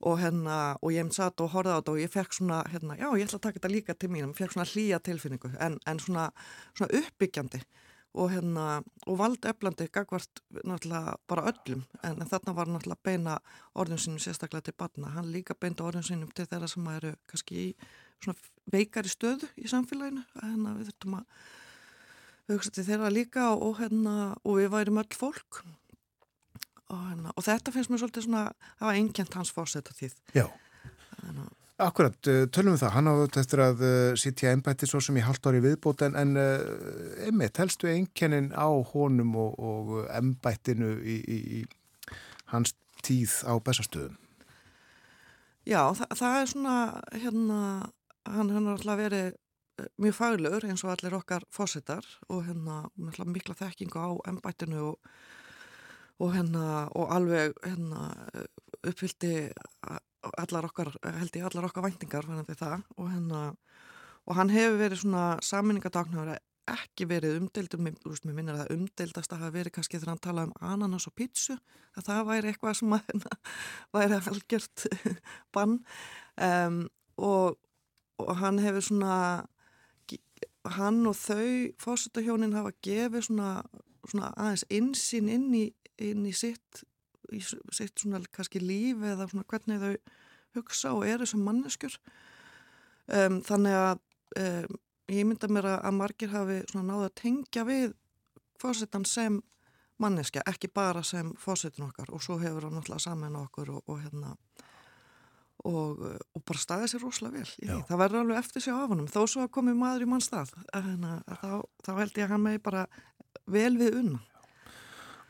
Og, 0.00 0.16
hérna, 0.16 0.78
og 0.80 0.94
ég 0.94 1.10
satt 1.12 1.42
og 1.44 1.50
horfið 1.52 1.74
á 1.76 1.78
þetta 1.80 1.92
og 1.92 1.98
ég 2.00 2.12
fekk 2.14 2.32
svona, 2.32 2.62
hérna, 2.72 2.94
já 2.96 3.04
ég 3.10 3.26
ætla 3.26 3.36
að 3.36 3.42
taka 3.44 3.58
þetta 3.58 3.70
líka 3.74 3.94
til 3.94 4.08
mín, 4.08 4.30
ég 4.30 4.38
fekk 4.38 4.54
svona 4.54 4.70
hlýja 4.70 4.98
tilfinningu 5.04 5.50
en, 5.60 5.76
en 5.84 6.00
svona, 6.00 6.30
svona 6.72 7.02
uppbyggjandi 7.02 7.60
og, 8.14 8.30
hérna, 8.32 8.66
og 9.06 9.18
valdeflandi 9.20 9.86
gagvart 9.92 10.42
náttúrulega 10.64 11.14
bara 11.30 11.46
öllum 11.52 11.84
en, 12.02 12.16
en 12.16 12.30
þarna 12.30 12.54
var 12.56 12.70
náttúrulega 12.70 13.04
beina 13.06 13.36
orðin 13.78 14.00
sínum 14.02 14.22
sérstaklega 14.22 14.70
til 14.70 14.76
batna, 14.78 15.12
hann 15.14 15.30
líka 15.32 15.54
beinda 15.54 15.86
orðin 15.86 16.06
sínum 16.06 16.32
til 16.34 16.48
þeirra 16.50 16.70
sem 16.70 16.88
eru 16.96 17.14
kannski 17.30 17.60
í 17.62 17.68
svona 18.20 18.38
veikari 18.72 19.10
stöðu 19.10 19.50
í 19.56 19.70
samfélaginu 19.70 20.24
hérna 20.40 20.74
við 20.78 20.90
þurftum 20.90 21.20
að 21.20 21.44
hugsa 22.50 22.74
til 22.74 22.86
þeirra 22.88 23.12
líka 23.14 23.50
og, 23.52 23.62
og 23.68 23.78
hérna 23.84 24.16
við 24.44 24.72
værim 24.74 25.02
öll 25.04 25.20
fólk 25.20 25.62
og, 26.90 27.06
hérna, 27.06 27.32
og 27.36 27.46
þetta 27.46 27.74
finnst 27.74 27.92
mér 27.92 28.02
svolítið 28.02 28.26
svona 28.26 28.44
það 28.66 28.86
var 28.90 29.00
einkjent 29.00 29.38
hans 29.38 29.54
fórsetta 29.54 29.96
tíð 29.96 30.18
Já. 30.36 30.46
Þannig 31.20 31.56
Akkurat, 31.80 32.16
eh, 32.28 32.44
tölum 32.52 32.74
við 32.74 32.82
það, 32.82 32.90
hann 32.92 33.08
áður 33.08 33.38
eftir 33.40 33.60
að 33.64 33.82
uh, 33.86 34.16
sitja 34.20 34.50
ennbætti 34.52 34.84
svo 34.88 34.98
sem 35.00 35.16
í 35.16 35.22
halvt 35.24 35.46
ári 35.48 35.62
viðbót 35.64 36.02
en, 36.04 36.16
en 36.18 36.36
uh, 36.36 37.24
einmitt, 37.24 37.56
helstu 37.56 37.88
einkennin 37.88 38.50
á 38.52 38.68
honum 38.92 39.30
og, 39.40 39.54
og 39.56 39.92
ennbættinu 40.12 40.90
í, 41.00 41.16
í, 41.24 41.38
í 41.56 42.12
hans 42.52 42.74
tíð 43.00 43.38
á 43.48 43.56
bestastöðum? 43.64 44.18
Já, 45.64 45.80
það, 45.96 46.12
það 46.20 46.36
er 46.42 46.52
svona, 46.52 46.76
hérna, 47.22 47.60
hann 48.28 48.52
har 48.52 48.70
alltaf 48.74 49.00
verið 49.00 49.32
mjög 49.96 50.18
faglegur 50.18 50.68
eins 50.68 50.84
og 50.84 50.92
allir 50.92 51.16
okkar 51.16 51.48
fósittar 51.48 52.04
og 52.28 52.44
hérna 52.44 52.82
mikla 53.00 53.56
þekkingu 53.56 54.04
á 54.04 54.10
ennbættinu 54.28 54.84
og, 54.90 55.14
og 56.20 56.34
hérna 56.34 56.64
og 56.98 57.14
alveg 57.14 57.56
hérna 57.64 58.10
uppfyldi 58.86 59.34
allar 60.36 60.68
okkar, 60.68 60.92
held 61.16 61.36
ég 61.36 61.46
allar 61.48 61.68
okkar 61.70 61.86
væntingar 61.88 62.28
varandi 62.28 62.56
það. 62.58 62.84
Og 63.00 63.10
hérna 63.10 63.42
og 64.28 64.36
hann 64.36 64.52
hefur 64.52 64.78
verið 64.78 65.02
svona 65.02 65.24
saminningadagnar 65.42 66.36
ekki 66.70 67.06
verið 67.10 67.38
umdeldur, 67.40 67.80
mér, 67.82 67.96
minnir 68.30 68.54
að 68.54 68.60
það 68.60 68.74
umdeldast 68.76 69.32
að 69.34 69.40
hafa 69.42 69.54
verið 69.56 69.74
kannski 69.74 69.98
þegar 69.98 70.12
hann 70.12 70.22
talaði 70.26 70.50
um 70.50 70.68
ananas 70.72 71.08
og 71.08 71.14
pítsu, 71.18 71.56
að 71.96 72.06
það 72.06 72.28
væri 72.28 72.50
eitthvað 72.52 72.76
sem 72.78 72.94
að 72.94 73.08
hérna, 73.08 73.38
væri 73.96 74.20
algjört 74.20 74.84
bann. 75.56 75.78
Um, 76.36 76.78
og, 77.18 77.58
og 78.22 78.36
hann 78.42 78.60
hefur 78.62 78.86
svona 78.86 79.16
hann 80.76 81.06
og 81.08 81.16
þau 81.16 81.72
fósitahjónin 81.80 82.54
hafa 82.54 82.74
gefið 82.84 83.30
svona, 83.30 83.50
svona 84.04 84.32
aðeins 84.36 84.66
insýn 84.68 85.30
inn 85.32 85.48
í, 85.56 85.66
inn 86.00 86.26
í 86.28 86.34
sitt 86.36 86.84
í 87.30 87.40
sitt 87.44 88.00
svona 88.00 88.20
kannski 88.32 88.62
líf 88.62 89.02
eða 89.06 89.28
svona 89.30 89.46
hvernig 89.48 89.82
þau 89.82 89.94
hugsa 90.58 90.94
og 90.96 91.06
eru 91.06 91.26
sem 91.28 91.42
manneskjur. 91.46 91.96
Um, 93.10 93.40
þannig 93.46 93.76
að 93.76 94.00
um, 94.40 94.80
ég 95.10 95.26
mynda 95.26 95.50
mér 95.50 95.68
að 95.76 95.94
margir 95.98 96.32
hafi 96.32 96.60
svona 96.70 96.92
náðu 96.92 97.08
að 97.08 97.16
tengja 97.22 97.66
við 97.68 97.94
fórsetan 98.60 99.06
sem 99.08 99.38
manneskja, 100.00 100.44
ekki 100.48 100.70
bara 100.72 101.02
sem 101.06 101.32
fórsetin 101.38 101.86
okkar. 101.86 102.10
Og 102.14 102.22
svo 102.24 102.38
hefur 102.40 102.66
hann 102.66 102.78
náttúrulega 102.78 103.04
saman 103.04 103.38
okkur 103.42 103.74
og, 103.76 103.82
og 103.86 104.00
hérna 104.02 104.34
og, 105.68 106.00
og 106.00 106.44
bara 106.48 106.62
staðið 106.62 106.94
sér 106.94 107.04
rosalega 107.04 107.42
vel 107.42 107.82
það 107.88 108.00
verður 108.00 108.22
alveg 108.24 108.40
eftir 108.40 108.64
sig 108.64 108.74
á 108.74 108.80
honum. 108.80 109.10
Þó 109.10 109.20
svo 109.28 109.44
að 109.44 109.52
komi 109.58 109.76
maður 109.76 110.06
í 110.06 110.10
mann 110.10 110.24
stað 110.24 110.54
hérna, 110.72 111.20
þá, 111.42 111.50
þá 111.84 111.92
held 111.98 112.16
ég 112.16 112.26
að 112.26 112.34
hann 112.34 112.44
megi 112.46 112.62
bara 112.64 112.86
vel 113.50 113.74
við 113.76 113.98
unna 114.00 114.22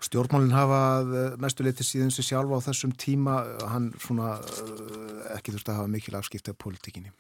Stjórnmálinn 0.01 0.55
hafa 0.56 0.82
eh, 1.05 1.35
mestu 1.40 1.64
leiti 1.64 1.85
síðan 1.85 2.12
sér 2.14 2.31
sjálfa 2.31 2.56
á 2.56 2.66
þessum 2.70 2.94
tíma, 2.97 3.43
hann 3.68 3.90
svona 4.01 4.39
eh, 4.40 5.35
ekki 5.36 5.52
þurft 5.52 5.72
að 5.72 5.81
hafa 5.82 5.93
mikil 5.93 6.16
afskipti 6.16 6.55
af 6.55 6.60
pólitíkinni. 6.62 7.12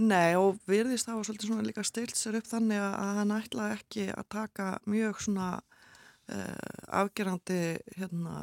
Nei 0.00 0.36
og 0.38 0.60
virðist 0.70 1.08
var 1.08 1.24
svolítið 1.26 1.50
svona 1.50 1.66
líka 1.66 1.84
stilt 1.84 2.14
sér 2.16 2.38
upp 2.38 2.46
þannig 2.46 2.78
að 2.84 3.16
hann 3.18 3.34
ætla 3.34 3.72
ekki 3.74 4.06
að 4.14 4.28
taka 4.30 4.68
mjög 4.86 5.18
svona 5.24 5.48
uh, 5.58 6.76
afgerandi 7.00 7.58
hérna, 7.96 8.36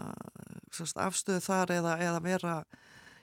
afstöðu 1.05 1.45
þar 1.45 1.71
eða, 1.77 1.93
eða 2.03 2.23
vera 2.25 2.57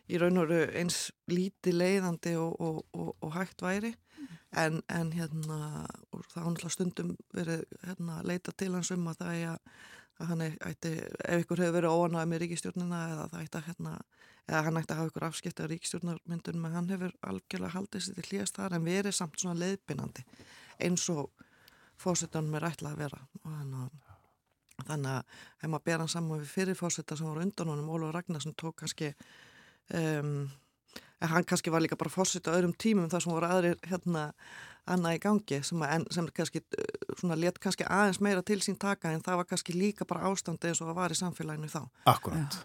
í 0.08 0.20
raun 0.20 0.40
og 0.40 0.48
veru 0.48 0.72
eins 0.80 1.10
líti 1.28 1.74
leiðandi 1.76 2.32
og, 2.40 2.56
og, 2.64 2.80
og, 2.96 3.12
og 3.20 3.36
hægt 3.36 3.60
væri 3.64 3.92
en, 4.60 4.80
en 4.88 5.10
hérna 5.14 5.58
og 6.14 6.24
það 6.32 6.48
alltaf 6.50 6.74
stundum 6.74 7.14
verið 7.34 7.64
hérna, 7.84 8.20
leita 8.26 8.54
til 8.56 8.72
hans 8.74 8.92
um 8.94 9.08
að 9.10 9.20
það 9.22 9.40
er 9.40 9.50
að 9.54 10.28
hann 10.30 10.44
ætti, 10.46 10.92
ef 11.26 11.42
ykkur 11.42 11.64
hefur 11.64 11.76
verið 11.78 11.96
óanæðið 11.96 12.30
með 12.30 12.42
ríkistjórnina 12.44 13.00
eða 13.10 13.28
það 13.32 13.44
ætti 13.46 13.58
að 13.58 13.68
hérna, 13.68 13.94
eða 14.46 14.62
hann 14.68 14.78
ætti 14.80 14.94
að 14.94 15.00
hafa 15.00 15.10
ykkur 15.10 15.26
afskipta 15.28 15.68
ríkistjórnarmyndun, 15.72 16.60
menn 16.62 16.76
hann 16.78 16.92
hefur 16.92 17.16
algjörlega 17.26 17.74
haldið 17.74 18.06
sér 18.06 18.18
til 18.20 18.26
hlýjast 18.28 18.60
þar 18.60 18.78
en 18.78 18.86
verið 18.86 19.16
samt 19.18 19.42
svona 19.42 19.58
leiðbynandi 19.58 20.26
eins 20.86 21.08
og 21.10 21.46
fósettanum 22.00 22.54
er 22.58 22.68
ætlað 22.70 22.94
að 22.94 23.02
vera. 23.04 23.22
Og 23.42 23.50
þannig 23.50 23.80
að 23.82 24.14
þannig 24.82 25.10
að 25.12 25.34
ef 25.62 25.70
maður 25.70 25.84
ber 25.86 26.02
hann 26.02 26.10
saman 26.10 26.42
við 26.42 26.50
fyrirfósetta 26.50 27.16
sem 27.18 27.28
voru 27.28 27.44
undan 27.44 27.70
honum, 27.70 27.90
Ólaf 27.94 28.14
Ragnarsson 28.16 28.56
tók 28.58 28.80
kannski 28.80 29.12
um, 29.94 30.48
hann 31.30 31.48
kannski 31.48 31.72
var 31.72 31.84
líka 31.84 31.98
bara 32.00 32.12
fósetta 32.12 32.54
öðrum 32.54 32.74
tímum 32.76 33.10
þar 33.12 33.24
sem 33.24 33.34
voru 33.34 33.50
aðrir 33.50 33.80
hérna 33.88 34.28
annað 34.90 35.16
í 35.16 35.22
gangi 35.22 35.62
sem, 35.64 35.80
að, 35.84 36.04
sem 36.12 36.28
kannski 36.36 36.60
svona 37.16 37.38
let 37.40 37.58
kannski 37.62 37.86
aðeins 37.88 38.20
meira 38.24 38.44
til 38.44 38.60
sín 38.64 38.76
taka 38.80 39.14
en 39.14 39.24
það 39.24 39.40
var 39.40 39.48
kannski 39.48 39.76
líka 39.76 40.06
bara 40.08 40.28
ástandi 40.28 40.70
eins 40.70 40.82
og 40.82 40.90
það 40.90 41.00
var 41.00 41.14
í 41.14 41.18
samfélaginu 41.20 41.72
þá. 41.72 41.82
Akkurát. 42.12 42.58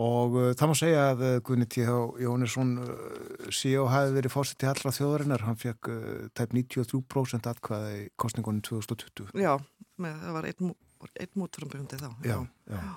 Og 0.00 0.36
uh, 0.38 0.50
það 0.56 0.70
má 0.70 0.74
segja 0.78 1.00
að 1.10 1.24
uh, 1.26 1.34
Gunni 1.44 1.66
T.H. 1.68 1.96
Jónesson 2.22 2.70
uh, 2.80 3.48
síó 3.52 3.84
hafi 3.92 4.14
verið 4.14 4.32
fórsitt 4.32 4.60
til 4.62 4.70
allra 4.70 4.92
þjóðarinnar. 4.96 5.44
Hann 5.44 5.58
fekk 5.60 5.90
uh, 5.92 6.22
tæp 6.36 6.54
93% 6.56 7.50
atkvæða 7.50 7.90
í 7.98 8.06
kostningunum 8.20 8.62
2020. 8.64 9.34
Já, 9.36 9.52
með, 10.00 10.22
það 10.22 10.38
var 10.38 10.48
einn, 10.48 10.72
einn 11.10 11.42
mútframbjöndi 11.42 12.00
þá. 12.00 12.08
Já, 12.24 12.38
já. 12.40 12.78
já. 12.78 12.88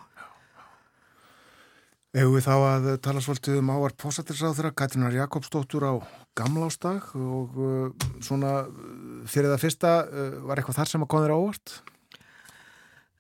Eða 2.14 2.30
við 2.30 2.44
þá 2.46 2.54
að 2.54 2.84
tala 3.02 3.22
svolítið 3.26 3.56
um 3.58 3.70
ávart 3.74 3.96
pósættisráðura 3.98 4.70
Katrinar 4.78 5.16
Jakobsdóttur 5.16 5.82
á 5.82 5.94
gamlástag 6.38 7.08
og 7.18 7.56
uh, 7.58 7.88
svona 8.22 8.68
fyrir 9.26 9.50
það 9.50 9.64
fyrsta 9.64 9.94
uh, 10.06 10.36
var 10.46 10.62
eitthvað 10.62 10.78
þar 10.78 10.92
sem 10.92 11.06
að 11.06 11.10
koma 11.10 11.24
þér 11.26 11.34
ávart? 11.34 11.74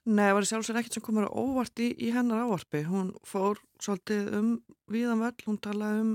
Nei, 0.03 0.27
það 0.27 0.35
var 0.37 0.47
sjálfsveit 0.51 0.79
ekkert 0.83 0.99
sem 0.99 1.05
komur 1.07 1.25
ávart 1.25 1.81
í, 1.81 1.87
í 2.05 2.11
hennar 2.13 2.43
ávarpi. 2.45 2.83
Hún 2.85 3.09
fór 3.25 3.63
svolítið 3.81 4.29
um 4.37 4.53
viðan 4.93 5.25
völl, 5.25 5.41
hún 5.47 5.59
talaði 5.65 6.05
um 6.05 6.13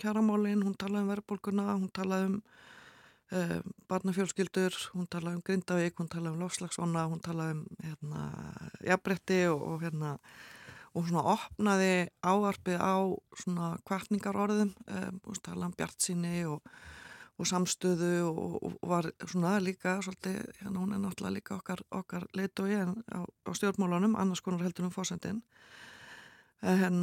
kjaramálinn, 0.00 0.64
hún 0.64 0.80
talaði 0.80 1.04
um 1.04 1.12
verðbólguna, 1.12 1.68
hún 1.74 1.92
talaði 1.92 2.30
um 2.30 2.40
uh, 3.36 3.56
barnafjölskyldur, 3.92 4.80
hún 4.96 5.12
talaði 5.12 5.42
um 5.42 5.44
Grindavík, 5.44 6.00
hún 6.00 6.08
talaði 6.08 6.38
um 6.38 6.48
lofslagsvona, 6.48 7.04
hún 7.12 7.20
talaði 7.28 7.60
um 7.60 7.64
hérna, 7.84 8.26
jafnbretti 8.80 9.42
og, 9.52 9.68
og 9.74 9.84
hérna 9.84 10.16
og 10.94 11.06
svona 11.08 11.24
opnaði 11.34 12.08
áarpið 12.22 12.78
á 12.78 12.94
svona 13.40 13.70
kvartningarorðum 13.86 14.74
um, 14.74 15.22
og 15.26 15.40
tala 15.42 15.68
um 15.68 15.74
bjart 15.76 16.04
síni 16.04 16.44
og, 16.46 16.60
og 17.38 17.48
samstöðu 17.50 18.12
og, 18.28 18.58
og 18.62 18.76
var 18.90 19.10
svona 19.26 19.56
líka 19.62 19.96
svolítið, 20.04 20.38
hérna 20.60 20.84
hún 20.84 20.94
er 20.94 21.02
náttúrulega 21.02 21.38
líka 21.38 21.56
okkar, 21.58 21.82
okkar 21.90 22.28
leitói 22.36 22.78
á, 22.78 22.94
á 23.26 23.50
stjórnmálunum, 23.50 24.14
annars 24.14 24.44
konar 24.44 24.62
heldur 24.62 24.86
um 24.86 24.94
fósendin 24.94 25.42
en, 26.62 27.02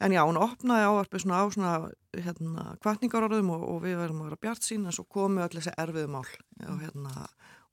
en 0.00 0.12
já, 0.12 0.22
hún 0.26 0.40
opnaði 0.40 0.84
áarpið 0.86 1.24
svona 1.24 1.40
á 1.40 1.44
svona 1.48 1.72
hérna 2.12 2.66
kvartningarorðum 2.84 3.54
og, 3.56 3.64
og 3.72 3.80
við 3.86 3.98
verðum 4.02 4.22
að 4.22 4.30
vera 4.30 4.42
bjart 4.46 4.68
sín 4.68 4.86
en 4.86 4.94
svo 4.94 5.06
komu 5.08 5.42
öll 5.44 5.54
þessi 5.56 5.72
erfiðu 5.80 6.12
mál. 6.12 6.26
Og 6.68 6.84
hérna 6.84 7.26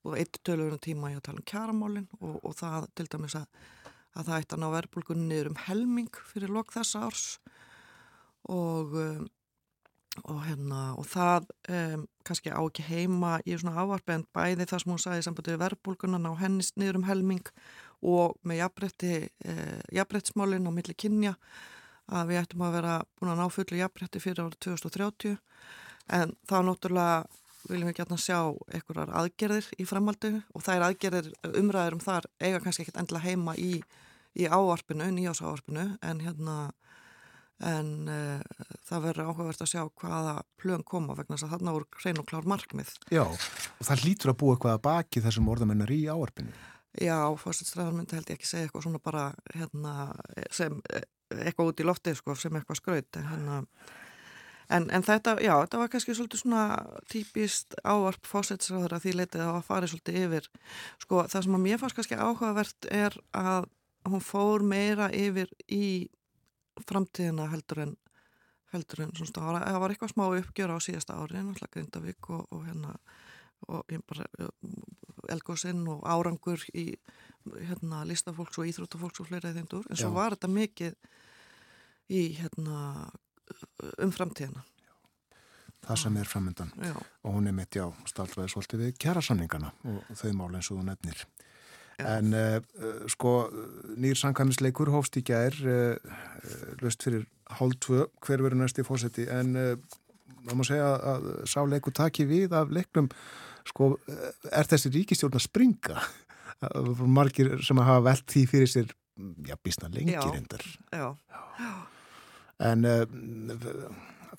og 0.08 0.16
eitt 0.16 0.40
tölurinn 0.48 0.80
tíma 0.80 1.12
ég 1.12 1.20
að 1.20 1.26
tala 1.28 1.42
um 1.42 1.48
kjaramálin 1.52 2.08
og 2.24 2.54
það 2.56 2.88
til 2.96 3.08
dæmis 3.12 3.36
að 3.36 3.50
að 4.18 4.30
það 4.30 4.38
ætti 4.40 4.56
að 4.56 4.62
ná 4.64 4.70
verðbólgunni 4.76 5.28
niður 5.30 5.52
um 5.52 5.60
helming 5.68 6.22
fyrir 6.32 6.54
lok 6.54 6.74
þessa 6.74 7.04
árs. 7.08 7.26
Og, 8.50 8.96
um, 8.98 9.28
og, 10.24 10.40
hérna, 10.48 10.80
og 10.98 11.06
það 11.10 11.50
um, 11.70 12.06
kannski 12.26 12.54
á 12.54 12.62
ekki 12.62 12.86
heima 12.88 13.38
í 13.46 13.58
svona 13.60 13.86
en 14.16 14.26
bæði 14.34 14.66
það 14.70 14.84
sem 14.84 14.94
hún 14.94 15.04
sagði 15.04 15.28
sambandið 15.28 15.62
verðbólgunna 15.62 16.22
ná 16.22 16.32
hennist 16.40 16.80
niður 16.80 17.02
um 17.02 17.10
helming 17.10 17.54
og 18.00 18.38
með 18.48 18.62
jafnbretti, 18.64 19.14
eh, 19.44 19.82
jafnbrettsmálinn 19.92 20.68
á 20.68 20.72
milli 20.72 20.96
kynja 20.96 21.36
að 22.10 22.32
við 22.32 22.42
ættum 22.42 22.64
að 22.64 22.76
vera 22.78 22.94
búin 23.20 23.34
að 23.34 23.42
ná 23.42 23.52
fullu 23.52 23.80
jafnbretti 23.80 24.22
fyrir 24.24 24.46
árið 24.46 24.60
2030 24.66 25.38
en 26.16 26.34
þá 26.48 26.58
náttúrulega 26.66 27.26
viljum 27.68 27.90
við 27.90 27.98
gætna 28.00 28.18
sjá 28.22 28.40
einhverjar 28.72 29.12
aðgerðir 29.22 29.72
í 29.80 29.88
framhaldu 29.90 30.36
og 30.56 30.70
er 30.72 30.86
aðgerðir 30.88 31.32
umræður 31.50 31.98
um 31.98 32.04
þar 32.04 32.30
eiga 32.40 32.62
kannski 32.64 32.86
ekkert 32.86 33.02
endla 33.04 33.24
heima 33.24 33.56
í 33.60 33.80
í 34.38 34.46
áarpinu, 34.46 35.10
nýjásáarpinu 35.12 35.86
en 36.06 36.22
hérna 36.24 36.58
en 37.60 38.08
uh, 38.08 38.40
það 38.88 39.06
verður 39.10 39.30
áhugavert 39.30 39.64
að 39.66 39.72
sjá 39.74 39.82
hvaða 40.00 40.36
plöðum 40.62 40.86
koma 40.88 41.16
vegna 41.18 41.36
þess 41.36 41.48
að 41.48 41.56
þarna 41.56 41.74
voru 41.76 41.88
hrein 42.00 42.22
og 42.22 42.28
klár 42.30 42.48
markmið. 42.48 42.94
Já, 43.12 43.26
og 43.28 43.88
það 43.90 44.04
lítur 44.06 44.32
að 44.32 44.38
búa 44.40 44.56
eitthvað 44.56 44.76
að 44.78 44.84
baki 44.88 45.24
þessum 45.26 45.50
orðamennar 45.52 45.92
í 45.92 46.02
áarpinu. 46.08 46.54
Já, 47.04 47.18
fórstæðstræðar 47.42 47.98
myndi 47.98 48.16
held 48.18 48.32
ég 48.32 48.40
ekki 48.40 48.48
segja 48.48 48.68
eitthvað 48.68 48.86
svona 48.88 49.02
bara 49.04 49.26
hérna 49.54 49.96
sem 50.56 50.80
eitthvað 51.36 51.74
út 51.74 51.84
í 51.84 51.86
lofti 51.86 52.16
sko, 52.18 52.36
sem 52.40 52.56
eitthvað 52.58 52.80
skraut 52.80 53.20
hérna, 53.20 53.60
en, 54.76 54.90
en 54.94 55.06
þetta, 55.06 55.36
já, 55.44 55.54
þetta 55.64 55.82
var 55.82 55.92
kannski 55.94 56.16
svolítið 56.18 56.44
svona 56.44 56.66
típist 57.12 57.76
áarp 57.84 58.30
fórstæðstræðar 58.30 58.98
að 58.98 59.06
því 59.06 59.16
leitið 59.20 59.46
að 59.46 59.64
fara 59.68 59.90
svolítið 59.90 60.20
yfir. 60.26 60.52
Sko, 61.04 61.24
það 61.32 61.48
sem 61.48 61.58
að 61.58 61.66
mér 61.66 61.82
fannst 61.82 62.00
kannski 62.00 62.20
áhugavert 62.20 62.90
er 62.94 63.18
að 63.38 63.70
hún 64.10 64.24
fór 64.24 64.64
meira 64.66 65.10
yfir 65.16 65.52
í 65.68 66.10
framtíðina 66.88 67.50
heldur 67.52 67.84
en 67.88 67.98
heldur 68.74 69.02
en 69.02 69.16
svona 69.18 69.32
stára, 69.32 69.62
það 69.66 69.82
var 69.82 69.94
eitthvað 69.94 70.12
smá 70.14 70.24
uppgjör 70.28 70.74
á 70.78 70.78
síðasta 70.84 71.18
ári, 71.18 71.42
náttúrulega 71.42 71.74
Grindavík 71.74 72.30
og, 72.36 72.44
og 72.54 72.68
hérna 72.68 72.94
og 73.68 73.96
bara 74.08 74.28
elgósinn 75.34 75.82
og 75.92 76.06
árangur 76.08 76.62
í 76.78 76.94
hérna 77.68 78.04
listafólks 78.08 78.60
og 78.62 78.70
íþróttafólks 78.70 79.24
og 79.24 79.30
fleira 79.30 79.52
þeimdur, 79.56 79.88
en 79.90 80.00
svo 80.00 80.12
Já. 80.14 80.16
var 80.16 80.36
þetta 80.36 80.52
mikið 80.54 80.96
í 82.14 82.22
hérna 82.40 83.10
um 84.00 84.12
framtíðina. 84.16 84.64
Það 85.86 86.00
sem 86.04 86.18
er 86.20 86.28
framöndan 86.30 86.72
og 87.24 87.30
hún 87.34 87.48
er 87.50 87.56
mitt 87.56 87.76
já, 87.76 87.86
startræði 88.10 88.52
svolítið 88.52 88.82
við 88.84 88.98
kjærasamningana 89.02 89.72
og 89.88 90.18
þau 90.20 90.32
mál 90.38 90.52
eins 90.52 90.70
og 90.70 90.82
þú 90.82 90.88
nefnir. 90.90 91.24
En 92.00 92.36
uh, 92.36 92.60
sko, 93.12 93.34
nýr 94.00 94.16
sankannisleikur 94.20 94.92
hófst 94.94 95.18
í 95.20 95.24
gær, 95.28 95.56
uh, 95.68 95.98
löst 96.84 97.04
fyrir 97.04 97.26
hálf 97.60 97.80
tvö, 97.84 98.06
hver 98.24 98.44
verður 98.46 98.62
næst 98.62 98.80
í 98.80 98.86
fósetti, 98.88 99.26
en 99.28 99.52
maður 99.56 100.60
má 100.60 100.64
segja 100.68 100.90
að 101.12 101.28
sá 101.50 101.60
leiku 101.68 101.92
taki 101.96 102.28
við 102.30 102.56
af 102.56 102.72
leiknum, 102.72 103.10
sko, 103.68 103.96
er 104.52 104.70
þessi 104.70 104.94
ríkistjórn 104.94 105.40
að 105.40 105.48
springa? 105.48 106.04
Margir 107.08 107.58
sem 107.66 107.80
hafa 107.82 108.04
velt 108.12 108.28
því 108.32 108.46
fyrir 108.52 108.72
sér, 108.72 108.96
já, 109.48 109.56
bísna 109.64 109.92
lengir 109.92 110.38
endar. 110.38 110.64
Já, 110.92 111.10
já. 111.10 111.72
En 112.60 112.86
uh, 112.88 113.04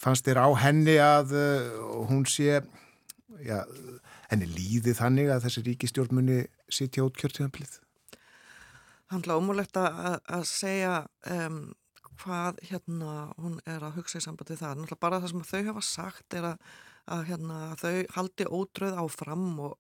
fannst 0.01 0.27
þér 0.29 0.43
á 0.45 0.49
henni 0.61 0.97
að 1.01 1.35
hún 2.11 2.27
sé, 2.29 2.61
já, 3.45 3.59
henni 4.31 4.49
líði 4.49 4.95
þannig 4.97 5.33
að 5.33 5.47
þessi 5.47 5.65
ríkistjórn 5.69 6.17
muni 6.19 6.41
sitja 6.73 7.05
út 7.07 7.17
kjörtíðanblið? 7.21 7.79
Það 9.11 9.25
er 9.27 9.41
ómúlegt 9.41 9.79
að 9.81 10.45
segja 10.47 10.93
um, 11.35 11.63
hvað 12.21 12.61
hérna 12.69 13.15
hún 13.41 13.59
er 13.69 13.83
að 13.83 13.97
hugsa 13.99 14.21
í 14.21 14.25
sambandi 14.25 14.59
það. 14.61 14.79
Náttúrulega 14.79 15.03
bara 15.03 15.21
það 15.23 15.33
sem 15.33 15.49
þau 15.51 15.63
hafa 15.71 15.83
sagt 15.87 16.37
er 16.39 16.47
að, 16.53 16.69
að 17.17 17.25
hérna, 17.31 17.59
þau 17.81 17.95
haldi 18.17 18.47
ótröð 18.47 19.01
áfram 19.03 19.49
og, 19.67 19.75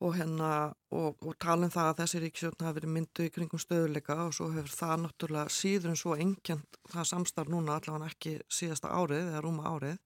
og, 0.00 0.14
hérna, 0.16 0.50
og, 0.96 1.18
og 1.20 1.36
tala 1.42 1.68
um 1.68 1.72
það 1.72 1.90
að 1.90 1.98
þessi 2.00 2.20
ríkisjónu 2.22 2.64
hafi 2.64 2.78
verið 2.78 2.92
myndu 2.94 3.26
í 3.26 3.32
kringum 3.34 3.60
stöðuleika 3.60 4.16
og 4.24 4.32
svo 4.36 4.48
hefur 4.54 4.72
það 4.72 4.96
náttúrulega 5.04 5.52
síður 5.52 5.92
en 5.92 6.00
svo 6.00 6.16
engjant 6.16 6.80
það 6.88 7.08
samstarf 7.10 7.52
núna 7.52 7.76
allavega 7.76 8.08
ekki 8.08 8.38
síðasta 8.48 8.94
árið 8.96 9.28
eða 9.28 9.44
rúma 9.44 9.74
árið. 9.74 9.98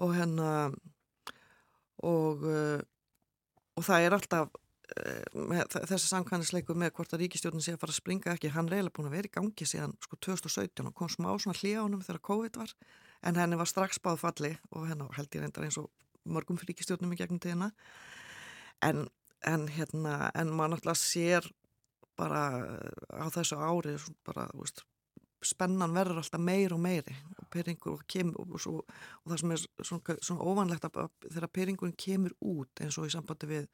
Og 0.00 0.14
hérna 0.16 0.50
og 2.06 2.46
uh, 2.46 2.80
og 3.76 3.86
það 3.86 4.06
er 4.06 4.16
alltaf 4.16 4.52
uh, 4.52 5.64
þessi 5.88 6.06
samkvæmnisleiku 6.06 6.76
með 6.78 6.94
hvort 6.96 7.14
að 7.16 7.24
ríkistjórnum 7.24 7.64
sé 7.64 7.74
að 7.74 7.82
fara 7.82 7.94
að 7.94 8.00
springa 8.00 8.34
ekki, 8.34 8.52
hann 8.54 8.70
reyla 8.70 8.92
búin 8.94 9.10
að 9.10 9.16
vera 9.18 9.30
í 9.30 9.34
gangi 9.34 9.66
síðan 9.68 9.96
sko 10.04 10.18
2017 10.28 10.90
og 10.90 10.94
kom 10.96 11.10
smá 11.12 11.30
svona 11.34 11.58
hlíðánum 11.58 12.04
þegar 12.06 12.22
COVID 12.30 12.60
var, 12.62 12.74
en 13.26 13.40
henni 13.40 13.58
var 13.60 13.70
strax 13.70 13.98
báð 14.02 14.22
falli 14.22 14.54
og 14.70 14.86
henni 14.90 15.10
held 15.16 15.36
ég 15.36 15.44
reyndar 15.44 15.66
eins 15.66 15.80
og 15.80 15.90
mörgum 16.28 16.58
fyrir 16.60 16.74
ríkistjórnum 16.74 17.14
í 17.14 17.20
gegnum 17.20 17.40
tíðina 17.42 17.70
en, 18.86 19.06
en 19.46 19.66
hérna 19.68 20.30
en 20.34 20.52
maður 20.52 20.76
náttúrulega 20.76 21.00
sér 21.00 21.50
bara 22.20 22.44
á 23.12 23.26
þessu 23.32 23.56
ári 23.56 23.96
bara, 24.26 24.48
veist 24.54 24.84
spennan 25.40 25.94
verður 25.96 26.20
alltaf 26.20 26.42
meir 26.42 26.74
og 26.76 26.82
meiri 26.84 27.14
og, 27.40 27.86
og, 27.88 28.02
kem, 28.10 28.34
og, 28.36 28.58
svo, 28.60 28.82
og 28.84 29.32
það 29.32 29.40
sem 29.40 29.54
er 29.54 29.62
svona, 29.88 30.16
svona 30.20 30.44
óvanlegt 30.44 30.84
að 30.90 31.00
þegar 31.30 31.52
peringurinn 31.56 31.96
kemur 31.96 32.36
út 32.44 32.82
eins 32.84 32.98
og 33.00 33.08
í 33.08 33.14
sambandi 33.14 33.48
við 33.48 33.70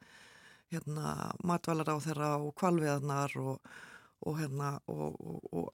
hérna, 0.71 1.33
matvælar 1.47 1.91
á 1.91 1.97
þeirra 2.03 2.31
og 2.43 2.55
kvalviðarnar 2.59 3.35
og 3.39 4.39
hérna, 4.39 4.77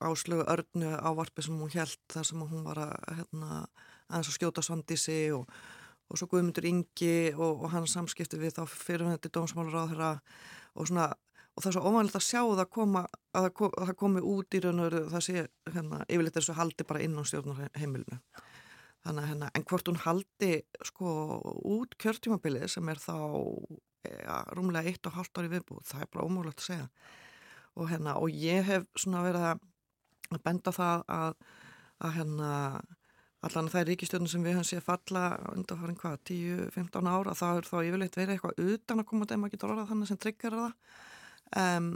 áslögu 0.04 0.44
örnu 0.50 0.92
ávarpi 0.98 1.46
sem 1.46 1.56
hún 1.58 1.72
held 1.72 1.96
þar 2.12 2.28
sem 2.28 2.42
hún 2.42 2.66
var 2.66 2.82
að 2.84 2.92
hérna, 3.20 3.64
að 4.10 4.30
skjóta 4.34 4.62
svandísi 4.62 5.18
og 5.34 5.48
svo 6.18 6.28
Guðmundur 6.30 6.66
Ingi 6.68 7.16
og 7.34 7.68
hans 7.72 7.94
samskipti 7.96 8.40
við 8.40 8.58
þá 8.58 8.64
fyrirvendir 8.70 9.32
þeirra 9.34 10.14
og 10.74 10.88
svona 10.88 11.12
og 11.54 11.62
það 11.62 11.68
er 11.70 11.76
svo 11.76 11.84
óvanilegt 11.86 12.18
að 12.18 12.26
sjá 12.26 12.40
það 12.42 12.68
koma 12.74 13.04
að 13.36 13.48
það 13.54 13.94
komi 14.00 14.22
út 14.26 14.56
í 14.56 14.60
raun 14.64 14.82
og 14.82 14.96
það 15.12 15.24
sé 15.26 15.34
hérna, 15.70 16.00
yfirleitt 16.08 16.38
þessu 16.38 16.56
haldi 16.58 16.86
bara 16.88 17.02
inn 17.04 17.14
á 17.14 17.22
stjórnarheimilinu. 17.30 18.18
Þannig, 19.04 19.28
hérna, 19.30 19.50
en 19.54 19.66
hvort 19.68 19.90
hún 19.90 20.00
haldi 20.00 20.50
sko 20.88 21.10
út 21.74 21.94
kjörtjumabilið 22.00 22.66
sem 22.72 22.88
er 22.90 22.98
þá 22.98 23.14
ja, 24.08 24.40
rúmlega 24.56 24.90
eitt 24.90 25.06
og 25.06 25.14
halvt 25.18 25.42
ári 25.42 25.52
viðbúð, 25.52 25.84
það 25.90 26.02
er 26.02 26.10
bara 26.14 26.26
ómúlegt 26.26 26.64
að 26.64 26.68
segja. 26.70 26.88
Og, 27.74 27.86
hérna, 27.90 28.16
og 28.18 28.34
ég 28.34 28.66
hef 28.66 28.88
svona 28.98 29.22
verið 29.26 29.46
að 29.52 30.42
benda 30.42 30.74
það 30.74 31.06
að, 31.14 31.38
að 32.02 32.18
hérna, 32.18 32.50
allan 33.46 33.70
það 33.72 33.80
er 33.80 33.90
ríkistjórnum 33.92 34.30
sem 34.30 34.44
við 34.44 34.56
höfum 34.58 34.68
séð 34.68 34.84
falla 34.86 35.24
undanfarin 35.52 36.00
hvað, 36.00 36.18
10-15 36.30 37.10
ára 37.10 37.36
þá 37.38 37.46
er 37.52 37.70
þá 37.70 37.76
yfirleitt 37.82 38.18
verið 38.18 38.36
eitthvað 38.36 38.74
utan 38.74 39.02
að 39.02 39.08
koma 39.10 39.28
þeim 39.30 39.46
að 39.46 39.54
geta 39.54 39.68
orðað 39.70 39.90
þannig 39.92 40.10
sem 40.10 40.20
tryggjara 40.24 40.62
það 40.62 41.64
um, 41.64 41.90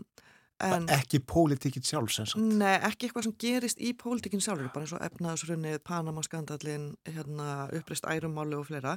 En, 0.59 0.89
ekki 0.91 1.21
pólitíkinn 1.23 1.85
sjálf 1.87 2.11
sem 2.11 2.27
sagt? 2.27 2.43
Nei, 2.59 2.81
ekki 2.83 3.07
eitthvað 3.07 3.29
sem 3.29 3.35
gerist 3.39 3.79
í 3.79 3.93
pólitíkinn 3.95 4.43
sjálf, 4.43 4.65
bara 4.75 4.87
eins 4.89 4.95
og 4.97 5.05
efnaðsrunnið, 5.07 5.77
Panama-skandalin, 5.87 6.89
hérna, 7.07 7.69
upprist 7.79 8.09
ærumáli 8.11 8.59
og 8.59 8.67
fleira. 8.67 8.97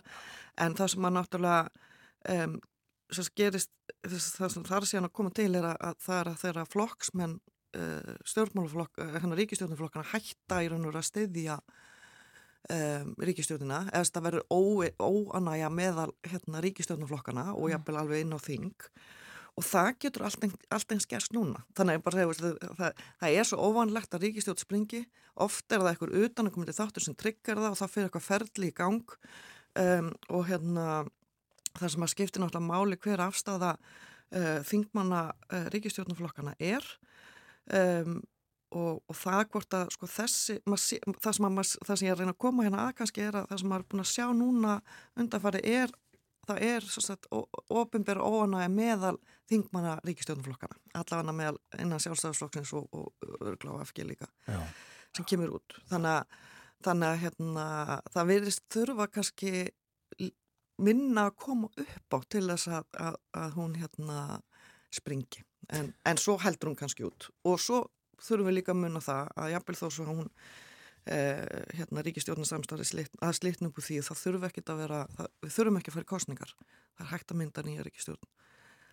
En 0.57 0.73
það 0.77 0.93
sem 0.93 1.05
maður 1.05 1.17
náttúrulega 1.19 2.33
um, 2.33 2.57
gerist, 3.37 3.69
það 4.07 4.55
sem 4.55 4.65
þarf 4.71 4.89
síðan 4.89 5.09
að 5.11 5.15
koma 5.19 5.33
til 5.37 5.51
er 5.59 5.69
að 5.75 6.01
það 6.01 6.17
er 6.17 6.31
að 6.31 6.41
þeirra 6.41 6.65
flokksmenn, 6.71 7.37
uh, 7.77 8.11
stjórnmáluflokk, 8.33 9.05
hérna 9.19 9.37
ríkistjórnuflokkana 9.43 10.09
hætta 10.15 10.63
í 10.65 10.73
raun 10.73 10.89
og 10.89 10.97
að 10.97 11.09
steyðja 11.11 11.61
um, 12.69 13.13
ríkistjórnina, 13.21 13.85
eða 13.91 14.09
það 14.09 14.27
verður 14.27 14.99
óanægja 15.01 15.71
meðal 15.73 16.11
hérna, 16.27 16.61
ríkistjórnuflokkana 16.65 17.47
og 17.55 17.71
jafnvel 17.73 17.97
alveg 18.01 18.25
inn 18.25 18.35
á 18.35 18.39
þing. 18.41 18.75
Og 19.59 19.65
það 19.67 19.89
getur 20.05 20.25
allt 20.25 20.93
eins 20.93 21.07
gerst 21.09 21.33
núna. 21.35 21.63
Þannig 21.75 21.99
að 21.99 22.05
bara 22.05 22.19
segja, 22.19 22.59
það, 22.77 23.01
það 23.19 23.39
er 23.39 23.49
svo 23.49 23.65
óvanlegt 23.67 24.15
að 24.15 24.27
ríkistjótt 24.27 24.63
springi. 24.63 25.01
Oft 25.43 25.67
er 25.71 25.83
það 25.83 25.91
eitthvað 25.91 26.19
utanakomandi 26.25 26.75
þáttur 26.77 27.05
sem 27.05 27.17
tryggar 27.19 27.59
það 27.59 27.73
og 27.73 27.81
það 27.81 27.91
fyrir 27.95 28.07
eitthvað 28.07 28.27
ferli 28.29 28.69
í 28.71 28.77
gang. 28.77 29.17
Um, 29.81 30.13
og 30.31 30.47
hérna 30.47 30.85
það 31.77 31.93
sem 31.93 32.05
að 32.05 32.13
skipti 32.13 32.41
náttúrulega 32.41 32.67
máli 32.67 32.99
hver 33.03 33.23
afstæða 33.27 33.73
uh, 33.75 34.59
þingmanna 34.67 35.21
uh, 35.31 35.67
ríkistjóttnaflokkana 35.75 36.55
er. 36.59 36.88
Um, 37.71 38.21
og, 38.72 39.02
og 39.07 39.18
það 39.18 39.41
hvort 39.53 39.77
að 39.77 39.89
sko, 39.95 40.10
þessi, 40.11 40.57
sé, 40.80 40.99
það, 41.07 41.34
sem 41.38 41.48
að, 41.48 41.73
það 41.88 41.99
sem 41.99 42.07
ég 42.07 42.14
er 42.14 42.15
að 42.15 42.23
reyna 42.23 42.35
að 42.35 42.43
koma 42.45 42.68
hérna 42.68 42.85
að 42.85 42.95
kannski 43.02 43.26
er 43.26 43.39
að 43.41 43.49
það 43.49 43.61
sem 43.61 43.72
maður 43.72 43.84
er 43.84 43.89
búin 43.91 44.03
að 44.03 44.11
sjá 44.11 44.26
núna 44.38 44.77
undanfari 45.19 45.64
er 45.72 45.93
það 46.48 46.64
er 46.65 46.88
ofinbæra 47.81 48.23
óanæg 48.26 48.72
meðal 48.73 49.18
þingmanna 49.52 49.98
ríkistjónuflokkana 50.07 50.80
allavega 50.98 51.35
meðal 51.38 51.60
innan 51.80 52.02
sjálfstæðarflokksins 52.02 52.73
og, 52.80 52.88
og 52.95 53.45
örgla 53.52 53.77
á 53.77 53.84
FG 53.85 54.07
líka 54.07 54.30
Já. 54.48 54.60
sem 55.15 55.27
kemur 55.27 55.57
út. 55.60 55.77
Þannig 55.91 56.15
að, 56.15 56.41
þannig 56.88 57.10
að 57.11 57.22
hérna, 57.26 57.68
það 58.15 58.31
verðist 58.34 58.65
þurfa 58.73 59.07
kannski 59.11 59.53
minna 60.81 61.27
að 61.30 61.38
koma 61.43 61.69
upp 61.84 62.15
á 62.15 62.19
til 62.31 62.45
þess 62.48 62.69
að, 62.72 62.85
að, 62.98 63.18
að 63.38 63.57
hún 63.60 63.76
hérna 63.77 64.19
springi. 64.91 65.43
En, 65.72 65.91
en 66.07 66.19
svo 66.19 66.38
heldur 66.41 66.72
hún 66.72 66.80
kannski 66.80 67.06
út. 67.07 67.30
Og 67.48 67.60
svo 67.61 67.84
þurfum 68.26 68.49
við 68.49 68.57
líka 68.60 68.76
að 68.76 68.81
munna 68.84 69.02
það 69.03 69.31
að 69.43 69.53
jafnvel 69.56 69.77
þó 69.80 69.88
svo 69.88 70.07
hún 70.10 70.27
eh, 71.06 71.64
hérna 71.77 72.06
ríkistjórnarsamstari 72.07 72.88
slit, 72.88 73.15
að 73.22 73.38
slitna 73.39 73.72
upp 73.72 73.81
úr 73.81 73.88
því 73.88 74.02
það 74.07 74.22
þurfum 74.26 74.49
ekki 74.49 74.65
að 74.65 74.84
vera 74.84 75.02
það, 75.18 75.31
við 75.45 75.56
þurfum 75.57 75.80
ekki 75.81 75.91
að 75.91 75.98
fara 75.98 76.07
í 76.07 76.11
kostningar 76.14 76.53
það 76.60 77.06
er 77.06 77.11
hægt 77.14 77.34
að 77.34 77.41
mynda 77.41 77.65
nýja 77.68 77.88
ríkistjórn 77.88 78.30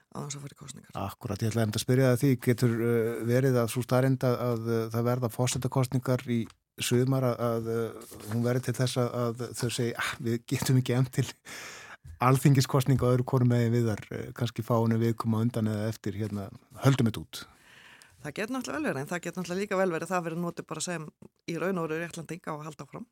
á 0.09 0.19
þess 0.25 0.39
að 0.39 0.45
fara 0.47 0.57
í 0.57 0.63
kostningar 0.63 1.03
Akkurat, 1.03 1.43
ég 1.45 1.53
ætla 1.53 1.67
að 1.69 1.83
spyrja 1.85 2.13
það 2.13 2.23
því 2.23 2.31
getur 2.47 2.79
uh, 2.79 3.11
verið 3.29 3.61
að 3.61 3.75
svo 3.75 3.85
starrend 3.85 4.25
að, 4.25 4.39
að 4.47 4.71
það 4.95 5.11
verða 5.11 5.35
fórsættakostningar 5.35 6.25
í 6.33 6.41
sögumar 6.79 7.27
að, 7.27 7.43
að 7.43 7.69
hún 8.31 8.45
verið 8.47 8.69
til 8.69 8.77
þess 8.79 9.01
að 9.03 9.43
þau 9.59 9.69
segi 9.75 9.91
að 9.91 10.01
ah, 10.05 10.15
við 10.23 10.41
getum 10.53 10.79
ekki 10.81 10.95
emm 10.95 11.09
til 11.11 11.27
alþingiskostninga 12.25 13.13
öðru 13.13 13.27
konum 13.29 13.53
með 13.53 13.69
við 13.75 13.93
þar 13.93 14.03
eh, 14.15 14.27
kannski 14.37 14.65
fáinu 14.67 14.99
við 15.01 15.15
koma 15.23 15.43
undan 15.45 15.71
eða 15.71 15.89
eftir 15.93 16.19
hérna, 16.19 16.49
höldum 16.85 17.11
þetta 17.11 17.25
út 17.25 17.43
Það 18.23 18.35
getur 18.39 18.55
náttúrulega 18.57 18.79
vel 18.79 18.89
verið 18.89 19.03
en 19.03 19.11
það 19.13 19.23
getur 19.25 19.43
náttúrulega 19.43 19.63
líka 19.63 19.79
vel 19.79 19.93
verið 19.95 20.11
það 20.13 20.25
verið 20.27 20.43
notið 20.43 20.69
bara 20.73 20.85
sem 20.85 21.07
í 21.49 21.57
raun 21.59 21.79
og 21.79 21.87
veru 21.87 22.01
réttlandinga 22.03 22.55
að 22.55 22.65
halda 22.69 22.87
fram. 22.89 23.07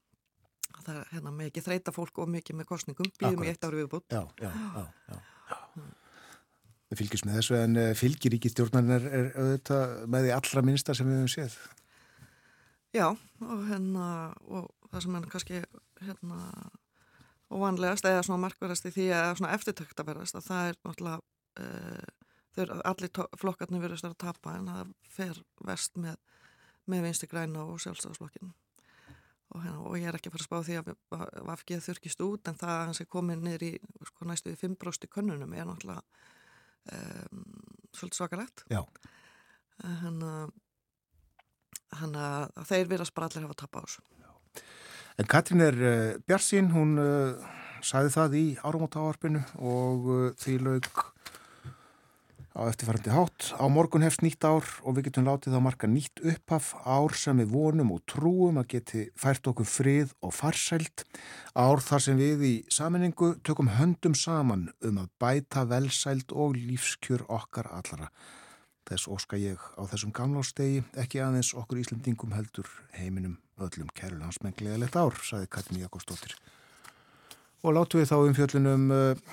Það 0.76 0.96
er 0.96 1.12
hérna 1.12 1.32
með 1.34 1.50
ekki 1.50 1.62
þreita 1.66 1.94
fólk 1.94 2.18
og 2.22 2.32
mikið 2.34 2.58
með 2.58 2.68
kostningum, 2.72 3.12
býðum 3.20 3.46
í 3.46 3.50
eitt 3.52 3.64
ári 3.64 3.80
viðbútt. 3.80 4.10
Já, 4.12 4.22
já, 4.42 4.50
já. 4.50 4.84
já. 5.12 5.86
Við 6.86 7.00
fylgjum 7.00 7.26
með 7.26 7.38
þessu 7.40 7.56
en 7.58 7.78
eh, 7.82 7.92
fylgir 7.98 8.36
ekki 8.36 8.50
stjórnar 8.52 9.06
er 9.06 9.30
auðvitað 9.34 9.94
með 10.12 10.26
því 10.26 10.34
allra 10.36 10.64
minnsta 10.66 10.94
sem 10.94 11.08
við 11.10 11.20
hefum 11.20 11.32
séð. 11.32 11.56
Já, 12.94 13.06
og 13.42 13.64
hérna, 13.66 14.10
og 14.46 14.68
það 14.92 15.02
sem 15.04 15.16
er 15.18 15.30
kannski 15.32 15.62
hérna 16.06 16.40
óvanlegast 17.52 18.06
eða 18.08 18.22
svona 18.26 18.44
markverðast 18.46 18.86
í 18.88 18.94
því 18.94 19.08
að 19.14 19.42
eftirtökt 19.50 20.02
að 20.02 20.08
verðast 20.12 20.38
að 20.38 20.46
það 20.46 20.70
er 20.70 20.78
náttúrulega 20.86 21.18
uh, 21.62 22.25
þeir, 22.56 22.74
allir 22.88 23.12
flokkarnir 23.40 23.84
verðast 23.84 24.08
að 24.08 24.18
tapa 24.24 24.56
en 24.58 24.70
það 24.70 24.92
fer 25.16 25.42
vest 25.68 25.98
með, 26.00 26.16
með 26.90 27.08
vinsti 27.08 27.28
græna 27.30 27.66
og 27.66 27.82
sjálfstafsflokkin 27.84 28.52
og, 29.54 29.60
hérna, 29.62 29.80
og 29.86 29.96
ég 30.00 30.08
er 30.10 30.18
ekki 30.18 30.30
að 30.30 30.36
fara 30.36 30.44
að 30.44 30.48
spá 30.48 30.58
því 30.66 30.78
að 30.80 30.86
Vafgið 31.46 31.84
þurkist 31.86 32.24
út 32.26 32.50
en 32.50 32.58
það 32.58 32.74
að 32.74 32.86
hans 32.90 33.02
er 33.02 33.10
komin 33.12 33.44
niður 33.44 33.66
í 33.68 33.72
sko, 34.10 34.28
næstu 34.28 34.52
í 34.52 34.60
5% 34.60 35.10
könnunum 35.12 35.54
er 35.54 35.68
náttúrulega 35.68 36.02
um, 36.92 37.44
svolítið 37.94 38.20
svakarætt 38.20 38.64
hann 41.96 42.16
að 42.18 42.50
þeir 42.68 42.88
verðast 42.90 43.14
bara 43.16 43.28
allir 43.30 43.46
hafa 43.46 43.58
tapa 43.62 43.82
á 43.82 43.84
þessu. 43.86 44.02
En 45.16 45.28
Katrín 45.30 45.62
er 45.64 45.76
uh, 45.80 46.16
Bjarsín, 46.28 46.72
hún 46.74 46.98
uh, 47.00 47.46
sæði 47.84 48.12
það 48.12 48.34
í 48.36 48.46
árumáta 48.60 49.04
áarpinu 49.04 49.42
og 49.56 50.08
uh, 50.10 50.26
því 50.40 50.56
laug 50.64 50.90
á 52.56 52.64
eftirfærandi 52.72 53.12
hátt. 53.12 53.52
Á 53.60 53.64
morgun 53.68 54.04
hefst 54.06 54.24
nýtt 54.24 54.40
ár 54.48 54.64
og 54.82 54.96
við 54.96 55.10
getum 55.10 55.28
látið 55.28 55.58
að 55.58 55.64
marka 55.66 55.90
nýtt 55.90 56.22
upphaf 56.24 56.72
ár 56.88 57.12
sem 57.12 57.36
við 57.42 57.52
vonum 57.52 57.92
og 57.92 58.00
trúum 58.08 58.56
að 58.56 58.70
geti 58.72 59.02
fært 59.12 59.46
okkur 59.50 59.68
frið 59.68 60.14
og 60.24 60.32
farsælt. 60.32 61.04
Ár 61.52 61.84
þar 61.84 62.06
sem 62.06 62.16
við 62.16 62.46
í 62.48 62.54
saminningu 62.72 63.34
tökum 63.44 63.70
höndum 63.76 64.16
saman 64.16 64.70
um 64.80 65.02
að 65.04 65.12
bæta 65.20 65.66
velsælt 65.68 66.32
og 66.32 66.56
lífskjör 66.56 67.28
okkar 67.28 67.68
allara. 67.68 68.08
Þess 68.86 69.08
óska 69.10 69.36
ég 69.36 69.60
á 69.76 69.82
þessum 69.90 70.14
gamlástegi 70.14 70.84
ekki 70.96 71.20
aðeins 71.20 71.52
okkur 71.58 71.82
Íslandingum 71.82 72.32
heldur 72.32 72.68
heiminum 72.96 73.36
öllum 73.60 73.88
kærulandsmenglega 73.96 74.78
lett 74.80 74.96
ár, 74.96 75.16
saði 75.26 75.48
Katmi 75.50 75.82
Jakobsdóttir. 75.82 76.36
Og 77.66 77.74
látu 77.74 77.98
við 77.98 78.12
þá 78.12 78.16
um 78.20 78.36
fjöllunum 78.36 78.92
uh, 78.94 79.26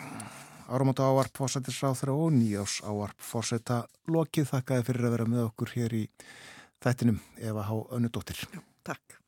áramáta 0.68 1.08
ávarp 1.08 1.38
fórsættisráþra 1.40 2.14
og 2.16 2.36
nýjás 2.36 2.80
ávarp 2.86 3.18
fórsætta 3.18 3.84
lokið. 4.12 4.52
Þakkaði 4.52 4.88
fyrir 4.90 5.10
að 5.10 5.18
vera 5.18 5.32
með 5.34 5.48
okkur 5.48 5.76
hér 5.78 5.98
í 5.98 6.06
þættinum 6.84 7.20
Eva 7.40 7.68
Há 7.68 7.76
Önnudóttir. 7.96 8.40
Takk. 8.84 9.23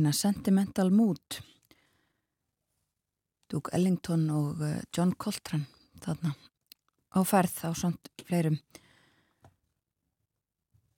In 0.00 0.06
a 0.06 0.12
Sentimental 0.16 0.88
Mood. 0.90 1.42
Duke 3.52 3.68
Ellington 3.76 4.22
og 4.32 4.62
uh, 4.64 4.78
John 4.96 5.10
Coltrane 5.12 5.66
þarna. 6.00 6.30
Á 7.12 7.20
ferð 7.28 7.58
á 7.68 7.76
svont 7.76 8.08
fleirum. 8.24 8.56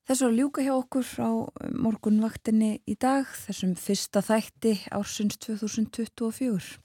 Þessu 0.07 0.29
að 0.29 0.39
ljúka 0.39 0.63
hjá 0.63 0.71
okkur 0.77 1.11
á 1.19 1.31
morgunvaktinni 1.83 2.71
í 2.87 2.95
dag 2.95 3.27
þessum 3.41 3.73
fyrsta 3.75 4.23
þætti 4.23 4.77
ársins 4.95 5.41
2024 5.49 6.79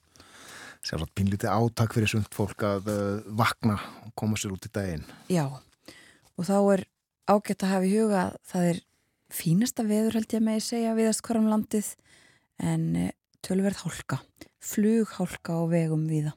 Sjálfsagt 0.81 1.13
pínlítið 1.13 1.53
átak 1.53 1.93
fyrir 1.93 2.09
sund 2.15 2.33
fólk 2.33 2.65
að 2.65 2.89
uh, 2.95 3.21
vakna 3.29 3.77
og 4.07 4.15
koma 4.17 4.41
sér 4.41 4.57
út 4.57 4.65
í 4.65 4.73
daginn. 4.73 5.05
Já, 5.29 5.45
og 6.33 6.49
þá 6.49 6.57
er 6.79 6.87
ágætt 7.29 7.61
að 7.61 7.75
hafa 7.75 7.85
í 7.85 7.93
huga 7.93 8.25
að 8.25 8.41
það 8.49 8.73
er 8.73 8.83
fínasta 9.37 9.85
veður 9.85 10.17
held 10.17 10.33
ég 10.39 10.45
með 10.49 10.63
að 10.63 10.67
segja 10.71 10.97
viðast 10.97 11.25
hverjum 11.29 11.53
landið 11.53 11.93
en 12.59 12.95
eh, 12.95 13.13
tölverð 13.45 13.85
hálka, 13.85 14.19
flughálka 14.59 15.57
á 15.57 15.63
vegum 15.69 16.07
viða. 16.09 16.33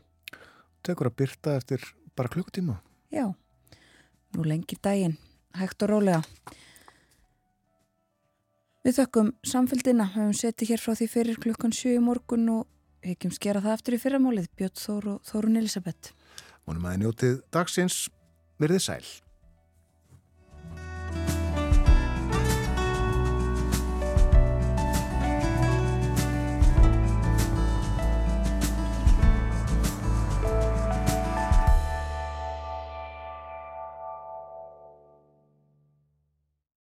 Tekur 0.86 1.10
að 1.10 1.18
byrta 1.20 1.56
eftir 1.58 1.84
bara 2.16 2.30
klukkutíma? 2.32 2.78
Já, 3.12 3.26
nú 4.36 4.44
lengir 4.46 4.80
daginn, 4.82 5.16
hægt 5.56 5.82
og 5.82 5.92
rólega. 5.92 6.22
Við 8.80 8.96
þökkum 8.96 9.34
samfélgina, 9.44 10.06
höfum 10.14 10.36
setið 10.36 10.72
hér 10.72 10.80
frá 10.80 10.94
því 10.96 11.08
fyrir 11.12 11.40
klukkan 11.40 11.74
7 11.76 11.98
morgun 12.00 12.46
og 12.48 12.68
hekjum 13.04 13.34
skera 13.36 13.60
það 13.60 13.76
eftir 13.76 13.96
í 13.96 14.00
fyrramálið, 14.00 14.46
Björn 14.56 14.78
Þór 14.80 15.10
og 15.14 15.26
Þórun 15.28 15.60
Elisabeth. 15.60 16.14
Vonum 16.64 16.86
að 16.88 16.94
þið 16.94 17.02
njótið 17.04 17.34
dagsins, 17.52 17.98
verðið 18.60 18.86
sæl. 18.86 19.04